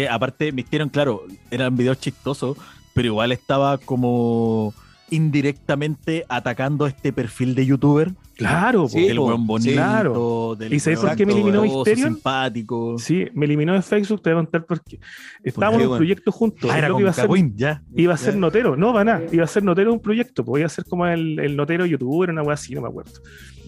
[0.00, 0.06] el.
[0.06, 2.56] Porque aparte, Mysterium, claro, eran videos chistosos,
[2.94, 4.72] pero igual estaba como
[5.10, 8.12] indirectamente atacando este perfil de youtuber.
[8.36, 8.88] Claro.
[8.88, 10.54] Sí, po, buen bonito, claro.
[10.56, 12.14] del ¿Y sabes por qué me eliminó Mysterion?
[12.14, 12.96] simpático.
[12.98, 15.00] Sí, me eliminó de Facebook, te voy a contar por qué.
[15.42, 16.70] Estábamos en un proyecto juntos.
[16.72, 17.82] Ah, era lo que iba a ser, ya.
[17.96, 18.76] iba a ser notero.
[18.76, 19.22] No, para nada.
[19.32, 20.44] Iba a ser notero de un proyecto.
[20.44, 23.20] Pues iba a ser como el, el notero youtuber, una wea así, no me acuerdo.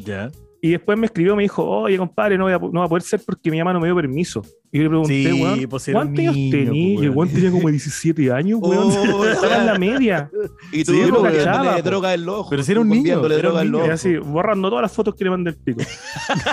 [0.05, 0.31] Ya.
[0.63, 3.03] Y después me escribió, me dijo, oye, compadre, no, voy a, no va a poder
[3.03, 4.43] ser porque mi mamá no me dio permiso.
[4.71, 6.67] Y yo le pregunté, Sí, weón, pues ¿cuántos años tenía?
[6.67, 7.17] pues, Y el weón.
[7.17, 8.93] weón tenía como 17 años, weón.
[9.15, 10.31] Oh, Estaba en la media.
[10.73, 11.89] Y tú Sí, sí, lo cachaba, poniéndole po.
[11.91, 12.51] droga en los ojos.
[12.51, 14.93] Pero si era un niño, era un droga en los Y así, borrando todas las
[14.93, 15.81] fotos que le mandé el pico.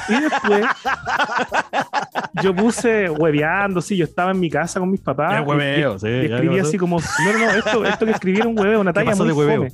[0.10, 0.66] Y después,
[2.44, 5.34] yo puse hueveando, sí, yo estaba en mi casa con mis papás.
[5.34, 6.08] Era y- hueveo, sí.
[6.08, 8.94] y escribí así como, no, no, no, esto, esto que escribí era un hueveo, una
[8.94, 9.58] talla muy de hueveo?
[9.68, 9.72] fome.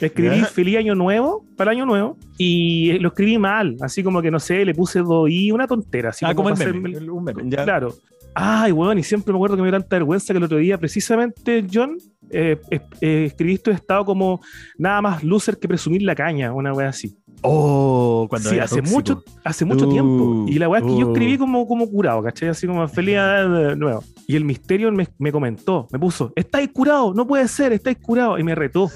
[0.00, 0.46] Escribí ¿Ya?
[0.46, 4.40] feliz año nuevo para el año nuevo y lo escribí mal, así como que no
[4.40, 6.90] sé, le puse do i, una tontera, así Ah, como el para meme.
[6.90, 7.42] hacerme- el- Un meme.
[7.46, 7.62] Ya.
[7.64, 7.94] Claro.
[8.36, 10.76] Ay, weón, y siempre me acuerdo que me dio tanta vergüenza que el otro día,
[10.76, 11.96] precisamente, John,
[12.30, 12.58] eh,
[13.00, 14.40] eh, escribiste estado como
[14.76, 17.16] nada más loser que presumir la caña, una wea así.
[17.42, 18.96] Oh, cuando sí, era hace tóxico.
[18.96, 20.46] mucho, hace mucho Uh, tiempo.
[20.48, 22.48] Y la weá es que yo escribí como, como curado, ¿cachai?
[22.48, 24.02] Así como feliz de nuevo.
[24.26, 28.36] Y el misterio me, me comentó, me puso, estáis curado, no puede ser, estáis curado.
[28.38, 28.90] Y me retó.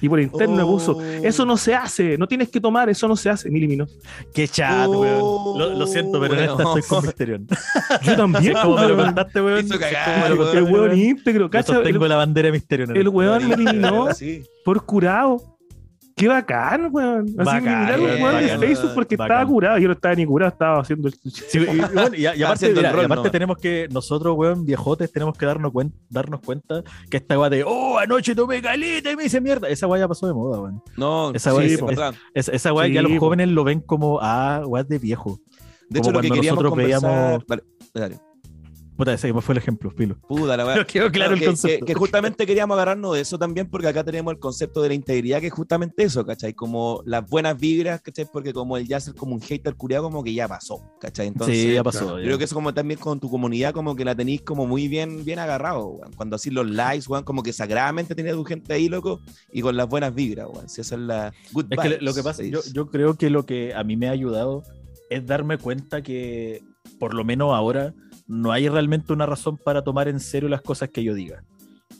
[0.00, 1.02] Y por interno me puso, Oh.
[1.02, 3.50] eso no se hace, no tienes que tomar, eso no se hace.
[3.50, 3.86] Me eliminó.
[4.32, 5.58] Qué chat, Oh, weón.
[5.58, 7.46] Lo, lo siento, pero en esta estoy con Mysterion.
[8.02, 9.64] Yo también, como me lo contaste, weón.
[9.66, 10.56] Hizo cagar, weón.
[10.56, 10.98] El weón weón.
[10.98, 12.96] íntegro, sostengo El, la bandera de Mysterion.
[12.96, 14.42] el weón me eliminó Sí.
[14.64, 15.57] por curado.
[16.18, 17.26] Qué bacán, weón.
[17.26, 18.58] Así Bacán, me eliminaron un weón, de.
[18.58, 19.36] Facebook porque Bacán.
[19.36, 19.78] estaba curado.
[19.78, 21.14] Yo no estaba ni curado, estaba haciendo el.
[21.14, 23.32] Sí, y, y bueno, y- y aparte, haciendo el mira, y rol aparte nomás.
[23.32, 27.62] tenemos que, nosotros, weón, viejotes, tenemos que darnos, cuen- darnos cuenta que esta weá de,
[27.64, 29.68] oh, anoche tomé caleta y me hice mierda.
[29.68, 30.82] Esa weá ya pasó de moda, weón.
[30.96, 32.14] No, Esa sí, weá es es- verdad.
[32.34, 33.20] Esa, weá Sí, ya los po.
[33.20, 35.38] jóvenes lo ven como, ah, weá de viejo.
[35.88, 37.10] De como hecho, lo que cuando queríamos nosotros conversar...
[37.10, 37.62] veíamos- Vale,
[37.94, 38.18] dale.
[38.98, 40.18] Puta, ese fue el ejemplo, filo.
[40.26, 40.64] Puta la.
[40.66, 41.86] Pero quedó claro el que, concepto.
[41.86, 44.94] que- que justamente queríamos agarrarnos de eso también, porque acá tenemos el concepto de la
[44.94, 46.52] integridad, que es justamente eso, ¿cachai?
[46.52, 48.26] Como las buenas vibras, ¿cachai?
[48.32, 51.28] Porque como el ya ser como un hater curiado, como que ya pasó, ¿cachai?
[51.28, 52.18] Entonces, sí, ya pasó.
[52.18, 52.24] ya.
[52.24, 55.24] creo que eso como también con tu comunidad, como que la tenéis como muy bien,
[55.24, 56.12] bien agarrado, weón.
[56.14, 59.20] Cuando así los likes, weón, como que sagradamente tenía tu gente ahí, loco,
[59.52, 60.68] y con las buenas vibras, weón.
[60.68, 63.30] Si esa es la good Es que vibes, lo que pasa, yo, yo creo que
[63.30, 64.64] lo que a mí me ha ayudado
[65.08, 66.64] es darme cuenta que,
[66.98, 67.94] por lo menos ahora,
[68.28, 71.42] no hay realmente una razón para tomar en serio las cosas que yo diga.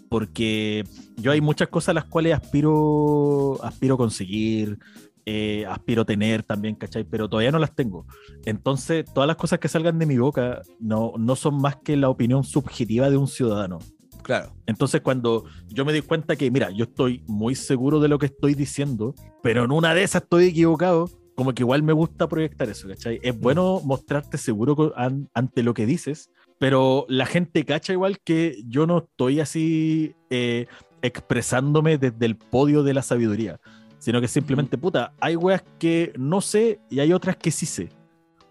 [0.08, 0.84] Porque
[1.16, 4.78] yo hay muchas cosas a las cuales aspiro, aspiro conseguir,
[5.26, 7.04] eh, aspiro tener también, ¿cachai?
[7.04, 8.06] Pero todavía no las tengo.
[8.46, 12.08] Entonces, todas las cosas que salgan de mi boca no, no son más que la
[12.08, 13.78] opinión subjetiva de un ciudadano.
[14.22, 14.52] Claro.
[14.66, 18.26] Entonces, cuando yo me di cuenta que, mira, yo estoy muy seguro de lo que
[18.26, 22.68] estoy diciendo, pero en una de esas estoy equivocado, como que igual me gusta proyectar
[22.68, 23.20] eso, ¿cachai?
[23.22, 28.56] Es bueno mostrarte seguro an- ante lo que dices, pero la gente cacha igual que
[28.66, 30.66] yo no estoy así eh,
[31.00, 33.60] expresándome desde el podio de la sabiduría,
[34.00, 37.90] sino que simplemente, puta, hay weas que no sé y hay otras que sí sé.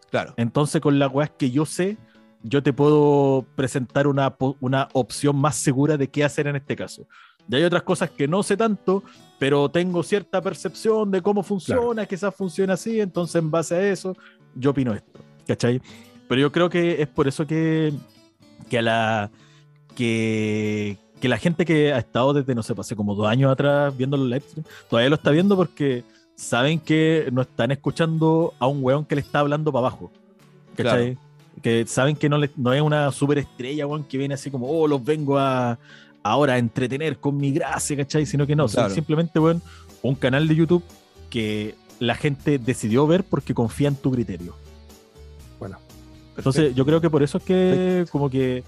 [0.09, 0.33] Claro.
[0.37, 1.97] Entonces, con las weas que yo sé,
[2.41, 7.05] yo te puedo presentar una, una opción más segura de qué hacer en este caso.
[7.49, 9.03] Y hay otras cosas que no sé tanto,
[9.39, 14.15] pero tengo cierta percepción de cómo funciona, quizás funciona así, entonces en base a eso,
[14.55, 15.19] yo opino esto.
[15.47, 15.81] ¿Cachai?
[16.27, 17.93] Pero yo creo que es por eso que,
[18.69, 19.31] que a la
[19.95, 23.51] que, que la gente que ha estado desde, no sé, pues, hace como dos años
[23.51, 26.03] atrás viendo los live streams, todavía lo está viendo porque
[26.35, 30.11] saben que no están escuchando a un weón que le está hablando para abajo.
[30.75, 31.17] ¿Cachai?
[31.61, 34.87] Que saben que no, le- no es una superestrella, weón, que viene así como, oh,
[34.87, 35.79] los vengo a
[36.31, 38.25] ahora entretener con mi gracia, ¿cachai?
[38.25, 38.93] Sino que no, Claro.
[38.93, 39.61] simplemente, weón,
[40.01, 40.83] un canal de YouTube
[41.29, 44.55] que la gente decidió ver porque confía en tu criterio.
[45.59, 45.77] Bueno,
[46.37, 48.63] Entonces, yo creo que por eso es que como que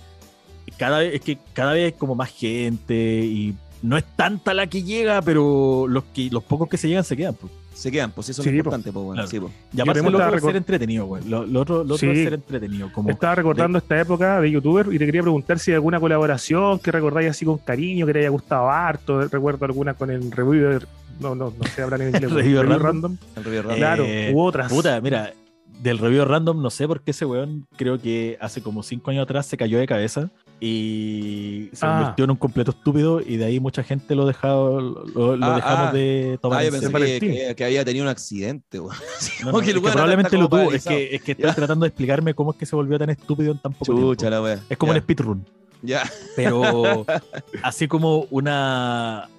[0.78, 4.84] cada vez es que cada vez como más gente y no es tanta la que
[4.84, 7.36] llega, pero los que los pocos que se llegan se quedan.
[7.36, 7.52] Pues.
[7.80, 9.14] Se quedan, pues eso Sí, es lo importante, pues, bueno.
[9.22, 9.30] Claro.
[9.30, 9.50] Sí, po.
[9.72, 11.24] Y aparte lo otro ser entretenido, güey.
[11.24, 12.08] Lo, lo otro, lo otro Sí.
[12.10, 12.92] es ser entretenido.
[12.92, 16.80] Como Estaba recordando esta época de youtuber y te quería preguntar si hay alguna colaboración
[16.80, 19.22] que recordáis así con cariño, que te haya gustado harto.
[19.28, 20.86] Recuerdo alguna con el reviewer,
[21.22, 22.32] no, no, no sé, hablan en inglés.
[22.34, 23.18] Reviewer Review random.
[23.38, 23.78] El Review Random.
[23.78, 24.70] Claro, Eh, u otras.
[24.72, 25.34] Puta, mira,
[25.82, 29.24] del review random, no sé por qué ese weón, creo que hace como cinco años
[29.24, 30.30] atrás se cayó de cabeza
[30.60, 31.98] y se Ah.
[32.00, 35.56] convirtió en un completo estúpido y de ahí mucha gente lo, dejado, lo, lo Ah,
[35.56, 35.92] dejamos ah.
[35.94, 37.32] de tomar Ah, yo en pensé que, Valentín.
[37.32, 38.78] que- que había tenido un accidente,
[39.44, 40.72] No, no, que el es que weón probablemente lo tuvo.
[40.72, 43.52] Es que, es que estoy tratando de explicarme cómo es que se volvió tan estúpido
[43.54, 44.48] en tan poco Chucha tiempo.
[44.48, 44.60] la.
[44.70, 45.46] Es como ya, un speedrun.
[45.82, 46.04] Ya.
[46.36, 47.06] Pero
[47.64, 49.30] así como una.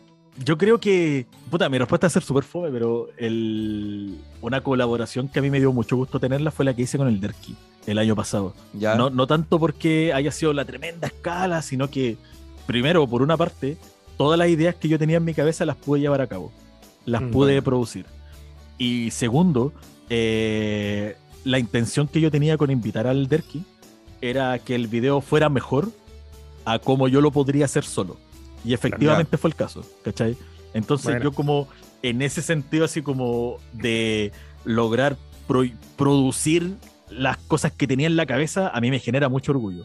[0.45, 1.27] Yo creo que.
[1.51, 5.51] Puta, mi respuesta va a ser súper fome, pero el, una colaboración que a mí
[5.51, 7.55] me dio mucho gusto tenerla fue la que hice con el Derki
[7.87, 8.55] el año pasado.
[8.75, 8.95] Ya.
[8.95, 12.17] No, no tanto porque haya sido la tremenda escala, sino que,
[12.67, 13.77] primero, por una parte,
[14.17, 16.53] todas las ideas que yo tenía en mi cabeza las pude llevar a cabo,
[17.07, 17.63] las Mm, pude bueno.
[17.65, 18.07] producir.
[18.79, 19.73] Y segundo,
[20.09, 23.63] eh, la intención que yo tenía con invitar al Derki
[24.21, 25.91] era que el video fuera mejor
[26.65, 28.17] a como yo lo podría hacer solo.
[28.65, 30.37] Y efectivamente fue el caso, ¿cachai?
[30.75, 31.25] Entonces Bueno.
[31.25, 31.69] yo como
[32.03, 34.33] en ese sentido así como de
[34.65, 35.17] lograr
[35.47, 35.65] pro-
[35.97, 36.75] producir
[37.11, 39.85] las cosas que tenía en la cabeza, a mí me genera mucho orgullo.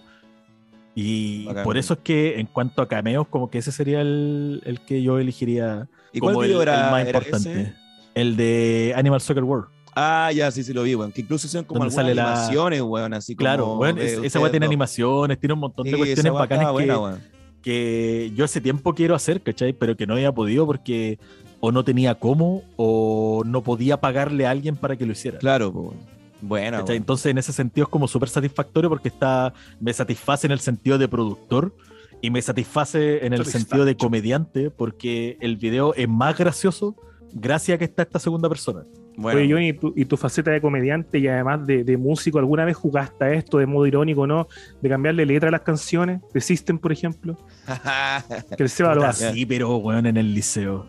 [0.94, 1.64] Y Bacán.
[1.66, 5.02] por eso es que en cuanto a cameos, como que ese sería el, el que
[5.04, 7.62] yo elegiría ¿Y como cuál el, era, el más era importante.
[7.62, 7.74] ese?
[8.14, 9.68] El de Animal Soccer World.
[9.94, 11.12] Ah, ya, sí, sí lo vi, weón.
[11.12, 13.44] Que incluso son como algunas sale la- animaciones, weón, así como...
[13.46, 17.20] Claro, es- esa weá tiene animaciones, tiene un montón de cuestiones bacanas que, buena, weón.
[17.66, 19.74] Que yo hace tiempo quiero hacer, ¿cachai?
[19.74, 21.18] Pero que no había podido porque
[21.60, 25.40] o no tenía cómo o no podía pagarle a alguien para que lo hiciera.
[25.40, 25.98] Claro, pues,
[26.44, 26.70] ¿cachai?
[26.78, 26.92] weón.
[26.92, 31.00] Entonces en ese sentido es como súper satisfactorio porque está, me satisface en el sentido
[31.00, 31.76] de productor
[32.22, 36.96] y me satisface en el sentido de comediante porque el video es más gracioso
[37.34, 38.84] gracias a que está esta segunda persona.
[39.18, 42.38] Bueno, Oye, Johnny, ¿y tu, y tu faceta de comediante y además de, de músico,
[42.40, 44.48] ¿alguna vez jugaste a esto de modo irónico, no?
[44.82, 47.38] De cambiarle letra a las canciones, de System, por ejemplo.
[48.58, 49.32] Que el Seba lo Puta, hace.
[49.34, 50.88] sí, pero weón en el liceo.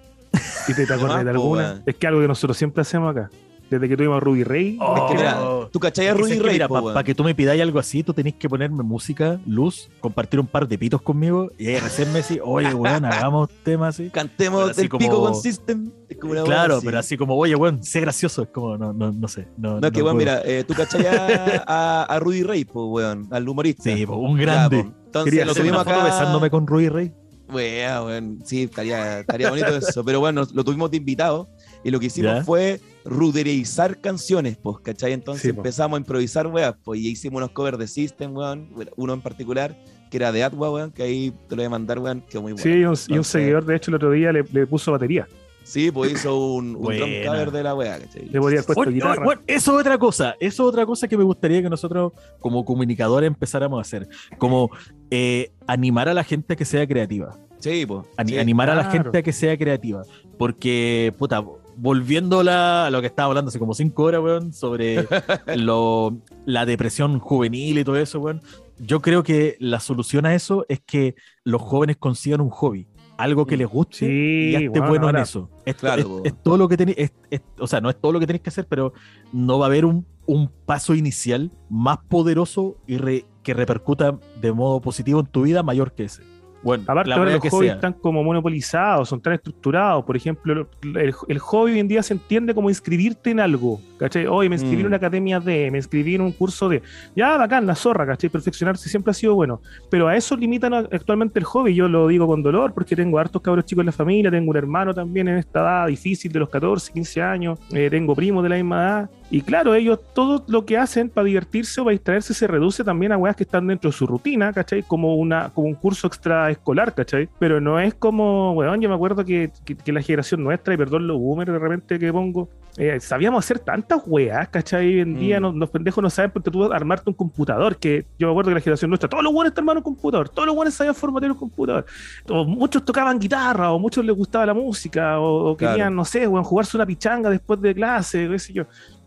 [0.69, 1.63] ¿Y te, te acordás de Más, po, alguna?
[1.71, 1.83] weón.
[1.87, 3.31] Es que algo que nosotros siempre hacemos acá.
[3.71, 4.79] Desde que tuvimos a Ruby Rey.
[4.81, 5.69] Es que mira, Oh.
[5.73, 8.13] tú cachai a Es que Rudy po, para que tú me pidáis algo así, tú
[8.15, 12.21] tenés que ponerme música, luz, compartir un par de pitos conmigo y ahí recién me
[12.23, 14.11] decís, oye, weón, hagamos temas así.
[14.11, 15.91] Cantemos Pero así el como- pico con System.
[16.09, 16.87] Es como una weá Claro, así.
[16.87, 19.49] pero así como, oye, weón, sé gracioso, es como, no, no, no sé.
[19.57, 20.31] No, No, es que, no weón, puedo.
[20.37, 23.83] mira, eh, tú cachai a, a, a Rudy Ray, pues, weón, al humorista.
[23.83, 24.85] Sí, po, un Ya, grande.
[24.85, 24.93] po.
[25.07, 26.05] Entonces Quería lo tuvimos acá.
[26.05, 27.13] besándome con Rui Rey.
[27.49, 30.05] Weón, weón, sí, estaría, estaría bonito eso.
[30.05, 31.49] Pero bueno, lo tuvimos de invitado
[31.87, 32.45] y lo que hicimos Ya.
[32.45, 35.13] fue ruderizar canciones, pues, ¿cachai?
[35.13, 35.61] Entonces Sí, po.
[35.61, 39.77] empezamos a improvisar, weón, pues, y hicimos unos covers de System, weón, uno en particular,
[40.11, 42.53] que era de Atwa, weón, que ahí te lo voy a mandar, weón, que muy
[42.53, 42.63] bueno.
[42.63, 44.93] Sí, y un, y un Entonces- seguidor, de hecho, el otro día le, le puso
[44.93, 45.27] batería.
[45.65, 48.29] Sí, pues hizo un, un drum cover de la weá, ¿cachai?
[48.29, 49.27] Le podría haber puesto Oye, oye, guitarra.
[49.27, 52.65] weón, eso es otra cosa, eso es otra cosa que me gustaría que nosotros como
[52.65, 54.09] comunicadores empezáramos a hacer,
[54.39, 54.71] como
[55.11, 57.37] eh, animar a la gente a que sea creativa.
[57.59, 58.07] Sí, pues.
[58.17, 58.39] Ani- sí.
[58.39, 60.03] animar a la gente a que sea creativa.
[60.39, 61.43] Porque, puta,
[61.77, 65.07] volviéndola a lo que estaba hablando hace como cinco horas, weón, sobre
[65.57, 68.41] lo, la depresión juvenil y todo eso, weón.
[68.79, 72.87] Yo creo que la solución a eso es que los jóvenes consigan un hobby,
[73.17, 75.51] algo que les guste Sí, y esté bueno, bueno en eso.
[75.65, 78.21] Es, Claro, es- todo lo que tenéis, es- es- o sea, no es todo lo
[78.21, 78.93] que tenéis que hacer, pero
[79.33, 84.53] no va a haber un, un paso inicial más poderoso y re- que repercuta de
[84.53, 86.23] modo positivo en tu vida mayor que ese.
[86.67, 87.75] Bueno, Aparte, ahora los hobbies sea.
[87.77, 90.05] están como monopolizados, son tan estructurados.
[90.05, 93.81] Por ejemplo, el, el hobby hoy en día se entiende como inscribirte en algo.
[93.99, 94.27] ¿Cachai?
[94.27, 94.89] Hoy me inscribí en Mm.
[94.89, 96.83] una academia de, me inscribí en un curso de.
[97.15, 98.29] Ya, bacán, la zorra, ¿cachai?
[98.29, 99.63] Perfeccionarse siempre ha sido bueno.
[99.91, 101.75] Pero a eso limitan actualmente el hobby.
[101.75, 104.57] Yo lo digo con dolor porque tengo hartos cabros chicos en la familia, tengo un
[104.57, 108.49] hermano también en esta edad difícil de los 14, 15 años, eh, tengo primos de
[108.51, 109.11] la misma edad.
[109.29, 113.11] Y claro, ellos todo lo que hacen para divertirse o para distraerse se reduce también
[113.11, 114.85] a weas que están dentro de su rutina, ¿cachai?
[114.85, 117.29] Como, una, como un curso extraescolar, ¿cachai?
[117.41, 120.77] Pero no es como, weón, yo me acuerdo que, que- que la generación nuestra, y
[120.77, 122.49] perdón los boomers de repente que pongo,
[122.79, 124.87] eh, sabíamos hacer tantas weas, ¿cachai?
[124.87, 125.43] Hoy en día Mm.
[125.43, 128.55] no- los pendejos no saben porque tú armarte un computador, que yo me acuerdo que
[128.55, 131.39] la generación nuestra, todos los buenos armaron un computador, todos los buenos sabían formatear un
[131.39, 131.85] computador,
[132.29, 135.73] o muchos tocaban guitarra, o muchos les gustaba la música, o, o Claro.
[135.75, 138.65] querían, no sé, weón, jugarse una pichanga después de clase, qué sé yo.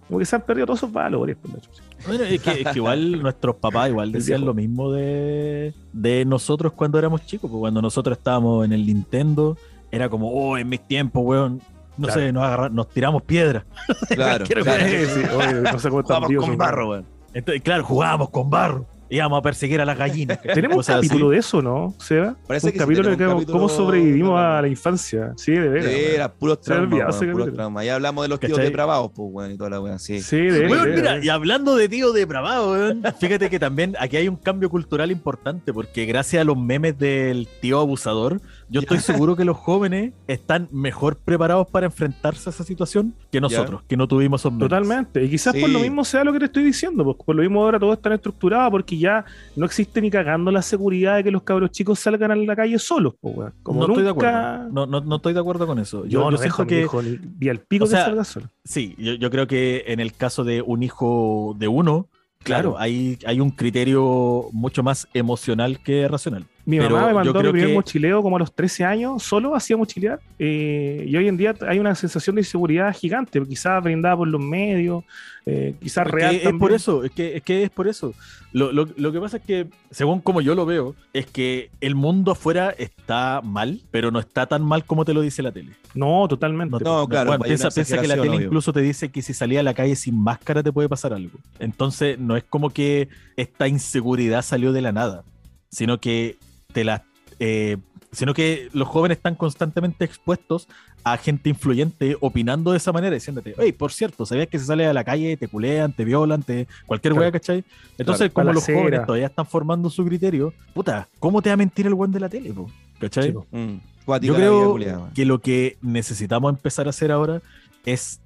[0.10, 1.38] Como que se han perdido todos esos valores.
[1.41, 1.64] pues.
[2.06, 6.73] Bueno, es que, es que igual nuestros papás igual decían lo mismo de, de nosotros
[6.73, 9.56] cuando éramos chicos, pues cuando nosotros estábamos en el Nintendo,
[9.91, 11.61] era como, oh, en mis tiempos, weón,
[11.98, 12.22] no Claro.
[12.22, 13.65] sé, nos, agarra- nos tiramos piedra.
[14.10, 14.86] Claro, claro.
[14.86, 17.05] Sí, sí, oye, no sé cómo Jugábamos con barro, weón.
[17.34, 18.86] Entonces, claro, jugábamos con barro.
[19.12, 20.39] Íbamos a perseguir a las gallinas.
[20.54, 21.07] Tenemos un así.
[21.07, 22.36] capítulo de eso, ¿no, Seba?
[22.47, 25.34] Parece un que capítulo tenemos de un cómo- capítulo cómo sobrevivimos de- a la infancia.
[25.36, 25.86] Sí, de veras.
[25.86, 26.12] De weón.
[26.12, 27.54] veras, puros traumas, weón, capítulo.
[27.54, 27.86] traumas.
[27.86, 30.21] Ya hablamos de los tíos depravados, pues, weón, y toda la weá, sí.
[30.21, 30.71] Sí, de veras.
[30.71, 34.70] Weón, mira, y hablando de tío depravado, weón, fíjate que también aquí hay un cambio
[34.70, 39.57] cultural importante, porque gracias a los memes del tío abusador, yo estoy seguro que los
[39.57, 44.57] jóvenes están mejor preparados para enfrentarse a esa situación que nosotros, que no tuvimos esos.
[44.57, 45.23] Totalmente.
[45.23, 47.64] Y quizás por lo mismo sea lo que te estoy diciendo, pues por lo mismo
[47.64, 49.26] ahora todo está estructurado, porque ya
[49.56, 52.78] no existe ni cagando la seguridad de que los cabros chicos salgan a la calle
[52.80, 53.54] solos, pues, weón.
[53.64, 54.70] Como no estoy de acuerdo.
[54.72, 56.06] No, no, no estoy de acuerdo con eso.
[56.06, 58.49] Yo, Yo, no dejo que hijo ni al pico o sea, que salga solo.
[58.64, 62.07] sí, yo, yo creo que en el caso de un hijo de uno,
[62.44, 62.80] claro, Claro.
[62.80, 66.46] hay, hay un criterio mucho más emocional que racional.
[66.70, 70.20] Mi mamá me mandó mi primer mochileo como a los 13 años, solo hacía mochilear.
[70.38, 74.39] Eh, y hoy en día hay una sensación de inseguridad gigante, quizás brindada por los
[74.39, 75.04] medios,
[75.48, 76.36] eh, quizás real.
[76.36, 78.14] es por eso, es que, es que es por eso.
[78.52, 81.96] Lo, lo, lo, que pasa es que, según como yo lo veo, es que el
[81.96, 85.72] mundo afuera está mal, pero no está tan mal como te lo dice la tele.
[85.96, 86.84] No, totalmente.
[86.84, 87.39] No, claro.
[87.39, 90.22] piensa, piensa que la tele incluso te dice que si salía a la calle sin
[90.22, 91.39] máscara te puede pasar algo.
[91.57, 95.23] Entonces, no es como que esta inseguridad salió de la nada,
[95.72, 96.38] sino que
[96.72, 97.04] te la,
[97.39, 97.78] eh,
[98.12, 100.68] sino que los jóvenes están constantemente expuestos
[101.04, 104.86] a gente influyente opinando de esa manera, diciéndote, hey, por cierto, ¿sabías que se sale
[104.86, 106.68] a la calle, te culean, te violan, te...
[106.86, 107.31] cualquier claro.
[107.31, 107.64] ¿cachai?
[107.98, 111.88] Entonces, como los jóvenes todavía están formando su criterio, puta, ¿cómo te va a mentir
[111.88, 112.54] el buen de la tele,
[112.99, 113.34] ¿cachai?
[113.52, 113.78] Mm.
[114.22, 114.78] Yo creo
[115.14, 117.41] que lo que necesitamos empezar a hacer ahora
[117.86, 118.20] es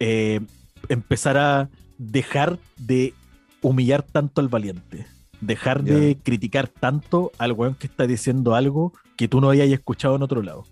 [0.00, 0.40] eh,
[0.88, 3.14] empezar a dejar de
[3.62, 5.06] humillar tanto al valiente.
[5.40, 10.16] Dejar de criticar tanto al weón que está diciendo algo que tú no hayas escuchado
[10.16, 10.64] en otro lado.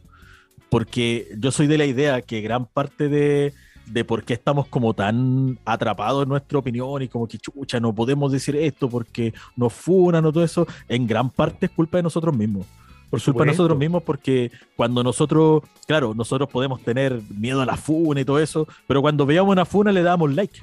[0.69, 3.55] Porque yo soy de la idea que gran parte de,
[3.87, 7.95] de por qué estamos como tan atrapados en nuestra opinión y como que chucha, no
[7.95, 12.03] podemos decir esto porque nos funan o todo eso, en gran parte es culpa de
[12.03, 12.67] nosotros mismos.
[13.11, 17.77] Por culpa de nosotros mismos, porque cuando nosotros, claro, nosotros podemos tener miedo a la
[17.77, 20.61] funa y todo eso, pero cuando veíamos una funa le damos like.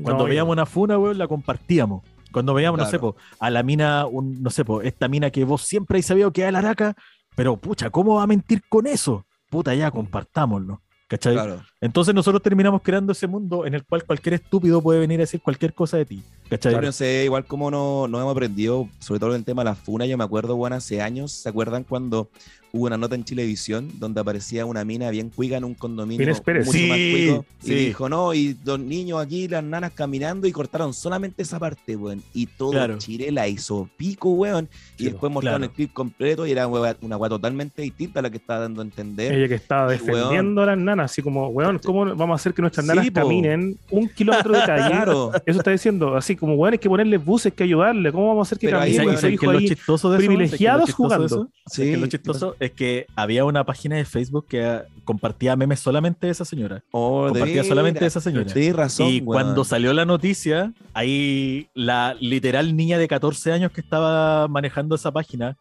[0.00, 2.04] Cuando veíamos una funa, weón, la compartíamos.
[2.32, 2.98] Cuando veíamos, no sé,
[3.40, 6.52] a la mina, un, no sé, esta mina que vos siempre has sabido que es
[6.52, 6.94] la araca,
[7.34, 9.26] pero pucha, ¿cómo va a mentir con eso?
[9.50, 10.82] Puta, ya compartámoslo.
[11.08, 11.36] ¿Cachai?
[11.82, 15.40] Entonces nosotros terminamos creando ese mundo en el cual cualquier estúpido puede venir a decir
[15.40, 16.22] cualquier cosa de ti.
[16.50, 16.78] ¿Cachai?
[16.80, 19.74] no sé, igual como no, no hemos aprendido, sobre todo en el tema de la
[19.74, 22.28] funa, yo me acuerdo, bueno, hace años, ¿se acuerdan cuando
[22.72, 26.72] hubo una nota en Chilevisión donde aparecía una mina bien cuiga en un condominio mucho
[26.72, 30.94] sí, más cuico, y dijo, no, y dos niños aquí, las nanas caminando y cortaron
[30.94, 32.22] solamente esa parte, weón.
[32.32, 34.68] Y todo Chile la hizo pico, weón.
[34.96, 38.36] Y después mostraron el clip completo y era una weá totalmente distinta a la que
[38.36, 39.32] estaba dando a entender.
[39.32, 42.62] Ella que estaba defendiendo a las nanas, así como, weón, ¿cómo vamos a hacer que
[42.62, 44.90] nuestras nanas caminen un kilómetro de calle?
[44.90, 45.32] claro.
[45.46, 48.48] Eso está diciendo, así como, weón, hay que ponerle buses, que ayudarle, ¿cómo vamos a
[48.48, 49.08] hacer que caminen?
[49.08, 51.48] Ahí, ahí, privilegiados jugando.
[51.66, 56.32] Sí, lo chistoso es que había una página de Facebook que compartía memes solamente de
[56.32, 56.82] esa señora.
[56.92, 58.48] Oh, compartía solamente de esa señora.
[58.48, 59.08] Sí, razón.
[59.08, 64.94] Y cuando salió la noticia, ahí la literal niña de 14 años que estaba manejando
[64.94, 65.56] esa página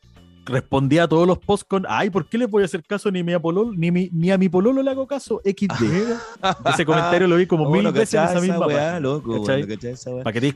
[0.50, 3.24] respondía a todos los posts con ay, ¿por qué le voy a hacer caso ni,
[3.24, 5.42] mi a, pololo, ni, mi, ni a mi pololo le hago caso?
[5.45, 5.84] XD.
[6.74, 10.42] Ese comentario lo vi como oh, mil veces en esa misma weá, loco, Para que
[10.42, 10.56] te.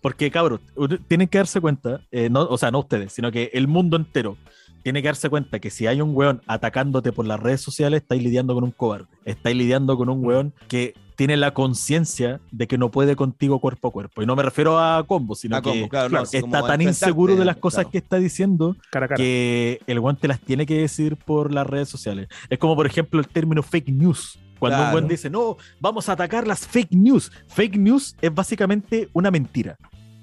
[0.00, 0.60] Porque, cabros,
[1.06, 4.36] tienen que darse cuenta, eh, no, o sea, no ustedes, sino que el mundo entero
[4.82, 8.22] tiene que darse cuenta que si hay un weón atacándote por las redes sociales, estáis
[8.22, 9.06] lidiando con un cobarde.
[9.24, 13.88] Estáis lidiando con un weón que tiene la conciencia de que no puede contigo cuerpo
[13.88, 14.22] a cuerpo.
[14.22, 15.88] Y no me refiero a combo, sino que
[16.32, 18.76] está tan inseguro de las cosas que está diciendo
[19.16, 22.28] que el weón te las tiene que decir por las redes sociales.
[22.48, 24.38] Es como, por ejemplo, el término fake news.
[24.58, 27.30] Cuando un weón dice, no, vamos a atacar las fake news.
[27.48, 29.76] Fake news es básicamente una mentira.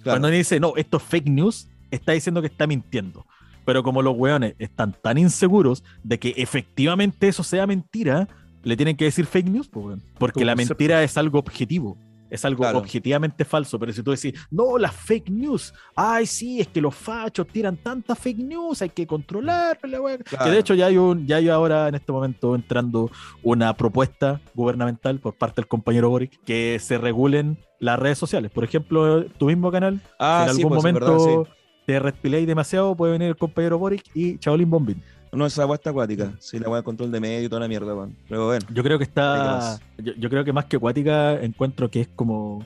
[0.03, 3.25] Cuando dice, no, esto es fake news, está diciendo que está mintiendo.
[3.65, 8.27] Pero como los weones están tan inseguros de que efectivamente eso sea mentira,
[8.63, 9.69] le tienen que decir fake news,
[10.17, 11.97] porque la mentira es algo objetivo.
[12.31, 16.69] Es algo objetivamente falso, pero si tú decís, no, las fake news, ay, sí, es
[16.69, 20.97] que los fachos tiran tantas fake news, hay que controlarlo, Que de hecho ya hay,
[20.97, 23.11] un, ya hay ahora en este momento entrando
[23.43, 28.49] una propuesta gubernamental por parte del compañero Boric que se regulen las redes sociales.
[28.49, 31.47] Por ejemplo, tu mismo canal, ah, en algún pues, momento
[31.85, 35.03] te respiléis demasiado, puede venir el compañero Boric y Chaolin Bombín.
[35.31, 36.33] No, esa agua está acuática.
[36.39, 38.15] Sí, la agua de control de medio y toda la mierda, weón.
[38.27, 38.65] Pero bueno.
[38.69, 39.79] Yo creo que está.
[39.97, 42.65] Yo, yo, creo que más que acuática, encuentro que es como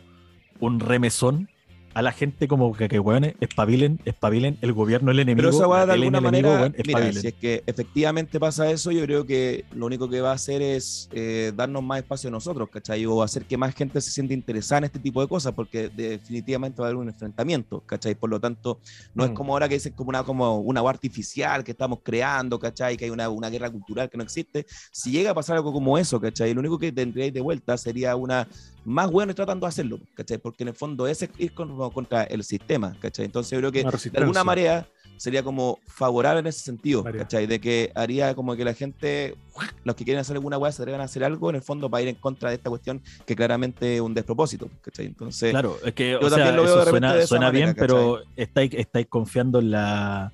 [0.60, 1.48] un remesón
[1.96, 5.48] a la gente como que, que weones, espabilen, espabilen, el gobierno el enemigo.
[5.48, 9.26] Pero eso va de alguna manera, mira, si es que efectivamente pasa eso, yo creo
[9.26, 13.06] que lo único que va a hacer es eh, darnos más espacio a nosotros, ¿cachai?
[13.06, 16.82] O hacer que más gente se siente interesada en este tipo de cosas, porque definitivamente
[16.82, 18.14] va a haber un enfrentamiento, ¿cachai?
[18.14, 18.82] Por lo tanto,
[19.14, 19.34] no es mm.
[19.34, 22.98] como ahora que es como una, como una agua artificial que estamos creando, ¿cachai?
[22.98, 24.66] Que hay una, una guerra cultural que no existe.
[24.92, 26.54] Si llega a pasar algo como eso, ¿cachai?
[26.54, 28.50] Lo único que tendríais de vuelta sería una
[28.86, 30.38] más bueno tratando de hacerlo, ¿cachai?
[30.38, 31.52] Porque en el fondo ese es
[31.92, 33.26] contra el sistema, ¿cachai?
[33.26, 37.48] Entonces yo creo que de alguna manera sería como favorable en ese sentido, ¿cachai?
[37.48, 39.36] De que haría como que la gente,
[39.84, 42.04] los que quieren hacer alguna weá, se atrevan a hacer algo en el fondo para
[42.04, 45.06] ir en contra de esta cuestión que claramente es un despropósito, ¿cachai?
[45.06, 49.60] Entonces, claro, es que yo también lo veo suena, suena bien, pero estáis, estáis confiando
[49.60, 50.32] en la...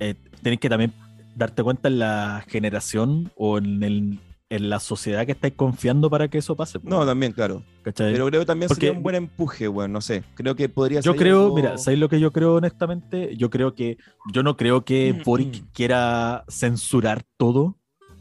[0.00, 0.92] Eh, tenéis que también
[1.34, 4.20] darte cuenta en la generación o en el
[4.50, 6.78] en la sociedad que estáis confiando para que eso pase.
[6.82, 7.62] No, también, claro.
[7.82, 8.12] ¿cachai?
[8.12, 9.92] Pero creo que también Porque- sería un buen empuje, weón.
[9.92, 10.22] No sé.
[10.34, 11.20] Creo que podría Yo ser.
[11.20, 13.36] creo, algo- mira, ¿sabéis lo que yo creo honestamente?
[13.36, 13.96] Yo creo que,
[14.32, 17.76] yo no creo que Boric quiera censurar todo.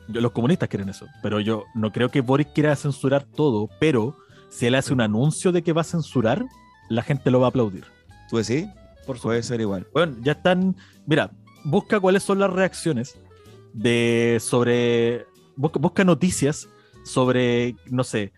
[0.08, 4.16] Yo- los comunistas quieren eso, pero yo no creo que Boric quiera censurar todo, pero
[4.50, 6.46] si él hace un anuncio de que va a censurar,
[6.90, 7.86] la gente lo va a aplaudir.
[8.30, 8.68] ¿Tú decís?
[9.06, 9.88] Por Puede ser igual.
[9.94, 10.76] Bueno, ya están.
[11.06, 11.32] Mira,
[11.66, 13.18] busca cuáles son las reacciones
[13.74, 15.26] de sobre.
[15.56, 16.70] Busca, busca noticias
[17.04, 18.32] sobre, no sé,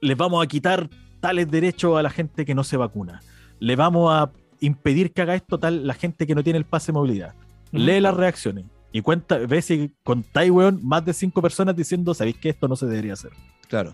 [0.00, 0.88] les vamos a quitar
[1.20, 3.20] tales derechos a la gente que no se vacuna.
[3.58, 4.30] Le vamos a
[4.60, 7.34] impedir que haga esto tal la gente que no tiene el pase de movilidad.
[7.72, 12.36] Lee las reacciones y cuenta, ve si contáis, weón, más de cinco personas diciendo, sabéis
[12.36, 13.30] que esto no se debería hacer.
[13.68, 13.92] Claro.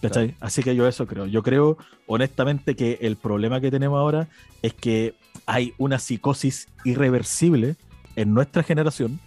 [0.00, 0.36] ¿Cachai?
[0.40, 1.26] Así que yo eso creo.
[1.26, 4.28] Yo creo, honestamente, que el problema que tenemos ahora
[4.60, 5.14] es que
[5.46, 7.76] hay una psicosis irreversible
[8.14, 9.18] en nuestra generación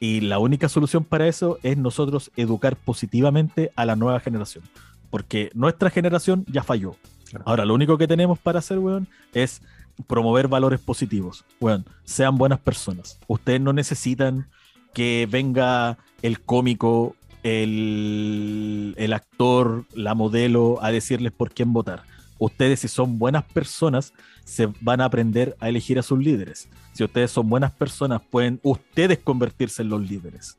[0.00, 4.64] y la única solución para eso es nosotros educar positivamente a la nueva generación.
[5.10, 6.96] Porque nuestra generación ya falló.
[7.28, 7.44] Claro.
[7.46, 9.60] Ahora, lo único que tenemos para hacer, weón, es
[10.06, 11.44] promover valores positivos.
[11.60, 13.20] Weón, sean buenas personas.
[13.28, 14.48] Ustedes no necesitan
[14.94, 22.04] que venga el cómico, el, el actor, la modelo a decirles por quién votar.
[22.40, 26.68] Ustedes, si son buenas personas, se van a aprender a elegir a sus líderes.
[26.94, 30.58] Si ustedes son buenas personas, pueden ustedes convertirse en los líderes.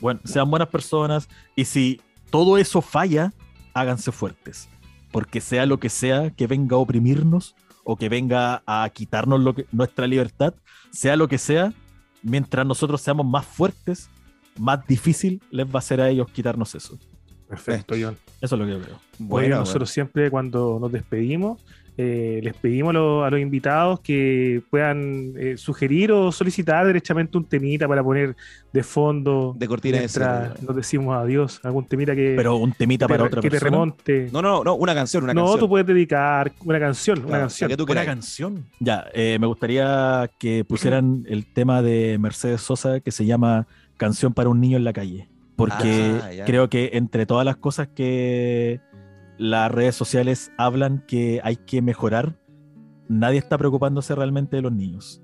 [0.00, 3.32] Bueno, sean buenas personas y si todo eso falla,
[3.72, 4.68] háganse fuertes.
[5.12, 7.54] Porque sea lo que sea que venga a oprimirnos
[7.84, 10.54] o que venga a quitarnos nuestra libertad,
[10.90, 11.72] sea lo que sea,
[12.20, 14.10] mientras nosotros seamos más fuertes,
[14.58, 16.98] más difícil les va a ser a ellos quitarnos eso.
[17.48, 18.16] Perfecto, John.
[18.40, 18.96] Eso es lo que yo creo.
[19.18, 21.64] Bueno, Bueno, nosotros siempre cuando nos despedimos,
[21.98, 27.38] eh, les pedimos a, lo- a los invitados que puedan eh, sugerir o solicitar derechamente
[27.38, 28.36] un temita para poner
[28.70, 33.12] de fondo De cortina de nos decimos adiós, algún temita que, Pero un temita que
[33.14, 34.28] te- para otra que te remonte.
[34.30, 35.60] No, no, no, una canción, una no, canción.
[35.60, 37.70] tú puedes dedicar una canción, una Claro, canción.
[37.70, 38.66] la que tú Una canción.
[38.78, 43.66] Ya, eh, me gustaría que pusieran el tema de Mercedes Sosa que se llama
[43.96, 45.28] Canción para un niño en la calle.
[45.56, 48.80] Porque Ah, creo que entre todas las cosas que
[49.38, 52.38] las redes sociales hablan que hay que mejorar,
[53.08, 55.22] nadie está preocupándose realmente de los niños.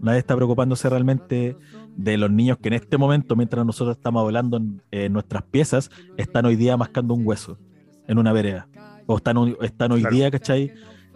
[0.00, 1.56] Nadie está preocupándose realmente
[1.96, 5.90] de los niños que en este momento, mientras nosotros estamos hablando en, en nuestras piezas,
[6.16, 7.58] están hoy día mascando un hueso
[8.06, 8.66] en una vereda.
[9.06, 10.14] O están, hoy- están hoy Claro.
[10.16, 10.72] día, ¿cachai?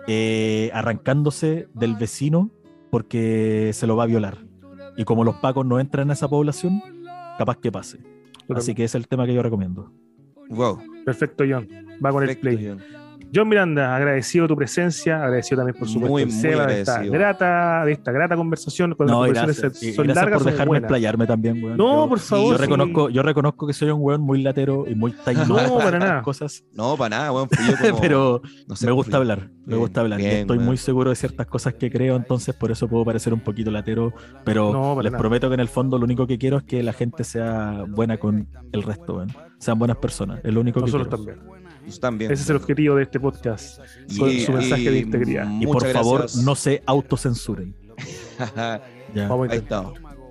[0.07, 2.51] Eh, arrancándose del vecino
[2.91, 4.39] porque se lo va a violar.
[4.97, 6.83] Y como los pacos no entran a esa población,
[7.39, 7.99] capaz que pase.
[8.51, 9.93] Así que ese es el tema que yo recomiendo.
[10.51, 10.79] Wow.
[11.05, 11.69] Perfecto, John.
[12.05, 12.67] Va con el play.
[12.69, 13.04] John.
[13.35, 17.85] John Miranda, agradecido tu presencia, agradecido también por supuesto Muy, muy Seba de esta grata,
[17.85, 18.95] de esta grata conversación.
[18.95, 21.77] Cuando No, las gracias, son gracias largas, por dejarme explayarme también, weón.
[21.77, 22.53] No, Yo- por favor.
[22.53, 22.63] Yo sí.
[22.63, 26.23] reconozco, yo reconozco que soy un weón muy latero y muy taimado No, para nada.
[26.23, 26.65] cosas.
[26.73, 27.49] No, para nada, weón.
[27.51, 30.21] fui yo como- pero no sé, me gusta fui- hablar, me Bien, gusta hablar.
[30.21, 30.67] y estoy weón.
[30.69, 34.13] muy seguro de ciertas cosas que creo, entonces por eso puedo parecer un poquito latero.
[34.45, 35.21] Pero No, les nada.
[35.21, 38.19] prometo que en el fondo lo único que quiero es que la gente sea buena
[38.19, 39.29] con el resto, weón.
[39.59, 40.41] Sean buenas personas.
[40.45, 41.41] Es lo único que Nosotros quiero.
[41.41, 41.64] también.
[42.01, 42.33] También.
[42.33, 43.79] Ese es el objetivo de este podcast.
[44.19, 45.49] Con su mensaje de integridad.
[45.61, 46.45] Y por favor, gracias.
[46.45, 47.75] no se autocensuren.
[49.15, 49.29] Ya.
[49.29, 49.83] Vamos a Ahí está.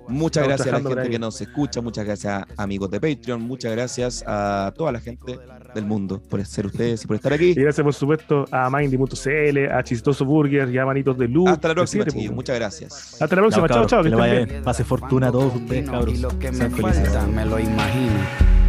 [0.06, 3.72] Muchas Estamos gracias a la gente que nos escucha, muchas gracias amigos de Patreon, muchas
[3.72, 5.38] gracias a toda la gente
[5.74, 7.52] del mundo por ser ustedes y por estar aquí.
[7.52, 11.48] Y gracias, por supuesto, a Mindy.cl, a Chistoso Burger y a Manitos de Luz.
[11.48, 12.30] Hasta la próxima, pues.
[12.30, 13.16] Muchas gracias.
[13.22, 13.68] Hasta la próxima.
[13.68, 14.48] Chao, Chao, que le vaya bien.
[14.50, 14.62] bien.
[14.62, 16.14] Pase fortuna a todos ustedes, cabros.
[16.14, 17.08] Y lo que me Sean felices.
[17.08, 18.63] falta me lo imagino.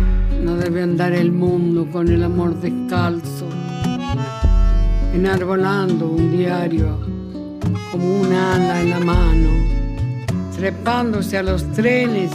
[0.46, 3.50] No debe andar el mundo con el amor descalzo,
[5.12, 7.00] enarbolando un diario
[7.92, 9.50] como un ala en la mano,
[10.56, 12.32] trepándose a los trenes,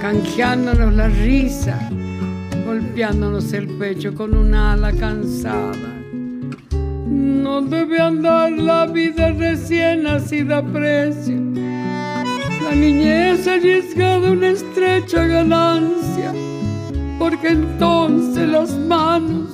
[0.00, 1.88] canjeándonos la risa,
[2.66, 5.94] golpeándonos el pecho con un ala cansada.
[6.72, 11.36] No debe andar la vida recién nacida precio.
[12.64, 16.32] La niñez arriesgada una estrecha ganancia
[17.20, 19.50] porque entonces las manos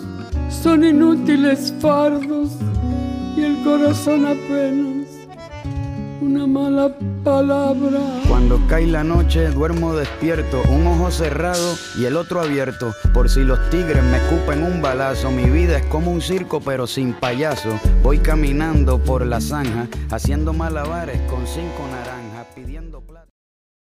[0.49, 2.51] son inútiles fardos
[3.36, 5.09] y el corazón apenas
[6.20, 6.91] una mala
[7.25, 7.99] palabra.
[8.28, 12.95] Cuando cae la noche duermo despierto, un ojo cerrado y el otro abierto.
[13.12, 16.86] Por si los tigres me escupen un balazo, mi vida es como un circo pero
[16.86, 17.81] sin payaso.
[18.03, 22.26] Voy caminando por la zanja, haciendo malabares con cinco naranjas.